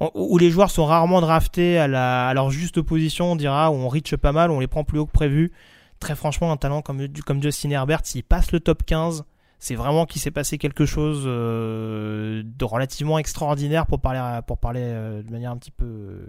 On- 0.00 0.10
où 0.14 0.38
les 0.38 0.50
joueurs 0.50 0.70
sont 0.70 0.84
rarement 0.84 1.20
draftés 1.20 1.78
à, 1.78 1.88
la, 1.88 2.28
à 2.28 2.34
leur 2.34 2.50
juste 2.50 2.80
position, 2.82 3.32
on 3.32 3.36
dira, 3.36 3.70
où 3.70 3.74
on 3.74 3.88
reach 3.88 4.14
pas 4.16 4.32
mal, 4.32 4.50
on 4.50 4.60
les 4.60 4.66
prend 4.66 4.84
plus 4.84 4.98
haut 4.98 5.06
que 5.06 5.12
prévu. 5.12 5.52
Très 6.00 6.14
franchement, 6.14 6.52
un 6.52 6.56
talent 6.56 6.82
comme, 6.82 7.06
comme 7.24 7.42
Justin 7.42 7.70
Herbert, 7.70 8.00
s'il 8.04 8.22
passe 8.22 8.52
le 8.52 8.60
top 8.60 8.84
15, 8.84 9.24
c'est 9.58 9.74
vraiment 9.74 10.04
qu'il 10.04 10.20
s'est 10.20 10.30
passé 10.30 10.58
quelque 10.58 10.84
chose 10.84 11.22
euh, 11.26 12.42
de 12.44 12.64
relativement 12.66 13.18
extraordinaire 13.18 13.86
pour 13.86 14.00
parler, 14.00 14.40
pour 14.46 14.58
parler 14.58 14.82
euh, 14.82 15.22
de 15.22 15.30
manière 15.32 15.50
un 15.50 15.56
petit 15.56 15.70
peu 15.70 15.86
euh, 15.86 16.26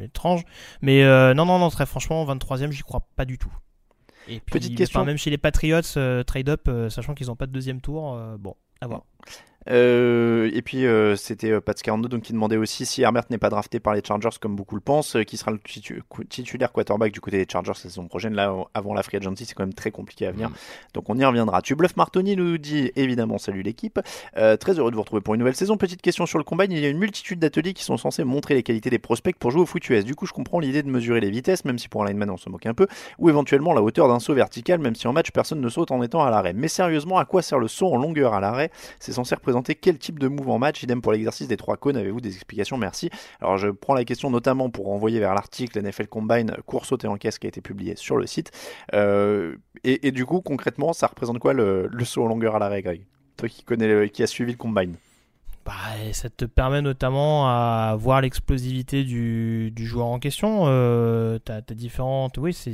étrange. 0.00 0.42
Mais 0.80 1.02
euh, 1.04 1.34
non, 1.34 1.44
non, 1.44 1.58
non, 1.58 1.68
très 1.68 1.84
franchement, 1.86 2.24
23ème, 2.24 2.70
j'y 2.70 2.82
crois 2.82 3.06
pas 3.16 3.26
du 3.26 3.36
tout. 3.38 3.52
Et 4.26 4.40
puis, 4.40 4.58
Petite 4.58 4.78
question. 4.78 5.00
enfin, 5.00 5.06
même 5.06 5.18
chez 5.18 5.28
les 5.28 5.36
Patriots, 5.36 5.80
euh, 5.98 6.22
trade-up, 6.22 6.62
euh, 6.68 6.88
sachant 6.88 7.12
qu'ils 7.14 7.26
n'ont 7.26 7.36
pas 7.36 7.46
de 7.46 7.52
deuxième 7.52 7.82
tour, 7.82 8.14
euh, 8.14 8.36
bon, 8.38 8.54
à 8.80 8.86
voir. 8.86 9.02
Euh, 9.70 10.50
et 10.52 10.60
puis 10.60 10.84
euh, 10.84 11.16
c'était 11.16 11.50
euh, 11.50 11.60
Pats 11.60 11.72
42 11.72 12.08
donc 12.10 12.22
qui 12.22 12.34
demandait 12.34 12.58
aussi 12.58 12.84
si 12.84 13.00
Herbert 13.00 13.24
n'est 13.30 13.38
pas 13.38 13.48
drafté 13.48 13.80
par 13.80 13.94
les 13.94 14.02
Chargers 14.06 14.36
comme 14.38 14.56
beaucoup 14.56 14.74
le 14.74 14.82
pensent, 14.82 15.16
euh, 15.16 15.22
qui 15.22 15.38
sera 15.38 15.52
le 15.52 15.56
titu- 15.58 16.02
titulaire 16.28 16.70
quarterback 16.70 17.12
du 17.12 17.20
côté 17.22 17.38
des 17.38 17.50
Chargers 17.50 17.70
la 17.70 17.74
saison 17.74 18.06
prochaine. 18.06 18.34
Là, 18.34 18.54
avant 18.74 18.92
la 18.92 19.02
free 19.02 19.16
agency, 19.16 19.46
c'est 19.46 19.54
quand 19.54 19.62
même 19.62 19.72
très 19.72 19.90
compliqué 19.90 20.26
à 20.26 20.32
venir. 20.32 20.50
Donc 20.92 21.08
on 21.08 21.16
y 21.16 21.24
reviendra. 21.24 21.62
Tu 21.62 21.74
bluffes 21.76 21.96
Martoni 21.96 22.36
nous 22.36 22.58
dit 22.58 22.92
évidemment 22.94 23.38
salut 23.38 23.62
l'équipe. 23.62 23.98
Euh, 24.36 24.58
très 24.58 24.78
heureux 24.78 24.90
de 24.90 24.96
vous 24.96 25.02
retrouver 25.02 25.22
pour 25.22 25.32
une 25.32 25.38
nouvelle 25.38 25.56
saison. 25.56 25.78
Petite 25.78 26.02
question 26.02 26.26
sur 26.26 26.36
le 26.36 26.44
combine. 26.44 26.70
Il 26.70 26.80
y 26.80 26.84
a 26.84 26.90
une 26.90 26.98
multitude 26.98 27.38
d'ateliers 27.38 27.72
qui 27.72 27.84
sont 27.84 27.96
censés 27.96 28.24
montrer 28.24 28.52
les 28.54 28.62
qualités 28.62 28.90
des 28.90 28.98
prospects 28.98 29.36
pour 29.38 29.50
jouer 29.50 29.62
au 29.62 29.66
foot 29.66 29.88
US. 29.88 30.04
Du 30.04 30.14
coup, 30.14 30.26
je 30.26 30.34
comprends 30.34 30.60
l'idée 30.60 30.82
de 30.82 30.90
mesurer 30.90 31.20
les 31.20 31.30
vitesses, 31.30 31.64
même 31.64 31.78
si 31.78 31.88
pour 31.88 32.02
un 32.02 32.08
lineman 32.08 32.28
on 32.28 32.36
se 32.36 32.50
moque 32.50 32.66
un 32.66 32.74
peu, 32.74 32.86
ou 33.18 33.30
éventuellement 33.30 33.72
la 33.72 33.80
hauteur 33.80 34.08
d'un 34.08 34.20
saut 34.20 34.34
vertical, 34.34 34.78
même 34.78 34.94
si 34.94 35.08
en 35.08 35.14
match 35.14 35.30
personne 35.30 35.62
ne 35.62 35.68
saute 35.70 35.90
en 35.90 36.02
étant 36.02 36.22
à 36.22 36.30
l'arrêt. 36.30 36.52
Mais 36.52 36.68
sérieusement, 36.68 37.16
à 37.16 37.24
quoi 37.24 37.40
sert 37.40 37.58
le 37.58 37.68
saut 37.68 37.90
en 37.90 37.96
longueur 37.96 38.34
à 38.34 38.40
l'arrêt? 38.40 38.70
C'est 39.00 39.12
censé 39.14 39.34
représenter 39.34 39.74
quel 39.74 39.98
type 39.98 40.18
de 40.18 40.28
move 40.28 40.50
en 40.50 40.58
match 40.58 40.82
Idem 40.82 41.00
pour 41.00 41.12
l'exercice 41.12 41.48
des 41.48 41.56
trois 41.56 41.76
cônes. 41.76 41.96
Avez-vous 41.96 42.20
des 42.20 42.34
explications? 42.34 42.76
Merci. 42.76 43.10
Alors 43.40 43.56
je 43.56 43.68
prends 43.68 43.94
la 43.94 44.04
question 44.04 44.30
notamment 44.30 44.70
pour 44.70 44.86
renvoyer 44.86 45.20
vers 45.20 45.34
l'article 45.34 45.80
NFL 45.80 46.06
Combine 46.06 46.54
course 46.66 46.88
saut 46.88 46.98
et 47.02 47.06
encaisse 47.06 47.38
qui 47.38 47.46
a 47.46 47.48
été 47.48 47.60
publié 47.60 47.96
sur 47.96 48.16
le 48.16 48.26
site. 48.26 48.50
Euh, 48.92 49.56
et, 49.82 50.12
du 50.12 50.24
coup, 50.24 50.40
concrètement, 50.40 50.94
ça 50.94 51.06
représente 51.06 51.38
quoi 51.38 51.52
le, 51.52 51.90
saut 52.04 52.24
en 52.24 52.28
longueur 52.28 52.56
à 52.56 52.58
l'arrêt, 52.58 52.80
Greg? 52.80 53.06
Toi 53.36 53.48
qui 53.48 53.64
connais, 53.64 53.86
le- 53.86 54.06
qui 54.06 54.22
a 54.22 54.26
suivi 54.26 54.52
le 54.52 54.56
Combine. 54.58 54.94
Bah, 55.64 55.72
ça 56.12 56.28
te 56.28 56.44
permet 56.44 56.82
notamment 56.82 57.48
à 57.48 57.96
voir 57.98 58.20
l'explosivité 58.20 59.02
du, 59.02 59.72
joueur 59.78 60.08
en 60.08 60.18
question. 60.18 60.64
Euh, 60.66 61.38
différentes, 61.70 62.36
oui, 62.36 62.52
c'est, 62.52 62.72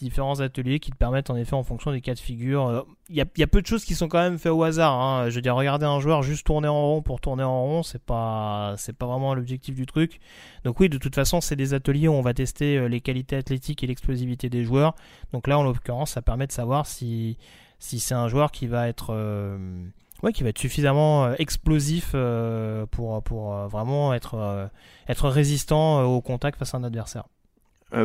différents 0.00 0.40
ateliers 0.40 0.80
qui 0.80 0.90
te 0.90 0.96
permettent 0.96 1.30
en 1.30 1.36
effet 1.36 1.54
en 1.54 1.62
fonction 1.62 1.92
des 1.92 2.00
cas 2.00 2.14
de 2.14 2.18
figure. 2.18 2.66
euh, 2.66 2.82
Il 3.08 3.14
y, 3.14 3.20
a, 3.20 3.24
il 3.36 3.40
y 3.40 3.44
a 3.44 3.46
peu 3.46 3.62
de 3.62 3.66
choses 3.66 3.84
qui 3.84 3.94
sont 3.94 4.08
quand 4.08 4.18
même 4.18 4.38
faites 4.38 4.50
au 4.50 4.64
hasard. 4.64 5.00
hein. 5.00 5.28
Je 5.30 5.36
veux 5.36 5.42
dire, 5.42 5.54
regarder 5.54 5.86
un 5.86 6.00
joueur 6.00 6.24
juste 6.24 6.44
tourner 6.44 6.66
en 6.66 6.80
rond 6.82 7.02
pour 7.02 7.20
tourner 7.20 7.44
en 7.44 7.62
rond, 7.62 7.82
c'est 7.84 8.02
pas, 8.02 8.74
c'est 8.78 8.96
pas 8.96 9.06
vraiment 9.06 9.36
l'objectif 9.36 9.76
du 9.76 9.86
truc. 9.86 10.18
Donc 10.64 10.80
oui, 10.80 10.88
de 10.88 10.98
toute 10.98 11.14
façon, 11.14 11.40
c'est 11.40 11.56
des 11.56 11.72
ateliers 11.72 12.08
où 12.08 12.14
on 12.14 12.22
va 12.22 12.34
tester 12.34 12.78
euh, 12.78 12.88
les 12.88 13.00
qualités 13.00 13.36
athlétiques 13.36 13.84
et 13.84 13.86
l'explosivité 13.86 14.48
des 14.50 14.64
joueurs. 14.64 14.96
Donc 15.32 15.46
là, 15.46 15.56
en 15.56 15.62
l'occurrence, 15.62 16.10
ça 16.10 16.22
permet 16.22 16.48
de 16.48 16.52
savoir 16.52 16.86
si, 16.86 17.38
si 17.78 18.00
c'est 18.00 18.14
un 18.14 18.26
joueur 18.26 18.50
qui 18.50 18.66
va 18.66 18.88
être 18.88 19.10
euh, 19.10 19.84
ouais, 20.24 20.32
qui 20.32 20.42
va 20.42 20.48
être 20.48 20.58
suffisamment 20.58 21.26
euh, 21.26 21.34
explosif 21.38 22.10
euh, 22.14 22.86
pour, 22.90 23.22
pour 23.22 23.54
euh, 23.54 23.66
vraiment 23.68 24.12
être, 24.14 24.34
euh, 24.34 24.66
être 25.08 25.28
résistant 25.28 26.00
euh, 26.00 26.04
au 26.04 26.20
contact 26.20 26.58
face 26.58 26.74
à 26.74 26.78
un 26.78 26.84
adversaire. 26.84 27.24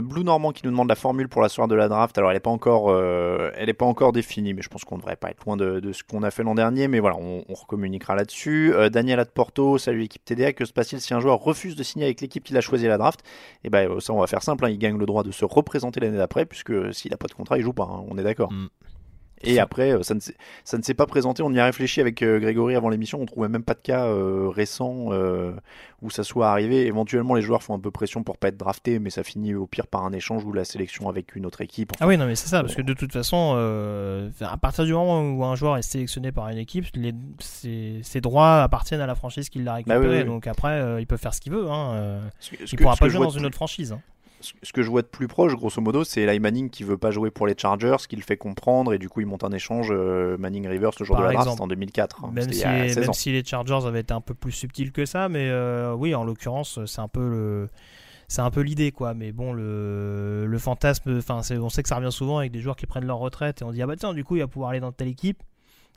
Blue 0.04 0.24
Normand 0.24 0.52
qui 0.52 0.62
nous 0.66 0.70
demande 0.72 0.88
la 0.88 0.94
formule 0.96 1.28
pour 1.30 1.42
la 1.42 1.50
soirée 1.50 1.68
de 1.68 1.74
la 1.74 1.88
draft. 1.88 2.16
Alors 2.20 2.30
elle 2.30 2.36
n'est 2.36 2.40
pas 2.42 2.52
encore, 2.52 2.92
euh, 2.92 3.50
elle 3.56 3.70
est 3.70 3.74
pas 3.74 3.88
encore 3.88 4.12
définie, 4.12 4.54
mais 4.54 4.62
je 4.62 4.70
pense 4.70 4.84
qu'on 4.84 4.98
ne 4.98 5.02
devrait 5.02 5.16
pas 5.16 5.32
être 5.32 5.44
loin 5.48 5.58
de, 5.58 5.80
de 5.80 5.94
ce 5.94 6.04
qu'on 6.04 6.22
a 6.22 6.30
fait 6.30 6.44
l'an 6.44 6.54
dernier. 6.54 6.88
Mais 6.88 7.00
voilà, 7.00 7.16
on, 7.18 7.44
on 7.50 7.54
recommuniquera 7.56 8.14
là-dessus. 8.14 8.72
Euh, 8.76 8.90
Daniel 8.90 9.26
Porto, 9.34 9.80
salut 9.80 10.02
l'équipe 10.02 10.24
TDA. 10.24 10.54
Que 10.54 10.66
se 10.66 10.74
passe-t-il 10.74 11.02
si 11.02 11.16
un 11.16 11.20
joueur 11.20 11.40
refuse 11.40 11.76
de 11.76 11.82
signer 11.82 12.06
avec 12.06 12.22
l'équipe 12.22 12.44
qu'il 12.44 12.56
a 12.58 12.62
choisi 12.62 12.86
à 12.86 12.90
la 12.90 13.00
draft? 13.00 13.22
Et 13.64 13.72
ben 13.72 13.90
euh, 13.90 14.00
ça, 14.00 14.14
on 14.14 14.20
va 14.20 14.28
faire 14.28 14.44
simple. 14.44 14.64
hein. 14.66 14.70
il 14.70 14.78
gagne 14.78 14.96
le 14.96 15.08
droit 15.08 15.24
de 15.24 15.32
se 15.32 15.44
représenter 15.44 16.00
l'année 16.02 16.18
d'après, 16.18 16.46
puisque 16.46 16.94
s'il 16.94 17.10
n'a 17.10 17.18
pas 17.18 17.28
de 17.28 17.34
contrat, 17.34 17.58
il 17.58 17.64
joue 17.64 17.74
pas. 17.74 17.86
hein. 17.92 18.04
on 18.12 18.18
est 18.20 18.24
d'accord. 18.24 18.52
Mm. 18.54 18.68
Et 19.44 19.60
après, 19.60 19.92
euh, 19.94 20.04
ça 20.04 20.14
ne, 20.14 20.20
s'est- 20.20 20.36
ça 20.64 20.78
ne 20.78 20.84
s'est 20.84 20.94
pas 20.94 21.06
présenté. 21.06 21.42
On 21.44 21.52
y 21.52 21.60
a 21.60 21.66
réfléchi 21.66 22.02
avec 22.02 22.22
euh, 22.22 22.40
Grégory 22.40 22.76
avant 22.76 22.90
l'émission. 22.90 23.22
On 23.22 23.26
trouvait 23.26 23.48
même 23.50 23.64
pas 23.64 23.74
de 23.74 23.80
cas 23.80 24.06
euh, 24.06 24.50
récents 24.50 25.08
euh, 25.12 25.54
où 26.02 26.10
ça 26.10 26.24
soit 26.24 26.50
arrivé. 26.50 26.86
Éventuellement, 26.88 27.36
les 27.36 27.42
joueurs 27.42 27.64
font 27.64 27.74
un 27.74 27.80
peu 27.80 27.92
pression 27.92 28.24
pour 28.24 28.38
pas 28.38 28.50
être 28.50 28.58
draftés, 28.58 29.00
mais 29.00 29.10
ça 29.10 29.24
finit 29.24 29.54
au 29.56 29.66
pire 29.68 29.88
par 29.88 30.04
un 30.06 30.12
échange 30.14 30.44
ou 30.46 30.52
la 30.54 30.66
sélection 30.66 31.10
avec 31.10 31.36
une 31.36 31.46
autre 31.46 31.62
équipe. 31.62 31.92
Ah 32.00 32.08
oui, 32.08 32.18
non, 32.18 32.26
mais 32.26 32.36
c'est 32.36 32.48
ça, 32.50 32.62
parce 32.62 32.76
que 32.76 32.82
de 32.82 32.94
toute 32.94 33.14
façon, 33.14 33.56
à 34.42 34.58
partir 34.58 34.86
du 34.86 34.94
moment 34.94 35.22
où 35.22 35.44
un 35.46 35.56
joueur 35.56 35.78
est 35.78 35.82
sélectionné 35.82 36.32
par 36.32 36.50
une 36.50 36.58
équipe, 36.58 36.86
les, 36.96 37.14
ses, 37.40 38.00
ses 38.04 38.22
droits 38.22 38.64
appartiennent 38.64 39.02
à 39.02 39.08
la 39.08 39.16
franchise 39.16 39.50
qui 39.50 39.60
l'a 39.60 39.76
récupéré. 39.76 40.00
Bah 40.00 40.06
oui, 40.06 40.14
oui, 40.16 40.22
oui. 40.22 40.26
Donc 40.26 40.48
après, 40.48 41.02
il 41.02 41.08
peut 41.08 41.18
faire 41.18 41.34
ce 41.34 41.42
qu'il 41.42 41.52
veut. 41.54 41.70
Hein, 41.70 42.22
Ce 42.40 42.52
que- 42.52 42.58
ce 42.66 42.76
il 42.76 42.78
que- 42.78 42.84
pourra 42.84 42.96
pas 42.96 43.10
jouer 43.10 43.20
dans 43.26 43.30
une 43.30 43.46
autre 43.46 43.56
franchise. 43.56 43.92
hein. 43.94 44.02
Ce 44.42 44.72
que 44.74 44.82
je 44.84 44.90
vois 44.90 45.02
de 45.02 45.08
plus 45.08 45.28
proche, 45.28 45.54
grosso 45.56 45.82
modo, 45.82 46.04
c'est 46.04 46.22
Eli 46.22 46.40
Manning 46.40 46.70
qui 46.70 46.84
veut 46.84 46.98
pas 46.98 47.12
jouer 47.12 47.32
pour 47.32 47.46
les 47.48 47.56
Chargers, 47.58 47.98
qui 48.08 48.16
le 48.16 48.22
fait 48.22 48.38
comprendre, 48.38 48.94
et 48.94 48.98
du 48.98 49.10
coup, 49.10 49.20
il 49.22 49.26
monte 49.28 49.44
un 49.44 49.52
échange 49.52 49.90
euh, 49.92 50.38
Manning 50.38 50.68
Rivers 50.68 50.92
le 51.00 51.06
jour 51.06 51.16
Par 51.18 51.28
de 51.28 51.34
la 51.34 51.40
exemple. 51.40 51.62
en 51.62 51.68
2004. 51.68 52.24
hein. 52.26 52.32
Même, 52.34 52.52
si, 52.52 52.60
il 52.60 52.62
y 52.62 52.64
a 52.66 52.88
16 52.88 52.98
même 53.00 53.10
ans. 53.10 53.14
si 53.14 53.32
les 53.32 53.44
Chargers 53.44 53.86
avaient 53.86 54.00
été 54.02 54.14
un 54.14 54.22
peu 54.22 54.34
plus 54.34 54.52
subtils 54.52 54.92
que 54.92 55.06
ça, 55.06 55.30
mais 55.30 55.50
euh, 55.50 55.94
oui, 55.94 56.16
en 56.16 56.24
l'occurrence, 56.24 56.80
c'est 56.86 57.02
un 57.02 57.08
peu 57.08 57.28
le. 57.30 57.70
C'est 58.32 58.42
un 58.42 58.52
peu 58.52 58.62
l'idée, 58.62 58.92
quoi. 58.92 59.16
Mais 59.16 59.32
bon, 59.32 59.54
le, 59.54 60.46
le 60.46 60.58
fantasme, 60.60 61.18
enfin, 61.18 61.42
on 61.60 61.70
sait 61.70 61.82
que 61.82 61.90
ça 61.90 61.96
revient 61.96 62.12
souvent 62.12 62.38
avec 62.38 62.52
des 62.52 62.60
joueurs 62.62 62.76
qui 62.76 62.86
prennent 62.86 63.06
leur 63.08 63.18
retraite 63.18 63.62
et 63.62 63.66
on 63.66 63.72
dit 63.72 63.82
ah 63.82 63.88
bah 63.88 63.96
tiens, 63.98 64.14
du 64.14 64.24
coup, 64.24 64.36
il 64.36 64.42
va 64.42 64.48
pouvoir 64.48 64.70
aller 64.70 64.80
dans 64.80 64.92
telle 64.92 65.08
équipe. 65.08 65.42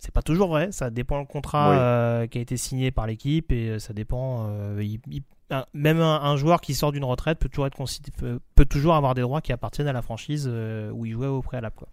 C'est 0.00 0.12
pas 0.14 0.22
toujours 0.22 0.48
vrai, 0.48 0.72
ça 0.72 0.88
dépend 0.90 1.18
le 1.20 1.26
contrat 1.26 1.70
Oui. 1.70 1.76
euh, 1.78 2.26
qui 2.26 2.38
a 2.38 2.40
été 2.40 2.56
signé 2.56 2.90
par 2.90 3.06
l'équipe 3.06 3.52
et 3.52 3.78
ça 3.78 3.92
dépend. 3.92 4.48
il- 4.80 4.98
il- 5.10 5.22
un- 5.52 5.66
même 5.74 6.00
un, 6.00 6.22
un 6.22 6.36
joueur 6.36 6.60
qui 6.60 6.74
sort 6.74 6.92
d'une 6.92 7.04
retraite 7.04 7.38
peut 7.38 7.48
toujours 7.48 7.66
être 7.66 7.76
considéré- 7.76 8.12
peut, 8.18 8.38
peut 8.54 8.64
toujours 8.66 8.94
avoir 8.94 9.14
des 9.14 9.22
droits 9.22 9.40
qui 9.40 9.52
appartiennent 9.52 9.88
à 9.88 9.92
la 9.92 10.02
franchise 10.02 10.48
euh, 10.50 10.90
où 10.90 11.06
il 11.06 11.12
jouait 11.12 11.26
au 11.28 11.42
préalable, 11.42 11.74
quoi. 11.76 11.88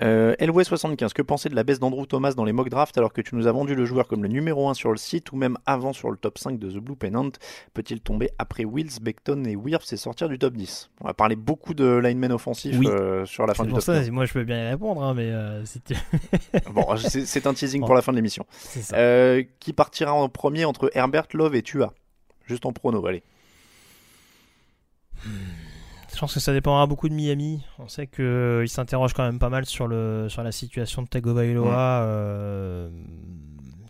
Euh, 0.00 0.34
LW75, 0.40 1.12
que 1.12 1.22
penser 1.22 1.48
de 1.48 1.54
la 1.54 1.62
baisse 1.62 1.78
d'Andrew 1.78 2.04
Thomas 2.06 2.32
dans 2.32 2.44
les 2.44 2.52
mock 2.52 2.68
drafts 2.68 2.98
alors 2.98 3.12
que 3.12 3.20
tu 3.20 3.36
nous 3.36 3.46
as 3.46 3.52
vendu 3.52 3.76
le 3.76 3.84
joueur 3.84 4.08
comme 4.08 4.24
le 4.24 4.28
numéro 4.28 4.68
1 4.68 4.74
sur 4.74 4.90
le 4.90 4.96
site 4.96 5.30
ou 5.30 5.36
même 5.36 5.56
avant 5.66 5.92
sur 5.92 6.10
le 6.10 6.16
top 6.16 6.36
5 6.38 6.58
de 6.58 6.68
The 6.68 6.78
Blue 6.78 6.96
Pennant 6.96 7.30
Peut-il 7.74 8.00
tomber 8.00 8.30
après 8.38 8.64
Wills, 8.64 8.98
Beckton 9.00 9.44
et 9.44 9.54
Wirfs 9.54 9.92
et 9.92 9.96
sortir 9.96 10.28
du 10.28 10.36
top 10.36 10.54
10 10.54 10.90
On 11.00 11.06
va 11.06 11.14
parler 11.14 11.36
beaucoup 11.36 11.74
de 11.74 11.84
linemen 12.02 12.32
offensifs 12.32 12.76
Oui. 12.76 12.88
euh, 12.88 13.24
sur 13.24 13.46
la 13.46 13.54
fin 13.54 13.62
du 13.62 13.68
pour 13.70 13.78
top 13.78 13.84
ça, 13.84 13.94
15. 14.00 14.10
moi 14.10 14.24
je 14.24 14.32
peux 14.32 14.42
bien 14.42 14.64
y 14.64 14.68
répondre, 14.70 15.00
hein, 15.00 15.14
mais 15.14 15.30
euh, 15.30 15.64
si 15.64 15.80
tu- 15.80 15.94
Bon, 16.72 16.86
c'est 16.96 17.46
un 17.46 17.54
teasing 17.54 17.82
Bon. 17.82 17.86
pour 17.86 17.94
la 17.94 18.02
fin 18.02 18.10
de 18.10 18.16
l'émission. 18.16 18.46
qui 19.60 19.72
partira 19.74 20.12
en 20.12 20.28
premier 20.28 20.64
entre 20.64 20.90
Herbert, 20.94 21.28
Love 21.34 21.54
et 21.54 21.62
Tua? 21.62 21.92
Juste 22.46 22.66
en 22.66 22.72
prono, 22.72 23.04
allez. 23.06 23.22
Je 26.14 26.20
pense 26.20 26.34
que 26.34 26.40
ça 26.40 26.52
dépendra 26.52 26.86
beaucoup 26.86 27.08
de 27.08 27.14
Miami. 27.14 27.64
On 27.78 27.88
sait 27.88 28.06
qu'il 28.06 28.68
s'interroge 28.68 29.14
quand 29.14 29.24
même 29.24 29.38
pas 29.38 29.48
mal 29.48 29.66
sur, 29.66 29.88
le, 29.88 30.28
sur 30.28 30.42
la 30.42 30.52
situation 30.52 31.02
de 31.02 31.08
Tagovailoa. 31.08 32.02
euh, 32.02 32.88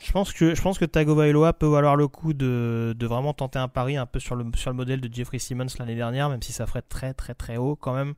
je, 0.01 0.11
pense 0.11 0.33
que, 0.33 0.55
je 0.55 0.63
pense 0.63 0.79
que 0.79 0.87
Tagovailoa 0.87 1.53
peut 1.53 1.67
valoir 1.67 1.97
le 1.97 2.09
coup 2.09 2.33
de, 2.33 2.95
de 2.97 3.07
vraiment 3.07 3.35
tenter 3.35 3.59
un 3.59 3.69
pari 3.69 3.97
un 3.99 4.07
peu 4.07 4.21
sur 4.21 4.37
le, 4.37 4.47
sur 4.57 4.71
le 4.71 4.77
modèle 4.77 5.03
de 5.03 5.13
Jeffrey 5.13 5.39
Simmons 5.39 5.67
l'année 5.79 5.97
dernière, 5.97 6.31
même 6.31 6.41
si 6.41 6.53
ça 6.53 6.67
ferait 6.67 6.83
très 6.83 7.13
très 7.13 7.35
très 7.35 7.59
haut 7.59 7.77
quand 7.77 7.95
même. 7.95 8.15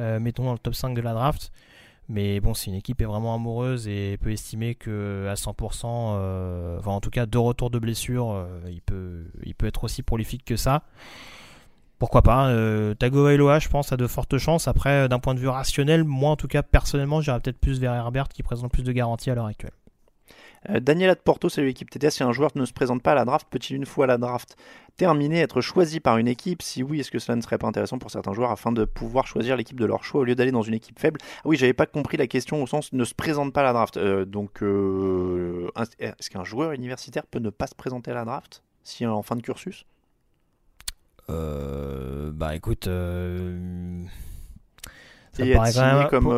Euh, 0.00 0.18
mettons 0.18 0.44
dans 0.44 0.52
le 0.52 0.58
top 0.58 0.74
5 0.74 0.94
de 0.94 1.00
la 1.00 1.12
draft. 1.12 1.52
Mais 2.08 2.40
bon, 2.40 2.54
si 2.54 2.70
une 2.70 2.74
équipe 2.74 3.02
est 3.02 3.04
vraiment 3.04 3.34
amoureuse 3.34 3.86
et 3.86 4.16
peut 4.16 4.32
estimer 4.32 4.74
que 4.74 5.26
à 5.28 5.34
100%, 5.34 5.84
euh, 5.84 6.78
enfin 6.78 6.92
en 6.92 7.00
tout 7.00 7.10
cas 7.10 7.26
deux 7.26 7.38
retours 7.38 7.68
de 7.68 7.78
blessure, 7.78 8.32
euh, 8.32 8.46
il, 8.70 8.80
peut, 8.80 9.66
être 9.66 9.84
aussi 9.84 10.02
prolifique 10.02 10.44
que 10.44 10.56
ça. 10.56 10.84
Pourquoi 11.98 12.22
pas 12.22 12.48
euh, 12.48 12.94
Tagovailoa, 12.94 13.58
je 13.58 13.68
pense, 13.68 13.92
a 13.92 13.96
de 13.96 14.06
fortes 14.06 14.38
chances. 14.38 14.68
Après, 14.68 15.04
euh, 15.04 15.08
d'un 15.08 15.18
point 15.18 15.34
de 15.34 15.40
vue 15.40 15.48
rationnel, 15.48 16.04
moi 16.04 16.30
en 16.30 16.36
tout 16.36 16.48
cas, 16.48 16.62
personnellement, 16.62 17.20
j'irais 17.20 17.40
peut-être 17.40 17.58
plus 17.58 17.78
vers 17.78 17.92
Herbert 17.92 18.28
qui 18.28 18.42
présente 18.42 18.72
plus 18.72 18.84
de 18.84 18.92
garanties 18.92 19.30
à 19.30 19.34
l'heure 19.34 19.46
actuelle. 19.46 19.72
Daniela 20.80 21.14
de 21.14 21.20
Porto, 21.20 21.48
salut 21.48 21.68
l'équipe 21.68 21.88
TTA. 21.88 22.10
Si 22.10 22.22
un 22.22 22.32
joueur 22.32 22.50
ne 22.54 22.64
se 22.64 22.72
présente 22.72 23.02
pas 23.02 23.12
à 23.12 23.14
la 23.14 23.24
draft, 23.24 23.46
peut-il 23.48 23.76
une 23.76 23.86
fois 23.86 24.06
la 24.06 24.18
draft? 24.18 24.56
Terminée 24.98 25.38
être 25.40 25.62
choisi 25.62 26.00
par 26.00 26.18
une 26.18 26.28
équipe 26.28 26.60
Si 26.60 26.82
oui, 26.82 27.00
est-ce 27.00 27.10
que 27.10 27.18
cela 27.18 27.36
ne 27.36 27.40
serait 27.40 27.56
pas 27.56 27.66
intéressant 27.66 27.98
pour 27.98 28.10
certains 28.10 28.34
joueurs 28.34 28.50
afin 28.50 28.72
de 28.72 28.84
pouvoir 28.84 29.26
choisir 29.26 29.56
l'équipe 29.56 29.80
de 29.80 29.86
leur 29.86 30.04
choix 30.04 30.20
au 30.20 30.24
lieu 30.24 30.34
d'aller 30.34 30.50
dans 30.50 30.60
une 30.60 30.74
équipe 30.74 30.98
faible? 30.98 31.20
Ah 31.38 31.42
oui, 31.46 31.56
j'avais 31.56 31.72
pas 31.72 31.86
compris 31.86 32.18
la 32.18 32.26
question 32.26 32.62
au 32.62 32.66
sens 32.66 32.92
ne 32.92 33.04
se 33.04 33.14
présente 33.14 33.54
pas 33.54 33.60
à 33.60 33.64
la 33.64 33.72
draft. 33.72 33.96
Euh, 33.96 34.26
donc, 34.26 34.62
euh, 34.62 35.70
est-ce 35.98 36.28
qu'un 36.28 36.44
joueur 36.44 36.72
universitaire 36.72 37.26
peut 37.26 37.38
ne 37.38 37.48
pas 37.50 37.66
se 37.68 37.74
présenter 37.74 38.10
à 38.10 38.14
la 38.14 38.24
draft 38.26 38.62
si 38.82 39.06
en 39.06 39.22
fin 39.22 39.36
de 39.36 39.42
cursus? 39.42 39.86
Euh, 41.30 42.30
bah 42.32 42.56
écoute, 42.56 42.88
euh, 42.88 44.02
ça 45.32 45.44
et 45.44 45.50
être, 45.50 45.66
signé 45.66 45.84
même- 45.84 46.08
comme, 46.08 46.24
pour- 46.24 46.34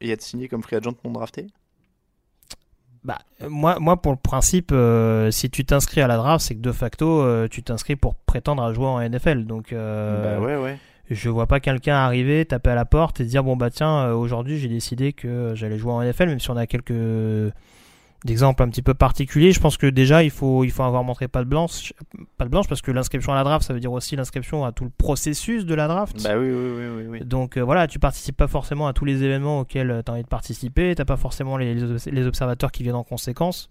et 0.00 0.10
être 0.10 0.22
signé 0.22 0.48
comme 0.48 0.62
free 0.62 0.76
agent 0.76 0.94
non 1.04 1.12
drafté? 1.12 1.46
Bah, 3.06 3.18
euh, 3.40 3.48
moi, 3.48 3.78
moi, 3.78 4.02
pour 4.02 4.10
le 4.10 4.18
principe, 4.18 4.70
euh, 4.72 5.30
si 5.30 5.48
tu 5.48 5.64
t'inscris 5.64 6.00
à 6.00 6.08
la 6.08 6.16
draft, 6.16 6.44
c'est 6.44 6.56
que 6.56 6.60
de 6.60 6.72
facto, 6.72 7.22
euh, 7.22 7.46
tu 7.48 7.62
t'inscris 7.62 7.94
pour 7.94 8.16
prétendre 8.16 8.64
à 8.64 8.72
jouer 8.72 8.86
en 8.86 9.00
NFL. 9.00 9.44
Donc, 9.44 9.72
euh, 9.72 10.38
Bah 10.40 10.44
ouais, 10.44 10.56
ouais. 10.56 10.76
je 11.08 11.28
vois 11.28 11.46
pas 11.46 11.60
quelqu'un 11.60 11.94
arriver, 11.94 12.44
taper 12.44 12.70
à 12.70 12.74
la 12.74 12.84
porte 12.84 13.20
et 13.20 13.24
dire 13.24 13.44
bon 13.44 13.56
bah 13.56 13.70
tiens, 13.70 14.10
aujourd'hui 14.10 14.58
j'ai 14.58 14.66
décidé 14.66 15.12
que 15.12 15.52
j'allais 15.54 15.78
jouer 15.78 15.92
en 15.92 16.02
NFL, 16.02 16.26
même 16.26 16.40
si 16.40 16.50
on 16.50 16.56
a 16.56 16.66
quelques 16.66 17.52
d'exemples 18.26 18.62
un 18.62 18.68
petit 18.68 18.82
peu 18.82 18.92
particuliers. 18.92 19.52
Je 19.52 19.60
pense 19.60 19.78
que 19.78 19.86
déjà 19.86 20.22
il 20.22 20.30
faut 20.30 20.64
il 20.64 20.70
faut 20.70 20.82
avoir 20.82 21.02
montré 21.04 21.28
pas 21.28 21.42
de 21.42 21.48
blanche, 21.48 21.94
pas 22.36 22.44
de 22.44 22.50
blanche 22.50 22.68
parce 22.68 22.82
que 22.82 22.90
l'inscription 22.90 23.32
à 23.32 23.36
la 23.36 23.44
draft, 23.44 23.66
ça 23.66 23.72
veut 23.72 23.80
dire 23.80 23.92
aussi 23.92 24.16
l'inscription 24.16 24.64
à 24.64 24.72
tout 24.72 24.84
le 24.84 24.90
processus 24.90 25.64
de 25.64 25.74
la 25.74 25.88
draft. 25.88 26.22
Bah 26.22 26.36
oui, 26.38 26.50
oui, 26.50 26.74
oui, 26.76 26.84
oui. 26.98 27.04
oui. 27.08 27.20
Donc 27.24 27.56
euh, 27.56 27.62
voilà, 27.62 27.86
tu 27.86 27.98
participes 27.98 28.36
pas 28.36 28.48
forcément 28.48 28.86
à 28.86 28.92
tous 28.92 29.06
les 29.06 29.22
événements 29.22 29.60
auxquels 29.60 30.02
tu 30.04 30.10
as 30.10 30.14
envie 30.14 30.22
de 30.24 30.28
participer, 30.28 30.94
t'as 30.94 31.04
pas 31.06 31.16
forcément 31.16 31.56
les, 31.56 31.74
les- 31.74 32.26
observateurs 32.26 32.70
qui 32.72 32.82
viennent 32.82 32.94
en 32.96 33.04
conséquence. 33.04 33.70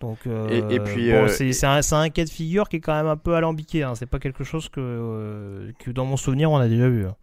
Donc 0.00 0.18
euh, 0.26 0.48
Et- 0.70 0.76
et 0.76 0.80
puis, 0.80 1.10
bon, 1.10 1.24
euh, 1.24 1.28
c'est 1.28 1.64
un, 1.66 1.80
un 1.92 2.08
cas 2.08 2.24
de 2.24 2.30
figure 2.30 2.68
qui 2.70 2.76
est 2.76 2.80
quand 2.80 2.94
même 2.94 3.06
un 3.06 3.18
peu 3.18 3.34
alambiqué. 3.34 3.82
Hein. 3.82 3.94
C'est 3.96 4.06
pas 4.06 4.18
quelque 4.18 4.44
chose 4.44 4.70
que, 4.70 4.80
euh, 4.80 5.72
que 5.78 5.90
dans 5.90 6.06
mon 6.06 6.16
souvenir 6.16 6.50
on 6.50 6.56
a 6.56 6.68
déjà 6.68 6.88
vu. 6.88 7.04
hein. 7.06 7.14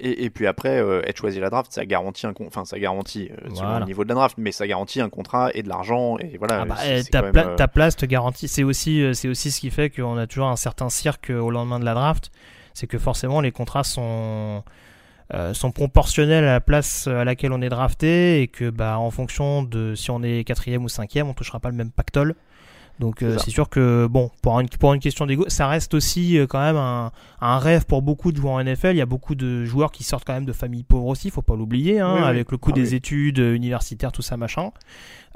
Et, 0.00 0.24
et 0.24 0.30
puis 0.30 0.46
après, 0.46 0.80
euh, 0.80 1.02
être 1.06 1.16
choisi 1.16 1.40
la 1.40 1.50
draft, 1.50 1.72
ça 1.72 1.84
garantit 1.84 2.26
un, 2.26 2.32
enfin 2.46 2.64
ça 2.64 2.78
garantit 2.78 3.30
euh, 3.32 3.48
selon 3.48 3.54
Voilà. 3.68 3.80
le 3.80 3.86
niveau 3.86 4.04
de 4.04 4.08
la 4.08 4.14
draft, 4.14 4.36
mais 4.38 4.52
ça 4.52 4.66
garantit 4.66 5.00
un 5.00 5.08
contrat 5.08 5.50
et 5.54 5.62
de 5.62 5.68
l'argent 5.68 6.16
et 6.18 6.36
voilà. 6.38 6.60
Ah 6.60 6.64
bah, 6.64 6.76
eh, 6.86 7.02
c'est 7.02 7.10
ta, 7.10 7.18
quand 7.18 7.24
même, 7.24 7.32
pla- 7.32 7.46
euh, 7.48 7.56
ta 7.56 7.68
place 7.68 7.96
te 7.96 8.06
garantit. 8.06 8.46
C'est 8.48 8.62
aussi, 8.62 9.02
euh, 9.02 9.12
c'est 9.12 9.28
aussi 9.28 9.50
ce 9.50 9.60
qui 9.60 9.70
fait 9.70 9.90
qu'on 9.90 10.16
a 10.16 10.26
toujours 10.26 10.48
un 10.48 10.56
certain 10.56 10.88
cirque 10.88 11.30
au 11.30 11.50
lendemain 11.50 11.80
de 11.80 11.84
la 11.84 11.94
draft. 11.94 12.30
C'est 12.74 12.86
que 12.86 12.98
forcément 12.98 13.40
les 13.40 13.50
contrats 13.50 13.82
sont, 13.82 14.62
euh, 15.34 15.52
sont 15.52 15.72
proportionnels 15.72 16.44
à 16.44 16.52
la 16.52 16.60
place 16.60 17.08
à 17.08 17.24
laquelle 17.24 17.52
on 17.52 17.60
est 17.60 17.68
drafté 17.68 18.40
et 18.40 18.46
que 18.48 18.70
bah, 18.70 18.98
en 18.98 19.10
fonction 19.10 19.62
de 19.64 19.94
si 19.96 20.10
on 20.12 20.22
est 20.22 20.44
quatrième 20.44 20.84
ou 20.84 20.88
cinquième, 20.88 21.28
on 21.28 21.34
touchera 21.34 21.58
pas 21.58 21.70
le 21.70 21.76
même 21.76 21.90
pactole. 21.90 22.34
Donc 23.00 23.22
euh, 23.22 23.36
C'est 23.38 23.50
sûr 23.50 23.68
que 23.68 24.06
bon 24.10 24.30
pour 24.42 24.58
une, 24.58 24.68
pour 24.68 24.92
une 24.92 25.00
question 25.00 25.24
d'ego, 25.26 25.44
ça 25.48 25.68
reste 25.68 25.94
aussi 25.94 26.36
euh, 26.38 26.46
quand 26.48 26.58
même 26.60 26.76
un, 26.76 27.12
un 27.40 27.58
rêve 27.58 27.86
pour 27.86 28.02
beaucoup 28.02 28.32
de 28.32 28.36
joueurs 28.38 28.54
en 28.54 28.62
NFL. 28.64 28.90
Il 28.90 28.96
y 28.96 29.00
a 29.00 29.06
beaucoup 29.06 29.34
de 29.36 29.64
joueurs 29.64 29.92
qui 29.92 30.02
sortent 30.02 30.24
quand 30.24 30.32
même 30.34 30.44
de 30.46 30.52
familles 30.52 30.82
pauvres 30.82 31.06
aussi, 31.06 31.30
faut 31.30 31.42
pas 31.42 31.54
l'oublier, 31.54 32.00
hein, 32.00 32.14
Oui, 32.14 32.20
oui. 32.22 32.26
avec 32.28 32.50
le 32.50 32.58
coût 32.58 32.70
Ah 32.72 32.76
des 32.78 32.90
oui. 32.90 32.96
études 32.96 33.38
euh, 33.38 33.54
universitaires, 33.54 34.10
tout 34.10 34.22
ça 34.22 34.36
machin. 34.36 34.70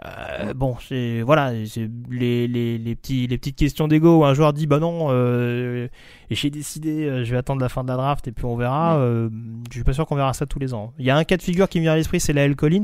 Euh, 0.05 0.53
bon, 0.55 0.75
c'est 0.89 1.23
voilà, 1.23 1.53
c'est 1.67 1.89
les, 2.11 2.49
les, 2.49 2.79
les 2.79 2.95
petits 2.97 3.29
les 3.29 3.39
petites 3.39 3.55
questions 3.57 3.87
d'ego 3.87 4.19
où 4.19 4.25
un 4.25 4.35
joueur 4.35 4.53
dit 4.53 4.67
bah 4.67 4.81
non, 4.81 5.09
euh, 5.11 5.87
et 6.31 6.35
j'ai 6.35 6.51
décidé, 6.51 7.05
euh, 7.05 7.25
je 7.25 7.31
vais 7.31 7.37
attendre 7.37 7.61
la 7.61 7.69
fin 7.69 7.85
de 7.85 7.89
la 7.89 7.97
draft 7.97 8.27
et 8.27 8.33
puis 8.33 8.45
on 8.45 8.57
verra. 8.57 8.99
Je 8.99 9.73
suis 9.75 9.85
pas 9.85 9.93
sûr 9.93 10.07
qu'on 10.07 10.17
verra 10.17 10.33
ça 10.33 10.47
tous 10.47 10.59
les 10.59 10.75
ans. 10.75 10.93
Il 10.99 11.05
y 11.05 11.11
a 11.11 11.17
un 11.17 11.23
cas 11.25 11.37
de 11.37 11.43
figure 11.43 11.69
qui 11.69 11.79
me 11.79 11.83
vient 11.85 11.93
à 11.93 11.97
l'esprit, 11.97 12.19
c'est 12.19 12.33
la 12.33 12.43
L 12.45 12.57
Collins, 12.57 12.83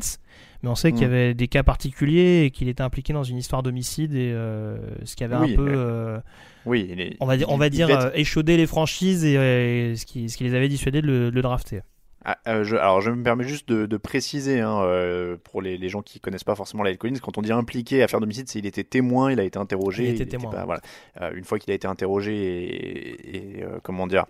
mais 0.62 0.68
on 0.68 0.74
sait 0.74 0.92
qu'il 0.92 1.02
y 1.02 1.04
Mm. 1.06 1.10
avait 1.12 1.34
des 1.34 1.48
cas 1.48 1.62
particuliers 1.62 2.44
et 2.44 2.50
qu'il 2.50 2.68
était 2.68 2.82
impliqué 2.82 3.12
dans 3.12 3.22
une 3.22 3.36
histoire 3.38 3.62
d'homicide 3.62 4.14
et 4.14 4.32
euh, 4.32 4.78
ce 5.04 5.16
qui 5.16 5.24
avait 5.24 5.36
Oui, 5.36 5.52
un 5.52 5.56
peu, 5.56 5.68
euh, 5.68 5.76
euh, 6.16 6.20
Oui, 6.66 7.16
on 7.20 7.26
va 7.26 7.36
dire, 7.36 7.48
on 7.50 7.56
va 7.58 7.68
dire 7.70 7.88
être- 7.90 8.06
euh, 8.06 8.10
échaudé 8.14 8.56
les 8.56 8.66
franchises 8.66 9.24
et 9.24 9.94
ce 9.96 10.04
qui 10.06 10.28
ce 10.28 10.36
qui 10.36 10.44
les 10.44 10.54
avait 10.54 10.68
dissuadés 10.68 11.00
de 11.02 11.06
le, 11.06 11.30
de 11.30 11.34
le 11.34 11.42
drafter. 11.42 11.80
Ah, 12.24 12.36
euh, 12.48 12.64
je, 12.64 12.74
alors 12.76 13.00
je 13.00 13.10
me 13.10 13.22
permets 13.22 13.44
juste 13.44 13.68
de, 13.68 13.86
de 13.86 13.96
préciser 13.96 14.60
hein, 14.60 14.80
euh, 14.82 15.36
pour 15.44 15.62
les, 15.62 15.78
les 15.78 15.88
gens 15.88 16.02
qui 16.02 16.18
connaissent 16.20 16.44
pas 16.44 16.56
forcément 16.56 16.82
la 16.82 16.94
Collins, 16.96 17.14
quand 17.22 17.38
on 17.38 17.42
dit 17.42 17.52
impliqué 17.52 18.02
à 18.02 18.08
faire 18.08 18.20
d'homicide, 18.20 18.48
c'est 18.48 18.58
il 18.58 18.66
était 18.66 18.82
témoin, 18.84 19.30
il 19.32 19.38
a 19.40 19.44
été 19.44 19.58
interrogé. 19.58 20.08
Il 20.08 20.14
était 20.16 20.26
témoin. 20.26 20.50
pas- 20.50 20.64
voilà. 20.66 20.80
Euh, 21.22 21.30
une 21.34 21.44
fois 21.44 21.58
qu'il 21.60 21.70
a 21.70 21.74
été 21.74 21.86
interrogé 21.86 22.34
et, 22.34 23.36
et, 23.60 23.64
comment 23.82 24.06
dire 24.08 24.26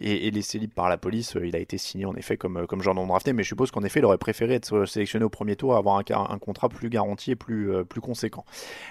et, 0.00 0.26
et 0.26 0.30
laissé 0.30 0.58
libre 0.58 0.74
par 0.74 0.88
la 0.88 0.96
police, 0.96 1.36
euh, 1.36 1.46
il 1.46 1.56
a 1.56 1.58
été 1.58 1.78
signé 1.78 2.04
en 2.04 2.14
effet 2.14 2.36
comme, 2.36 2.58
euh, 2.58 2.66
comme 2.66 2.82
joueur 2.82 2.94
non 2.94 3.06
mais 3.06 3.42
je 3.42 3.48
suppose 3.48 3.70
qu'en 3.70 3.82
effet 3.82 4.00
il 4.00 4.04
aurait 4.04 4.18
préféré 4.18 4.54
être 4.54 4.74
euh, 4.74 4.86
sélectionné 4.86 5.24
au 5.24 5.28
premier 5.28 5.56
tour, 5.56 5.76
avoir 5.76 5.98
un, 5.98 6.26
un 6.30 6.38
contrat 6.38 6.68
plus 6.68 6.88
garanti 6.88 7.32
et 7.32 7.36
plus, 7.36 7.84
plus 7.84 8.00
conséquent. 8.00 8.44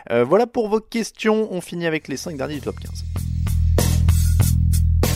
Voilà 0.10 0.48
pour 0.48 0.70
vos 0.70 0.80
questions, 0.80 1.48
on 1.52 1.62
finit 1.62 1.86
avec 1.86 2.08
les 2.08 2.18
5 2.18 2.38
derniers 2.38 2.56
du 2.56 2.62
top 2.62 2.80
15. 2.80 3.04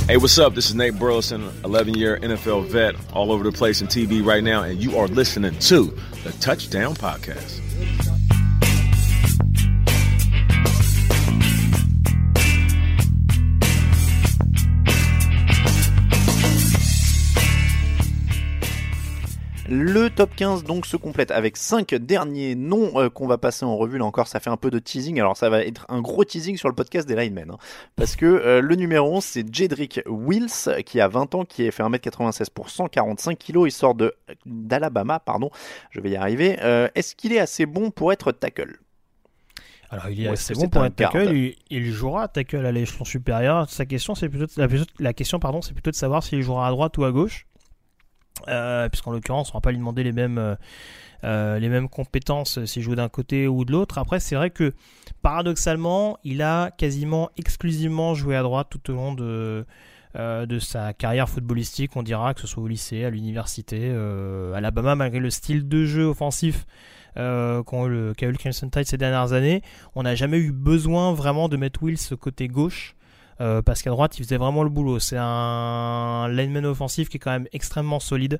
Hey, 0.09 0.17
what's 0.17 0.37
up? 0.37 0.55
This 0.55 0.69
is 0.69 0.75
Nate 0.75 0.97
Burleson, 0.97 1.49
11 1.63 1.93
year 1.95 2.17
NFL 2.17 2.65
vet, 2.65 2.95
all 3.13 3.31
over 3.31 3.43
the 3.43 3.55
place 3.55 3.81
in 3.81 3.87
TV 3.87 4.25
right 4.25 4.43
now, 4.43 4.63
and 4.63 4.81
you 4.81 4.97
are 4.97 5.07
listening 5.07 5.57
to 5.59 5.93
the 6.23 6.31
Touchdown 6.39 6.95
Podcast. 6.95 8.20
Le 19.73 20.09
top 20.09 20.35
15 20.35 20.65
donc 20.65 20.85
se 20.85 20.97
complète 20.97 21.31
avec 21.31 21.55
5 21.55 21.95
derniers 21.95 22.55
noms 22.55 22.99
euh, 22.99 23.09
qu'on 23.09 23.25
va 23.25 23.37
passer 23.37 23.63
en 23.63 23.77
revue. 23.77 23.97
Là 23.97 24.03
encore, 24.03 24.27
ça 24.27 24.41
fait 24.41 24.49
un 24.49 24.57
peu 24.57 24.69
de 24.69 24.79
teasing. 24.79 25.17
Alors 25.21 25.37
ça 25.37 25.49
va 25.49 25.63
être 25.63 25.85
un 25.87 26.01
gros 26.01 26.25
teasing 26.25 26.57
sur 26.57 26.67
le 26.67 26.75
podcast 26.75 27.07
des 27.07 27.15
linemen. 27.15 27.51
hein. 27.51 27.57
parce 27.95 28.17
que 28.17 28.25
euh, 28.25 28.59
le 28.59 28.75
numéro 28.75 29.15
11, 29.15 29.23
c'est 29.23 29.55
Jedrick 29.55 30.01
Wills, 30.07 30.83
qui 30.85 30.99
a 30.99 31.07
20 31.07 31.35
ans, 31.35 31.45
qui 31.45 31.63
est 31.63 31.71
fait 31.71 31.83
1m96 31.83 32.49
pour 32.53 32.69
145 32.69 33.39
kg. 33.39 33.59
Il 33.65 33.71
sort 33.71 33.95
de 33.95 34.13
d'Alabama, 34.45 35.19
pardon. 35.19 35.49
Je 35.91 36.01
vais 36.01 36.09
y 36.09 36.15
arriver. 36.17 36.57
Euh, 36.61 36.89
Est-ce 36.95 37.15
qu'il 37.15 37.31
est 37.31 37.39
assez 37.39 37.65
bon 37.65 37.91
pour 37.91 38.11
être 38.11 38.33
tackle? 38.33 38.77
Alors 39.89 40.09
il 40.09 40.21
est 40.21 40.27
assez 40.27 40.53
bon 40.53 40.67
pour 40.67 40.83
être 40.85 40.95
tackle, 40.97 41.33
il, 41.33 41.55
il 41.69 41.91
jouera 41.91 42.27
tackle 42.27 42.65
à 42.65 42.71
l'échelon 42.73 43.05
supérieur. 43.05 43.69
Sa 43.69 43.85
question, 43.85 44.15
c'est 44.15 44.27
plutôt 44.27 44.45
la, 44.57 44.67
la 44.99 45.13
question, 45.13 45.39
pardon, 45.39 45.61
c'est 45.61 45.73
plutôt 45.73 45.91
de 45.91 45.95
savoir 45.95 46.23
s'il 46.23 46.41
jouera 46.41 46.67
à 46.67 46.71
droite 46.71 46.97
ou 46.97 47.03
à 47.05 47.11
gauche, 47.11 47.45
euh, 48.47 48.89
puisqu'en 48.89 49.11
l'occurrence, 49.11 49.51
on 49.53 49.57
va 49.57 49.61
pas 49.61 49.71
lui 49.71 49.77
demander 49.77 50.03
les 50.03 50.11
mêmes 50.11 50.37
euh, 50.37 50.55
euh, 51.23 51.87
compétences 51.87 52.63
s'il 52.65 52.81
joue 52.81 52.95
d'un 52.95 53.09
côté 53.09 53.47
ou 53.47 53.65
de 53.65 53.71
l'autre. 53.71 53.97
Après, 53.97 54.19
c'est 54.19 54.35
vrai 54.35 54.49
que 54.49 54.73
paradoxalement, 55.21 56.17
il 56.23 56.41
a 56.41 56.71
quasiment 56.71 57.29
exclusivement 57.37 58.15
joué 58.15 58.35
à 58.35 58.41
droite 58.43 58.67
tout 58.69 58.91
au 58.91 58.95
long 58.95 59.13
de 59.13 59.65
sa 60.59 60.93
carrière 60.93 61.29
footballistique, 61.29 61.95
on 61.95 62.03
dira 62.03 62.33
que 62.33 62.41
ce 62.41 62.47
soit 62.47 62.63
au 62.63 62.67
lycée, 62.67 63.05
à 63.05 63.09
l'université, 63.09 63.91
à 63.91 64.57
Alabama, 64.57 64.95
malgré 64.95 65.19
le 65.19 65.29
style 65.29 65.67
de 65.67 65.85
jeu 65.85 66.05
offensif 66.05 66.65
qu'a 67.15 67.61
eu 67.85 67.87
le 67.87 68.37
Crimson 68.37 68.69
Tide 68.69 68.85
ces 68.85 68.97
dernières 68.97 69.33
années, 69.33 69.61
on 69.93 70.03
n'a 70.03 70.15
jamais 70.15 70.39
eu 70.39 70.51
besoin 70.51 71.13
vraiment 71.13 71.49
de 71.49 71.57
mettre 71.57 71.83
Wills 71.83 72.17
côté 72.19 72.47
gauche. 72.47 72.95
Euh, 73.39 73.61
parce 73.61 73.81
qu'à 73.81 73.89
droite, 73.89 74.17
il 74.17 74.23
faisait 74.23 74.37
vraiment 74.37 74.63
le 74.63 74.69
boulot. 74.69 74.99
C'est 74.99 75.17
un 75.19 76.27
lineman 76.29 76.65
offensif 76.65 77.09
qui 77.09 77.17
est 77.17 77.19
quand 77.19 77.31
même 77.31 77.47
extrêmement 77.53 77.99
solide. 77.99 78.39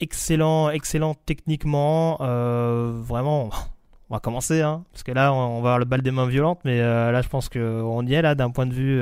excellent, 0.00 0.70
excellent 0.70 1.14
techniquement. 1.26 2.16
vraiment, 2.18 3.50
on 4.10 4.14
va 4.14 4.20
commencer, 4.20 4.62
hein, 4.62 4.84
parce 4.92 5.02
que 5.02 5.12
là, 5.12 5.32
on 5.32 5.60
va 5.60 5.70
avoir 5.70 5.78
le 5.78 5.84
bal 5.84 6.02
des 6.02 6.10
mains 6.10 6.26
violentes, 6.26 6.60
mais 6.64 6.80
là, 6.80 7.22
je 7.22 7.28
pense 7.28 7.48
qu'on 7.48 8.06
y 8.06 8.14
est 8.14 8.22
là 8.22 8.34
d'un 8.34 8.50
point 8.50 8.66
de 8.66 8.74
vue 8.74 9.00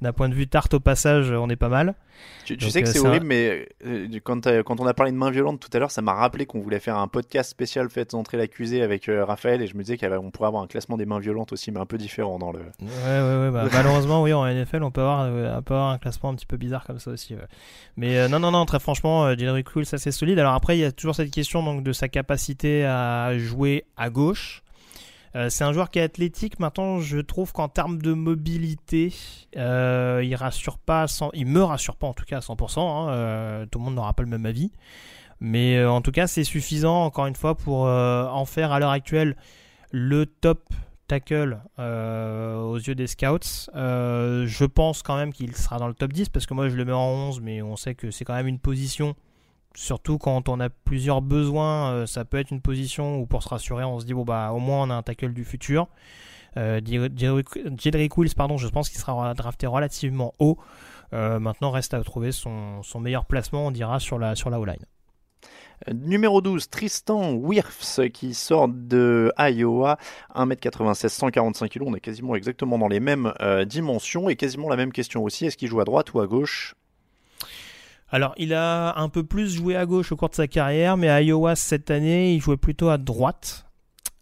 d'un 0.00 0.12
point 0.12 0.28
de 0.28 0.34
vue 0.34 0.46
tarte 0.46 0.74
au 0.74 0.80
passage, 0.80 1.30
on 1.30 1.48
est 1.48 1.56
pas 1.56 1.68
mal. 1.68 1.94
Tu, 2.44 2.58
sais 2.70 2.82
que 2.82 2.88
euh, 2.88 2.92
c'est 2.92 2.98
horrible, 3.00 3.26
mais 3.26 3.68
euh, 3.86 4.08
quand, 4.24 4.48
quand, 4.64 4.80
on 4.80 4.86
a 4.86 4.94
parlé 4.94 5.12
de 5.12 5.16
main 5.16 5.30
violente 5.30 5.60
tout 5.60 5.68
à 5.72 5.78
l'heure, 5.78 5.90
ça 5.90 6.00
m'a 6.00 6.14
rappelé 6.14 6.46
qu'on 6.46 6.60
voulait 6.60 6.80
faire 6.80 6.96
un 6.96 7.06
podcast 7.06 7.50
spécial 7.50 7.90
fait 7.90 8.14
entrer 8.14 8.38
l'accusé 8.38 8.82
avec 8.82 9.08
euh, 9.08 9.24
Raphaël, 9.24 9.60
et 9.60 9.66
je 9.66 9.76
me 9.76 9.82
disais 9.82 9.98
qu'on 9.98 10.30
pourrait 10.30 10.48
avoir 10.48 10.62
un 10.62 10.66
classement 10.66 10.96
des 10.96 11.04
mains 11.04 11.18
violentes 11.18 11.52
aussi, 11.52 11.70
mais 11.70 11.78
un 11.78 11.86
peu 11.86 11.98
différent 11.98 12.38
dans 12.38 12.50
le. 12.52 12.60
Ouais, 12.60 12.86
ouais, 13.06 13.38
ouais. 13.44 13.50
Bah, 13.50 13.68
malheureusement, 13.72 14.22
oui, 14.22 14.32
en 14.32 14.46
NFL, 14.46 14.82
on 14.82 14.90
peut, 14.90 15.02
avoir, 15.02 15.20
un 15.20 15.62
peu 15.62 15.74
avoir 15.74 15.90
un 15.90 15.98
classement 15.98 16.30
un 16.30 16.34
petit 16.34 16.46
peu 16.46 16.56
bizarre 16.56 16.84
comme 16.84 16.98
ça 16.98 17.10
aussi. 17.10 17.34
Mais 17.96 18.28
non, 18.28 18.40
non, 18.40 18.50
non, 18.50 18.64
très 18.64 18.80
franchement, 18.80 19.36
Jerry 19.36 19.64
Cool, 19.64 19.84
ça 19.84 19.98
c'est 19.98 20.12
solide. 20.12 20.38
Alors 20.38 20.54
après, 20.54 20.78
il 20.78 20.80
y 20.80 20.84
a 20.84 20.92
toujours 20.92 21.14
cette 21.14 21.30
question 21.30 21.62
donc, 21.62 21.82
de 21.82 21.92
sa 21.92 22.08
capacité 22.08 22.86
à 22.86 23.36
jouer 23.36 23.84
à 23.96 24.08
gauche. 24.08 24.62
Euh, 25.38 25.50
c'est 25.50 25.62
un 25.62 25.72
joueur 25.72 25.90
qui 25.90 26.00
est 26.00 26.02
athlétique. 26.02 26.58
Maintenant, 26.58 26.98
je 26.98 27.18
trouve 27.18 27.52
qu'en 27.52 27.68
termes 27.68 28.02
de 28.02 28.12
mobilité, 28.12 29.14
euh, 29.56 30.20
il 30.24 30.34
rassure 30.34 30.78
me 30.88 31.60
rassure 31.60 31.96
pas 31.96 32.08
en 32.08 32.12
tout 32.12 32.24
cas 32.24 32.38
à 32.38 32.40
100%. 32.40 32.80
Hein. 32.80 33.08
Euh, 33.10 33.66
tout 33.66 33.78
le 33.78 33.84
monde 33.84 33.94
n'aura 33.94 34.14
pas 34.14 34.24
le 34.24 34.28
même 34.28 34.46
avis, 34.46 34.72
mais 35.40 35.84
en 35.84 36.00
tout 36.00 36.10
cas, 36.10 36.26
c'est 36.26 36.44
suffisant 36.44 37.04
encore 37.04 37.26
une 37.26 37.36
fois 37.36 37.54
pour 37.54 37.82
en 37.82 38.44
faire 38.46 38.72
à 38.72 38.80
l'heure 38.80 38.90
actuelle 38.90 39.36
le 39.92 40.26
top 40.26 40.68
tackle 41.06 41.60
aux 41.78 42.76
yeux 42.76 42.94
des 42.94 43.06
scouts. 43.06 43.70
je 43.74 44.64
pense 44.64 45.02
quand 45.02 45.16
même 45.16 45.32
qu'il 45.32 45.54
sera 45.54 45.78
dans 45.78 45.88
le 45.88 45.94
top 45.94 46.12
10 46.12 46.30
parce 46.30 46.46
que 46.46 46.54
moi 46.54 46.68
je 46.68 46.74
le 46.74 46.84
mets 46.84 46.92
en 46.92 47.28
11, 47.28 47.40
mais 47.40 47.62
on 47.62 47.76
sait 47.76 47.94
que 47.94 48.10
c'est 48.10 48.24
quand 48.24 48.34
même 48.34 48.48
une 48.48 48.58
position 48.58 49.14
Surtout 49.74 50.18
quand 50.18 50.48
on 50.48 50.60
a 50.60 50.70
plusieurs 50.70 51.22
besoins, 51.22 51.92
euh, 51.92 52.06
ça 52.06 52.24
peut 52.24 52.38
être 52.38 52.50
une 52.50 52.60
position 52.60 53.18
où 53.18 53.26
pour 53.26 53.42
se 53.42 53.48
rassurer, 53.48 53.84
on 53.84 54.00
se 54.00 54.06
dit 54.06 54.14
bon 54.14 54.24
bah 54.24 54.50
au 54.52 54.58
moins 54.58 54.82
on 54.82 54.90
a 54.90 54.94
un 54.94 55.02
tackle 55.02 55.32
du 55.32 55.44
futur. 55.44 55.88
Euh, 56.56 56.80
Jedrick 56.84 58.16
Wills, 58.16 58.34
pardon, 58.34 58.56
je 58.56 58.66
pense 58.68 58.88
qu'il 58.88 58.98
sera 58.98 59.34
drafté 59.34 59.66
relativement 59.66 60.34
haut. 60.38 60.58
Euh, 61.12 61.38
maintenant, 61.38 61.70
reste 61.70 61.94
à 61.94 62.02
trouver 62.02 62.32
son, 62.32 62.82
meilleur 62.98 63.26
placement, 63.26 63.66
on 63.66 63.70
dira, 63.70 64.00
sur 64.00 64.18
la, 64.18 64.34
sur 64.34 64.50
la 64.50 64.58
O-line. 64.58 64.84
Numéro 65.94 66.40
12, 66.40 66.68
Tristan 66.70 67.34
Wirfs 67.34 68.00
qui 68.12 68.34
sort 68.34 68.68
de 68.68 69.32
Iowa, 69.38 69.98
1m96, 70.34 71.08
145 71.08 71.70
kg. 71.70 71.82
On 71.86 71.94
est 71.94 72.00
quasiment 72.00 72.34
exactement 72.34 72.78
dans 72.78 72.88
les 72.88 72.98
mêmes 72.98 73.32
dimensions 73.66 74.28
et 74.28 74.34
quasiment 74.34 74.68
la 74.68 74.76
même 74.76 74.90
question 74.92 75.22
aussi. 75.22 75.46
Est-ce 75.46 75.56
qu'il 75.56 75.68
joue 75.68 75.80
à 75.80 75.84
droite 75.84 76.12
ou 76.14 76.20
à 76.20 76.26
gauche? 76.26 76.74
Alors, 78.10 78.34
il 78.38 78.54
a 78.54 78.98
un 78.98 79.08
peu 79.10 79.22
plus 79.22 79.54
joué 79.54 79.76
à 79.76 79.84
gauche 79.84 80.12
au 80.12 80.16
cours 80.16 80.30
de 80.30 80.34
sa 80.34 80.48
carrière, 80.48 80.96
mais 80.96 81.10
à 81.10 81.20
Iowa 81.20 81.56
cette 81.56 81.90
année, 81.90 82.34
il 82.34 82.40
jouait 82.40 82.56
plutôt 82.56 82.88
à 82.88 82.96
droite. 82.96 83.66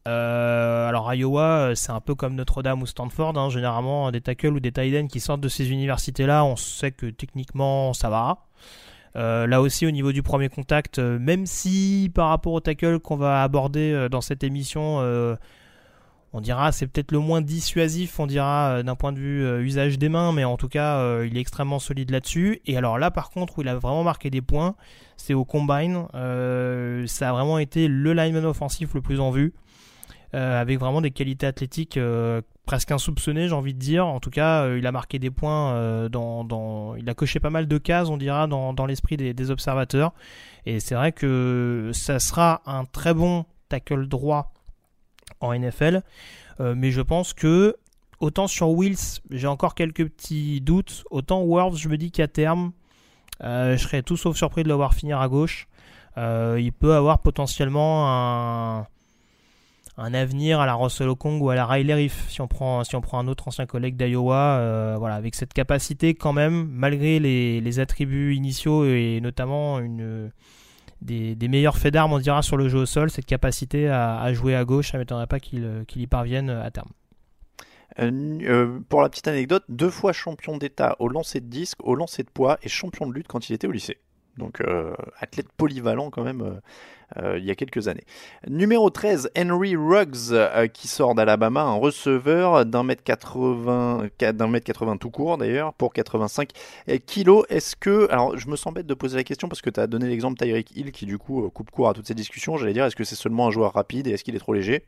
Euh, 0.09 0.89
alors, 0.89 1.12
Iowa, 1.14 1.43
euh, 1.43 1.74
c'est 1.74 1.93
un 1.93 2.01
peu 2.01 2.14
comme 2.14 2.34
Notre-Dame 2.34 2.82
ou 2.82 2.87
Stanford. 2.87 3.39
Hein. 3.39 3.49
généralement, 3.49 4.11
des 4.11 4.20
tackles 4.20 4.55
ou 4.55 4.61
des 4.61 4.72
tight 4.72 5.09
qui 5.09 5.20
sortent 5.20 5.41
de 5.41 5.49
ces 5.49 5.70
universités-là, 5.70 6.45
on 6.45 6.57
sait 6.57 6.91
que 6.91 7.07
techniquement, 7.07 7.93
ça 7.93 8.11
va. 8.11 8.39
Euh, 9.14 9.47
là 9.47 9.61
aussi, 9.61 9.87
au 9.87 9.91
niveau 9.93 10.12
du 10.12 10.22
premier 10.22 10.49
contact, 10.49 10.99
même 10.99 11.47
si 11.47 12.11
par 12.14 12.28
rapport 12.28 12.53
au 12.53 12.61
tackle 12.61 12.99
qu'on 12.99 13.16
va 13.16 13.43
aborder 13.43 14.09
dans 14.11 14.20
cette 14.20 14.45
émission, 14.45 15.01
on 16.37 16.43
dira 16.43 16.70
c'est 16.70 16.87
peut-être 16.87 17.12
le 17.12 17.18
moins 17.18 17.41
dissuasif, 17.41 18.20
on 18.20 18.26
dira 18.26 18.68
euh, 18.68 18.82
d'un 18.82 18.95
point 18.95 19.12
de 19.12 19.18
vue 19.18 19.43
euh, 19.43 19.62
usage 19.62 19.99
des 19.99 20.11
mains, 20.11 20.32
mais 20.32 20.45
en 20.45 20.59
tout 20.59 20.68
cas 20.68 20.99
euh, 20.99 21.26
il 21.26 21.39
est 21.39 21.41
extrêmement 21.41 21.78
solide 21.78 22.11
là-dessus. 22.11 22.61
Et 22.66 22.76
alors 22.76 22.99
là 22.99 23.11
par 23.11 23.30
contre 23.30 23.59
où 23.59 23.62
il 23.62 23.68
a 23.68 23.74
vraiment 23.74 24.05
marqué 24.05 24.28
des 24.28 24.43
points, 24.43 24.76
c'est 25.16 25.32
au 25.32 25.47
combine. 25.47 26.07
ça 26.12 27.30
a 27.30 27.32
vraiment 27.32 27.59
été 27.59 27.89
le 27.89 28.12
lineman 28.12 28.45
offensif 28.45 28.93
le 28.93 29.01
plus 29.01 29.18
en 29.18 29.30
vue, 29.30 29.55
avec 30.34 30.78
vraiment 30.78 31.01
des 31.01 31.11
qualités 31.11 31.47
athlétiques 31.47 31.99
presque 32.66 32.91
insoupçonnées, 32.91 33.49
j'ai 33.49 33.55
envie 33.55 33.72
de 33.72 33.78
dire. 33.78 34.07
En 34.07 34.20
tout 34.20 34.28
cas, 34.28 34.68
il 34.76 34.87
a 34.87 34.93
marqué 34.93 35.18
des 35.18 35.30
points 35.30 36.09
dans, 36.11 36.95
il 36.97 37.09
a 37.09 37.14
coché 37.14 37.41
pas 37.41 37.49
mal 37.49 37.66
de 37.66 37.78
cases, 37.78 38.11
on 38.11 38.18
dira, 38.18 38.47
dans, 38.47 38.87
l'esprit 38.87 39.16
des, 39.16 39.32
des 39.32 39.51
observateurs. 39.51 40.12
Et 40.66 40.80
c'est 40.80 40.95
vrai 40.95 41.12
que 41.12 41.91
ça 41.95 42.18
sera 42.18 42.61
un 42.66 42.84
très 42.84 43.14
bon 43.14 43.47
tackle 43.70 44.07
droit 44.07 44.53
en 45.41 45.55
NFL. 45.55 46.03
Euh, 46.61 46.74
mais 46.77 46.91
je 46.91 47.01
pense 47.01 47.35
que 47.35 47.77
autant 48.20 48.47
sur 48.47 48.70
Wills, 48.70 49.20
j'ai 49.31 49.47
encore 49.47 49.74
quelques 49.74 50.09
petits 50.09 50.61
doutes. 50.61 51.05
Autant 51.11 51.43
Worlds, 51.43 51.77
je 51.77 51.89
me 51.89 51.97
dis 51.97 52.11
qu'à 52.11 52.29
terme, 52.29 52.72
euh, 53.43 53.77
je 53.77 53.83
serais 53.83 54.03
tout 54.03 54.16
sauf 54.16 54.37
surpris 54.37 54.62
de 54.62 54.68
le 54.68 54.74
voir 54.74 54.95
finir 54.95 55.20
à 55.20 55.29
gauche. 55.29 55.68
Euh, 56.16 56.59
il 56.59 56.72
peut 56.72 56.95
avoir 56.95 57.18
potentiellement 57.18 58.09
un, 58.09 58.87
un, 59.99 60.14
avenir 60.14 60.61
à 60.61 60.66
la 60.66 60.74
Russell 60.74 61.09
Okong 61.11 61.43
ou 61.43 61.51
à 61.51 61.55
la 61.55 61.66
Riley 61.66 61.93
Reef 61.93 62.31
si 62.31 62.41
on 62.41 62.49
prend, 62.49 62.85
si 62.85 62.97
on 62.97 63.03
prend 63.03 63.18
un 63.18 63.29
autre 63.29 63.49
ancien 63.49 63.66
collègue 63.66 63.97
d'Iowa. 63.97 64.97
voilà, 64.99 65.16
avec 65.16 65.35
cette 65.35 65.53
capacité 65.53 66.14
quand 66.14 66.33
même, 66.33 66.68
malgré 66.70 67.18
les, 67.18 67.61
les 67.61 67.81
attributs 67.81 68.35
initiaux 68.35 68.87
et 68.87 69.20
notamment 69.20 69.79
une 69.79 70.31
des, 71.03 71.36
meilleurs 71.49 71.78
faits 71.78 71.92
d'armes, 71.92 72.12
on 72.12 72.18
dira, 72.18 72.42
sur 72.42 72.57
le 72.57 72.68
jeu 72.68 72.78
au 72.78 72.86
sol, 72.86 73.11
cette 73.11 73.26
capacité 73.26 73.88
à, 73.88 74.32
jouer 74.32 74.55
à 74.55 74.64
gauche, 74.64 74.92
ça 74.92 74.99
ne 74.99 75.03
m'étonnerait 75.03 75.26
pas 75.26 75.40
qu'il 75.40 75.84
y 75.97 76.07
parvienne 76.07 76.51
à 76.51 76.70
terme. 76.70 76.90
Euh, 77.99 78.38
euh, 78.42 78.80
pour 78.88 79.01
la 79.01 79.09
petite 79.09 79.28
anecdote, 79.28 79.64
deux 79.68 79.90
fois 79.90 80.12
champion 80.12 80.59
d'État 80.59 80.97
au 80.99 81.09
lancer 81.09 81.40
de 81.40 81.47
disque, 81.47 81.78
au 81.82 81.94
lancer 81.94 82.22
de 82.22 82.30
poids 82.30 82.59
et 82.62 82.68
champion 82.68 83.07
de 83.07 83.12
lutte 83.12 83.28
quand 83.28 83.49
il 83.49 83.55
était 83.55 83.66
au 83.66 83.72
lycée. 83.72 83.99
Donc 84.39 84.61
euh, 84.61 84.95
athlète 85.18 85.49
polyvalent 85.57 86.11
quand 86.11 86.22
même 86.24 86.61
il 87.37 87.45
y 87.45 87.53
a 87.53 87.55
quelques 87.55 87.87
années. 87.87 88.03
Numéro 88.49 88.91
13, 88.91 89.30
Henry 89.39 89.76
Ruggs 89.76 90.34
qui 90.72 90.89
sort 90.89 91.14
d'Alabama, 91.14 91.62
un 91.62 91.76
receveur 91.76 92.66
d'un 92.66 92.82
mètre 92.82 93.05
80, 93.05 94.09
d'un 94.34 94.49
mètre 94.49 94.66
80 94.66 94.97
tout 94.97 95.11
court 95.11 95.39
d'ailleurs, 95.39 95.72
pour 95.74 95.93
85 95.93 96.51
kilos. 97.07 97.47
Est-ce 97.49 97.76
que, 97.76 98.11
alors 98.11 98.37
je 98.37 98.49
me 98.49 98.57
sens 98.57 98.74
bête 98.74 98.89
de 98.89 98.95
poser 98.95 99.16
la 99.16 99.22
question 99.22 99.49
parce 99.49 99.62
que 99.62 99.70
tu 99.70 99.78
as 99.78 99.87
donné 99.87 100.09
l'exemple 100.09 100.37
Tyreek 100.37 100.76
Hill 100.76 100.91
qui 100.91 101.07
du 101.07 101.16
coup 101.16 101.49
coupe 101.51 101.70
court 101.70 101.89
à 101.89 101.95
toutes 101.95 102.09
ces 102.09 102.14
discussions. 102.14 102.57
J'allais 102.57 102.72
dire, 102.72 102.84
est-ce 102.84 102.97
que 102.97 103.05
c'est 103.05 103.14
seulement 103.14 103.47
un 103.47 103.51
joueur 103.53 103.72
rapide 103.72 104.09
et 104.09 104.11
est-ce 104.11 104.24
qu'il 104.24 104.34
est 104.34 104.41
trop 104.41 104.53
léger? 104.53 104.84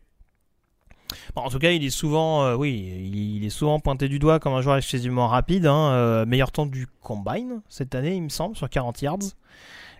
En 1.34 1.48
tout 1.48 1.58
cas, 1.58 1.70
il 1.70 1.84
est 1.84 1.90
souvent, 1.90 2.44
euh, 2.44 2.54
oui, 2.54 3.10
il, 3.12 3.44
est 3.44 3.50
souvent 3.50 3.80
pointé 3.80 4.08
du 4.08 4.18
doigt 4.18 4.38
comme 4.38 4.54
un 4.54 4.60
joueur 4.60 4.76
excessivement 4.76 5.28
rapide. 5.28 5.66
Hein, 5.66 5.90
euh, 5.92 6.26
meilleur 6.26 6.52
temps 6.52 6.66
du 6.66 6.86
combine 7.00 7.60
cette 7.68 7.94
année, 7.94 8.14
il 8.14 8.22
me 8.22 8.28
semble, 8.28 8.56
sur 8.56 8.68
40 8.68 9.02
yards. 9.02 9.18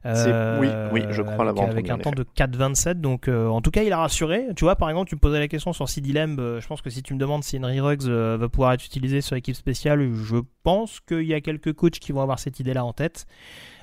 Euh, 0.06 0.60
oui, 0.60 0.68
oui, 0.92 1.02
je 1.10 1.22
crois 1.22 1.44
l'avoir 1.44 1.68
Avec, 1.68 1.90
un 1.90 1.98
temps 1.98 2.12
de 2.12 2.22
4,27. 2.22 2.94
Donc, 2.94 3.28
en 3.28 3.60
tout 3.60 3.70
cas, 3.70 3.82
il 3.82 3.92
a 3.92 3.98
rassuré. 3.98 4.46
Tu 4.56 4.64
vois, 4.64 4.76
par 4.76 4.88
exemple, 4.90 5.08
tu 5.08 5.16
me 5.16 5.20
posais 5.20 5.38
la 5.38 5.48
question 5.48 5.72
sur 5.72 5.88
CD 5.88 6.12
Lamb. 6.12 6.36
je 6.38 6.66
pense 6.66 6.82
que 6.82 6.90
si 6.90 7.02
tu 7.02 7.14
me 7.14 7.18
demandes 7.18 7.42
si 7.42 7.58
Henry 7.58 7.80
Ruggs 7.80 8.06
va 8.06 8.48
pouvoir 8.48 8.72
être 8.72 8.84
utilisé 8.84 9.20
sur 9.20 9.34
l'équipe 9.34 9.56
spéciale, 9.56 10.12
je 10.14 10.36
pense 10.62 11.00
qu'il 11.00 11.24
y 11.24 11.34
a 11.34 11.40
quelques 11.40 11.72
coachs 11.72 11.98
qui 11.98 12.12
vont 12.12 12.22
avoir 12.22 12.38
cette 12.38 12.60
idée-là 12.60 12.84
en 12.84 12.92
tête. 12.92 13.26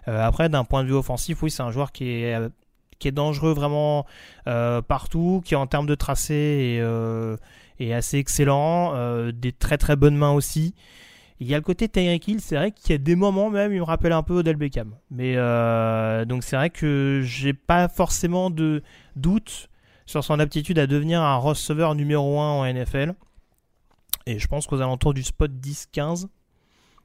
après, 0.08 0.48
d'un 0.50 0.64
point 0.64 0.84
de 0.84 0.88
vue 0.88 0.96
offensif, 0.96 1.44
oui, 1.44 1.52
c'est 1.52 1.64
un 1.64 1.72
joueur 1.72 1.92
qui 1.92 2.10
est 2.10 2.38
qui 3.00 3.08
est 3.08 3.12
dangereux 3.12 3.54
vraiment 3.54 4.06
euh, 4.48 4.82
partout, 4.82 5.42
qui 5.46 5.56
en 5.56 5.68
termes 5.68 5.88
de 5.88 5.96
tracé 5.96 6.34
est, 6.34 6.80
euh, 6.82 7.38
assez 7.92 8.18
excellent, 8.18 8.94
euh, 8.96 9.32
des 9.32 9.52
très 9.52 9.78
très 9.78 9.96
bonnes 9.96 10.16
mains 10.16 10.32
aussi. 10.32 10.74
Il 11.40 11.48
y 11.48 11.54
a 11.54 11.58
le 11.58 11.64
côté 11.64 11.90
Tyreek 11.90 12.28
Hill, 12.28 12.40
c'est 12.40 12.56
vrai 12.56 12.72
qu'il 12.72 12.92
y 12.92 12.96
a 12.96 12.98
des 12.98 13.16
moments 13.16 13.50
même, 13.50 13.74
il 13.74 13.80
me 13.80 13.84
rappelle 13.84 14.14
un 14.14 14.24
peu 14.24 14.36
Odell 14.36 14.56
Beckham. 14.56 14.96
Mais 15.12 15.36
donc 16.26 16.44
c'est 16.44 16.56
vrai 16.56 16.70
que 16.70 17.22
j'ai 17.26 17.54
pas 17.54 17.90
forcément 17.90 18.50
de 18.50 18.82
doute 19.18 19.70
sur 20.06 20.24
son 20.24 20.40
aptitude 20.40 20.80
à 20.80 20.88
devenir 20.88 21.22
un 21.22 21.36
receveur 21.36 21.94
numéro 21.94 22.40
1 22.40 22.52
en 22.52 22.74
NFL. 22.74 23.16
Et 24.28 24.40
je 24.40 24.48
pense 24.48 24.66
qu'aux 24.66 24.82
alentours 24.82 25.14
du 25.14 25.24
spot 25.24 25.52
10-15, 25.52 26.28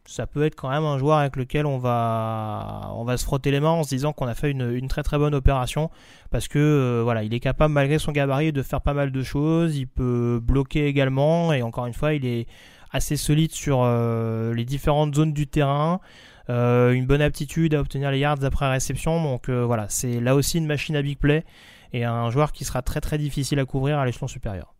ça 0.07 0.27
peut 0.27 0.45
être 0.45 0.55
quand 0.55 0.71
même 0.71 0.85
un 0.85 0.99
joueur 0.99 1.19
avec 1.19 1.37
lequel 1.37 1.67
on 1.67 1.79
va, 1.79 2.91
on 2.95 3.05
va 3.05 3.17
se 3.17 3.25
frotter 3.25 3.51
les 3.51 3.61
mains 3.61 3.71
en 3.71 3.85
se 3.85 3.91
disant 3.91 4.13
qu'on 4.13 4.27
a 4.27 4.35
fait 4.35 4.51
une, 4.51 4.89
très 4.89 5.03
très 5.03 5.19
bonne 5.19 5.35
opération 5.35 5.91
parce 6.31 6.49
que 6.49 6.59
euh, 6.59 7.01
voilà, 7.05 7.23
il 7.23 7.33
est 7.35 7.41
capable 7.41 7.75
malgré 7.75 7.99
son 7.99 8.13
gabarit 8.13 8.53
de 8.53 8.63
faire 8.63 8.81
pas 8.81 8.95
mal 8.95 9.13
de 9.13 9.23
choses, 9.23 9.77
il 9.77 9.87
peut 9.87 10.41
bloquer 10.43 10.87
également 10.87 11.53
et 11.53 11.63
encore 11.63 11.87
une 11.87 11.95
fois, 11.95 12.15
il 12.15 12.27
est 12.27 12.47
assez 12.91 13.17
solide 13.17 13.53
sur 13.53 13.83
euh, 13.83 14.53
les 14.55 14.65
différentes 14.65 15.15
zones 15.15 15.33
du 15.33 15.47
terrain. 15.47 16.01
Euh, 16.49 16.91
une 16.91 17.07
bonne 17.07 17.23
aptitude 17.23 17.75
à 17.75 17.81
obtenir 17.81 18.11
les 18.11 18.19
yards 18.19 18.43
après 18.43 18.69
réception. 18.69 19.23
Donc 19.23 19.49
voilà, 19.49 19.87
c'est 19.89 20.21
là 20.21 20.35
aussi 20.35 20.59
une 20.59 20.67
machine 20.67 20.97
à 20.97 21.03
big 21.03 21.19
play 21.19 21.45
et 21.93 22.05
un 22.05 22.31
joueur 22.31 22.53
qui 22.53 22.65
sera 22.65 22.83
très 22.83 23.01
très 23.01 23.19
difficile 23.19 23.61
à 23.61 23.65
couvrir 23.65 23.99
à 23.99 24.07
l'échelon 24.07 24.27
supérieur. 24.27 24.75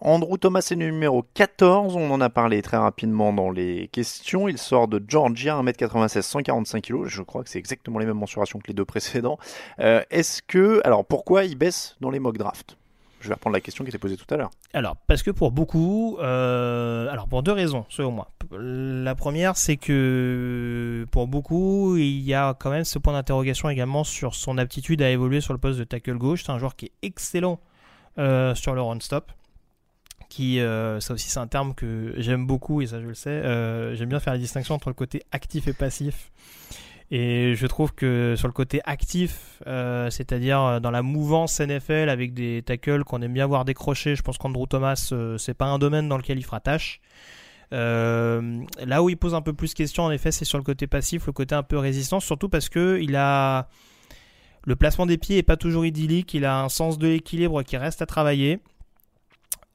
Andrew 0.00 0.36
Thomas 0.36 0.66
est 0.70 0.76
numéro 0.76 1.24
14, 1.34 1.96
on 1.96 2.10
en 2.10 2.20
a 2.20 2.28
parlé 2.28 2.62
très 2.62 2.76
rapidement 2.76 3.32
dans 3.32 3.50
les 3.50 3.88
questions. 3.88 4.48
Il 4.48 4.58
sort 4.58 4.88
de 4.88 5.02
Georgia, 5.06 5.60
1m96, 5.62 6.22
145 6.22 6.84
kg. 6.84 7.06
Je 7.06 7.22
crois 7.22 7.42
que 7.42 7.50
c'est 7.50 7.58
exactement 7.58 7.98
les 7.98 8.06
mêmes 8.06 8.18
mensurations 8.18 8.58
que 8.58 8.68
les 8.68 8.74
deux 8.74 8.84
précédents. 8.84 9.38
Euh, 9.80 10.02
est-ce 10.10 10.42
que. 10.42 10.80
Alors 10.84 11.04
pourquoi 11.04 11.44
il 11.44 11.56
baisse 11.56 11.96
dans 12.00 12.10
les 12.10 12.18
mock 12.18 12.38
drafts? 12.38 12.76
Je 13.20 13.28
vais 13.28 13.34
reprendre 13.34 13.54
la 13.54 13.60
question 13.60 13.82
qui 13.82 13.88
était 13.88 13.98
posée 13.98 14.16
tout 14.16 14.32
à 14.32 14.36
l'heure. 14.36 14.50
Alors, 14.72 14.94
parce 15.08 15.22
que 15.22 15.30
pour 15.30 15.50
beaucoup, 15.50 16.16
euh, 16.20 17.08
alors 17.08 17.26
pour 17.26 17.42
deux 17.42 17.52
raisons, 17.52 17.84
selon 17.88 18.12
moi. 18.12 18.30
La 18.52 19.14
première, 19.14 19.56
c'est 19.56 19.76
que 19.76 21.06
pour 21.10 21.26
beaucoup, 21.26 21.96
il 21.96 22.20
y 22.20 22.34
a 22.34 22.54
quand 22.54 22.70
même 22.70 22.84
ce 22.84 22.98
point 22.98 23.14
d'interrogation 23.14 23.68
également 23.68 24.04
sur 24.04 24.34
son 24.34 24.58
aptitude 24.58 25.02
à 25.02 25.10
évoluer 25.10 25.40
sur 25.40 25.54
le 25.54 25.58
poste 25.58 25.78
de 25.78 25.84
tackle 25.84 26.18
gauche. 26.18 26.44
C'est 26.44 26.52
un 26.52 26.58
joueur 26.58 26.76
qui 26.76 26.86
est 26.86 26.92
excellent 27.02 27.58
euh, 28.18 28.54
sur 28.54 28.74
le 28.74 28.82
run-stop. 28.82 29.32
Qui, 30.28 30.60
euh, 30.60 31.00
ça 31.00 31.14
aussi, 31.14 31.28
c'est 31.28 31.38
un 31.38 31.46
terme 31.46 31.74
que 31.74 32.14
j'aime 32.16 32.46
beaucoup 32.46 32.82
et 32.82 32.86
ça, 32.86 33.00
je 33.00 33.06
le 33.06 33.14
sais. 33.14 33.42
j'aime 33.94 34.08
bien 34.08 34.20
faire 34.20 34.32
la 34.32 34.38
distinction 34.38 34.74
entre 34.74 34.88
le 34.88 34.94
côté 34.94 35.22
actif 35.32 35.68
et 35.68 35.72
passif. 35.72 36.30
Et 37.10 37.54
je 37.54 37.66
trouve 37.66 37.92
que 37.94 38.34
sur 38.36 38.48
le 38.48 38.52
côté 38.52 38.80
actif, 38.84 39.62
euh, 39.66 40.10
c'est-à-dire 40.10 40.60
euh, 40.60 40.80
dans 40.80 40.90
la 40.90 41.02
mouvance 41.02 41.60
NFL 41.60 42.08
avec 42.08 42.34
des 42.34 42.62
tackles 42.62 43.04
qu'on 43.04 43.22
aime 43.22 43.32
bien 43.32 43.46
voir 43.46 43.64
décrocher, 43.64 44.16
je 44.16 44.22
pense 44.22 44.38
qu'Andrew 44.38 44.66
Thomas, 44.66 45.10
euh, 45.12 45.38
c'est 45.38 45.54
pas 45.54 45.66
un 45.66 45.78
domaine 45.78 46.08
dans 46.08 46.16
lequel 46.16 46.38
il 46.38 46.44
fera 46.44 46.58
tâche. 46.58 47.00
là 47.70 49.02
où 49.02 49.08
il 49.08 49.16
pose 49.16 49.34
un 49.34 49.42
peu 49.42 49.52
plus 49.52 49.72
question, 49.72 50.02
en 50.04 50.10
effet, 50.10 50.32
c'est 50.32 50.44
sur 50.44 50.58
le 50.58 50.64
côté 50.64 50.88
passif, 50.88 51.26
le 51.26 51.32
côté 51.32 51.54
un 51.54 51.62
peu 51.62 51.78
résistant, 51.78 52.18
surtout 52.18 52.48
parce 52.48 52.68
que 52.68 52.98
il 53.00 53.14
a 53.14 53.68
le 54.64 54.74
placement 54.74 55.06
des 55.06 55.16
pieds 55.16 55.38
est 55.38 55.44
pas 55.44 55.56
toujours 55.56 55.86
idyllique, 55.86 56.34
il 56.34 56.44
a 56.44 56.60
un 56.60 56.68
sens 56.68 56.98
de 56.98 57.06
l'équilibre 57.06 57.62
qui 57.62 57.76
reste 57.76 58.02
à 58.02 58.06
travailler. 58.06 58.58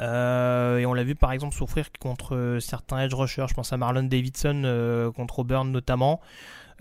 Et 0.02 0.86
on 0.86 0.94
l'a 0.94 1.04
vu 1.04 1.16
par 1.16 1.32
exemple 1.32 1.56
souffrir 1.56 1.92
contre 2.00 2.58
certains 2.60 3.00
edge 3.00 3.14
rushers, 3.14 3.46
je 3.50 3.54
pense 3.54 3.72
à 3.72 3.78
Marlon 3.78 4.04
Davidson 4.04 5.12
contre 5.16 5.40
Auburn 5.40 5.72
notamment. 5.72 6.20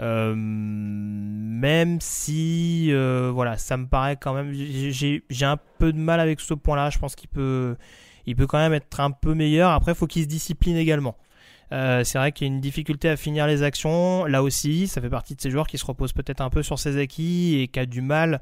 Euh, 0.00 0.34
même 0.34 2.00
si, 2.00 2.88
euh, 2.90 3.30
voilà, 3.32 3.58
ça 3.58 3.76
me 3.76 3.86
paraît 3.86 4.16
quand 4.16 4.32
même. 4.32 4.52
J'ai 4.52 5.22
un 5.42 5.58
peu 5.78 5.92
de 5.92 5.98
mal 5.98 6.20
avec 6.20 6.40
ce 6.40 6.54
point-là. 6.54 6.90
Je 6.90 6.98
pense 6.98 7.14
qu'il 7.14 7.28
peut, 7.28 7.76
il 8.26 8.36
peut 8.36 8.46
quand 8.46 8.58
même 8.58 8.72
être 8.72 9.00
un 9.00 9.10
peu 9.10 9.34
meilleur. 9.34 9.70
Après, 9.70 9.94
faut 9.94 10.06
qu'il 10.06 10.22
se 10.22 10.28
discipline 10.28 10.76
également. 10.76 11.16
Euh, 11.72 12.02
c'est 12.02 12.18
vrai 12.18 12.32
qu'il 12.32 12.48
y 12.48 12.50
a 12.50 12.52
une 12.52 12.60
difficulté 12.60 13.08
à 13.08 13.16
finir 13.16 13.46
les 13.46 13.62
actions. 13.62 14.24
Là 14.24 14.42
aussi, 14.42 14.88
ça 14.88 15.00
fait 15.00 15.10
partie 15.10 15.34
de 15.34 15.40
ces 15.40 15.50
joueurs 15.50 15.66
qui 15.66 15.78
se 15.78 15.84
reposent 15.84 16.14
peut-être 16.14 16.40
un 16.40 16.50
peu 16.50 16.62
sur 16.62 16.78
ses 16.78 16.98
acquis 16.98 17.60
et 17.60 17.68
qui 17.68 17.78
a 17.78 17.86
du 17.86 18.00
mal, 18.00 18.40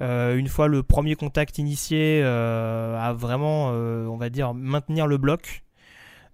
une 0.00 0.48
fois 0.48 0.68
le 0.68 0.82
premier 0.82 1.14
contact 1.16 1.58
initié, 1.58 2.22
à 2.22 3.14
vraiment, 3.16 3.68
on 3.68 4.16
va 4.16 4.30
dire, 4.30 4.54
maintenir 4.54 5.06
le 5.06 5.18
bloc. 5.18 5.64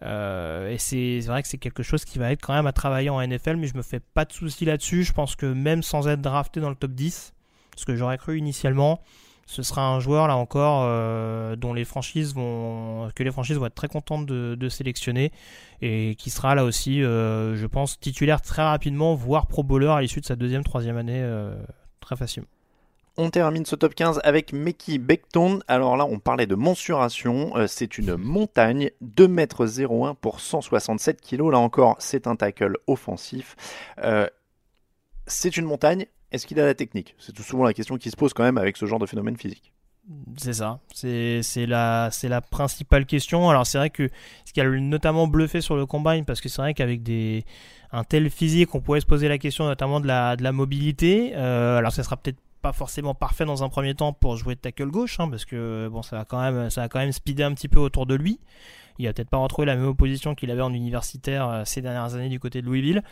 Euh, 0.02 0.70
et 0.70 0.78
c'est 0.78 1.20
vrai 1.26 1.42
que 1.42 1.48
c'est 1.48 1.58
quelque 1.58 1.82
chose 1.82 2.04
qui 2.04 2.18
va 2.18 2.32
être 2.32 2.40
quand 2.42 2.54
même 2.54 2.66
à 2.66 2.72
travailler 2.72 3.10
en 3.10 3.20
NFL, 3.20 3.56
mais 3.56 3.66
je 3.66 3.76
me 3.76 3.82
fais 3.82 4.00
pas 4.00 4.24
de 4.24 4.32
soucis 4.32 4.64
là-dessus. 4.64 5.04
Je 5.04 5.12
pense 5.12 5.36
que 5.36 5.46
même 5.46 5.82
sans 5.82 6.08
être 6.08 6.20
drafté 6.20 6.60
dans 6.60 6.70
le 6.70 6.76
top 6.76 6.92
10, 6.92 7.34
ce 7.76 7.84
que 7.84 7.94
j'aurais 7.96 8.18
cru 8.18 8.38
initialement, 8.38 9.00
ce 9.46 9.62
sera 9.62 9.86
un 9.88 10.00
joueur 10.00 10.28
là 10.28 10.36
encore 10.36 10.84
euh, 10.84 11.56
dont 11.56 11.74
les 11.74 11.84
franchises 11.84 12.34
vont 12.34 13.10
que 13.16 13.24
les 13.24 13.32
franchises 13.32 13.56
vont 13.56 13.66
être 13.66 13.74
très 13.74 13.88
contentes 13.88 14.24
de, 14.26 14.68
sélectionner 14.68 15.32
et 15.82 16.14
qui 16.16 16.30
sera 16.30 16.54
là 16.54 16.64
aussi, 16.64 17.02
euh, 17.02 17.56
je 17.56 17.66
pense, 17.66 17.98
titulaire 17.98 18.40
très 18.40 18.62
rapidement, 18.62 19.14
voire 19.14 19.46
pro 19.48 19.62
bowler 19.62 19.88
à 19.88 20.00
l'issue 20.00 20.20
de 20.20 20.26
sa 20.26 20.36
deuxième, 20.36 20.64
troisième 20.64 20.96
année 20.96 21.22
très 22.00 22.16
facilement. 22.16 22.48
On 23.16 23.30
termine 23.30 23.66
ce 23.66 23.76
top 23.76 23.94
15 23.94 24.20
avec 24.24 24.52
Meki 24.52 24.98
Beckton. 24.98 25.60
Alors 25.68 25.96
là, 25.96 26.06
on 26.06 26.18
parlait 26.18 26.46
de 26.46 26.54
mensuration. 26.54 27.56
Euh, 27.56 27.66
c'est 27.66 27.98
une 27.98 28.16
montagne, 28.16 28.90
2m01 29.02 30.14
pour 30.14 30.40
167 30.40 31.20
kg. 31.20 31.50
Là 31.50 31.58
encore, 31.58 31.96
c'est 31.98 32.26
un 32.26 32.36
tackle 32.36 32.76
offensif. 32.86 33.56
Euh, 34.02 34.26
c'est 35.26 35.56
une 35.56 35.66
montagne. 35.66 36.06
Est-ce 36.32 36.46
qu'il 36.46 36.60
a 36.60 36.66
la 36.66 36.74
technique? 36.74 37.14
C'est 37.18 37.32
tout 37.32 37.42
souvent 37.42 37.64
la 37.64 37.74
question 37.74 37.96
qui 37.98 38.10
se 38.10 38.16
pose 38.16 38.32
quand 38.32 38.44
même 38.44 38.58
avec 38.58 38.76
ce 38.76 38.86
genre 38.86 38.98
de 38.98 39.06
phénomène 39.06 39.36
physique. 39.36 39.72
C'est 40.38 40.54
ça, 40.54 40.80
c'est 40.92 41.66
la, 41.66 42.10
la 42.22 42.40
principale 42.40 43.06
question. 43.06 43.48
Alors 43.48 43.66
c'est 43.66 43.78
vrai 43.78 43.90
que 43.90 44.08
ce 44.44 44.52
qui 44.52 44.60
a 44.60 44.68
notamment 44.68 45.28
bluffé 45.28 45.60
sur 45.60 45.76
le 45.76 45.86
combine, 45.86 46.24
parce 46.24 46.40
que 46.40 46.48
c'est 46.48 46.60
vrai 46.62 46.74
qu'avec 46.74 47.02
un 47.92 48.04
tel 48.04 48.28
physique, 48.30 48.74
on 48.74 48.80
pourrait 48.80 49.00
se 49.00 49.06
poser 49.06 49.28
la 49.28 49.38
question 49.38 49.66
notamment 49.66 50.00
de 50.00 50.08
la, 50.08 50.36
de 50.36 50.42
la 50.42 50.52
mobilité. 50.52 51.32
Euh, 51.36 51.78
alors 51.78 51.92
ça 51.92 52.02
sera 52.02 52.16
peut-être 52.16 52.38
pas 52.60 52.72
forcément 52.72 53.14
parfait 53.14 53.44
dans 53.44 53.64
un 53.64 53.68
premier 53.68 53.94
temps 53.94 54.12
pour 54.12 54.36
jouer 54.36 54.54
de 54.54 54.60
tackle 54.60 54.90
gauche, 54.90 55.18
hein, 55.20 55.28
parce 55.28 55.44
que 55.44 55.88
bon, 55.90 56.02
ça 56.02 56.16
va 56.16 56.24
quand 56.24 56.40
même, 56.40 56.70
ça 56.70 56.82
va 56.82 56.88
quand 56.88 56.98
même 56.98 57.12
speeder 57.12 57.46
un 57.46 57.54
petit 57.54 57.68
peu 57.68 57.80
autour 57.80 58.06
de 58.06 58.14
lui. 58.14 58.40
Il 59.00 59.08
a 59.08 59.14
peut-être 59.14 59.30
pas 59.30 59.38
retrouvé 59.38 59.64
la 59.66 59.76
même 59.76 59.86
opposition 59.86 60.34
qu'il 60.34 60.50
avait 60.50 60.60
en 60.60 60.74
universitaire 60.74 61.48
euh, 61.48 61.62
ces 61.64 61.80
dernières 61.80 62.14
années 62.14 62.28
du 62.28 62.38
côté 62.38 62.60
de 62.60 62.66
Louisville. 62.66 63.02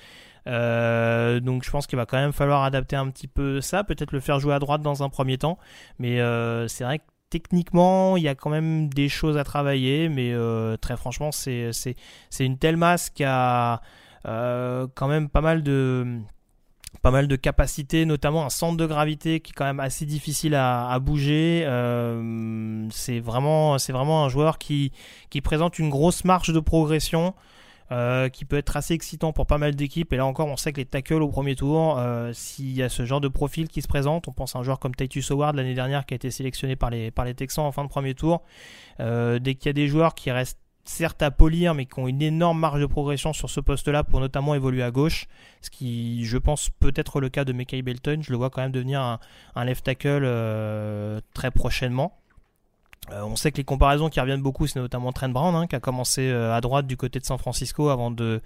Euh, 0.47 1.41
donc 1.41 1.65
je 1.65 1.71
pense 1.71 1.87
qu'il 1.87 1.97
va 1.97 2.05
quand 2.05 2.19
même 2.19 2.33
falloir 2.33 2.63
adapter 2.63 2.97
un 2.97 3.09
petit 3.11 3.27
peu 3.27 3.61
ça, 3.63 3.85
peut-être 3.85 4.13
le 4.13 4.21
faire 4.21 4.39
jouer 4.39 4.55
à 4.55 4.59
droite 4.59 4.83
dans 4.83 5.03
un 5.03 5.09
premier 5.09 5.39
temps. 5.39 5.59
Mais 5.99 6.21
euh, 6.21 6.69
c'est 6.69 6.85
vrai 6.85 6.99
que 6.99 7.05
techniquement, 7.31 8.19
il 8.19 8.23
y 8.23 8.29
a 8.29 8.35
quand 8.35 8.51
même 8.51 8.89
des 8.91 9.09
choses 9.09 9.39
à 9.39 9.45
travailler, 9.45 10.11
mais 10.11 10.35
très 10.79 10.97
franchement, 10.97 11.31
c'est 11.33 11.73
une 12.41 12.59
telle 12.59 12.77
masse 12.77 13.09
qui 13.11 13.25
a 13.25 13.81
quand 14.25 15.09
même 15.09 15.29
pas 15.31 15.41
mal 15.41 15.63
de 15.63 16.21
pas 17.03 17.11
mal 17.11 17.28
de 17.28 17.36
capacités, 17.36 18.05
notamment 18.05 18.45
un 18.45 18.51
centre 18.51 18.76
de 18.76 18.86
gravité 18.86 19.41
qui 19.41 19.51
est 19.51 19.55
quand 19.55 19.64
même 19.64 19.80
assez 19.80 20.07
difficile 20.07 20.55
à, 20.55 20.99
bouger. 21.01 21.64
Euh, 21.66 22.86
c'est 22.91 23.20
vraiment, 23.20 23.74
un 23.74 24.28
joueur 24.28 24.59
qui, 24.59 24.93
qui 25.30 25.41
présente 25.41 25.78
une 25.78 25.91
grosse 25.91 26.24
marge 26.24 26.53
de 26.53 26.61
progression. 26.61 27.34
Euh, 27.91 28.28
qui 28.28 28.45
peut 28.45 28.59
être 28.59 28.76
assez 28.76 28.93
excitant 28.93 29.32
pour 29.32 29.47
pas 29.47 29.57
mal 29.57 29.74
d'équipes. 29.74 30.12
Et 30.12 30.18
là 30.18 30.26
encore, 30.26 30.47
on 30.47 30.59
sait 30.59 30.74
que 30.74 30.76
les 30.76 30.84
tackles 30.84 31.22
au 31.22 31.28
premier 31.28 31.57
tour, 31.57 31.97
euh, 31.97 32.34
s'il 32.34 32.72
y 32.72 32.82
a 32.82 32.91
ce 32.91 33.07
genre 33.07 33.22
de 33.22 33.28
profil 33.28 33.66
qui 33.68 33.80
se 33.80 33.89
présente, 33.89 34.28
on 34.28 34.32
pense 34.32 34.55
à 34.55 34.59
un 34.59 34.62
joueur 34.62 34.78
comme 34.78 34.95
Titus 34.95 35.30
Howard 35.30 35.57
l'année 35.57 35.72
dernière 35.72 36.05
qui 36.05 36.12
a 36.12 36.16
été 36.16 36.30
sélectionné 36.30 36.76
par 36.76 36.91
les, 36.91 37.11
par 37.11 37.24
les 37.24 37.32
Texans 37.32 37.64
en 37.64 37.72
fin 37.72 37.84
de 37.84 37.89
premier 37.89 38.14
tour. 38.14 38.43
dès 38.99 39.55
qu'il 39.55 39.64
y 39.64 39.68
a 39.70 39.72
des 39.72 39.89
joueurs 39.89 40.14
qui 40.14 40.30
restent 40.30 40.61
certes 40.89 41.22
à 41.22 41.30
polir, 41.30 41.74
mais 41.74 41.86
qui 41.86 41.99
ont 41.99 42.09
une 42.09 42.22
énorme 42.22 42.59
marge 42.59 42.80
de 42.80 42.86
progression 42.86 43.32
sur 43.32 43.51
ce 43.51 43.61
poste-là 43.61 44.05
pour 44.05 44.20
notamment 44.20 44.55
évoluer 44.55 44.82
à 44.82 44.91
gauche. 44.91 45.26
Ce 45.61 45.70
qui, 45.70 46.24
je 46.24 46.39
pense, 46.39 46.70
peut 46.70 46.93
être 46.97 47.20
le 47.20 47.28
cas 47.28 47.45
de 47.45 47.53
Mekai 47.53 47.82
Belton. 47.82 48.20
Je 48.22 48.30
le 48.30 48.39
vois 48.39 48.51
quand 48.51 48.62
même 48.62 48.72
devenir 48.72 49.01
un, 49.55 49.64
left 49.64 49.84
tackle 49.84 50.22
euh, 50.24 51.20
très 51.34 51.51
prochainement. 51.51 52.18
Euh, 53.12 53.22
on 53.22 53.36
sait 53.36 53.53
que 53.53 53.59
les 53.59 53.64
comparaisons 53.64 54.09
qui 54.09 54.20
reviennent 54.20 54.43
beaucoup, 54.43 54.66
c'est 54.66 54.80
notamment 54.80 55.12
Trent 55.12 55.28
Brown, 55.28 55.55
hein, 55.55 55.66
qui 55.66 55.76
a 55.76 55.80
commencé 55.80 56.28
euh, 56.28 56.55
à 56.55 56.61
droite 56.61 56.86
du 56.86 56.97
côté 56.97 57.18
de 57.18 57.24
San 57.24 57.39
Francisco 57.39 57.91
avant 57.91 58.11
de, 58.11 58.41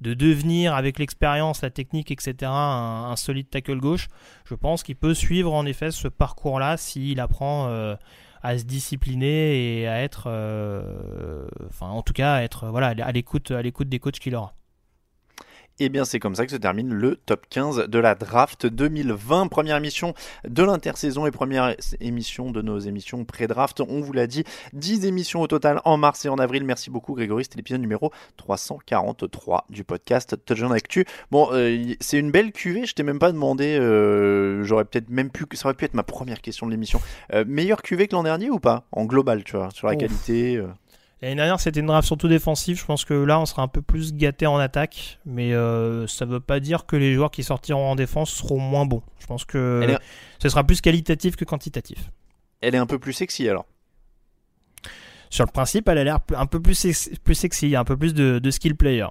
de 0.00 0.14
devenir, 0.14 0.74
avec 0.74 0.98
l'expérience, 0.98 1.62
la 1.62 1.70
technique, 1.70 2.10
etc., 2.10 2.34
un, 2.42 3.08
un, 3.10 3.16
solide 3.16 3.50
tackle 3.50 3.78
gauche. 3.78 4.08
Je 4.44 4.54
pense 4.54 4.82
qu'il 4.82 4.96
peut 4.96 5.14
suivre 5.14 5.52
en 5.52 5.66
effet 5.66 5.90
ce 5.90 6.08
parcours-là 6.08 6.76
s'il 6.76 7.20
apprend 7.20 7.68
à 8.46 8.58
se 8.58 8.64
discipliner 8.64 9.80
et 9.80 9.88
à 9.88 10.02
être, 10.02 10.26
euh, 10.28 11.46
enfin 11.66 11.88
en 11.88 12.02
tout 12.02 12.12
cas 12.12 12.34
à 12.34 12.42
être 12.42 12.68
voilà 12.68 12.94
à 13.04 13.12
l'écoute 13.12 13.50
à 13.50 13.60
l'écoute 13.60 13.88
des 13.88 13.98
coachs 13.98 14.20
qu'il 14.20 14.36
aura. 14.36 14.54
Et 15.78 15.84
eh 15.84 15.88
bien 15.90 16.06
c'est 16.06 16.18
comme 16.18 16.34
ça 16.34 16.46
que 16.46 16.52
se 16.52 16.56
termine 16.56 16.94
le 16.94 17.16
top 17.16 17.44
15 17.50 17.88
de 17.88 17.98
la 17.98 18.14
draft 18.14 18.64
2020, 18.64 19.48
première 19.48 19.76
émission 19.76 20.14
de 20.48 20.62
l'intersaison 20.62 21.26
et 21.26 21.30
première 21.30 21.76
émission 22.00 22.50
de 22.50 22.62
nos 22.62 22.78
émissions 22.78 23.26
pré-draft. 23.26 23.82
On 23.86 24.00
vous 24.00 24.14
l'a 24.14 24.26
dit, 24.26 24.44
10 24.72 25.04
émissions 25.04 25.42
au 25.42 25.46
total 25.46 25.82
en 25.84 25.98
mars 25.98 26.24
et 26.24 26.30
en 26.30 26.36
avril. 26.36 26.64
Merci 26.64 26.88
beaucoup 26.88 27.12
Grégory, 27.12 27.44
c'était 27.44 27.58
l'épisode 27.58 27.82
numéro 27.82 28.10
343 28.38 29.66
du 29.68 29.84
podcast 29.84 30.38
Touchdown 30.46 30.72
Actu. 30.72 31.04
Bon, 31.30 31.50
euh, 31.52 31.92
c'est 32.00 32.18
une 32.18 32.30
belle 32.30 32.52
cuvée, 32.52 32.86
je 32.86 32.94
t'ai 32.94 33.02
même 33.02 33.18
pas 33.18 33.30
demandé, 33.30 33.76
euh, 33.78 34.64
j'aurais 34.64 34.86
peut-être 34.86 35.10
même 35.10 35.28
pu, 35.28 35.44
ça 35.52 35.68
aurait 35.68 35.74
pu 35.74 35.84
être 35.84 35.92
ma 35.92 36.04
première 36.04 36.40
question 36.40 36.64
de 36.64 36.70
l'émission. 36.70 37.02
Euh, 37.34 37.44
meilleure 37.46 37.82
cuvée 37.82 38.08
que 38.08 38.14
l'an 38.14 38.22
dernier 38.22 38.48
ou 38.48 38.60
pas? 38.60 38.86
En 38.92 39.04
global, 39.04 39.44
tu 39.44 39.58
vois, 39.58 39.68
sur 39.72 39.88
la 39.88 39.96
qualité 39.96 40.58
L'année 41.22 41.36
dernière, 41.36 41.58
c'était 41.60 41.80
une 41.80 41.86
draft 41.86 42.06
surtout 42.06 42.28
défensive. 42.28 42.78
Je 42.78 42.84
pense 42.84 43.04
que 43.04 43.14
là, 43.14 43.40
on 43.40 43.46
sera 43.46 43.62
un 43.62 43.68
peu 43.68 43.80
plus 43.80 44.12
gâté 44.14 44.46
en 44.46 44.58
attaque. 44.58 45.18
Mais 45.24 45.54
euh, 45.54 46.06
ça 46.06 46.26
ne 46.26 46.32
veut 46.32 46.40
pas 46.40 46.60
dire 46.60 46.84
que 46.84 46.96
les 46.96 47.14
joueurs 47.14 47.30
qui 47.30 47.42
sortiront 47.42 47.90
en 47.90 47.96
défense 47.96 48.30
seront 48.30 48.58
moins 48.58 48.84
bons. 48.84 49.02
Je 49.18 49.26
pense 49.26 49.44
que 49.44 49.96
ce 50.38 50.48
sera 50.48 50.64
plus 50.64 50.80
qualitatif 50.80 51.36
que 51.36 51.44
quantitatif. 51.44 52.10
Elle 52.60 52.74
est 52.74 52.78
un 52.78 52.86
peu 52.86 52.98
plus 52.98 53.12
sexy 53.12 53.48
alors 53.48 53.66
Sur 55.30 55.44
le 55.44 55.50
principe, 55.50 55.88
elle 55.88 55.98
a 55.98 56.04
l'air 56.04 56.18
un 56.34 56.46
peu 56.46 56.60
plus, 56.60 57.10
plus 57.24 57.34
sexy, 57.34 57.76
un 57.76 57.84
peu 57.84 57.96
plus 57.96 58.12
de, 58.14 58.50
skill 58.50 58.76
player. 58.76 59.06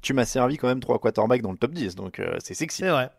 Tu 0.00 0.12
m'as 0.12 0.26
servi 0.26 0.56
quand 0.56 0.68
même 0.68 0.80
3 0.80 0.98
quarterbacks 0.98 1.40
dans 1.40 1.52
le 1.52 1.56
top 1.56 1.72
10, 1.72 1.94
donc 1.94 2.20
euh, 2.20 2.36
c'est 2.38 2.54
sexy. 2.54 2.82
C'est 2.82 2.90
vrai. 2.90 3.10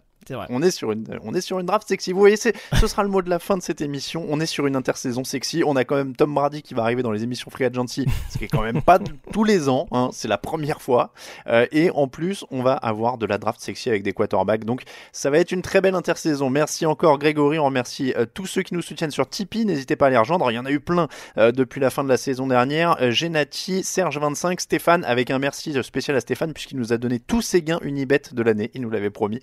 On 0.49 0.61
est 0.61 0.71
sur 0.71 0.91
une, 0.91 1.05
on 1.23 1.34
est 1.34 1.41
sur 1.41 1.59
une 1.59 1.65
draft 1.65 1.88
sexy. 1.88 2.11
Vous 2.11 2.19
voyez, 2.19 2.38
ce 2.38 2.51
sera 2.88 3.03
le 3.03 3.09
mot 3.09 3.21
de 3.21 3.30
la 3.30 3.39
fin 3.39 3.57
de 3.57 3.61
cette 3.61 3.82
émission. 3.82 4.26
On 4.30 4.39
est 4.39 4.45
sur 4.45 4.67
une 4.67 4.76
intersaison 4.76 5.23
sexy. 5.23 5.63
On 5.65 5.76
a 5.76 5.84
quand 5.84 5.95
même 5.95 6.15
Tom 6.15 6.34
Brady 6.34 6.61
qui 6.61 6.73
va 6.73 6.84
arriver 6.84 7.03
dans 7.03 7.11
les 7.11 7.23
émissions 7.23 7.51
Free 7.51 7.65
Agency, 7.65 8.05
ce 8.29 8.37
qui 8.37 8.45
est 8.45 8.47
quand 8.47 8.62
même 8.62 8.82
pas 8.82 8.99
tous 9.32 9.43
les 9.43 9.70
ans. 9.70 9.87
Hein. 9.91 10.09
c'est 10.12 10.28
la 10.28 10.37
première 10.37 10.82
fois. 10.82 11.13
Euh, 11.47 11.67
et 11.71 11.89
en 11.91 12.08
plus, 12.08 12.45
on 12.51 12.63
va 12.63 12.74
avoir 12.74 13.17
de 13.17 13.25
la 13.25 13.37
draft 13.37 13.62
sexy 13.62 13.89
avec 13.89 14.04
des 14.04 14.13
quarterbacks. 14.13 14.66
Donc, 14.66 14.83
ça 15.12 15.29
va 15.29 15.37
être 15.37 15.51
une 15.51 15.62
très 15.62 15.82
belle 15.82 15.95
intersaison. 15.95 16.49
Merci 16.49 16.86
encore 16.86 17.17
Grégory. 17.20 17.59
On 17.59 17.66
remercie 17.66 18.13
euh, 18.17 18.25
tous 18.32 18.45
ceux 18.45 18.63
qui 18.63 18.74
nous 18.74 18.82
soutiennent 18.82 19.12
sur 19.12 19.29
Tipeee. 19.29 19.66
N'hésitez 19.66 19.95
pas 19.95 20.08
à 20.08 20.09
les 20.09 20.17
rejoindre. 20.17 20.49
Il 20.51 20.55
y 20.55 20.59
en 20.59 20.66
a 20.66 20.71
eu 20.71 20.79
plein 20.79 21.08
euh, 21.37 21.51
depuis 21.51 21.79
la 21.79 21.89
fin 21.89 22.04
de 22.04 22.09
la 22.09 22.17
saison 22.17 22.47
dernière. 22.47 23.12
Genati, 23.12 23.82
Serge25, 23.82 24.59
Stéphane, 24.59 25.04
avec 25.04 25.32
un 25.32 25.39
merci 25.39 25.75
spécial 25.83 26.17
à 26.17 26.20
Stéphane 26.20 26.54
puisqu'il 26.54 26.78
nous 26.78 26.93
a 26.93 26.97
donné 26.97 27.20
tous 27.20 27.41
ses 27.41 27.62
gains 27.62 27.79
Unibet 27.82 28.21
de 28.32 28.41
l'année. 28.41 28.71
Il 28.74 28.82
nous 28.82 28.89
l'avait 28.89 29.09
promis. 29.09 29.39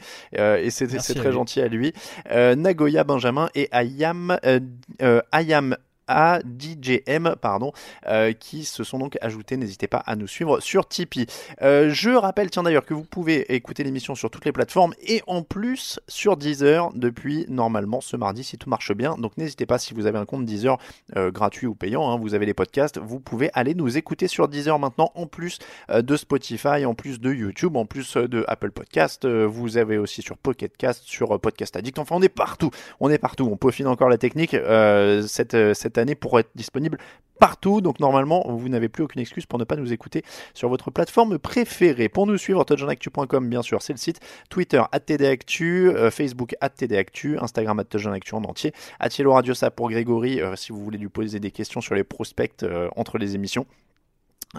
C'est 0.73 1.15
très 1.15 1.32
gentil 1.32 1.61
à 1.61 1.69
lui. 1.69 1.93
Euh, 2.31 2.55
Nagoya 2.55 3.05
Benjamin 3.05 3.49
et 3.55 3.69
Ayam, 3.73 4.36
euh, 4.44 4.61
euh, 5.03 5.20
Ayam 5.32 5.77
à 6.09 6.41
DJM, 6.41 7.37
pardon, 7.41 7.73
euh, 8.07 8.33
qui 8.33 8.65
se 8.65 8.85
sont 8.85 8.99
donc 8.99 9.16
ajoutés. 9.20 9.57
N'hésitez 9.57 9.87
pas 9.87 9.99
à 9.99 10.16
nous 10.16 10.27
suivre 10.27 10.61
sur 10.61 10.89
Tipeee. 10.89 11.27
Euh, 11.62 11.91
je 11.91 12.11
rappelle, 12.11 12.51
tiens 12.51 12.62
d'ailleurs, 12.62 12.85
que 12.85 12.95
vous 12.95 13.05
pouvez 13.05 13.55
écouter 13.55 13.85
l'émission 13.85 14.15
sur 14.15 14.31
toutes 14.31 14.45
les 14.45 14.53
plateformes 14.53 14.95
et 15.03 15.23
en 15.27 15.43
plus 15.43 16.01
sur 16.09 16.37
Deezer 16.37 16.91
depuis 16.95 17.47
normalement 17.49 18.01
ce 18.01 18.16
mardi 18.16 18.45
si 18.45 18.59
tout 18.59 18.69
marche 18.69 18.93
bien. 18.93 19.16
Donc 19.16 19.37
n'hésitez 19.37 19.66
pas 19.66 19.79
si 19.79 19.95
vous 19.95 20.07
avez 20.07 20.19
un 20.19 20.24
compte 20.24 20.45
Deezer 20.45 20.79
euh, 21.16 21.31
gratuit 21.31 21.66
ou 21.66 21.74
payant, 21.74 22.11
hein, 22.11 22.19
vous 22.19 22.35
avez 22.35 22.47
les 22.47 22.55
podcasts, 22.55 22.99
vous 22.99 23.20
pouvez 23.20 23.51
aller 23.55 23.74
nous 23.74 23.97
écouter 23.97 24.29
sur 24.29 24.49
Deezer 24.49 24.79
maintenant 24.79 25.12
en 25.15 25.27
plus 25.27 25.59
de 25.93 26.16
Spotify, 26.16 26.85
en 26.85 26.95
plus 26.95 27.20
de 27.20 27.33
YouTube, 27.33 27.77
en 27.77 27.87
plus 27.87 28.16
de 28.16 28.45
Apple 28.49 28.70
Podcast. 28.70 29.27
vous 29.27 29.77
avez 29.77 29.99
aussi 29.99 30.23
sur 30.23 30.37
Pocket 30.37 30.77
Cast, 30.77 31.05
sur 31.05 31.41
Podcast 31.41 31.77
Addict. 31.77 31.99
Enfin, 31.99 32.16
on 32.16 32.23
est 32.23 32.29
partout. 32.29 32.70
On 33.01 33.11
est 33.11 33.19
partout. 33.19 33.49
On 33.51 33.57
peaufine 33.57 33.87
encore 33.87 34.09
la 34.09 34.19
technique 34.19 34.57
cette, 35.27 35.74
cette 35.74 35.99
pour 36.15 36.39
être 36.39 36.51
disponible 36.55 36.99
partout. 37.39 37.81
Donc 37.81 37.99
normalement, 38.01 38.45
vous 38.49 38.69
n'avez 38.69 38.89
plus 38.89 39.03
aucune 39.03 39.20
excuse 39.20 39.47
pour 39.47 39.59
ne 39.59 39.65
pas 39.65 39.77
nous 39.77 39.93
écouter 39.93 40.23
sur 40.55 40.69
votre 40.69 40.91
plateforme 40.91 41.39
préférée. 41.39 42.09
Pour 42.09 42.27
nous 42.27 42.39
suivre, 42.39 42.65
touchdownactu.com, 42.65 43.49
bien 43.49 43.62
sûr, 43.62 43.83
c'est 43.83 43.93
le 43.93 43.99
site. 43.99 44.20
Twitter, 44.49 44.83
@tdactu, 44.93 45.89
euh, 45.89 46.11
Facebook, 46.11 46.55
@tdactu, 46.77 47.39
Instagram, 47.39 47.83
touchdownactu 47.85 48.35
en 48.35 48.45
entier. 48.45 48.73
Atielo 49.01 49.33
Radiosa 49.33 49.70
pour 49.70 49.91
Grégory, 49.91 50.41
euh, 50.41 50.57
si 50.57 50.73
vous 50.73 50.83
voulez 50.83 50.99
lui 50.99 51.09
poser 51.09 51.41
des 51.41 51.51
questions 51.51 51.81
sur 51.81 51.95
les 51.95 52.05
prospects 52.05 52.62
euh, 52.62 52.89
entre 52.97 53.19
les 53.19 53.35
émissions. 53.35 53.66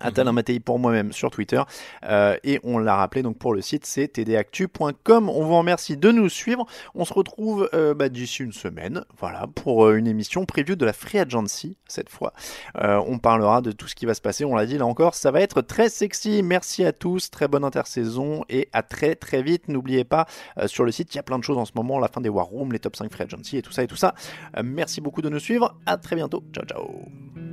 Atal 0.01 0.31
Matei 0.31 0.59
pour 0.59 0.79
moi-même 0.79 1.11
sur 1.11 1.29
Twitter. 1.29 1.61
Euh, 2.05 2.35
et 2.43 2.59
on 2.63 2.79
l'a 2.79 2.95
rappelé 2.95 3.21
donc 3.21 3.37
pour 3.37 3.53
le 3.53 3.61
site, 3.61 3.85
c'est 3.85 4.07
tdactu.com. 4.07 5.29
On 5.29 5.43
vous 5.43 5.57
remercie 5.57 5.97
de 5.97 6.11
nous 6.11 6.29
suivre. 6.29 6.65
On 6.95 7.05
se 7.05 7.13
retrouve 7.13 7.69
euh, 7.73 7.93
bah, 7.93 8.09
d'ici 8.09 8.43
une 8.43 8.53
semaine, 8.53 9.05
voilà, 9.19 9.45
pour 9.53 9.85
euh, 9.85 9.95
une 9.95 10.07
émission 10.07 10.45
preview 10.45 10.75
de 10.75 10.85
la 10.85 10.93
Free 10.93 11.19
Agency 11.19 11.77
cette 11.87 12.09
fois. 12.09 12.33
on 12.75 13.19
parlera 13.19 13.61
de 13.61 13.71
tout 13.71 13.87
ce 13.87 13.93
qui 13.93 14.07
va 14.07 14.15
se 14.15 14.21
passer. 14.21 14.45
On 14.45 14.55
l'a 14.55 14.65
dit 14.65 14.79
là 14.79 14.85
encore, 14.87 15.13
ça 15.13 15.29
va 15.29 15.41
être 15.41 15.61
très 15.61 15.89
sexy. 15.89 16.41
Merci 16.41 16.83
à 16.83 16.91
tous, 16.91 17.29
très 17.29 17.47
bonne 17.47 17.63
intersaison 17.63 18.43
et 18.49 18.69
à 18.73 18.81
très 18.81 19.13
très 19.13 19.43
vite. 19.43 19.67
N'oubliez 19.67 20.03
pas 20.05 20.25
sur 20.65 20.85
le 20.85 20.91
site, 20.91 21.13
il 21.13 21.17
y 21.17 21.19
a 21.19 21.23
plein 21.23 21.37
de 21.37 21.43
choses 21.43 21.57
en 21.59 21.65
ce 21.65 21.73
moment, 21.75 21.99
la 21.99 22.07
fin 22.07 22.19
des 22.19 22.29
War 22.29 22.47
Room, 22.47 22.71
les 22.71 22.79
top 22.79 22.95
5 22.95 23.11
Free 23.11 23.25
Agency 23.25 23.57
et 23.57 23.61
tout 23.61 23.71
ça 23.71 23.83
et 23.83 23.87
tout 23.87 23.95
ça. 23.95 24.15
merci 24.63 25.01
beaucoup 25.01 25.21
de 25.21 25.29
nous 25.29 25.39
suivre. 25.39 25.77
À 25.85 25.97
très 25.97 26.15
bientôt. 26.15 26.43
Ciao 26.51 26.65
ciao. 26.65 27.52